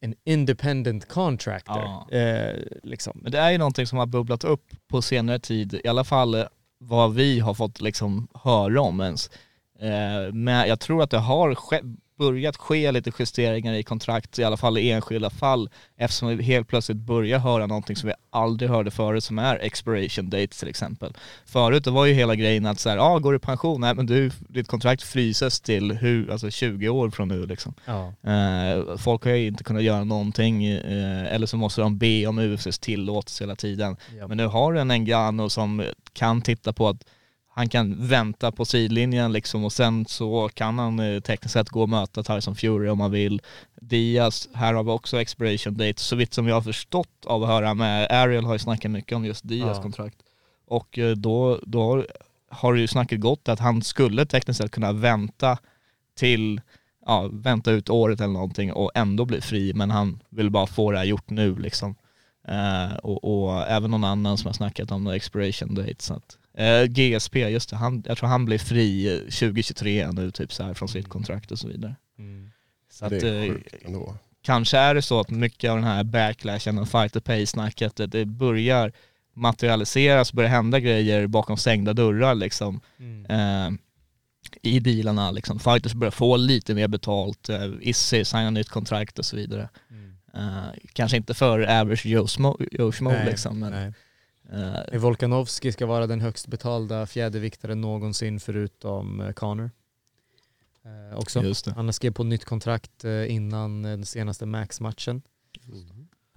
en 0.00 0.14
independent 0.24 1.08
contractor. 1.08 1.76
Ja. 2.10 2.10
Eh, 2.18 2.54
liksom. 2.82 3.20
Men 3.22 3.32
det 3.32 3.38
är 3.38 3.50
ju 3.50 3.58
någonting 3.58 3.86
som 3.86 3.98
har 3.98 4.06
bubblat 4.06 4.44
upp 4.44 4.64
på 4.88 5.02
senare 5.02 5.38
tid, 5.38 5.80
i 5.84 5.88
alla 5.88 6.04
fall 6.04 6.34
eh, 6.34 6.44
vad 6.78 7.14
vi 7.14 7.40
har 7.40 7.54
fått 7.54 7.80
liksom 7.80 8.28
höra 8.34 8.80
om 8.80 9.00
ens. 9.00 9.30
Eh, 9.80 10.32
Men 10.32 10.68
jag 10.68 10.80
tror 10.80 11.02
att 11.02 11.10
det 11.10 11.18
har 11.18 11.54
ske, 11.54 11.80
börjat 12.18 12.56
ske 12.56 12.92
lite 12.92 13.12
justeringar 13.18 13.74
i 13.74 13.82
kontrakt, 13.82 14.38
i 14.38 14.44
alla 14.44 14.56
fall 14.56 14.78
i 14.78 14.90
enskilda 14.90 15.30
fall, 15.30 15.70
eftersom 15.96 16.28
vi 16.28 16.44
helt 16.44 16.68
plötsligt 16.68 16.98
börjar 16.98 17.38
höra 17.38 17.66
någonting 17.66 17.96
som 17.96 18.06
vi 18.06 18.14
aldrig 18.30 18.70
hörde 18.70 18.90
förut, 18.90 19.24
som 19.24 19.38
är 19.38 19.56
expiration 19.58 20.30
dates 20.30 20.58
till 20.58 20.68
exempel. 20.68 21.12
Förut 21.46 21.86
var 21.86 22.06
ju 22.06 22.14
hela 22.14 22.34
grejen 22.34 22.66
att 22.66 22.80
så 22.80 22.88
här, 22.88 22.98
ah, 22.98 23.18
går 23.18 23.32
du 23.32 23.36
i 23.36 23.40
pension? 23.40 23.80
Nej 23.80 23.94
men 23.94 24.06
du, 24.06 24.30
ditt 24.48 24.68
kontrakt 24.68 25.02
fryses 25.02 25.60
till 25.60 25.92
hur, 25.92 26.30
alltså 26.30 26.50
20 26.50 26.88
år 26.88 27.10
från 27.10 27.28
nu 27.28 27.46
liksom. 27.46 27.74
Ja. 27.84 28.12
Eh, 28.32 28.96
folk 28.96 29.24
har 29.24 29.30
ju 29.30 29.46
inte 29.46 29.64
kunnat 29.64 29.82
göra 29.82 30.04
någonting, 30.04 30.64
eh, 30.66 31.34
eller 31.34 31.46
så 31.46 31.56
måste 31.56 31.80
de 31.80 31.98
be 31.98 32.26
om 32.26 32.38
UFCs 32.38 32.78
tillåtelse 32.78 33.44
hela 33.44 33.56
tiden. 33.56 33.96
Ja. 34.18 34.28
Men 34.28 34.36
nu 34.36 34.46
har 34.46 34.72
du 34.72 34.80
en 34.80 34.88
Ngannou 34.88 35.48
som 35.48 35.84
kan 36.12 36.42
titta 36.42 36.72
på 36.72 36.88
att 36.88 37.04
han 37.58 37.68
kan 37.68 38.06
vänta 38.08 38.52
på 38.52 38.64
sidlinjen 38.64 39.32
liksom 39.32 39.64
och 39.64 39.72
sen 39.72 40.06
så 40.06 40.48
kan 40.54 40.78
han 40.78 40.98
eh, 40.98 41.20
tekniskt 41.20 41.52
sett 41.52 41.68
gå 41.68 41.82
och 41.82 41.88
möta 41.88 42.22
Tyson 42.22 42.56
Fury 42.56 42.88
om 42.88 43.00
han 43.00 43.10
vill. 43.10 43.42
Diaz, 43.80 44.48
här 44.54 44.74
har 44.74 44.84
vi 44.84 44.90
också 44.90 45.20
expiration 45.20 45.76
date, 45.76 46.00
så 46.00 46.16
vitt 46.16 46.34
som 46.34 46.48
jag 46.48 46.54
har 46.54 46.62
förstått 46.62 47.26
av 47.26 47.42
att 47.42 47.48
höra 47.48 47.74
med, 47.74 48.10
Ariel 48.10 48.44
har 48.44 48.52
ju 48.52 48.58
snackat 48.58 48.90
mycket 48.90 49.16
om 49.16 49.24
just 49.24 49.48
Diaz 49.48 49.76
Ja. 49.76 49.82
kontrakt. 49.82 50.16
Och 50.66 50.98
eh, 50.98 51.16
då, 51.16 51.60
då 51.62 52.04
har 52.50 52.74
det 52.74 52.80
ju 52.80 52.86
snacket 52.88 53.20
gått 53.20 53.48
att 53.48 53.58
han 53.60 53.82
skulle 53.82 54.26
tekniskt 54.26 54.58
sett 54.62 54.70
kunna 54.70 54.92
vänta 54.92 55.58
till, 56.18 56.60
ja, 57.06 57.28
vänta 57.32 57.70
ut 57.70 57.90
året 57.90 58.20
eller 58.20 58.32
någonting 58.32 58.72
och 58.72 58.90
ändå 58.94 59.24
bli 59.24 59.40
fri, 59.40 59.72
men 59.74 59.90
han 59.90 60.22
vill 60.28 60.50
bara 60.50 60.66
få 60.66 60.92
det 60.92 60.98
här 60.98 61.04
gjort 61.04 61.30
nu 61.30 61.56
liksom. 61.56 61.94
Eh, 62.48 62.96
och, 62.96 63.44
och 63.44 63.66
även 63.66 63.90
någon 63.90 64.04
annan 64.04 64.38
som 64.38 64.46
har 64.46 64.52
snackat 64.54 64.90
om 64.90 65.06
expiration 65.06 65.74
date. 65.74 65.94
Så 66.04 66.14
att, 66.14 66.37
eh, 66.58 66.84
GSP, 66.84 67.36
just 67.36 67.70
det, 67.70 67.76
han, 67.76 68.02
jag 68.06 68.18
tror 68.18 68.28
han 68.28 68.44
blir 68.44 68.58
fri 68.58 69.14
eh, 69.14 69.18
2023 69.18 70.12
nu 70.12 70.30
typ 70.30 70.52
så 70.52 70.62
här 70.62 70.74
från 70.74 70.88
sitt 70.88 71.08
kontrakt 71.08 71.50
och 71.52 71.58
så 71.58 71.68
vidare. 71.68 71.96
Mm. 72.18 72.50
Så 72.90 73.04
att, 73.04 73.10
det 73.10 73.28
är 73.28 73.42
eh, 73.42 73.52
sjukt 73.52 73.74
ändå. 73.84 74.14
kanske 74.42 74.78
är 74.78 74.94
det 74.94 75.02
så 75.02 75.20
att 75.20 75.30
mycket 75.30 75.70
av 75.70 75.76
den 75.76 75.84
här 75.84 76.04
backlashen 76.04 76.78
och 76.78 76.88
fighter 76.88 77.20
pay 77.20 77.46
snacket, 77.46 77.96
det, 77.96 78.06
det 78.06 78.24
börjar 78.24 78.92
materialiseras, 79.34 80.32
börjar 80.32 80.50
hända 80.50 80.80
grejer 80.80 81.26
bakom 81.26 81.56
stängda 81.56 81.92
dörrar 81.92 82.34
liksom. 82.34 82.80
Mm. 82.98 83.26
Eh, 83.26 83.78
i 84.62 84.80
dealarna 84.80 85.30
liksom. 85.30 85.58
Fighters 85.58 85.94
börjar 85.94 86.10
få 86.10 86.36
lite 86.36 86.74
mer 86.74 86.88
betalt, 86.88 87.48
eh, 87.48 87.70
Issy 87.80 88.24
signar 88.24 88.50
nytt 88.50 88.68
kontrakt 88.68 89.18
och 89.18 89.24
så 89.24 89.36
vidare. 89.36 89.68
Mm. 89.90 90.12
Eh, 90.34 90.72
kanske 90.92 91.16
inte 91.16 91.34
för 91.34 91.80
average 91.80 92.06
Joe 92.06 92.26
Smo, 92.26 92.58
Joe 92.72 92.92
Schmo 92.92 93.10
Nej, 93.10 93.26
liksom, 93.26 93.58
men 93.58 93.72
nej. 93.72 93.92
Eh, 94.52 95.00
Volkanovski 95.00 95.72
ska 95.72 95.86
vara 95.86 96.06
den 96.06 96.20
högst 96.20 96.46
betalda 96.46 97.06
fjäderviktaren 97.06 97.80
någonsin 97.80 98.40
förutom 98.40 99.20
eh, 99.20 99.32
Connor. 99.32 99.70
Eh, 100.84 101.18
också. 101.18 101.42
Han 101.76 101.92
skrivit 101.92 102.16
på 102.16 102.24
nytt 102.24 102.44
kontrakt 102.44 103.04
innan 103.28 103.82
den 103.82 104.06
senaste 104.06 104.46
Max-matchen. 104.46 105.22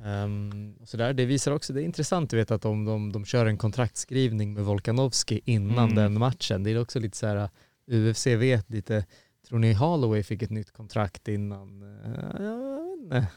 Um, 0.04 0.76
och 0.82 0.90
sådär. 0.90 1.14
Det 1.14 1.26
visar 1.26 1.52
också, 1.52 1.74
det 1.74 1.82
är 1.82 1.84
intressant 1.84 2.30
du 2.30 2.38
vet 2.38 2.52
att 2.52 2.62
de, 2.62 2.86
de, 2.86 3.12
de 3.12 3.26
kör 3.26 3.46
en 3.46 3.58
kontraktskrivning 3.58 4.54
med 4.54 4.64
Volkanovski 4.66 5.42
innan 5.46 5.92
Mm. 5.92 5.96
den 5.96 6.20
matchen. 6.20 6.64
Det 6.64 6.72
är 6.72 6.80
också 6.80 7.00
lite 7.00 7.18
så 7.18 7.28
här, 7.28 7.50
UFC 7.88 8.28
vet 8.28 8.70
lite, 8.70 9.06
tror 9.48 9.60
ni 9.60 9.74
Holloway 9.74 10.24
fick 10.24 10.42
ett 10.42 10.50
nytt 10.50 10.72
kontrakt 10.72 11.28
innan? 11.28 11.84
Uh, 11.84 12.44
jag 12.44 12.80
vet 12.80 13.04
inte. 13.04 13.28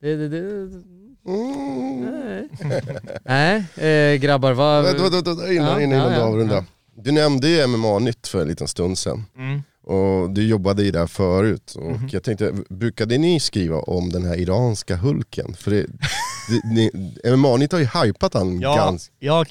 Det, 0.00 0.16
det, 0.16 0.28
det, 0.28 0.82
Mm. 1.26 2.48
nej, 2.62 2.82
nej 3.76 4.12
eh, 4.14 4.20
grabbar 4.20 4.52
vad... 4.52 4.84
Vänta, 4.84 5.02
vänta, 5.02 5.30
vänta, 5.34 5.52
innan, 5.52 5.66
Ja, 5.72 5.80
innan 5.80 5.98
ja, 5.98 6.08
du 6.18 6.22
avrundar. 6.22 6.56
ja. 6.56 6.64
Du 7.02 7.12
nämnde 7.12 7.48
ju 7.48 7.66
MMA-nytt 7.66 8.26
för 8.26 8.42
en 8.42 8.48
liten 8.48 8.68
stund 8.68 8.98
sedan. 8.98 9.24
Mm. 9.38 9.62
Och 9.82 10.30
du 10.30 10.48
jobbade 10.48 10.82
i 10.84 10.90
det 10.90 10.98
här 10.98 11.06
förut. 11.06 11.74
Och 11.78 11.90
Mhm. 11.90 12.08
jag 12.12 12.22
tänkte, 12.22 12.52
brukade 12.68 13.18
ni 13.18 13.40
skriva 13.40 13.76
om 13.80 14.10
den 14.10 14.24
här 14.24 14.36
iranska 14.36 14.96
Hulken? 14.96 15.54
För 15.54 15.70
det, 15.70 15.82
det, 15.82 16.68
ni, 16.74 16.90
MMA-nytt 17.36 17.72
har 17.72 17.78
ju 17.78 17.88
hypat 18.04 18.34
han 18.34 18.60
Ja, 18.60 18.76
ganska... 18.76 19.12
jag, 19.18 19.46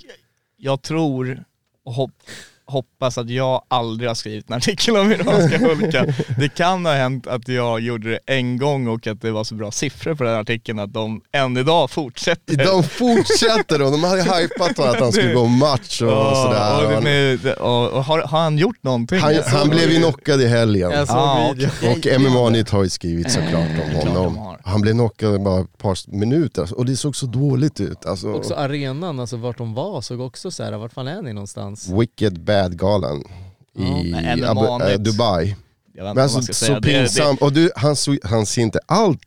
jag 0.58 0.82
tror 0.82 1.44
och 1.86 1.94
hopp, 1.94 2.12
hoppas 2.68 3.18
att 3.18 3.30
jag 3.30 3.62
aldrig 3.68 4.10
har 4.10 4.16
skrivit 4.16 4.50
en 4.50 4.56
artikel 4.56 4.98
om 4.98 5.12
iranska 5.12 5.58
Hulken. 5.68 6.14
Det 6.40 6.50
kan 6.56 6.86
ha 6.86 6.94
hänt 6.94 7.28
att 7.28 7.48
jag 7.48 7.80
gjorde 7.80 8.10
det 8.12 8.20
en 8.26 8.58
gång 8.58 8.88
och 8.88 9.08
att 9.08 9.22
det 9.22 9.32
var 9.32 9.44
så 9.44 9.56
bra 9.56 9.72
siffror 9.72 10.16
på 10.16 10.24
den 10.24 10.36
artikeln 10.36 10.80
att 10.80 10.94
de 10.94 11.22
än 11.32 11.58
idag 11.58 11.90
fortsätter. 11.90 12.58
De 12.58 12.84
fortsätter 12.84 13.82
och 13.82 13.92
de 13.92 14.04
hade 14.04 14.22
hypat 14.24 14.80
att 14.80 15.00
han 15.00 15.12
skulle 15.12 15.34
gå 15.34 15.46
match 15.46 16.02
och 16.02 16.08
Ja, 16.08 16.36
sådär. 16.46 16.98
och, 16.98 17.04
med, 17.04 17.46
och, 17.54 17.90
och 17.92 18.04
har, 18.04 18.20
har 18.22 18.40
han 18.40 18.58
gjort 18.58 18.84
någonting? 18.84 19.20
han, 19.20 19.36
han 19.46 19.70
blev 19.70 19.92
ju 19.92 19.98
knockad 19.98 20.42
i 20.42 20.48
helgen. 20.48 20.92
Ah, 21.10 21.54
videon. 21.54 21.72
Och 21.92 22.22
MMA-nytt 22.22 22.70
har 22.70 22.84
ju 22.84 22.90
skrivit 22.90 23.32
såklart 23.32 23.70
om 23.86 23.96
honom. 24.10 24.56
Han 24.64 24.82
blev 24.82 24.94
knockad 24.94 25.44
bara 25.44 25.62
ett 25.62 25.78
par 25.78 26.12
minuter 26.18 26.74
och 26.78 26.86
det 26.86 26.96
såg 26.96 27.16
så 27.16 27.26
dåligt 27.26 27.80
ut. 27.82 28.06
Alltså, 28.06 28.34
Också 28.34 28.54
arenan, 28.54 29.20
alltså 29.20 29.38
vart 29.38 29.58
de 29.58 29.74
var 29.74 30.02
såg 30.02 30.22
också 30.22 30.52
så 30.52 30.64
här, 30.64 30.78
vart 30.78 30.94
fan 30.94 31.08
är 31.08 31.22
ni 31.22 31.34
någonstans? 31.34 31.90
Wicked 31.90 32.40
Bad-galan 32.62 33.24
i 33.78 34.44
Abu, 34.44 34.92
äh, 34.92 34.98
Dubai. 35.00 35.56
Men 35.96 36.18
alltså 36.20 36.42
så 36.42 36.54
säga. 36.54 36.80
Det- 36.80 36.88
pinsamt, 36.90 37.42
och 37.42 37.54
du, 37.54 37.72
han, 37.76 37.96
så, 37.96 38.18
han 38.24 38.46
ser 38.46 38.62
inte 38.62 38.80
allt, 38.86 39.20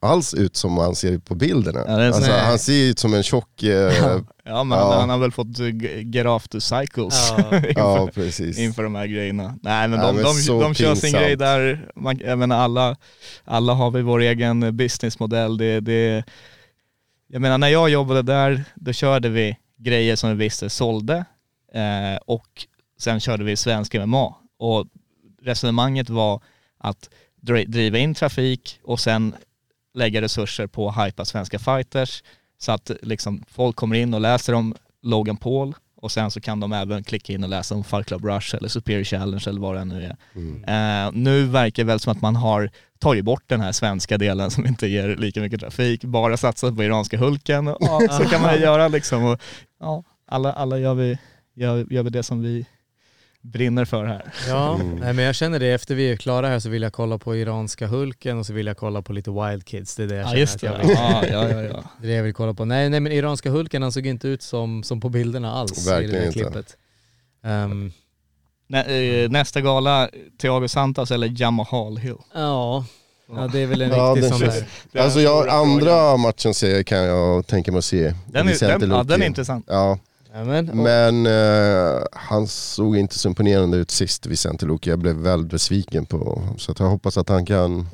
alls 0.00 0.34
ut 0.34 0.56
som 0.56 0.78
han 0.78 0.94
ser 0.94 1.10
ut 1.10 1.24
på 1.24 1.34
bilderna. 1.34 1.84
Ja, 1.86 2.06
alltså, 2.06 2.32
han 2.32 2.58
ser 2.58 2.72
ju 2.72 2.84
ut 2.90 2.98
som 2.98 3.14
en 3.14 3.22
tjock... 3.22 3.62
Eh, 3.62 3.68
ja. 4.44 4.64
Men 4.64 4.78
Ja. 4.78 5.00
han 5.00 5.10
har 5.10 5.18
väl 5.18 5.32
fått 5.32 5.46
get 6.14 6.26
off 6.26 6.48
the 6.48 6.60
cycles 6.60 7.32
Ja. 7.36 7.58
inför, 7.68 8.06
precis. 8.12 8.58
inför 8.58 8.82
de 8.82 8.94
här 8.94 9.06
grejerna. 9.06 9.58
Nej 9.62 9.88
men 9.88 10.00
Ja, 10.00 10.06
de, 10.06 10.14
men 10.14 10.24
de, 10.24 10.34
så 10.34 10.62
de 10.62 10.74
kör 10.74 10.94
sin 10.94 11.12
grej 11.12 11.36
där, 11.36 11.90
man, 11.96 12.18
jag 12.24 12.38
menar 12.38 12.56
alla, 12.56 12.96
alla 13.44 13.72
har 13.72 13.90
vi 13.90 14.02
vår 14.02 14.20
egen 14.20 14.76
businessmodell. 14.76 15.56
Det, 15.56 15.80
det, 15.80 16.24
jag 17.28 17.42
menar 17.42 17.58
när 17.58 17.68
jag 17.68 17.88
jobbade 17.90 18.22
där, 18.22 18.64
då 18.74 18.92
körde 18.92 19.28
vi 19.28 19.56
grejer 19.78 20.16
som 20.16 20.30
vi 20.30 20.36
visste 20.36 20.70
sålde 20.70 21.16
eh, 21.74 22.18
och 22.26 22.66
sen 22.98 23.20
körde 23.20 23.44
vi 23.44 23.56
svensk 23.56 23.94
MMA. 23.94 24.34
Och 24.58 24.86
resonemanget 25.42 26.10
var 26.10 26.40
att 26.78 27.10
dri- 27.42 27.66
driva 27.66 27.98
in 27.98 28.14
trafik 28.14 28.80
och 28.82 29.00
sen 29.00 29.34
lägga 29.94 30.20
resurser 30.22 30.66
på 30.66 30.88
att 30.88 31.06
hypa 31.06 31.24
svenska 31.24 31.58
fighters 31.58 32.22
så 32.58 32.72
att 32.72 32.90
liksom 33.02 33.44
folk 33.48 33.76
kommer 33.76 33.96
in 33.96 34.14
och 34.14 34.20
läser 34.20 34.52
om 34.52 34.74
Logan 35.02 35.36
Paul 35.36 35.74
och 35.96 36.12
sen 36.12 36.30
så 36.30 36.40
kan 36.40 36.60
de 36.60 36.72
även 36.72 37.04
klicka 37.04 37.32
in 37.32 37.42
och 37.44 37.50
läsa 37.50 37.74
om 37.74 37.84
Fight 37.84 38.06
Club 38.06 38.24
Rush 38.24 38.54
eller 38.54 38.68
Superior 38.68 39.04
Challenge 39.04 39.44
eller 39.46 39.60
vad 39.60 39.76
det 39.76 39.84
nu 39.84 40.04
är. 40.04 40.16
Mm. 40.34 40.64
Eh, 40.64 41.12
nu 41.22 41.46
verkar 41.46 41.82
det 41.82 41.86
väl 41.86 42.00
som 42.00 42.12
att 42.12 42.20
man 42.20 42.36
har 42.36 42.70
tagit 42.98 43.24
bort 43.24 43.42
den 43.46 43.60
här 43.60 43.72
svenska 43.72 44.18
delen 44.18 44.50
som 44.50 44.66
inte 44.66 44.86
ger 44.86 45.16
lika 45.16 45.40
mycket 45.40 45.60
trafik, 45.60 46.04
bara 46.04 46.36
satsat 46.36 46.76
på 46.76 46.84
iranska 46.84 47.18
Hulken. 47.18 47.68
Och, 47.68 47.76
ja, 47.80 48.08
så 48.10 48.24
kan 48.24 48.42
man 48.42 48.60
göra 48.60 48.88
liksom. 48.88 49.24
Och, 49.24 49.40
ja, 49.80 50.04
alla, 50.26 50.52
alla 50.52 50.78
gör, 50.78 50.94
vi, 50.94 51.18
gör, 51.54 51.86
gör 51.92 52.02
vi 52.02 52.10
det 52.10 52.22
som 52.22 52.42
vi 52.42 52.66
brinner 53.44 53.84
för 53.84 54.04
här. 54.04 54.32
Ja, 54.48 54.74
Mm. 54.74 54.96
nej, 54.96 55.12
men 55.12 55.24
jag 55.24 55.34
känner 55.34 55.58
det 55.58 55.66
efter 55.72 55.94
vi 55.94 56.10
är 56.12 56.16
klara 56.16 56.48
här 56.48 56.58
så 56.58 56.68
vill 56.68 56.82
jag 56.82 56.92
kolla 56.92 57.18
på 57.18 57.36
iranska 57.36 57.86
Hulken 57.86 58.38
och 58.38 58.46
så 58.46 58.52
vill 58.52 58.66
jag 58.66 58.76
kolla 58.76 59.02
på 59.02 59.12
lite 59.12 59.30
Wild 59.30 59.64
Kids. 59.64 59.96
Det 59.96 60.02
är 60.02 60.06
det 60.06 60.14
jag 60.14 60.22
Ja 60.24 60.28
känner 60.28 60.40
just 60.40 60.54
att 60.54 60.60
det. 60.60 60.66
jag 60.66 60.78
vill. 60.78 60.90
Ja, 60.96 61.24
ja, 61.26 61.48
ja, 61.50 61.62
ja. 61.62 61.84
Det 62.00 62.06
är 62.06 62.10
det 62.10 62.14
jag 62.16 62.22
vill 62.22 62.34
kolla 62.34 62.54
på. 62.54 62.64
Nej, 62.64 62.90
nej 62.90 63.00
men 63.00 63.12
iranska 63.12 63.50
Hulken 63.50 63.82
han 63.82 63.92
såg 63.92 64.06
inte 64.06 64.28
ut 64.28 64.42
som, 64.42 64.82
som 64.82 65.00
på 65.00 65.08
bilderna 65.08 65.52
alls 65.52 65.78
i 65.86 65.90
det 65.90 65.94
Verkligen 65.96 66.20
där 66.20 66.26
inte. 66.26 66.38
klippet. 66.38 66.76
Ehm, 67.44 67.92
Nä, 68.66 68.84
eh, 68.84 69.30
nästa 69.30 69.60
gala, 69.60 70.08
Thiago 70.40 70.68
Santos 70.68 71.10
eller 71.10 71.32
Jamal 71.40 71.96
Hill? 71.96 72.16
ja, 72.34 72.84
ja, 73.28 73.48
det 73.52 73.58
är 73.58 73.66
väl 73.66 73.82
en 73.82 73.90
Ja, 73.90 74.12
riktig 74.16 74.30
sån 74.30 74.38
känns- 74.40 74.64
där. 74.92 75.00
Alltså 75.00 75.20
jag, 75.20 75.48
andra 75.48 76.16
matchen 76.16 76.54
ser, 76.54 76.82
kan 76.82 76.98
jag 76.98 77.46
tänka 77.46 77.72
mig 77.72 77.78
att 77.78 77.84
se. 77.84 78.14
Den 78.26 78.48
är, 78.48 78.78
den, 78.78 78.90
ja, 78.90 79.02
den 79.02 79.22
är 79.22 79.26
intressant. 79.26 79.64
Ja, 79.68 79.98
Ja, 80.36 80.44
men, 80.44 81.26
eh, 81.26 82.02
han 82.12 82.46
såg 82.46 82.96
inte 82.96 83.18
så 83.18 83.28
imponerande 83.28 83.76
ut 83.76 83.90
sist, 83.90 84.26
Vicente 84.26 84.66
Luque. 84.66 84.90
Jag 84.90 84.98
blev 84.98 85.16
väldigt 85.16 85.50
besviken 85.50 86.06
på 86.06 86.42
Så 86.58 86.72
att 86.72 86.78
jag 86.78 86.86
hoppas 86.86 87.18
att 87.18 87.28
han 87.28 87.46
kan 87.46 87.86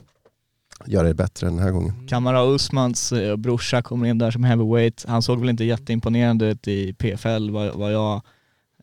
göra 0.86 1.08
det 1.08 1.14
bättre 1.14 1.46
den 1.46 1.58
här 1.58 1.70
gången. 1.70 2.08
Kamara 2.08 2.54
Usmans 2.54 3.12
eh, 3.12 3.36
brorsa 3.36 3.82
kommer 3.82 4.08
in 4.08 4.18
där 4.18 4.30
som 4.30 4.44
heavyweight. 4.44 5.04
Han 5.08 5.22
såg 5.22 5.40
väl 5.40 5.48
inte 5.48 5.64
jätteimponerande 5.64 6.46
ut 6.46 6.68
i 6.68 6.92
PFL 6.92 7.50
vad, 7.50 7.74
vad 7.74 7.92
jag 7.92 8.22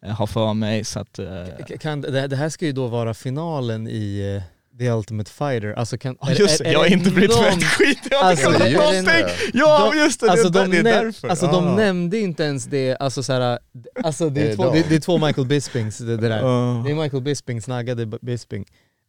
eh, 0.02 0.12
har 0.12 0.28
för 0.28 0.54
mig. 0.54 0.84
Så 0.84 1.00
att, 1.00 1.20
eh, 1.20 1.78
kan, 1.80 2.02
det, 2.02 2.28
det 2.28 2.36
här 2.36 2.50
ska 2.50 2.66
ju 2.66 2.72
då 2.72 2.88
vara 2.88 3.14
finalen 3.14 3.88
i 3.88 4.36
eh, 4.36 4.57
The 4.80 4.90
Ultimate 4.92 5.32
Fighter. 5.32 5.74
Alltså 5.74 5.98
kan, 5.98 6.18
Ja 6.22 6.32
just 6.32 6.64
det, 6.64 6.72
jag 6.72 6.80
har 6.80 6.86
inte 6.86 7.10
blivit 7.12 7.30
någon- 7.38 7.44
för 7.44 7.58
ett 7.58 7.64
skit. 7.64 8.00
Jag 8.12 8.18
har 8.18 8.30
Alltså, 8.30 8.48
inte 8.48 8.60
kollat 8.60 8.74
någonting. 8.74 9.36
Ja 9.54 9.90
de- 9.94 9.98
just 10.00 10.20
det, 10.22 10.32
Alltså, 10.32 10.50
det, 10.50 10.60
de, 10.60 10.72
det 10.72 10.78
är 10.78 10.82
näm- 10.82 11.04
därför. 11.04 11.28
alltså 11.28 11.48
de 11.48 11.68
Ah. 11.68 11.76
nämnde 11.76 12.20
inte 12.20 12.44
ens 12.44 12.66
det, 12.66 12.96
alltså 13.00 13.24
såhär, 13.24 13.60
alltså 14.04 14.30
det 14.30 14.42
Är 14.42 14.48
det 14.48 14.56
två, 14.56 14.64
de? 14.64 14.74
det, 14.78 14.90
det 14.90 14.96
är 14.96 15.00
två 15.00 15.18
Michael 15.18 15.48
Bispings 15.48 15.98
det, 15.98 16.18
det 16.18 16.30
där. 16.30 16.44
Ah. 16.44 16.84
Det 16.84 16.92
är 16.92 16.96
Michael 16.96 17.24
Bisping, 17.24 17.62
snaggade 17.62 18.06
B- 18.06 18.18
Bisping. 18.22 18.66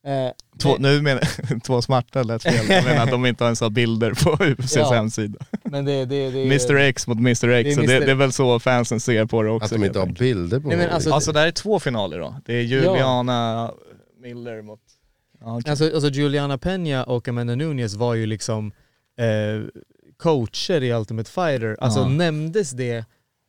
Eh, 0.07 0.33
Två, 0.63 0.77
nu 0.79 1.03
menar 1.03 1.61
två 1.67 1.83
smarta 1.83 2.23
lät 2.23 2.43
fel. 2.43 2.55
Jag 2.69 2.85
menar 2.85 3.05
att 3.05 3.11
de 3.11 3.27
inte 3.27 3.45
ens 3.45 3.61
har 3.61 3.71
bilder 3.71 4.11
på 4.25 4.45
UFCs 4.45 4.73
Ja. 4.77 4.93
hemsida. 4.93 5.39
men 5.65 5.85
det, 5.85 6.05
det, 6.05 6.31
det 6.31 6.43
Mr 6.43 6.77
X 6.77 7.07
mot 7.07 7.19
Mr 7.19 7.31
X, 7.31 7.45
Det 7.45 7.53
är 7.53 7.75
så 7.75 7.81
det, 7.81 7.97
Mr. 7.97 8.07
det 8.07 8.11
är 8.11 8.15
väl 8.15 8.33
så 8.33 8.61
fansen 8.61 9.01
ser 9.01 9.25
på 9.25 9.43
det 9.43 9.51
också. 9.51 9.65
Att 9.75 9.81
de 9.81 9.87
inte 9.87 9.99
har 9.99 10.07
bilder 10.07 10.61
på 10.61 10.69
Nej, 10.69 10.77
men 10.77 10.91
alltså- 10.91 11.11
Alltså 11.13 11.33
det 11.33 11.41
här 11.41 11.47
är 11.47 11.51
två 11.51 11.81
finaler 11.81 12.19
då. 12.19 12.35
Det 12.47 12.53
är 12.55 12.61
Juliana 12.63 13.71
Miller 14.23 14.63
mot... 14.63 14.81
Ja, 15.41 15.59
okej. 15.59 15.71
Alltså, 15.71 15.85
alltså 15.95 16.09
Juliana 16.11 16.57
Peña 16.57 17.03
och 17.05 17.29
Amanda 17.29 17.55
Nunes 17.55 17.95
var 17.95 18.15
ju 18.15 18.27
liksom 18.27 18.73
eh, 19.21 19.69
coacher 20.17 20.83
i 20.83 20.93
Ultimate 20.93 21.31
Fighter. 21.31 21.77
Alltså 21.81 22.01
Ja. 22.01 22.09
nämndes 22.09 22.71
det 22.71 23.05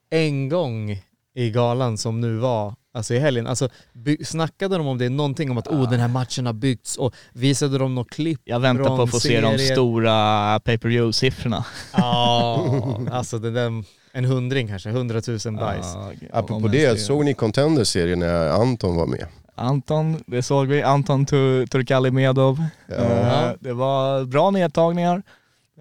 en 0.09 0.49
gång 0.49 1.01
i 1.35 1.49
galan 1.51 1.97
som 1.97 2.21
nu 2.21 2.37
var, 2.37 2.75
alltså 2.93 3.13
i 3.13 3.19
helgen. 3.19 3.47
Alltså 3.47 3.69
by- 3.93 4.25
snackade 4.25 4.77
de 4.77 4.87
om 4.87 4.97
det, 4.97 5.09
någonting 5.09 5.51
om 5.51 5.57
att 5.57 5.67
oh 5.67 5.89
den 5.89 5.99
här 5.99 6.07
matchen 6.07 6.45
har 6.45 6.53
byggts 6.53 6.97
och 6.97 7.13
visade 7.33 7.77
de 7.77 7.95
något 7.95 8.09
klipp 8.09 8.41
Jag 8.43 8.59
väntar 8.59 8.83
på 8.97 9.01
att 9.03 9.11
få 9.11 9.19
se 9.19 9.41
de 9.41 9.57
stora 9.57 10.59
pay 10.59 10.77
per 10.77 10.89
view 10.89 11.13
siffrorna 11.13 11.65
Ja, 11.93 12.65
alltså 13.11 13.39
det 13.39 13.51
där, 13.51 13.83
en 14.11 14.25
hundring 14.25 14.67
kanske, 14.67 14.89
hundratusen 14.89 15.55
bajs. 15.55 15.85
Ja, 15.95 16.11
Apropå 16.31 16.65
om 16.65 16.71
det, 16.71 16.99
såg 16.99 17.25
ni 17.25 17.33
Contender-serien 17.33 18.19
när 18.19 18.49
Anton 18.49 18.95
var 18.95 19.05
med? 19.07 19.25
Anton, 19.59 20.23
det 20.27 20.41
såg 20.43 20.67
vi. 20.67 20.83
Anton 20.83 21.25
Tur- 21.25 21.65
Turkalimedov. 21.67 22.63
Ja. 22.87 22.95
Eh, 22.95 23.51
det 23.59 23.73
var 23.73 24.25
bra 24.25 24.51
nedtagningar. 24.51 25.23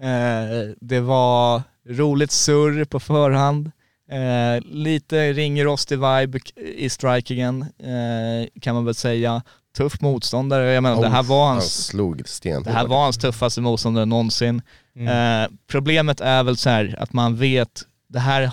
Eh, 0.01 0.69
det 0.81 0.99
var 0.99 1.61
roligt 1.89 2.31
surr 2.31 2.85
på 2.85 2.99
förhand. 2.99 3.71
Eh, 4.11 4.63
lite 4.65 5.33
ringrostig 5.33 5.95
vibe 5.99 6.39
i 6.75 6.89
strikingen 6.89 7.61
eh, 7.61 8.61
kan 8.61 8.75
man 8.75 8.85
väl 8.85 8.95
säga. 8.95 9.41
Tuff 9.77 10.01
motståndare. 10.01 10.71
Jag 10.73 10.83
menar, 10.83 11.01
det 11.01 11.09
här 11.09 11.23
var 11.23 11.45
Han 11.45 11.53
hans, 11.55 11.85
slog 11.85 12.21
stenhårt. 12.25 12.63
det 12.63 12.71
här 12.71 12.87
var 12.87 13.03
hans 13.03 13.17
tuffaste 13.17 13.61
motståndare 13.61 14.05
någonsin. 14.05 14.61
Mm. 14.95 15.51
Problemet 15.67 16.21
är 16.21 16.43
väl 16.43 16.57
så 16.57 16.69
här 16.69 16.95
att 16.99 17.13
man 17.13 17.35
vet, 17.35 17.81
det 18.09 18.19
här, 18.19 18.51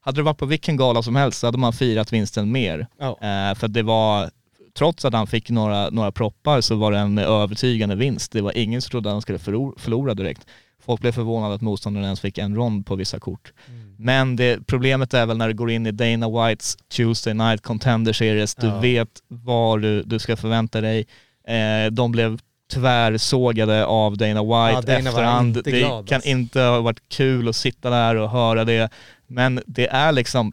hade 0.00 0.18
det 0.18 0.22
varit 0.22 0.38
på 0.38 0.46
vilken 0.46 0.76
gala 0.76 1.02
som 1.02 1.16
helst 1.16 1.38
så 1.40 1.46
hade 1.46 1.58
man 1.58 1.72
firat 1.72 2.12
vinsten 2.12 2.52
mer. 2.52 2.86
Ja. 2.98 3.08
Eh, 3.10 3.54
för 3.54 3.68
det 3.68 3.82
var, 3.82 4.30
trots 4.78 5.04
att 5.04 5.14
han 5.14 5.26
fick 5.26 5.50
några, 5.50 5.90
några 5.90 6.12
proppar 6.12 6.60
så 6.60 6.74
var 6.74 6.92
det 6.92 6.98
en 6.98 7.18
övertygande 7.18 7.94
vinst. 7.96 8.32
Det 8.32 8.40
var 8.40 8.56
ingen 8.58 8.82
som 8.82 8.90
trodde 8.90 9.08
att 9.08 9.14
han 9.14 9.22
skulle 9.22 9.38
förlora, 9.78 10.14
direkt. 10.14 10.46
Folk 10.84 11.00
blev 11.00 11.12
förvånade 11.12 11.54
att 11.54 11.60
motståndaren 11.60 12.04
ens 12.04 12.20
fick 12.20 12.38
en 12.38 12.54
rond 12.56 12.86
på 12.86 12.94
vissa 12.96 13.20
kort. 13.20 13.52
Men 13.98 14.36
det, 14.36 14.66
problemet 14.66 15.14
är 15.14 15.26
väl 15.26 15.36
när 15.36 15.48
du 15.48 15.54
går 15.54 15.70
in 15.70 15.86
i 15.86 15.90
Dana 15.92 16.28
Whites 16.48 16.76
Tuesday 16.96 17.34
Night 17.34 17.62
Contender 17.62 18.12
Series, 18.12 18.54
du 18.54 18.66
Ja. 18.66 18.78
vet 18.80 19.08
vad 19.28 19.82
du, 19.82 20.02
du 20.02 20.18
ska 20.18 20.36
förvänta 20.36 20.80
dig. 20.80 21.06
Eh, 21.48 21.90
de 21.92 22.12
blev 22.12 22.38
tvärsågade 22.70 23.84
av 23.86 24.16
Dana 24.16 24.42
White 24.42 24.92
Ja, 24.92 24.96
Dana 24.98 25.08
efterhand. 25.10 25.56
inte 25.56 25.70
det 25.70 25.78
glad, 25.78 26.08
kan 26.08 26.16
alltså. 26.16 26.28
inte 26.30 26.60
ha 26.60 26.80
varit 26.80 27.08
kul 27.08 27.48
att 27.48 27.56
sitta 27.56 27.90
där 27.90 28.14
och 28.16 28.30
höra 28.30 28.64
det. 28.64 28.90
Men 29.26 29.62
det 29.66 29.86
är 29.88 30.12
liksom, 30.12 30.52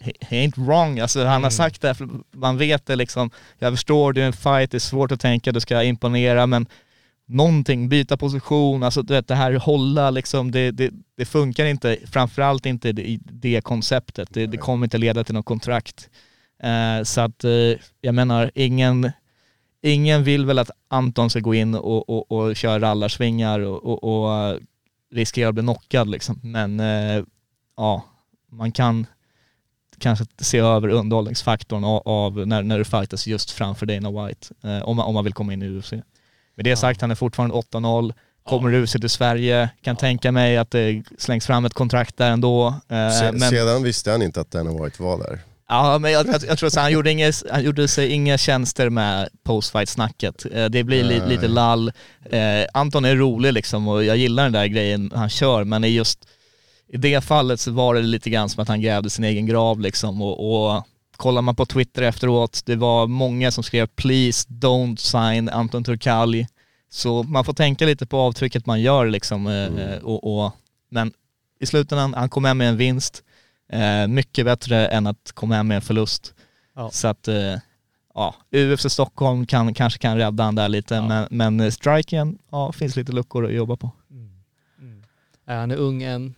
he, 0.00 0.12
ain't 0.30 0.66
wrong. 0.66 0.98
Alltså 1.00 1.18
han 1.20 1.28
har 1.28 1.38
Mm. 1.38 1.50
sagt 1.50 1.80
det, 1.80 1.94
för 1.94 2.08
man 2.34 2.58
vet 2.58 2.86
det 2.86 2.96
liksom. 2.96 3.30
Jag 3.58 3.72
förstår, 3.72 4.12
det 4.12 4.22
är 4.22 4.26
en 4.26 4.32
fight, 4.32 4.70
det 4.70 4.76
är 4.76 4.78
svårt 4.78 5.12
att 5.12 5.20
tänka, 5.20 5.52
du 5.52 5.60
ska 5.60 5.82
imponera, 5.82 6.46
men 6.46 6.66
någonting, 7.26 7.88
byta 7.88 8.16
position, 8.16 8.82
alltså 8.82 9.02
du 9.02 9.14
vet 9.14 9.28
det 9.28 9.34
här 9.34 9.52
hålla 9.52 10.10
liksom, 10.10 10.50
det, 10.50 10.70
det, 10.70 10.90
det 11.16 11.24
funkar 11.24 11.64
inte, 11.64 11.96
framförallt 12.12 12.66
inte 12.66 12.88
i 12.88 13.20
det 13.24 13.60
konceptet. 13.60 14.28
Det, 14.32 14.46
det 14.46 14.56
kommer 14.56 14.86
inte 14.86 14.98
leda 14.98 15.24
till 15.24 15.34
något 15.34 15.44
kontrakt. 15.46 16.08
Eh, 16.62 17.02
så 17.04 17.20
att 17.20 17.44
eh, 17.44 17.50
jag 18.00 18.14
menar, 18.14 18.50
ingen, 18.54 19.12
ingen 19.82 20.24
vill 20.24 20.46
väl 20.46 20.58
att 20.58 20.70
Anton 20.88 21.30
ska 21.30 21.40
gå 21.40 21.54
in 21.54 21.74
och, 21.74 22.10
och, 22.10 22.32
och 22.32 22.56
köra 22.56 22.80
rallarsvingar 22.80 23.60
och, 23.60 23.84
och, 23.84 24.04
och 24.04 24.34
eh, 24.34 24.56
riskera 25.12 25.48
att 25.48 25.54
bli 25.54 25.62
knockad 25.62 26.08
liksom. 26.08 26.40
Men 26.42 26.80
eh, 26.80 27.24
ja, 27.76 28.04
man 28.50 28.72
kan 28.72 29.06
kanske 29.98 30.24
se 30.40 30.58
över 30.58 30.88
underhållningsfaktorn 30.88 31.84
av, 31.84 32.02
av 32.04 32.46
när, 32.46 32.62
när 32.62 32.78
du 32.78 32.84
fightas 32.84 33.26
just 33.26 33.50
framför 33.50 33.86
Dana 33.86 34.26
White, 34.26 34.54
eh, 34.64 34.82
om, 34.82 34.96
man, 34.96 35.06
om 35.06 35.14
man 35.14 35.24
vill 35.24 35.32
komma 35.32 35.52
in 35.52 35.62
i 35.62 35.68
UFC. 35.68 35.92
Med 36.54 36.64
det 36.64 36.76
sagt, 36.76 37.00
han 37.00 37.10
är 37.10 37.14
fortfarande 37.14 37.54
8-0, 37.56 38.12
kommer 38.42 38.74
UFC 38.74 38.92
till 38.92 39.10
Sverige, 39.10 39.70
kan 39.82 39.96
tänka 39.96 40.32
mig 40.32 40.56
att 40.56 40.70
det 40.70 41.02
slängs 41.18 41.46
fram 41.46 41.64
ett 41.64 41.74
kontrakt 41.74 42.16
där 42.16 42.30
ändå. 42.30 42.66
Eh, 42.68 43.10
Se, 43.10 43.32
men, 43.32 43.40
Sedan 43.40 43.82
visste 43.82 44.10
han 44.10 44.22
inte 44.22 44.40
att 44.40 44.50
Dana 44.50 44.84
White 44.84 45.02
var 45.02 45.18
där. 45.18 45.40
Ja, 45.72 45.98
men 45.98 46.12
jag, 46.12 46.26
jag, 46.26 46.42
jag 46.48 46.58
tror 46.58 46.66
att 46.66 46.74
han 46.74 46.92
gjorde, 46.92 47.10
inga, 47.10 47.32
han 47.50 47.62
gjorde 47.64 47.88
sig 47.88 48.08
inga 48.08 48.38
tjänster 48.38 48.90
med 48.90 49.28
postfight-snacket. 49.42 50.46
Eh, 50.52 50.64
Det 50.64 50.84
blir 50.84 51.04
li, 51.04 51.20
lite 51.28 51.48
lall. 51.48 51.92
Eh, 52.30 52.66
Anton 52.74 53.04
är 53.04 53.16
rolig 53.16 53.52
liksom 53.52 53.88
och 53.88 54.04
jag 54.04 54.16
gillar 54.16 54.42
den 54.42 54.52
där 54.52 54.66
grejen 54.66 55.12
han 55.14 55.28
kör, 55.28 55.64
men 55.64 55.84
i 55.84 55.88
just 55.88 56.28
i 56.88 56.96
det 56.96 57.20
fallet 57.24 57.60
så 57.60 57.70
var 57.70 57.94
det 57.94 58.02
lite 58.02 58.30
grann 58.30 58.48
som 58.48 58.62
att 58.62 58.68
han 58.68 58.80
grävde 58.80 59.10
sin 59.10 59.24
egen 59.24 59.46
grav 59.46 59.80
liksom 59.80 60.22
och, 60.22 60.66
och 60.76 60.84
kollar 61.16 61.42
man 61.42 61.56
på 61.56 61.66
Twitter 61.66 62.02
efteråt, 62.02 62.62
det 62.66 62.76
var 62.76 63.06
många 63.06 63.50
som 63.50 63.64
skrev 63.64 63.86
“Please 63.86 64.48
don't 64.48 64.96
sign 64.96 65.48
Anton 65.48 65.84
Turkalj”. 65.84 66.46
Så 66.92 67.22
man 67.22 67.44
får 67.44 67.52
tänka 67.52 67.86
lite 67.86 68.06
på 68.06 68.16
avtrycket 68.18 68.66
man 68.66 68.80
gör 68.80 69.06
liksom. 69.06 69.46
eh, 69.46 69.66
Mm. 69.66 69.98
Och, 70.04 70.44
och, 70.44 70.52
men 70.90 71.12
i 71.60 71.66
slutändan, 71.66 72.14
han 72.14 72.28
kom 72.28 72.44
hem 72.44 72.58
med 72.58 72.68
en 72.68 72.76
vinst. 72.76 73.22
Eh, 73.72 74.08
mycket 74.08 74.44
bättre 74.44 74.86
än 74.86 75.06
att 75.06 75.32
komma 75.34 75.54
hem 75.54 75.68
med 75.68 75.74
en 75.74 75.80
förlust. 75.82 76.34
Ja. 76.74 76.90
Så 76.90 77.08
att, 77.08 77.28
eh, 77.28 77.56
ja, 78.14 78.34
UFC 78.52 78.88
Stockholm 78.92 79.46
kan, 79.46 79.74
kanske 79.74 79.98
kan 79.98 80.16
rädda 80.16 80.44
han 80.44 80.54
där 80.54 80.68
lite, 80.68 80.94
Ja. 80.94 81.26
men, 81.30 81.56
men 81.58 81.72
striken, 81.72 82.38
ja, 82.50 82.72
finns 82.72 82.96
lite 82.96 83.12
luckor 83.12 83.46
att 83.46 83.52
jobba 83.52 83.76
på. 83.76 83.90
Är 85.46 85.56
han 85.56 85.70
är 85.70 85.76
ung 85.76 86.02
än, 86.02 86.34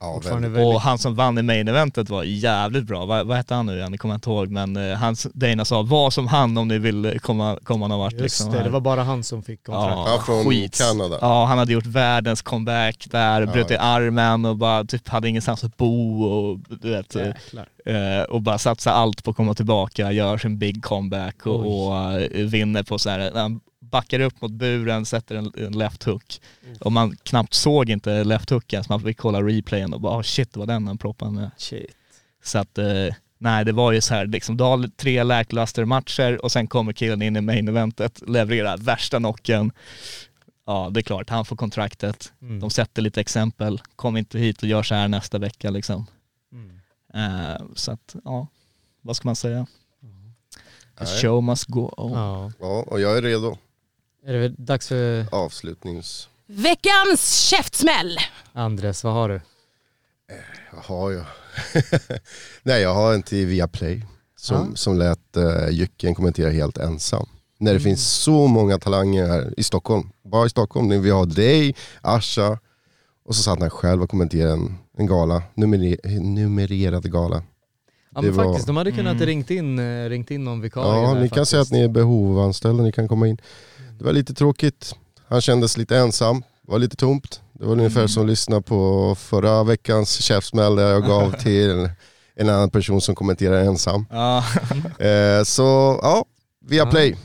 Ja, 0.00 0.20
väldigt. 0.24 0.66
Och 0.66 0.80
han 0.80 0.98
som 0.98 1.14
vann 1.14 1.38
i 1.38 1.42
main 1.42 1.68
eventet 1.68 2.08
var 2.08 2.22
jävligt 2.22 2.84
bra. 2.84 3.04
Vad, 3.06 3.26
vad 3.26 3.36
hette 3.36 3.54
han 3.54 3.66
nu 3.66 3.76
igen? 3.76 3.92
Det 3.92 3.98
kommer 3.98 4.14
jag 4.14 4.16
inte 4.16 4.30
ihåg, 4.30 4.48
men 4.48 4.76
eh, 4.90 4.96
hans, 4.96 5.26
Dana 5.34 5.64
sa 5.64 5.82
var 5.82 6.10
som 6.10 6.26
han 6.26 6.58
om 6.58 6.68
ni 6.68 6.78
vill 6.78 7.04
eh, 7.04 7.12
komma, 7.14 7.58
komma 7.64 7.88
någon 7.88 7.98
vart. 7.98 8.12
Just 8.12 8.22
liksom, 8.22 8.50
det, 8.50 8.56
här. 8.58 8.64
det 8.64 8.70
var 8.70 8.80
bara 8.80 9.02
han 9.02 9.24
som 9.24 9.42
fick 9.42 9.64
kontrakt. 9.66 10.10
Ja, 10.10 10.22
från 10.26 10.44
skits. 10.44 10.78
Kanada. 10.80 11.18
Ja, 11.20 11.44
han 11.44 11.58
hade 11.58 11.72
gjort 11.72 11.86
världens 11.86 12.42
comeback 12.42 13.06
där, 13.10 13.40
Ja. 13.40 13.46
bröt 13.52 13.70
i 13.70 13.76
armen 13.76 14.44
och 14.44 14.56
bara 14.56 14.84
typ 14.84 15.08
hade 15.08 15.28
ingenstans 15.28 15.64
att 15.64 15.76
bo 15.76 16.22
och 16.24 16.58
du 16.80 16.90
vet, 16.90 17.16
eh, 17.16 17.26
Jäklar. 17.26 18.30
och 18.30 18.42
bara 18.42 18.58
satsa 18.58 18.92
allt 18.92 19.24
på 19.24 19.30
att 19.30 19.36
komma 19.36 19.54
tillbaka, 19.54 20.12
gör 20.12 20.38
sin 20.38 20.58
big 20.58 20.84
comeback 20.84 21.46
och, 21.46 21.86
och 21.86 22.12
eh, 22.12 22.46
vinner 22.46 22.82
på 22.82 22.98
så 22.98 23.10
här, 23.10 23.30
backar 23.94 24.20
upp 24.20 24.40
mot 24.40 24.52
buren, 24.52 25.06
sätter 25.06 25.36
en, 25.36 25.52
en 25.56 25.78
left 25.78 26.04
hook 26.04 26.40
och 26.80 26.92
man 26.92 27.16
knappt 27.16 27.54
såg 27.54 27.90
inte 27.90 28.24
left 28.24 28.50
hooken 28.50 28.84
så 28.84 28.92
man 28.92 29.00
fick 29.00 29.18
kolla 29.18 29.42
replayen 29.42 29.94
och 29.94 30.00
bara 30.00 30.18
oh 30.18 30.22
shit 30.22 30.52
det 30.52 30.58
var 30.58 30.66
den 30.66 30.86
han 30.86 30.98
proppade 30.98 31.30
med. 31.30 31.50
Shit. 31.56 31.86
Så 32.44 32.58
att 32.58 32.78
eh, 32.78 33.14
nej 33.38 33.64
det 33.64 33.72
var 33.72 33.92
ju 33.92 34.00
så 34.00 34.14
här 34.14 34.26
liksom, 34.26 34.56
du 34.56 34.64
har 34.64 34.88
tre 34.96 35.22
lackluster 35.22 35.84
matcher 35.84 36.44
och 36.44 36.52
sen 36.52 36.66
kommer 36.66 36.92
killen 36.92 37.22
in 37.22 37.36
i 37.36 37.40
main 37.40 37.68
eventet, 37.68 38.22
levererar 38.28 38.76
värsta 38.76 39.18
knocken. 39.18 39.72
Ja 40.66 40.90
det 40.92 41.00
är 41.00 41.02
klart, 41.02 41.30
han 41.30 41.44
får 41.44 41.56
kontraktet. 41.56 42.32
Mm. 42.42 42.60
De 42.60 42.70
sätter 42.70 43.02
lite 43.02 43.20
exempel, 43.20 43.80
kom 43.96 44.16
inte 44.16 44.38
hit 44.38 44.62
och 44.62 44.68
gör 44.68 44.82
så 44.82 44.94
här 44.94 45.08
nästa 45.08 45.38
vecka 45.38 45.70
liksom. 45.70 46.06
Mm. 46.52 46.80
Eh, 47.14 47.62
så 47.74 47.92
att 47.92 48.16
ja, 48.24 48.46
vad 49.02 49.16
ska 49.16 49.28
man 49.28 49.36
säga? 49.36 49.66
The 50.98 51.06
show 51.06 51.42
must 51.42 51.66
go 51.66 51.94
on. 51.96 52.12
Ja. 52.12 52.52
Ja, 52.60 52.84
och 52.86 53.00
jag 53.00 53.18
är 53.18 53.22
redo. 53.22 53.56
Är 54.26 54.32
det 54.32 54.38
väl 54.38 54.54
dags 54.58 54.88
för 54.88 55.26
Avslutnings... 55.32 56.28
Veckans 56.46 57.34
käftsmäll! 57.50 58.16
Andres, 58.52 59.04
vad 59.04 59.12
har 59.12 59.28
du? 59.28 59.40
Jaha, 60.72 61.12
ja. 61.12 61.24
Nej, 62.62 62.82
jag 62.82 62.94
har 62.94 63.14
en 63.14 63.22
till 63.22 63.46
Viaplay 63.46 64.02
som, 64.36 64.56
Ja. 64.70 64.76
som 64.76 64.98
lät 64.98 65.36
uh, 65.36 65.68
Jycken 65.70 66.14
kommentera 66.14 66.50
helt 66.50 66.78
ensam. 66.78 67.26
När 67.58 67.74
det 67.74 67.80
finns 67.80 68.06
så 68.06 68.46
många 68.46 68.78
talanger 68.78 69.26
här 69.26 69.54
i 69.56 69.62
Stockholm. 69.62 70.10
Bara 70.24 70.46
i 70.46 70.50
Stockholm. 70.50 71.02
Vi 71.02 71.10
har 71.10 71.26
dig, 71.26 71.74
Asha 72.00 72.58
och 73.24 73.36
så 73.36 73.42
satt 73.42 73.60
han 73.60 73.70
själv 73.70 74.02
och 74.02 74.10
kommenterade 74.10 74.52
en, 74.52 74.74
en 74.98 75.06
gala. 75.06 75.42
Numere, 75.54 75.96
numrerad 76.20 77.12
gala. 77.12 77.42
Ja 78.14 78.20
Det 78.20 78.26
men 78.26 78.36
var- 78.36 78.44
faktiskt, 78.44 78.66
de 78.66 78.76
hade 78.76 78.92
kunnat 78.92 79.14
Mm. 79.14 79.26
ringt, 79.26 79.50
in, 79.50 79.78
eh, 79.78 80.08
ringt 80.08 80.30
in 80.30 80.44
någon 80.44 80.60
vikarie 80.60 80.88
Ja, 81.02 81.14
ni 81.14 81.20
kan 81.20 81.28
faktiskt. 81.28 81.50
säga 81.50 81.62
att 81.62 81.70
ni 81.70 81.80
är 81.80 81.88
behovanställda, 81.88 82.82
ni 82.82 82.92
kan 82.92 83.08
komma 83.08 83.28
in. 83.28 83.38
Det 83.98 84.04
var 84.04 84.12
lite 84.12 84.34
tråkigt. 84.34 84.94
Han 85.28 85.40
kändes 85.40 85.76
lite 85.76 85.96
ensam, 85.96 86.40
det 86.62 86.72
var 86.72 86.78
lite 86.78 86.96
tomt. 86.96 87.40
Det 87.52 87.64
var 87.64 87.72
ungefär 87.72 88.00
Mm. 88.00 88.08
som 88.08 88.22
att 88.22 88.28
lyssna 88.28 88.60
på 88.60 89.14
förra 89.14 89.64
veckans 89.64 90.22
käftsmäll 90.22 90.76
där 90.76 90.88
jag 90.92 91.04
gav 91.06 91.32
till 91.40 91.88
en 92.34 92.48
annan 92.48 92.70
person 92.70 93.00
som 93.00 93.14
kommenterar 93.14 93.60
ensam. 93.64 94.06
Eh, 94.98 95.42
så 95.44 95.98
ja, 96.02 96.24
via 96.60 96.86
play. 96.86 97.16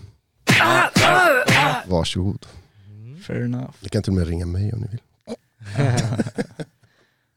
Varsågod. 1.88 2.46
Fair 3.28 3.44
enough. 3.46 3.70
Ni 3.80 3.90
kan 3.90 4.04
till 4.04 4.12
och 4.12 4.18
med 4.18 4.28
ringa 4.28 4.46
mig 4.46 4.74
om 4.74 4.80
ni 4.80 4.88
vill. 4.88 5.00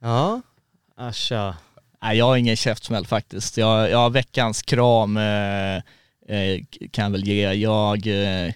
Ja, 0.00 0.40
Asha. 0.96 1.56
Nej, 2.02 2.18
jag 2.18 2.24
har 2.24 2.36
ingen 2.36 2.56
käftsmäll 2.56 3.06
faktiskt. 3.06 3.56
Jag, 3.56 3.90
jag 3.90 3.98
har 3.98 4.10
veckans 4.10 4.62
kram 4.62 5.16
eh, 5.16 5.76
eh, 6.36 6.60
kan 6.90 7.04
jag 7.04 7.10
väl 7.10 7.28
ge. 7.28 7.52
Jag, 7.52 8.06
eh, 8.06 8.52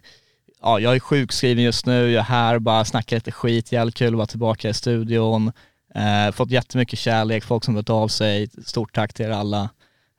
ja, 0.66 0.80
jag 0.80 0.94
är 0.94 1.00
sjukskriven 1.00 1.64
just 1.64 1.86
nu, 1.86 2.10
jag 2.10 2.20
är 2.20 2.24
här 2.24 2.58
bara 2.58 2.84
snackar 2.84 3.16
lite 3.16 3.32
skit, 3.32 3.72
jävligt 3.72 3.94
kul 3.94 4.08
att 4.08 4.14
vara 4.14 4.26
tillbaka 4.26 4.68
i 4.68 4.74
studion. 4.74 5.52
Eh, 5.94 6.32
fått 6.32 6.50
jättemycket 6.50 6.98
kärlek, 6.98 7.44
folk 7.44 7.64
som 7.64 7.76
hört 7.76 7.90
av 7.90 8.08
sig, 8.08 8.48
stort 8.64 8.94
tack 8.94 9.12
till 9.12 9.26
er 9.26 9.30
alla. 9.30 9.68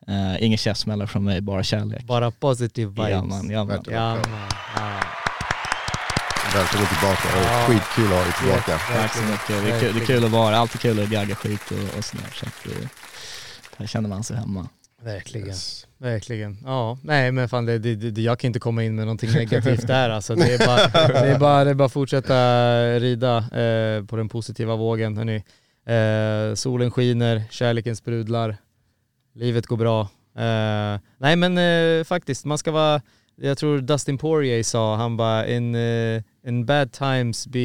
Eh, 0.07 0.43
ingen 0.43 0.57
käftsmällar 0.57 1.05
från 1.05 1.23
mig, 1.23 1.41
bara 1.41 1.63
kärlek. 1.63 2.03
Bara 2.03 2.31
positive 2.31 2.89
vibes. 2.89 3.09
Ja, 3.09 3.21
man, 3.23 3.49
ja, 3.49 3.63
man. 3.63 3.83
Ja, 3.91 4.15
man. 4.15 4.23
Ja. 4.75 4.99
Välkommen 6.53 6.87
tillbaka, 6.87 7.27
det 7.35 7.43
Ja. 7.43 7.65
skitkul 7.67 8.05
att 8.05 8.11
ha 8.11 8.23
dig 8.23 8.33
tillbaka. 8.33 8.77
Tack 8.77 9.15
så 9.15 9.21
mycket. 9.23 9.47
Det 9.47 9.71
är, 9.71 9.79
kul, 9.79 9.93
det 9.95 10.01
är 10.01 10.05
kul 10.05 10.25
att 10.25 10.31
vara, 10.31 10.57
alltid 10.57 10.81
kul 10.81 11.03
att 11.03 11.09
gagga 11.09 11.35
skit 11.35 11.71
och, 11.71 11.97
och 11.97 12.05
sådär. 12.05 12.25
Så 12.33 12.45
att, 12.45 12.65
eh, 12.81 12.87
här 13.77 13.87
känner 13.87 14.09
man 14.09 14.23
sig 14.23 14.37
hemma. 14.37 14.67
Verkligen. 15.03 15.47
Yes. 15.47 15.86
Verkligen. 15.99 16.57
Ja, 16.65 16.97
nej 17.03 17.31
men 17.31 17.49
fan 17.49 17.65
det, 17.65 17.77
det, 17.79 17.95
det, 17.95 18.21
jag 18.21 18.39
kan 18.39 18.47
inte 18.47 18.59
komma 18.59 18.83
in 18.83 18.95
med 18.95 19.05
någonting 19.05 19.31
negativt 19.33 19.87
där 19.87 20.09
alltså. 20.09 20.35
Det 20.35 20.53
är 20.53 20.67
bara, 20.67 21.11
det 21.23 21.29
är 21.29 21.39
bara, 21.39 21.63
det 21.63 21.69
är 21.69 21.75
bara 21.75 21.89
fortsätta 21.89 22.35
rida 22.99 23.37
eh, 23.37 24.05
på 24.05 24.15
den 24.15 24.29
positiva 24.29 24.75
vågen 24.75 25.17
hörni. 25.17 25.43
Eh, 25.87 26.55
solen 26.55 26.91
skiner, 26.91 27.43
kärleken 27.49 27.95
sprudlar, 27.95 28.57
livet 29.33 29.65
går 29.65 29.77
bra. 29.77 30.01
Eh, 30.35 30.99
nej 31.17 31.35
men 31.35 31.57
eh, 31.57 32.03
faktiskt, 32.03 32.45
man 32.45 32.57
ska 32.57 32.71
vara, 32.71 33.01
jag 33.35 33.57
tror 33.57 33.79
Dustin 33.79 34.17
Poirier 34.17 34.63
sa, 34.63 34.95
han 34.95 35.17
bara 35.17 35.47
in, 35.47 35.75
eh, 35.75 36.21
in 36.47 36.65
bad 36.65 36.91
times 36.91 37.47
be, 37.47 37.59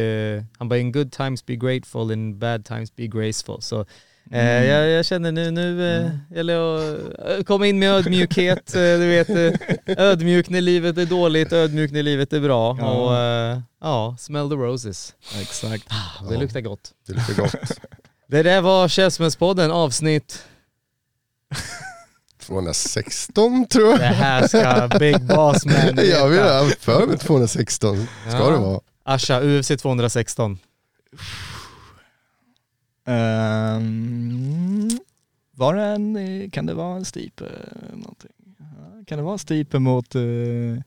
eh, 0.00 0.44
han 0.58 0.68
bara 0.68 0.78
in 0.78 0.92
good 0.92 1.12
times 1.12 1.46
be 1.46 1.56
grateful, 1.56 2.12
in 2.12 2.38
bad 2.38 2.64
times 2.64 2.96
be 2.96 3.06
graceful. 3.06 3.62
Så 3.62 3.86
Eh, 4.30 4.38
Mm. 4.40 4.66
jag, 4.68 4.88
jag 4.88 5.04
känner 5.06 5.32
nu, 5.32 5.50
nu 5.50 5.96
eh, 5.96 6.36
gäller 6.36 6.54
det 6.54 7.30
att 7.32 7.38
eh, 7.38 7.44
komma 7.44 7.66
in 7.66 7.78
med 7.78 7.90
ödmjukhet, 7.92 8.74
eh, 8.74 8.80
du 8.80 9.06
vet 9.06 9.28
ödmjuk 9.98 10.48
när 10.48 10.60
livet 10.60 10.98
är 10.98 11.06
dåligt, 11.06 11.52
ödmjuk 11.52 11.90
när 11.90 12.02
livet 12.02 12.32
är 12.32 12.40
bra 12.40 12.76
Ja. 12.80 12.90
och 12.90 13.16
eh, 13.16 13.60
ja, 13.80 14.16
smell 14.18 14.48
the 14.48 14.54
roses. 14.54 15.14
Exakt. 15.40 15.88
Det 16.28 16.34
Ja. 16.34 16.40
luktar 16.40 16.60
gott. 16.60 16.90
Det 17.06 17.12
luktar 17.12 17.34
gott. 17.34 17.54
Det 18.28 18.42
där 18.42 18.60
var 18.60 18.88
Käftsmällspodden 18.88 19.70
avsnitt, 19.70 20.44
216 22.46 23.66
tror 23.68 23.90
jag. 23.90 23.98
det 24.00 24.04
här 24.06 24.48
ska 24.48 24.98
Big 24.98 25.22
Boss 25.26 25.64
Man 25.64 25.96
Jag 26.10 26.28
vill 26.28 26.40
ha 26.40 26.70
för 26.80 27.06
mig 27.06 27.18
216. 27.18 28.06
Ska 28.28 28.38
Ja. 28.38 28.50
det 28.50 28.56
vara. 28.58 28.80
Asha, 29.04 29.40
UFC 29.42 29.68
216. 29.82 30.58
Ehm, 33.06 34.90
var 35.52 35.74
det 35.74 35.82
en, 35.82 36.16
eh, 36.16 36.50
kan 36.50 36.66
det 36.66 36.74
vara 36.74 36.96
en 36.96 37.04
stipe 37.04 37.44
någonting? 37.92 38.30
Ja, 38.58 39.04
Kan 39.06 39.18
det 39.18 39.24
vara 39.24 39.32
en 39.32 39.38
stipe 39.38 39.78
mot... 39.78 40.16
Uh, 40.16 40.78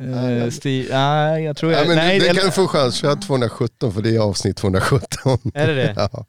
uh, 0.00 0.50
sti, 0.50 0.86
nej, 0.90 1.44
jag 1.44 1.56
tror 1.56 1.72
Ja, 1.72 1.78
jag... 1.78 1.88
men 1.88 1.96
nej, 1.96 2.18
det, 2.20 2.28
det 2.28 2.34
kan 2.34 2.46
du 2.46 2.52
få 2.52 2.68
chans, 2.68 2.94
kör 2.94 3.16
217 3.16 3.92
för 3.92 4.02
det 4.02 4.16
är 4.16 4.18
avsnitt 4.18 4.56
217. 4.56 5.38
Är 5.54 5.66
det 5.66 5.74
det? 5.74 5.94
Ja. 6.12 6.26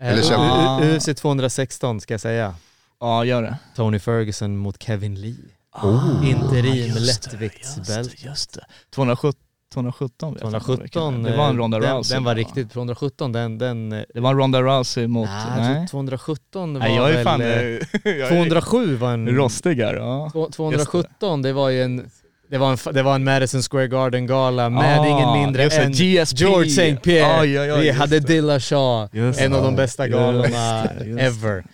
Eh, 0.00 0.08
Eller 0.08 0.22
U- 0.22 0.24
kör- 0.28 0.84
U- 0.84 0.96
UFC 0.96 1.08
216 1.20 2.00
ska 2.00 2.14
jag 2.14 2.20
säsäga. 2.20 2.54
Ja, 3.00 3.24
gör 3.24 3.42
det. 3.42 3.56
Tony 3.76 3.98
Ferguson 3.98 4.56
mot 4.56 4.82
Kevin 4.82 5.20
Lee. 5.20 5.36
Oh. 5.82 6.22
Interim 6.30 6.94
lättviktsbälte. 6.94 7.92
Just 8.10 8.22
det, 8.22 8.28
just 8.28 8.52
det. 8.54 8.64
217, 8.90 9.40
217 9.74 10.34
vet 10.34 10.42
jag 10.42 10.48
inte 10.48 10.60
217, 10.60 11.14
vilken- 11.14 11.22
Det 11.32 11.36
var 11.38 11.48
en 11.48 11.58
Ronda 11.58 11.78
den, 11.78 11.96
Rousey. 11.96 12.16
den 12.16 12.24
var 12.24 12.32
va? 12.34 12.38
riktigt, 12.40 12.70
217 12.72 13.32
den, 13.32 13.58
den 13.58 13.92
eh, 13.92 14.02
Det 14.14 14.20
var 14.20 14.30
en 14.30 14.38
Ronda 14.38 14.62
Rousey 14.62 15.06
mot... 15.06 15.28
nej, 15.28 15.60
Nej, 15.60 15.68
jag 15.68 15.76
tror 15.76 15.86
217 15.86 16.72
var 16.74 16.80
nej 16.80 16.96
jag 16.96 17.10
är 17.10 17.14
väl, 17.14 17.24
fan... 17.24 17.40
eh, 17.40 17.48
eh, 17.48 17.78
jag 18.04 18.20
är 18.20 18.28
207 18.28 18.96
var 18.96 19.12
en, 19.12 19.28
Rostig 19.28 19.76
här, 19.76 19.94
ja. 19.94 20.30
två- 20.32 20.48
217 20.50 21.42
det 21.42 21.52
var 21.52 21.68
ju 21.68 21.82
en, 21.82 22.10
det 22.50 22.58
var 22.58 22.70
en, 22.72 22.78
det 22.94 23.02
var 23.02 23.14
en 23.14 23.24
Madison 23.24 23.62
Square 23.62 23.88
Garden 23.88 24.26
gala 24.26 24.68
med 24.70 25.00
Ah, 25.00 25.06
ingen 25.06 25.32
mindre 25.42 25.68
det, 25.68 25.76
än 25.76 25.92
GSP. 25.92 26.36
George 26.38 26.68
St. 26.68 26.96
Pierre. 26.96 27.40
Aj, 27.40 27.58
aj, 27.58 27.70
aj, 27.70 27.80
Vi 27.80 27.90
hade 27.90 28.20
det. 28.20 28.26
Dillashaw, 28.26 29.08
Just 29.12 29.40
en 29.40 29.52
av 29.54 29.60
det. 29.60 29.66
de 29.66 29.76
bästa 29.76 30.08
galorna 30.08 30.82
det, 30.98 31.04
det. 31.14 31.20
ever. 31.22 31.64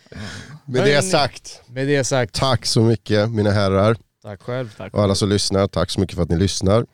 Med 0.67 0.85
det 0.85 1.03
sagt, 1.03 1.63
Med 1.69 1.87
det 1.87 2.05
sagt, 2.05 2.35
tack 2.35 2.67
så 2.67 2.81
mycket 2.81 3.31
mina 3.31 3.51
herrar 3.51 3.97
tack 4.23 4.43
själv. 4.43 4.75
Tack. 4.77 4.95
och 4.95 5.03
alla 5.03 5.15
som 5.15 5.29
lyssnar. 5.29 5.67
Tack 5.67 5.91
så 5.91 6.01
mycket 6.01 6.17
för 6.17 6.23
att 6.23 6.29
ni 6.31 6.37
lyssnar. 6.39 6.85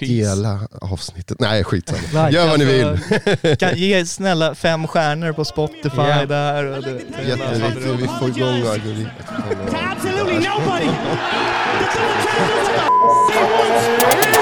Dela 0.00 0.60
avsnittet. 0.80 1.40
Nej 1.40 1.64
skitsamma. 1.64 2.30
Gör 2.30 2.48
vad 2.48 2.58
ni 2.58 2.64
vill. 2.64 2.84
alltså, 2.86 3.56
Kan 3.58 3.76
ge 3.78 4.06
snälla 4.06 4.54
fem 4.54 4.86
stjärnor 4.86 5.32
på 5.32 5.44
Spotify 5.44 5.96
Ja. 5.96 6.26
där. 6.26 6.64
Och 6.64 6.82
det, 6.82 6.90
Jätteviktigt. 7.28 8.00
Vi 8.00 8.06
får 8.18 8.28
igång 8.28 8.66
algoritmen. 8.72 9.10
To 9.70 9.76
absolutely 9.92 10.48
nobody. 10.48 10.88